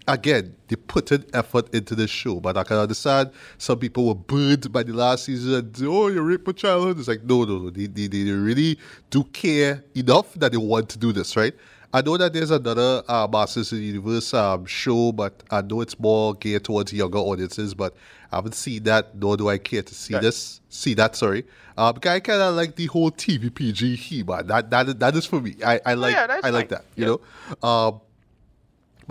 [0.07, 4.15] again, they put an effort into the show, but I can understand some people were
[4.15, 5.53] burned by the last season.
[5.53, 6.99] And, oh, you raped my childhood.
[6.99, 7.69] It's like no, no, no.
[7.69, 8.79] They, they, they really
[9.09, 11.53] do care enough that they want to do this, right?
[11.93, 15.81] I know that there's another uh, Masters of the Universe um, show, but I know
[15.81, 17.73] it's more geared towards younger audiences.
[17.73, 17.93] But
[18.31, 20.23] I haven't seen that, nor do I care to see Right.
[20.23, 20.61] this.
[20.69, 21.45] See that, sorry.
[21.75, 24.47] Because I kind of like the whole TVPG He-Man.
[24.47, 25.55] That that that is for me.
[25.65, 26.85] I, I like Oh, yeah, I like that.
[26.95, 27.67] You know.
[27.67, 28.01] Um,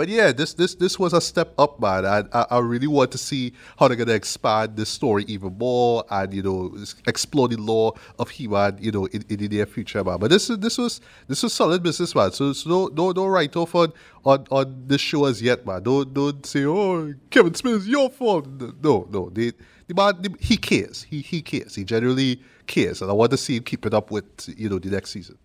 [0.01, 2.07] but yeah, this this this was a step up, man.
[2.07, 6.05] I, I I really want to see how they're gonna expand this story even more,
[6.09, 6.75] and you know,
[7.07, 10.17] explore the lore of He-Man, you know, in, in the near future, man.
[10.19, 12.33] But this is this was this was solid business, man.
[12.33, 13.93] So, so don't don't don't write off on
[14.25, 15.83] on on this show as yet, man.
[15.83, 18.47] Don't don't say, oh, Kevin Smith, your fault.
[18.83, 19.53] No, no, they,
[19.87, 21.03] the man he cares.
[21.03, 21.75] He he cares.
[21.75, 24.25] He generally cares, and I want to see him keep it up with
[24.57, 25.37] you know the next season.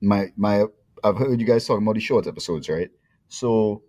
[0.00, 0.64] my my
[1.04, 2.90] I've heard you guys talking about the short episodes, right?
[3.28, 3.84] So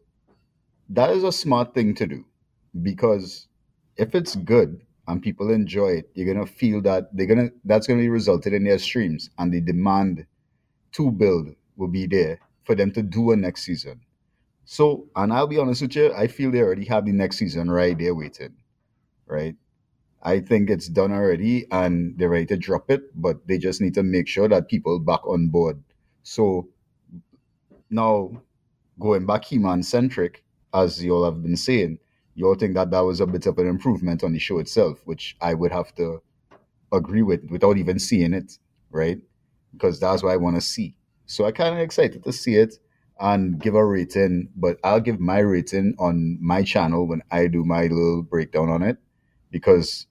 [0.90, 2.26] that is a smart thing to do
[2.82, 3.48] because
[3.98, 8.02] if it's good and people enjoy it, you're gonna feel that they're gonna that's gonna
[8.02, 10.26] be resulted in their streams and the demand
[10.94, 14.02] to build will be there for them to do a next season.
[14.66, 17.70] So and I'll be honest with you, I feel they already have the next season
[17.70, 18.56] right there waiting.
[19.26, 19.56] Right?
[20.22, 23.94] I think it's done already and they're ready to drop it, but they just need
[23.96, 25.84] to make sure that people back on board.
[26.24, 26.70] So
[27.90, 28.42] now
[29.00, 30.43] going back He-Man centric,
[30.74, 32.00] as you all have been saying,
[32.36, 35.02] you all think that that was a bit of an improvement on the show itself,
[35.06, 36.22] which I would have to
[36.92, 38.58] agree with without even seeing it,
[38.92, 39.20] right?
[39.72, 40.96] Because that's what I want to see.
[41.26, 42.80] So I kind of excited to see it
[43.20, 47.64] and give a rating, but I'll give my rating on my channel when I do
[47.64, 48.98] my little breakdown on it
[49.52, 50.08] because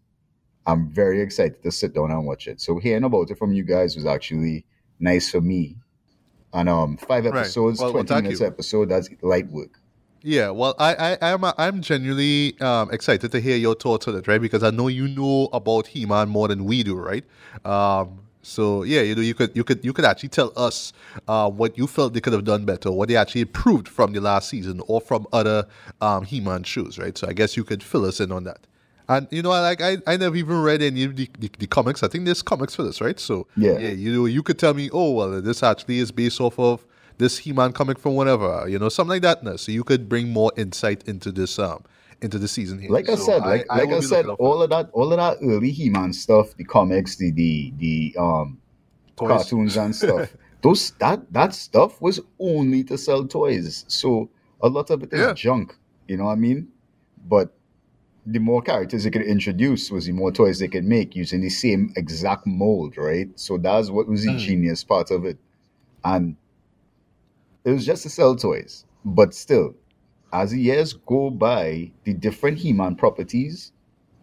[0.66, 2.60] I'm very excited to sit down and watch it.
[2.60, 4.64] So hearing about it from you guys was actually
[5.00, 5.76] nice for me.
[6.52, 8.46] And um, five episodes, Well, well, twenty thank minutes you.
[8.46, 8.88] episode.
[8.90, 9.80] That's light work.
[10.22, 14.28] Yeah, well, I, I, I'm, I'm genuinely um, excited to hear your thoughts on it,
[14.28, 14.40] right?
[14.40, 17.24] Because I know you know about He-Man more than we do, right?
[17.64, 20.92] Um, So yeah, you know, you could you could you could actually tell us
[21.28, 24.20] uh, what you felt they could have done better, what they actually improved from the
[24.20, 25.66] last season or from other
[26.00, 27.16] um, He-Man shows, right?
[27.16, 28.66] So I guess you could fill us in on that.
[29.08, 32.02] And you know, like I, I never even read any of the, the, the comics.
[32.02, 33.20] I think there's comics for this, right?
[33.20, 33.78] So Yeah.
[33.78, 36.84] yeah, you know, you could tell me, oh well, this actually is based off of
[37.18, 39.42] this He-Man comic from whatever, you know, something like that.
[39.42, 39.56] No?
[39.56, 41.84] So you could bring more insight into this um
[42.20, 42.90] into the season here.
[42.92, 44.90] like I So said, like like will I, said, looking out for all of that,
[44.92, 48.58] all of that early He-Man stuff, the comics, the the the um
[49.16, 49.28] Toys.
[49.28, 50.34] cartoons and stuff.
[50.62, 53.84] Those that that stuff was only to sell toys.
[53.88, 54.30] So
[54.60, 55.32] a lot of it is Yeah.
[55.34, 55.76] junk.
[56.08, 56.68] You know what I mean?
[57.26, 57.52] But
[58.24, 61.50] the more characters they could introduce was the more toys they could make using the
[61.50, 63.28] same exact mold, right?
[63.38, 64.38] So that's what was the Mm.
[64.38, 65.38] genius part of it.
[66.04, 66.36] And
[67.64, 68.84] it was just to sell toys.
[69.04, 69.74] But still,
[70.32, 73.72] as the years go by, the different He-Man properties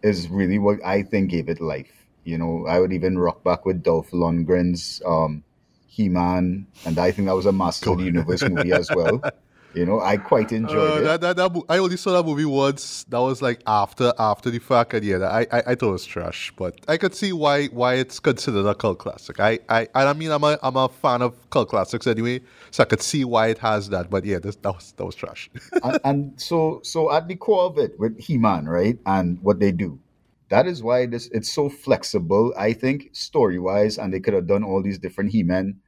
[0.02, 2.06] is really what I think gave it life.
[2.24, 5.42] You know, I would even rock back with Dolph Lundgren's um,
[5.86, 9.22] He-Man, and I think that was a Master of the Universe movie as well.
[9.72, 11.04] You know, I quite enjoyed Uh, it.
[11.04, 13.04] that, that, that, I only saw that movie once.
[13.04, 16.04] That was like after after the fact, and yeah, I, I I thought it was
[16.06, 16.52] trash.
[16.56, 19.38] But I could see why why it's considered a cult classic.
[19.38, 22.40] I I, I mean I'm a I'm a fan of cult classics anyway,
[22.72, 24.10] so I could see why it has that.
[24.10, 25.48] But yeah, this, that was that was trash.
[25.84, 29.70] and, and so so at the core of it with He-Man, right, and what they
[29.70, 30.00] do,
[30.48, 32.52] that is why this it's so flexible.
[32.58, 35.78] I think story wise, and they could have done all these different He-Man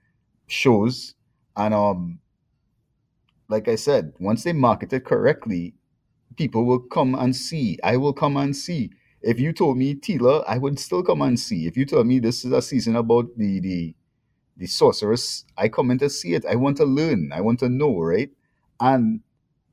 [0.46, 1.14] shows,
[1.56, 2.20] and um,
[3.52, 5.74] like I said, once they market it correctly,
[6.36, 7.78] people will come and see.
[7.84, 8.90] I will come and see.
[9.22, 11.66] If you told me Teela, I would still come and see.
[11.68, 13.94] If you told me this is a season about the the
[14.56, 16.44] the sorceress, I come in to see it.
[16.46, 17.32] I want to learn.
[17.32, 18.30] I want to know, right?
[18.80, 19.20] And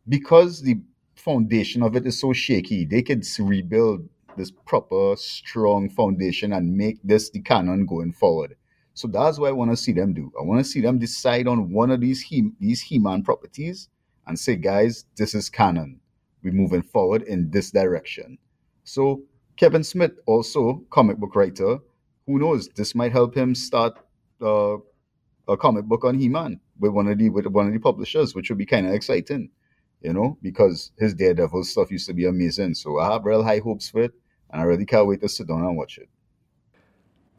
[0.07, 0.81] because the
[1.15, 6.99] foundation of it is so shaky, they could rebuild this proper, strong foundation and make
[7.03, 8.56] this the canon going forward.
[8.94, 10.32] So that's what I want to see them do.
[10.40, 13.90] I want to see them decide on one of these he these He-Man properties
[14.28, 15.99] and say, guys, this is canon.
[16.44, 18.38] We're moving forward in this direction.
[18.84, 19.24] So
[19.57, 21.80] Kevin Smith, also comic book writer,
[22.26, 22.70] who knows?
[22.70, 23.98] This might help him start
[24.41, 24.78] uh,
[25.48, 28.49] a comic book on He-Man with one of the with one of the publishers, which
[28.49, 29.49] would be kind of exciting,
[30.02, 32.76] you know, because his Daredevil stuff used to be amazing.
[32.76, 34.14] So I have real high hopes for it,
[34.52, 36.10] and I really can't wait to sit down and watch it.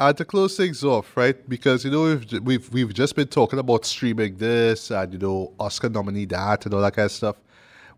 [0.00, 1.36] And to close things off, right?
[1.46, 5.52] Because you know we've we've we've just been talking about streaming this and you know
[5.60, 7.36] Oscar nominee that and all that kind of stuff.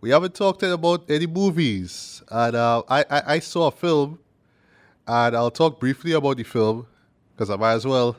[0.00, 4.18] We haven't talked about any movies, and uh, I, I I saw a film,
[5.06, 6.88] and I'll talk briefly about the film
[7.36, 8.16] because I might as well.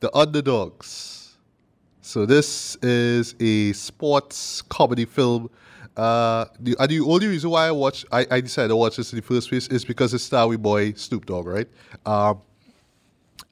[0.00, 1.34] The Underdoggs.
[2.00, 5.50] So this is a sports comedy film.
[5.96, 9.16] Uh, and the only reason why I watch, I, I decided to watch this in
[9.18, 11.68] the first place is because it's Starry Boy Snoop Dogg, right?
[12.06, 12.40] Um,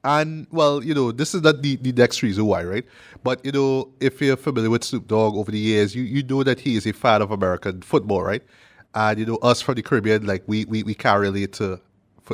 [0.07, 2.85] and well, you know, this is not the, the next reason why, right?
[3.23, 6.43] But you know, if you're familiar with Snoop Dogg over the years, you, you know
[6.43, 8.41] that he is a fan of American football, right?
[8.95, 11.81] And you know, us from the Caribbean, like we we, we can't relate to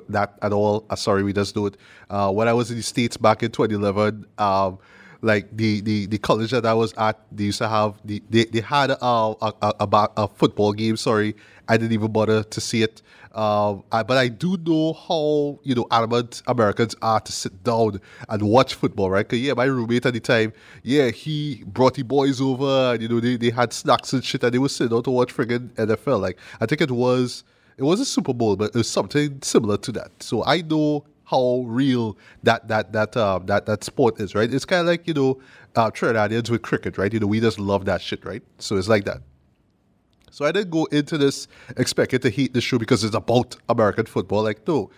[0.10, 0.86] that at all.
[0.92, 1.78] Uh, sorry, we just do it.
[2.12, 4.78] Uh, when I was in the States back in 2011, um,
[5.24, 8.46] like the, the, the college that I was at, they used to have the they,
[8.46, 10.98] they had a a, a, a, football game.
[10.98, 11.36] Sorry,
[11.68, 13.02] I didn't even bother to see it.
[13.34, 18.00] Um, I, but I do know how you know adamant Americans are to sit down
[18.30, 19.28] and watch football, right?
[19.28, 23.08] 'Cause, yeah, my roommate at the time, yeah, he brought the boys over, and you
[23.08, 25.70] know they, they had snacks and shit, and they were sitting down to watch friggin'
[25.76, 26.20] NFL.
[26.22, 27.44] Like I think it was
[27.78, 30.12] it was a Super Bowl, but it was something similar to that.
[30.22, 34.52] So I know how real that that that um that that sport is, right?
[34.52, 35.42] It's kind of like you know
[35.76, 37.12] uh, Trinidadians with cricket, right?
[37.12, 38.44] You know we just love that shit, right?
[38.60, 39.22] So it's like that.
[40.32, 41.48] So I didn't go into this
[41.78, 44.44] expecting to hate the show because it's about American football.
[44.44, 44.90] Like no,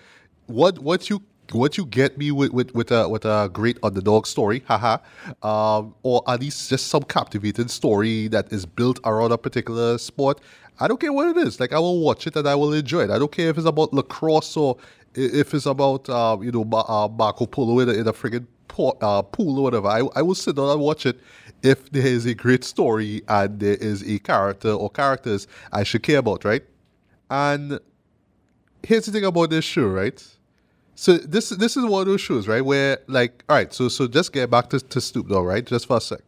[0.47, 1.22] what what you
[1.52, 4.97] what you get me with with with a with a great underdog story, haha,
[5.43, 10.41] um, or at least just some captivating story that is built around a particular sport.
[10.80, 11.60] I don't care what it is.
[11.60, 13.10] Like I will watch it and I will enjoy it.
[13.10, 14.77] I don't care if it's about lacrosse or
[15.16, 18.98] if it's about uh, you know uh, Marco Polo in a, in a friggin' po-
[19.02, 19.88] uh, pool or whatever.
[19.88, 21.20] I, I will sit down and watch it
[21.64, 26.04] if there is a great story and there is a character or characters I should
[26.04, 26.64] care about, right?
[27.30, 27.80] And
[28.84, 30.24] here's the thing about this show, right?
[30.96, 32.64] So this this is one of those shows, right?
[32.64, 35.66] Where like, all right, so so just get back to, to Snoop Dogg, right?
[35.66, 36.22] Just for a sec.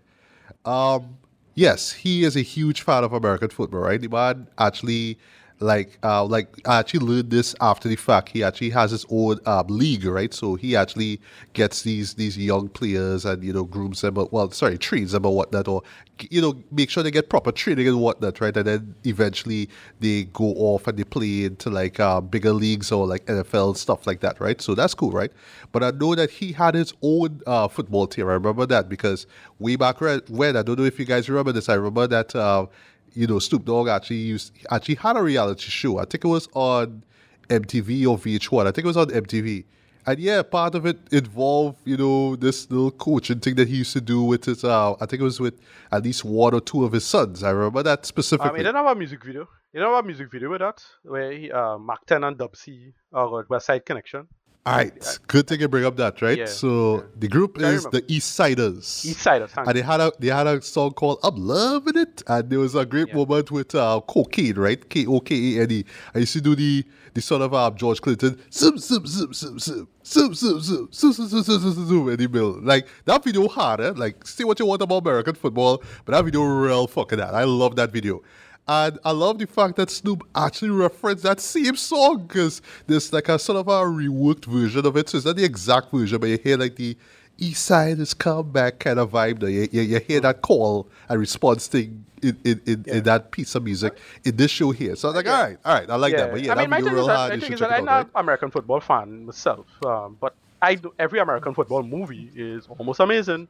[0.65, 1.17] Um,
[1.55, 4.01] yes, he is a huge fan of American football, right?
[4.01, 5.19] The man actually
[5.59, 8.29] like uh like I actually learned this after the fact.
[8.29, 10.33] He actually has his own uh, league right?
[10.33, 11.19] So he actually
[11.53, 15.25] gets these these young players and you know grooms them but well sorry trains them
[15.25, 15.81] or whatnot or
[16.29, 18.55] you know make sure they get proper training and whatnot right?
[18.55, 19.69] And then eventually
[19.99, 24.05] they go off and they play into like uh, bigger leagues or like NFL stuff
[24.05, 24.61] like that right?
[24.61, 25.31] So that's cool right?
[25.71, 28.27] But I know that he had his own uh, football team.
[28.27, 29.25] I remember that because
[29.59, 32.67] way back when I don't know if you guys remember this I remember that uh,
[33.13, 35.99] you know, Snoop Dogg actually used actually had a reality show.
[35.99, 37.03] I think it was on
[37.49, 38.67] MTV or VH1.
[38.67, 39.65] I think it was on MTV.
[40.05, 43.91] And yeah, part of it involved, you know, this little coaching thing that he used
[43.91, 45.59] to do with his, uh, I think it was with
[45.91, 47.43] at least one or two of his sons.
[47.43, 48.49] I remember that specifically.
[48.49, 49.49] Um, he didn't have a music video.
[49.73, 50.81] You know a music video with that?
[51.03, 54.27] Where he, uh, Mack 10 and Dub C or West Side Connection.
[54.67, 56.37] All right, good thing you bring up that, right?
[56.39, 57.01] Yeah, so yeah.
[57.19, 59.01] the group is the East Siders.
[59.05, 62.21] East Side, thank and they had a they had a song called "I'm Loving It,"
[62.27, 63.15] and there was a great Yeah.
[63.15, 64.89] moment with uh, Kokane, right?
[64.89, 65.85] K O K A N E.
[66.13, 66.83] I used to do the
[67.13, 71.13] the sort of um, George Clinton zoom zoom zoom zoom zoom zoom zoom zoom zoom
[71.13, 72.59] zoom zoom zoom zoom zoom in the middle.
[72.61, 73.93] Like that video hard, eh?
[73.95, 77.33] Like say what you want about American football, but that video real fucking hard.
[77.35, 78.21] I love that video.
[78.67, 83.29] And I love the fact that Snoop actually referenced that same song because there's like
[83.29, 85.09] a sort of a reworked version of it.
[85.09, 86.97] So it's not the exact version, but you hear like the
[87.37, 89.41] East Side has come back kind of vibe.
[89.43, 93.55] You, you, you hear that call and response thing in, in, in, in that piece
[93.55, 94.95] of music in this show here.
[94.95, 95.31] So I was like, Yeah.
[95.33, 96.31] all right, all right, I like that.
[96.31, 97.39] But yeah, I mean, my thing real is that, hard.
[97.39, 98.07] thing is that I'm out, right?
[98.13, 102.99] not American football fan myself, um, but I do, every American football movie is almost
[102.99, 103.47] amazing,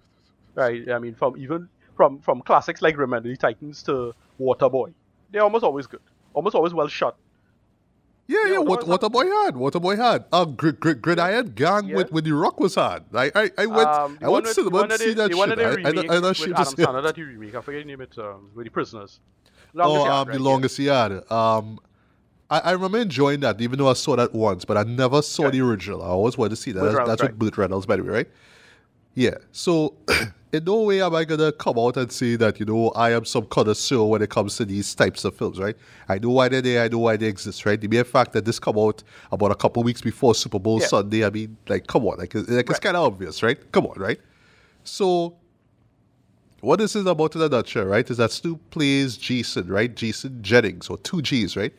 [0.55, 0.89] right?
[0.89, 4.93] I mean, from even from from classics like Remember the Titans to Waterboy,
[5.31, 6.01] they're almost always good,
[6.33, 7.15] almost always well shot.
[8.29, 8.57] Yeah, Yeah, yeah.
[8.59, 10.25] what What was what a boy had, what a boy had.
[10.33, 11.95] Uh, gr- gr- Gridiron Gang Yeah.
[11.95, 13.03] with when the Rock was hard.
[13.13, 15.31] I I, I went Um, I went with- cinema the one to that see that
[15.31, 15.49] the shit.
[15.49, 15.59] that
[16.09, 17.55] I, I, I, with she Adam just Sandler that remake.
[17.55, 18.01] I forget the name.
[18.01, 19.19] It um, with the prisoners.
[19.79, 20.37] Oh, Longest Yard, um, right?
[20.37, 20.49] the Yeah.
[20.49, 21.31] longest yard.
[21.31, 21.79] Um,
[22.49, 25.43] I, I remember enjoying that, even though I saw that once, but I never saw
[25.43, 25.51] Right.
[25.53, 26.01] the original.
[26.01, 26.81] I always wanted to see that.
[26.81, 27.31] That's, Reynolds, that's right.
[27.31, 28.27] with Burt Reynolds, by the way, right?
[29.13, 29.35] Yeah.
[29.51, 29.95] So,
[30.53, 33.25] in no way am I gonna come out and say that you know I am
[33.25, 35.75] some connoisseur when it comes to these types of films, right?
[36.07, 36.83] I know why they're there.
[36.83, 37.79] I know why they exist, right?
[37.79, 40.87] The mere fact that this come out about a couple weeks before Super Bowl Yeah.
[40.87, 43.59] Sunday, I mean, like, come on, like, like it's kind of obvious, right?
[43.71, 44.19] Come on, right?
[44.83, 45.35] So,
[46.61, 49.93] what this is about in a nutshell, right, is that Snoop plays Jason, right?
[49.93, 51.73] Jason Jennings, or two G's, right?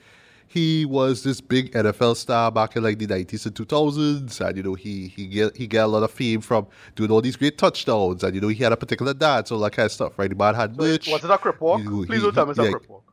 [0.50, 4.62] He was this big NFL star back in like the 90s and 2000s, and you
[4.62, 6.66] know he he get he got a lot of fame from
[6.96, 9.72] doing all these great touchdowns, and you know he had a particular dance, all that
[9.72, 10.30] kind of stuff, right?
[10.30, 11.08] The man had So merch.
[11.08, 11.80] was it a crip walk?
[11.82, 12.64] You- Please he- don't tell me it's yeah.
[12.66, 13.04] a crip walk.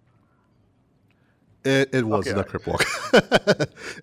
[1.66, 2.86] It, it wasn't Okay, a crip walk.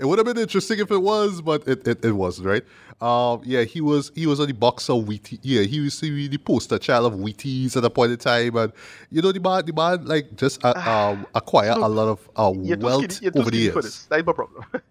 [0.00, 2.64] it would have been interesting if it was, but it, it, it wasn't, right?
[3.00, 5.38] Um, yeah, he was he was on the box of Wheaties.
[5.42, 8.72] Yeah, he was the poster child of Wheaties at a point in time, and
[9.10, 12.50] you know the man, the man like just uh, um, acquire a lot of uh,
[12.52, 13.84] wealth skinny, over the skinny for years.
[13.84, 14.06] this.
[14.06, 14.64] That's my problem.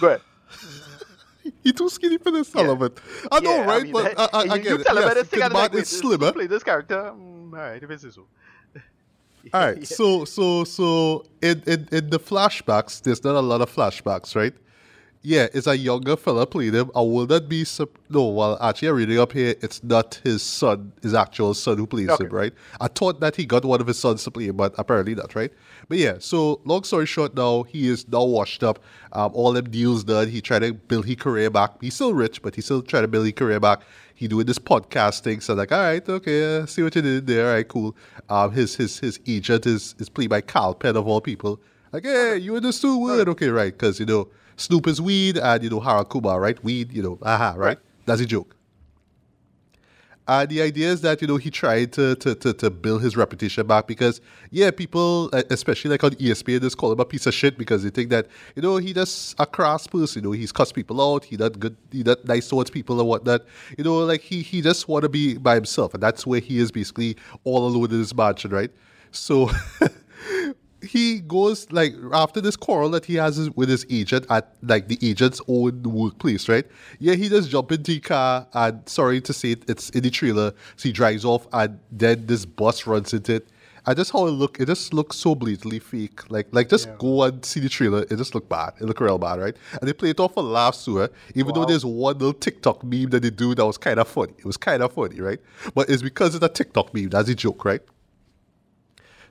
[0.00, 0.20] Go ahead.
[1.62, 2.98] He too skinny for this, I love it.
[3.30, 3.82] I know, Yeah, right?
[3.82, 5.74] mean, but uh, uh, you, again, you tell him yes, this thing the man like,
[5.74, 6.32] is slimmer.
[6.32, 6.96] Play this character.
[7.14, 8.26] Mm, all right, if it's so.
[9.52, 13.74] All right, so so so in, in in the flashbacks, there's not a lot of
[13.74, 14.54] flashbacks, right?
[15.26, 16.90] Yeah, it's a younger fella playing him.
[16.94, 18.28] I will not be sup- no.
[18.28, 19.54] Well, actually, I'm reading up here.
[19.62, 22.24] It's not his son, his actual son who plays Okay.
[22.24, 22.52] him, right?
[22.78, 25.34] I thought that he got one of his sons to play him, but apparently not,
[25.34, 25.50] right?
[25.88, 28.80] But yeah, so long story short, now he is now washed up.
[29.12, 30.28] Um, all them deals done.
[30.28, 31.80] He tried to build his career back.
[31.80, 33.80] He's still rich, but he's still trying to build his career back.
[34.24, 35.42] He doing this podcasting.
[35.42, 37.46] So like, all right, okay, uh, see what you did there.
[37.46, 37.94] All right, cool.
[38.30, 41.60] Um, his his his agent is is played by Kal Penn of all people.
[41.92, 43.70] Like, hey, you understood word, okay, right?
[43.70, 46.62] Because you know Snoop is weed, and you know Harold Kumar, right?
[46.64, 47.76] Weed, you know, aha, right?
[48.06, 48.56] That's a joke.
[50.26, 53.14] And the idea is that you know he tried to, to to to build his
[53.14, 57.26] reputation back because yeah, people uh, especially like on ESPN just call him a piece
[57.26, 60.22] of shit because they think that you know he just a crass person.
[60.22, 61.24] You know he's cuss people out.
[61.24, 61.76] He not good.
[61.92, 63.42] He not nice towards people and whatnot.
[63.76, 66.58] You know like he he just want to be by himself, and that's where he
[66.58, 68.70] is basically all alone in his mansion, right?
[69.10, 69.50] So.
[70.84, 74.98] he goes like after this quarrel that he has with his agent at like the
[75.02, 76.66] agent's own workplace, right?
[76.98, 80.10] Yeah, he just jump into the car and sorry to say it, it's in the
[80.10, 80.52] trailer.
[80.76, 83.48] So he drives off and then this bus runs into it.
[83.86, 86.30] And just how it look, it just looks so blatantly fake.
[86.30, 86.94] Like like just Yeah.
[86.98, 88.00] go and see the trailer.
[88.10, 88.72] It just look bad.
[88.80, 89.54] It look real bad, right?
[89.78, 91.08] And they play it off for laughs too, eh?
[91.34, 94.32] even though there's one little TikTok meme that they do that was kind of funny.
[94.38, 95.38] It was kind of funny, right?
[95.74, 97.10] But it's because it's a TikTok meme.
[97.10, 97.82] That's a joke, right?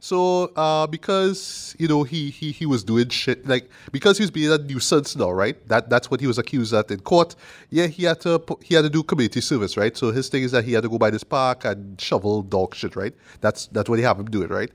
[0.04, 4.32] So, uh, because you know he he he was doing shit like because he was
[4.32, 5.56] being a nuisance now, right?
[5.70, 7.38] That that's what he was accused at in court.
[7.70, 9.96] Yeah, he had to he had to do community service, right?
[9.96, 12.76] So his thing is that he had to go by this park and shovel dog
[12.76, 13.14] shit, right?
[13.40, 14.72] That's that's what they have him do it, right?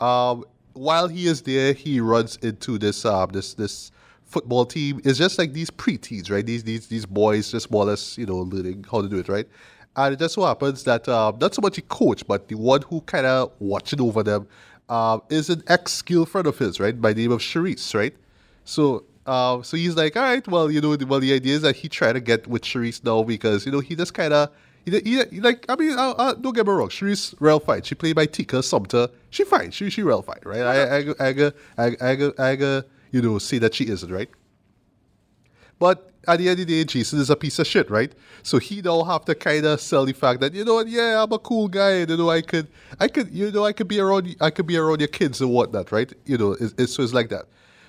[0.00, 3.92] Um, while he is there, he runs into this um this this
[4.24, 5.00] football team.
[5.04, 6.44] It's just like these preteens, right?
[6.44, 9.28] These these these boys, just more or less, you know, learning how to do it,
[9.28, 9.46] right?
[9.94, 12.80] And it just so happens that um, not so much the coach, but the one
[12.82, 14.48] who kind of watching over them
[14.88, 18.14] uh, is an ex girlfriend of his, right, by the name of Charisse, right?
[18.64, 21.76] So uh, so he's like, all right, well, you know, well, the idea is that
[21.76, 24.50] he tried to get with Charisse now because, you know, he just kind of,
[24.84, 27.82] he, he, he, like, I mean, uh, uh, don't get me wrong, Charisse real fine.
[27.82, 29.08] She played by Tika Sumpter.
[29.30, 29.70] She fine.
[29.70, 30.62] She she real fine, right?
[30.62, 34.10] I I I I I, I, I, I, I you know, see that she isn't,
[34.10, 34.28] right?
[35.82, 38.12] But at the end of the day, Jason is a piece of shit, right?
[38.44, 41.20] So he now have to kind of sell the fact that you know what, yeah,
[41.20, 42.68] I'm a cool guy, and, you know, I could,
[43.00, 45.50] I could, you know, I could be around, I could be around your kids and
[45.50, 46.12] whatnot, right?
[46.24, 47.46] You know, it's, it's, so it's like that.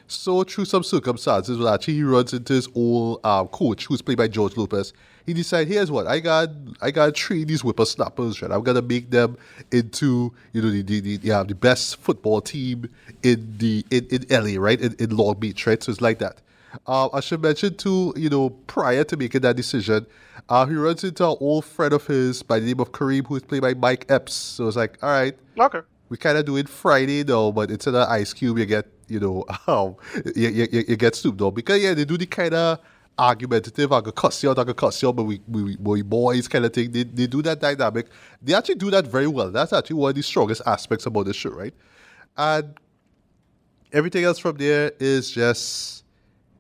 [0.07, 4.17] So through some circumstances, well, actually he runs into his old um, coach, who's played
[4.17, 4.91] by George Lopez.
[5.27, 6.49] He decides, here's what I got,
[6.81, 8.51] I got train these whippersnappers, right?
[8.51, 9.37] I'm gonna make them
[9.71, 12.89] into, you know, the the, the, yeah, the best football team
[13.21, 14.81] in the in, in LA, right?
[14.81, 15.81] In, in Long Beach, right?
[15.83, 16.39] So it's like that.
[16.87, 20.05] Uh, I should mention too, you know, prior to making that decision,
[20.49, 23.35] uh, he runs into an old friend of his by the name of Kareem, who
[23.35, 24.33] is played by Mike Epps.
[24.33, 25.81] So it's like, all right, Okay.
[26.09, 29.19] we kind of do it Friday though, but instead of Ice Cube, you get, you
[29.19, 29.95] know, um,
[30.35, 32.79] you, you, you get Snoop Dogg because yeah, they do the kind of
[33.17, 36.01] argumentative, I could cuss you out, I could cuss you out, but we, we, we
[36.01, 36.91] boys kind of thing.
[36.91, 38.07] They, they do that dynamic.
[38.41, 39.51] They actually do that very well.
[39.51, 41.73] That's actually one of the strongest aspects about the show, right?
[42.35, 42.73] And
[43.91, 46.02] everything else from there is just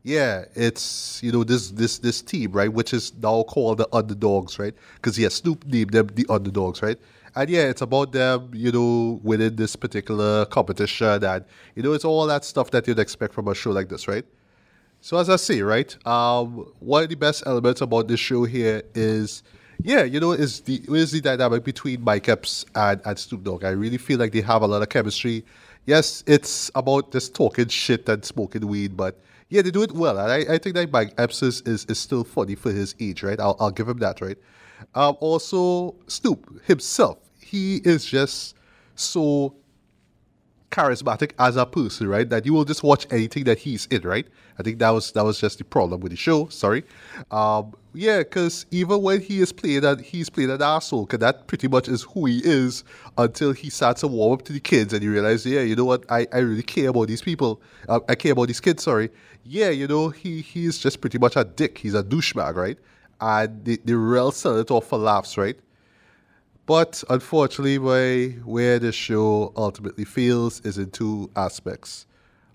[0.03, 4.59] yeah it's you know this this this team right which is now called the underdogs
[4.59, 6.99] right because yeah snoop named them the underdogs right
[7.35, 12.05] and yeah it's about them you know winning this particular competition and you know it's
[12.05, 14.25] all that stuff that you'd expect from a show like this right
[15.03, 18.83] so as I say, right, um, one of the best elements about this show here
[18.95, 19.43] is,
[19.81, 23.65] yeah, you know, is the is the dynamic between Mike Epps and, and Snoop Dogg.
[23.65, 25.43] I really feel like they have a lot of chemistry.
[25.85, 29.19] Yes, it's about just talking shit and smoking weed, but
[29.53, 30.17] yeah, they do it well.
[30.17, 31.13] And I, I think that Mike
[31.61, 33.39] is, is still funny for his age, right?
[33.39, 34.37] I'll, I'll give him that, right?
[34.95, 38.55] Um, also, Snoop himself, he is just
[38.95, 39.55] so
[40.73, 42.27] charismatic as a person, right?
[42.27, 44.27] That you will just watch anything that he's in, right?
[44.59, 46.47] I think that was that was just the problem with the show.
[46.47, 46.83] Sorry,
[47.31, 51.47] um, yeah, because even when he is playing that he's playing an asshole, because that
[51.47, 52.83] pretty much is who he is
[53.17, 55.85] until he starts to warm up to the kids and you realize, yeah, you know
[55.85, 57.61] what, I, I really care about these people.
[57.87, 58.83] Uh, I care about these kids.
[58.83, 59.09] Sorry,
[59.43, 61.77] yeah, you know he he's just pretty much a dick.
[61.77, 62.77] He's a douchebag, right?
[63.21, 65.57] And the the real sell it off for laughs, right?
[66.65, 72.05] But unfortunately, way where the show ultimately fails is in two aspects.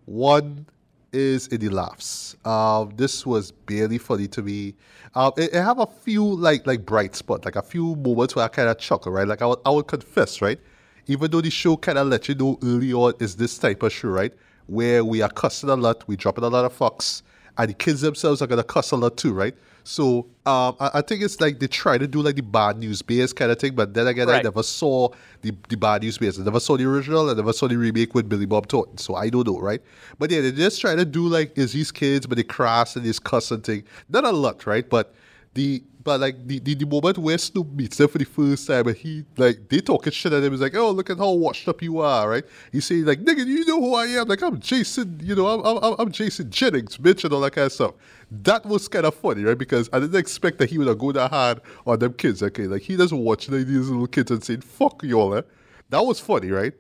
[0.07, 0.67] One
[1.13, 2.37] is in the laughs.
[2.45, 4.75] Um, this was barely funny to me.
[5.15, 8.45] Um, it, it have a few like like bright spot, like a few moments where
[8.45, 9.29] I kind of chuckle, right?
[9.29, 10.59] Like I would, I would confess, right?
[11.07, 13.93] Even though the show kind of let you know early on is this type of
[13.93, 14.33] show, right?
[14.67, 17.23] Where we are cussing a lot, we dropping a lot of fucks,
[17.59, 19.55] and the kids themselves are gonna cuss a lot too, right?
[19.85, 23.01] So um, I, I think it's like they try to do like the bad news
[23.01, 25.09] bears kind of thing, but then again, I never saw
[25.41, 26.39] the, the bad news bears.
[26.39, 27.31] I never saw the original.
[27.31, 29.81] I never saw the remake with Billy Bob Thornton, so I don't know, right?
[30.19, 33.05] But yeah, they just try to do like is these kids, but they crass and
[33.05, 33.85] this cussing thing.
[34.11, 34.89] Not a lot, right?
[34.89, 35.15] But
[35.59, 38.87] the but like the, the, the moment where Snoop meets them for the first time
[38.87, 41.67] and he like they talking shit at him, he's like, Oh, look at how washed
[41.69, 42.45] up you are, right?
[42.71, 44.29] he say like, nigga, you know who I am?
[44.29, 47.67] Like I'm Jason, you know, I'm I'm, I'm Jason Jennings, bitch, and all that kind
[47.67, 47.95] of stuff.
[48.31, 49.59] That was kind of funny, right?
[49.59, 52.69] Because I didn't expect that he would have go that hard on them kids, okay?
[52.69, 55.43] Like he doesn't watch these little kids and saying, Fuck y'all, eh?
[55.91, 56.73] That was funny, right?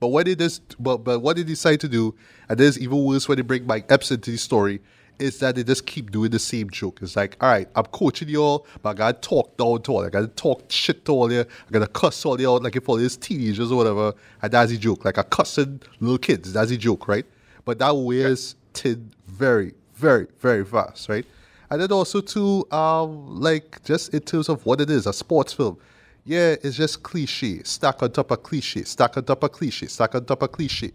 [0.00, 2.14] But what they just but but what they decide to do,
[2.48, 4.80] and this is even worse when they bring Mike Epps into the story,
[5.18, 7.00] is that they just keep doing the same joke.
[7.02, 10.04] It's like, all right, I'm coaching y'all, but I gotta talk down to all.
[10.04, 11.40] I gotta talk shit to all you.
[11.40, 14.14] I gotta cuss all out like if all these teenagers or whatever.
[14.42, 15.04] And that's the joke.
[15.04, 16.52] Like a cussing little kids.
[16.52, 17.26] That's the joke, right?
[17.64, 21.26] But that wears thin very, very, very fast, right?
[21.70, 25.52] And then also too, um, like just in terms of what it is, a sports
[25.52, 25.78] film.
[26.24, 30.14] Yeah, it's just cliche, stack on top of cliche, stack on top of cliche, stack
[30.14, 30.92] on top of cliche.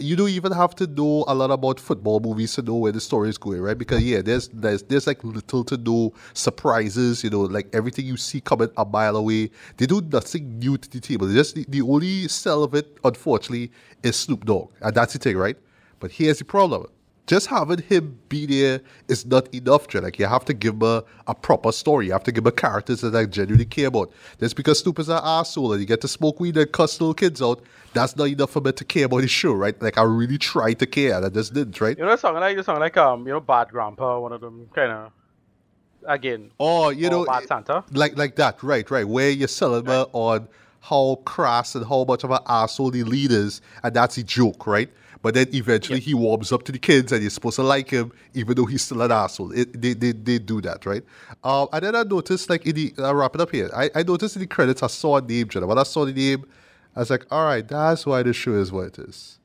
[0.00, 3.00] You don't even have to know a lot about football movies to know where the
[3.00, 3.76] story is going, right?
[3.76, 8.16] Because yeah, there's there's there's like little to no surprises, you know, like everything you
[8.16, 9.50] see coming a mile away.
[9.76, 11.26] They do nothing new to the table.
[11.26, 13.70] They just the, the only sell of it, unfortunately,
[14.02, 15.56] is Snoop Dogg, and that's the thing, right?
[15.98, 16.86] But here's the problem
[17.30, 20.00] just having him be there is not enough, Jay.
[20.00, 22.06] Like you have to give him a, a proper story.
[22.06, 24.10] You have to give him characters that I genuinely care about.
[24.40, 27.14] Just because Snoop is an asshole and you get to smoke weed and cuss little
[27.14, 27.62] kids out,
[27.94, 29.80] that's not enough for me to care about the show, right?
[29.80, 31.96] Like I really tried to care and I just didn't, right?
[31.96, 34.40] You know, the song like the song like um, you know, Bad Grandpa, one of
[34.40, 35.12] them kind of
[36.08, 36.50] again.
[36.58, 37.84] Oh, you know, Bad Santa.
[37.92, 39.06] like like that, right, right.
[39.06, 40.48] Where you're selling me on
[40.80, 44.66] how crass and how much of an asshole the lead is, and that's the joke,
[44.66, 44.90] right?
[45.22, 48.10] But then eventually he warms up to the kids and you're supposed to like him,
[48.32, 49.52] even though he's still an asshole.
[49.52, 51.04] It, they, they, they do that, right?
[51.44, 53.68] Um, and then I noticed, like, in the, I'll wrap it up here.
[53.76, 55.66] I, I noticed in the credits, I saw a name, Jenna.
[55.66, 56.46] When I saw the name,
[56.96, 59.38] I was like, all right, that's why the show is what it is.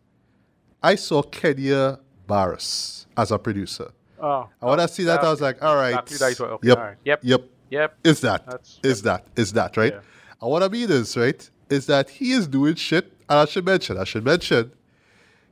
[0.81, 3.91] I saw Kenya Barris as a producer.
[4.21, 5.99] Oh, And when I see that, I was like, all right.
[5.99, 6.45] Exactly.
[6.45, 6.77] Okay, Yep.
[6.77, 6.97] all right.
[7.03, 7.19] Yep.
[7.23, 7.41] Yep.
[7.69, 7.97] Yep.
[8.05, 8.45] Is that?
[8.45, 9.27] That's- Is that?
[9.35, 9.93] Is that, right?
[9.93, 9.99] Yeah.
[10.41, 13.65] And what I mean is, right, is that he is doing shit, and I should
[13.65, 14.71] mention, I should mention,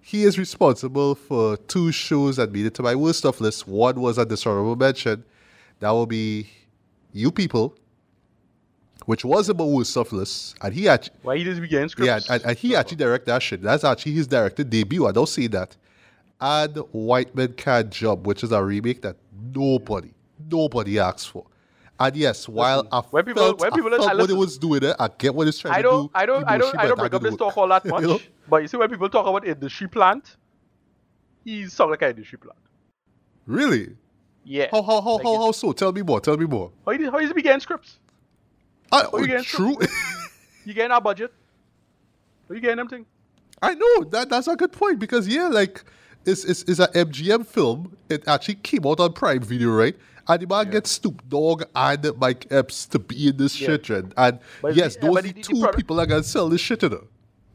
[0.05, 3.65] he is responsible for two shows that made it to my worst of list.
[3.67, 5.23] One was a dishonorable mention.
[5.79, 6.49] That will be
[7.13, 7.73] You People,
[9.05, 10.55] which was about worst of list.
[10.61, 12.27] And he actually, Why he just began scripts?
[12.27, 12.79] yeah, and, and he oh.
[12.79, 13.61] actually directed that shit.
[13.61, 15.07] That's actually his directed debut.
[15.07, 15.77] I don't see that.
[16.41, 19.15] And White Men Can't Jump, which is a remake that
[19.55, 20.11] nobody,
[20.51, 21.45] nobody asked for.
[21.97, 24.37] And yes, while I when people- felt, when people- I felt I what it listen-
[24.37, 26.11] was doing, it, I get what it's trying I to don't, do.
[26.13, 28.01] I don't, I don't, I don't, I don't bring up this talk all that much.
[28.01, 28.19] You know?
[28.49, 30.35] But you see, when people talk about industry plant,
[31.45, 32.57] he sound like an industry plant.
[33.45, 33.95] Really?
[34.43, 34.67] Yeah.
[34.71, 35.71] How, how, how, Like how, how so?
[35.71, 36.19] Tell me more.
[36.19, 36.71] Tell me more.
[36.85, 37.99] How he, how he began scripts?
[38.91, 39.77] I, Oh, you getting true.
[40.65, 41.33] You getting our budget?
[42.49, 43.05] Are you getting them thing?
[43.61, 45.83] I know that that's a good point because yeah, like
[46.25, 47.97] it's it's, it's a MGM film.
[48.09, 49.93] It actually came out on Prime Video, right?
[50.25, 53.67] And the man gets Snoop Dogg and Mike Epps to be in this Yeah.
[53.67, 54.13] shit, trend.
[54.15, 56.47] And But yes, the- eh, those are the- the two product- people that can sell
[56.47, 57.09] this shit to them.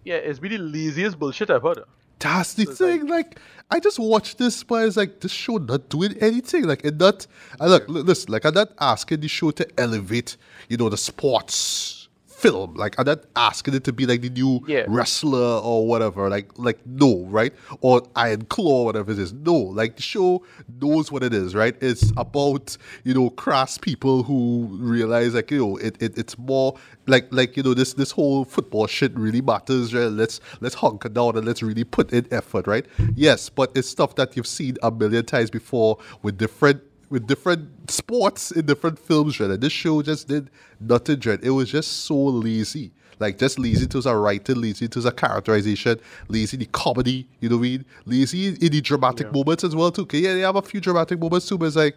[0.08, 1.80] Yeah, it's been the laziest bullshit I've heard.
[2.18, 3.08] That's the So thing.
[3.08, 3.38] Like,
[3.70, 6.64] I just watched this, but it's like this show not doing anything.
[6.64, 7.26] Like, it not.
[7.60, 8.32] I look, li- listen.
[8.32, 10.38] Like, I'm not asking the show to elevate,
[10.70, 12.07] you know, the sports
[12.38, 12.74] film.
[12.74, 14.84] Like, I'm not asking it to be like the new Yeah.
[14.88, 16.28] wrestler or whatever.
[16.30, 17.52] Like, like no, right?
[17.80, 19.32] Or Iron Claw, whatever it is.
[19.32, 20.42] No, like the show
[20.80, 21.76] knows what it is, right?
[21.80, 26.76] It's about you know crass people who realize like you know it, it it's more
[27.06, 29.92] like like you know this this whole football shit really matters.
[29.92, 30.04] Right?
[30.06, 32.86] Let's let's hunker down and let's really put in effort, right?
[33.16, 37.90] Yes, but it's stuff that you've seen a million times before with different with different
[37.90, 39.50] sports in different films, Dread.
[39.50, 41.40] And this show just did nothing, Dread.
[41.42, 42.92] It was just so lazy.
[43.20, 47.48] Like just lazy to the writing, lazy to the characterization, lazy in the comedy, you
[47.48, 47.84] know what I mean?
[48.06, 50.02] Lazy in the dramatic moments as well too.
[50.02, 51.96] Okay, yeah, they have a few dramatic moments too, but it's like,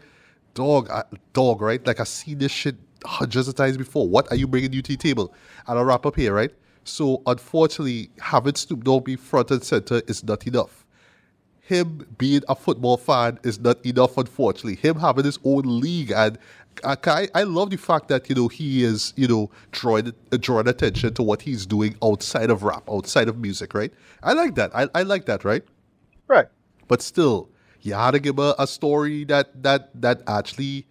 [0.56, 1.86] dog, I, dog, right?
[1.86, 2.76] Like I've seen this shit
[3.06, 4.08] hundreds of times before.
[4.08, 5.34] What are you bringing to the table?
[5.68, 6.52] And I'll wrap up here, right?
[6.86, 10.81] So unfortunately, having Snoop Dogg be front and center is not enough
[11.72, 14.76] him being a football fan is not enough, unfortunately.
[14.76, 16.38] Him having his own league, and
[16.84, 20.38] I, I, I love the fact that you know he is you know drawing uh,
[20.38, 23.94] drawing attention to what he's doing outside of rap, outside of music, right?
[24.22, 24.76] I like that.
[24.76, 25.64] I, I like that, right?
[26.28, 26.48] Right.
[26.90, 30.88] But still, you had to give her a story that that that actually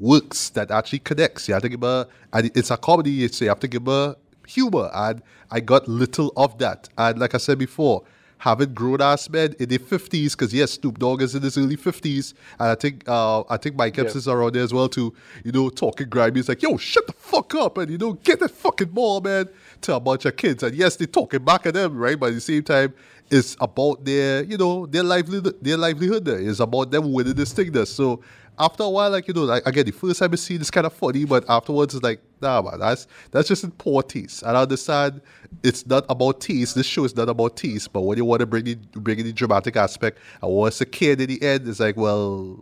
[0.00, 1.46] works, that actually connects.
[1.46, 4.16] You have to give a and it's a comedy, so you have to give a
[4.48, 4.90] humor.
[4.92, 5.22] And
[5.52, 6.88] I got little of that.
[6.98, 8.02] And like I said before,
[8.44, 11.76] having grown ass men in their fifties, because yes, Snoop Dogg is in his early
[11.76, 14.18] fifties, and I think uh, I think Mike Epps Yeah.
[14.18, 15.14] is around there as well too.
[15.44, 16.40] You know, talking grimy.
[16.40, 19.48] It's like, yo, shut the fuck up, and you know, get that fucking ball, man,
[19.80, 20.62] to a bunch of kids.
[20.62, 22.20] And yes, they're talking back at them, right?
[22.20, 22.92] But at the same time,
[23.30, 25.56] it's about their, you know, their livelihood.
[25.62, 26.26] Their livelihood.
[26.26, 26.38] There.
[26.38, 27.72] It's about them winning this thing.
[27.72, 27.86] There.
[27.86, 28.20] So
[28.58, 30.86] after a while, like you know, like again, the first time I see it's kind
[30.86, 34.42] of funny, but afterwards, it's like, nah, man, that's that's just in poor taste.
[34.42, 35.20] And I understand
[35.62, 36.74] it's not about taste.
[36.74, 37.92] This show is not about taste.
[37.92, 40.86] But when you want to bring the bring in the dramatic aspect, and once a
[40.86, 42.56] kid in the end, it's like, well,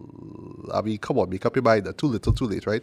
[0.73, 1.93] I mean, come on, make up your mind.
[1.99, 2.83] Too little, too late, right?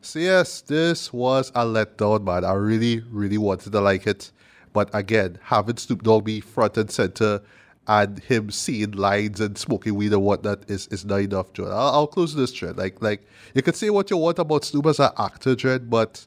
[0.00, 2.44] So yes, this was a letdown, man.
[2.44, 4.30] I really, really wanted to like it.
[4.72, 7.42] But again, having Snoop Dogg be front and center
[7.88, 11.66] and him seeing lines and smoking weed and whatnot is, is not enough, Joe.
[11.66, 12.76] I'll, I'll close this trend.
[12.76, 16.26] Like, like you can say what you want about Snoop as an actor, Dread, but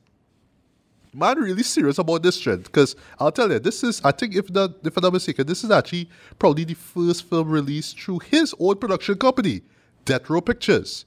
[1.13, 4.49] man really serious about this trend because I'll tell you, this is I think if
[4.49, 6.09] not if I'm not mistaken, this is actually
[6.39, 9.61] probably the first film released through his own production company,
[10.05, 11.05] Death Row Pictures.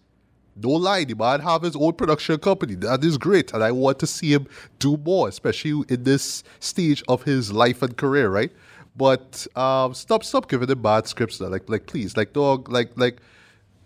[0.56, 2.76] No lie, the man have his own production company.
[2.76, 4.46] That is great, and I want to see him
[4.78, 8.52] do more, especially in this stage of his life and career, right?
[8.96, 11.40] But um, stop, stop giving him bad scripts.
[11.40, 11.48] Now.
[11.48, 13.18] Like, like, please, like, dog, like, like,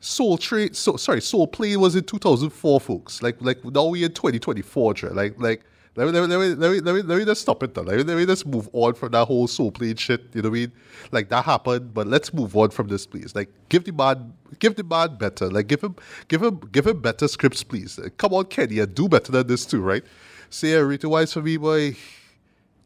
[0.00, 0.74] Soul Train.
[0.74, 3.22] So sorry, Soul Plane was in 2004, folks.
[3.22, 5.10] Like, like now we in 2024, Dre.
[5.10, 5.64] Like, like.
[5.96, 7.74] Let me, let, me, let, me, let, me, let, me, let me just stop it
[7.74, 7.82] though.
[7.82, 10.26] Let me, let me just move on from that whole soul plane shit.
[10.32, 10.72] You know what I mean?
[11.10, 13.34] Like that happened, but let's move on from this, please.
[13.34, 15.50] Like give the man, give the man better.
[15.50, 15.96] Like give him,
[16.28, 17.98] give him, give him better scripts, please.
[18.16, 20.04] Come on, Kenya, do better than this too, right?
[20.62, 21.96] Yeah, rating wise for me, boy,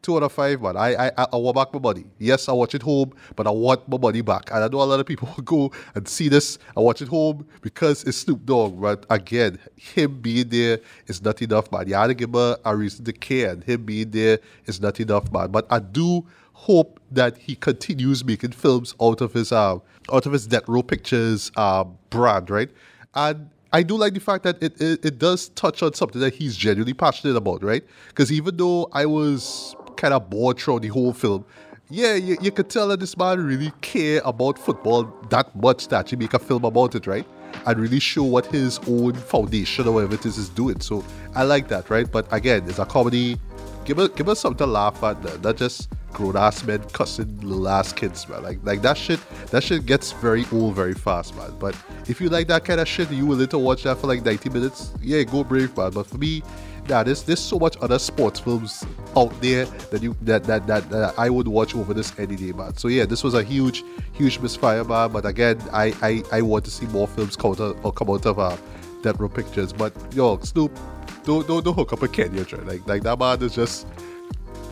[0.03, 2.05] two out of five, but I, I, I want back my money.
[2.19, 4.51] Yes, I watch it home, but I want my money back.
[4.51, 7.09] And I know a lot of people will go and see this and watch it
[7.09, 8.81] home because it's Snoop Dogg.
[8.81, 11.89] But again, him being there is not enough, man.
[11.89, 15.01] You had to give him a reason to care, and him being there is not
[15.01, 15.51] enough, man.
[15.51, 19.79] But I do hope that he continues making films out of his uh,
[20.13, 22.71] out of his Death Row Pictures uh, brand, right?
[23.15, 26.35] And I do like the fact that it, it, it does touch on something that
[26.35, 27.83] he's genuinely passionate about, right?
[28.09, 31.45] Because even though I was kind of bored throughout the whole film,
[31.93, 36.01] yeah, you, you could tell that this man really care about football that much that
[36.01, 37.27] actually make a film about it, right?
[37.67, 40.81] And really show what his own foundation or whatever it is is doing.
[40.81, 41.05] So
[41.35, 42.11] I like that, right?
[42.11, 43.39] But again, it's a comedy.
[43.85, 47.69] Give us give us something to laugh at, not just grown ass men cussing little
[47.69, 48.43] ass kids, man.
[48.43, 51.53] Like like that shit that shit gets very old very fast, man.
[51.59, 51.77] But
[52.09, 54.49] if you like that kind of shit you willing to watch that for like 90
[54.49, 55.91] minutes, yeah, go brave, man.
[55.91, 56.43] But for me,
[56.89, 58.85] nah, there's there's so much other sports films
[59.17, 62.53] out there that you that that, that, that I would watch over this any day,
[62.53, 62.77] man.
[62.77, 65.13] So yeah, this was a huge, huge misfire, man.
[65.13, 68.27] But again, I I, I want to see more films come out or come out
[68.27, 68.57] of uh,
[69.03, 69.73] Death Row Pictures.
[69.73, 70.77] But yo, Snoop,
[71.25, 73.87] don't don't, don't hook up a Kenya, like like that man is just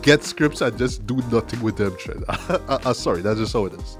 [0.01, 1.95] get scripts and just do nothing with them.
[2.29, 3.97] uh, uh, sorry, that's just how it is.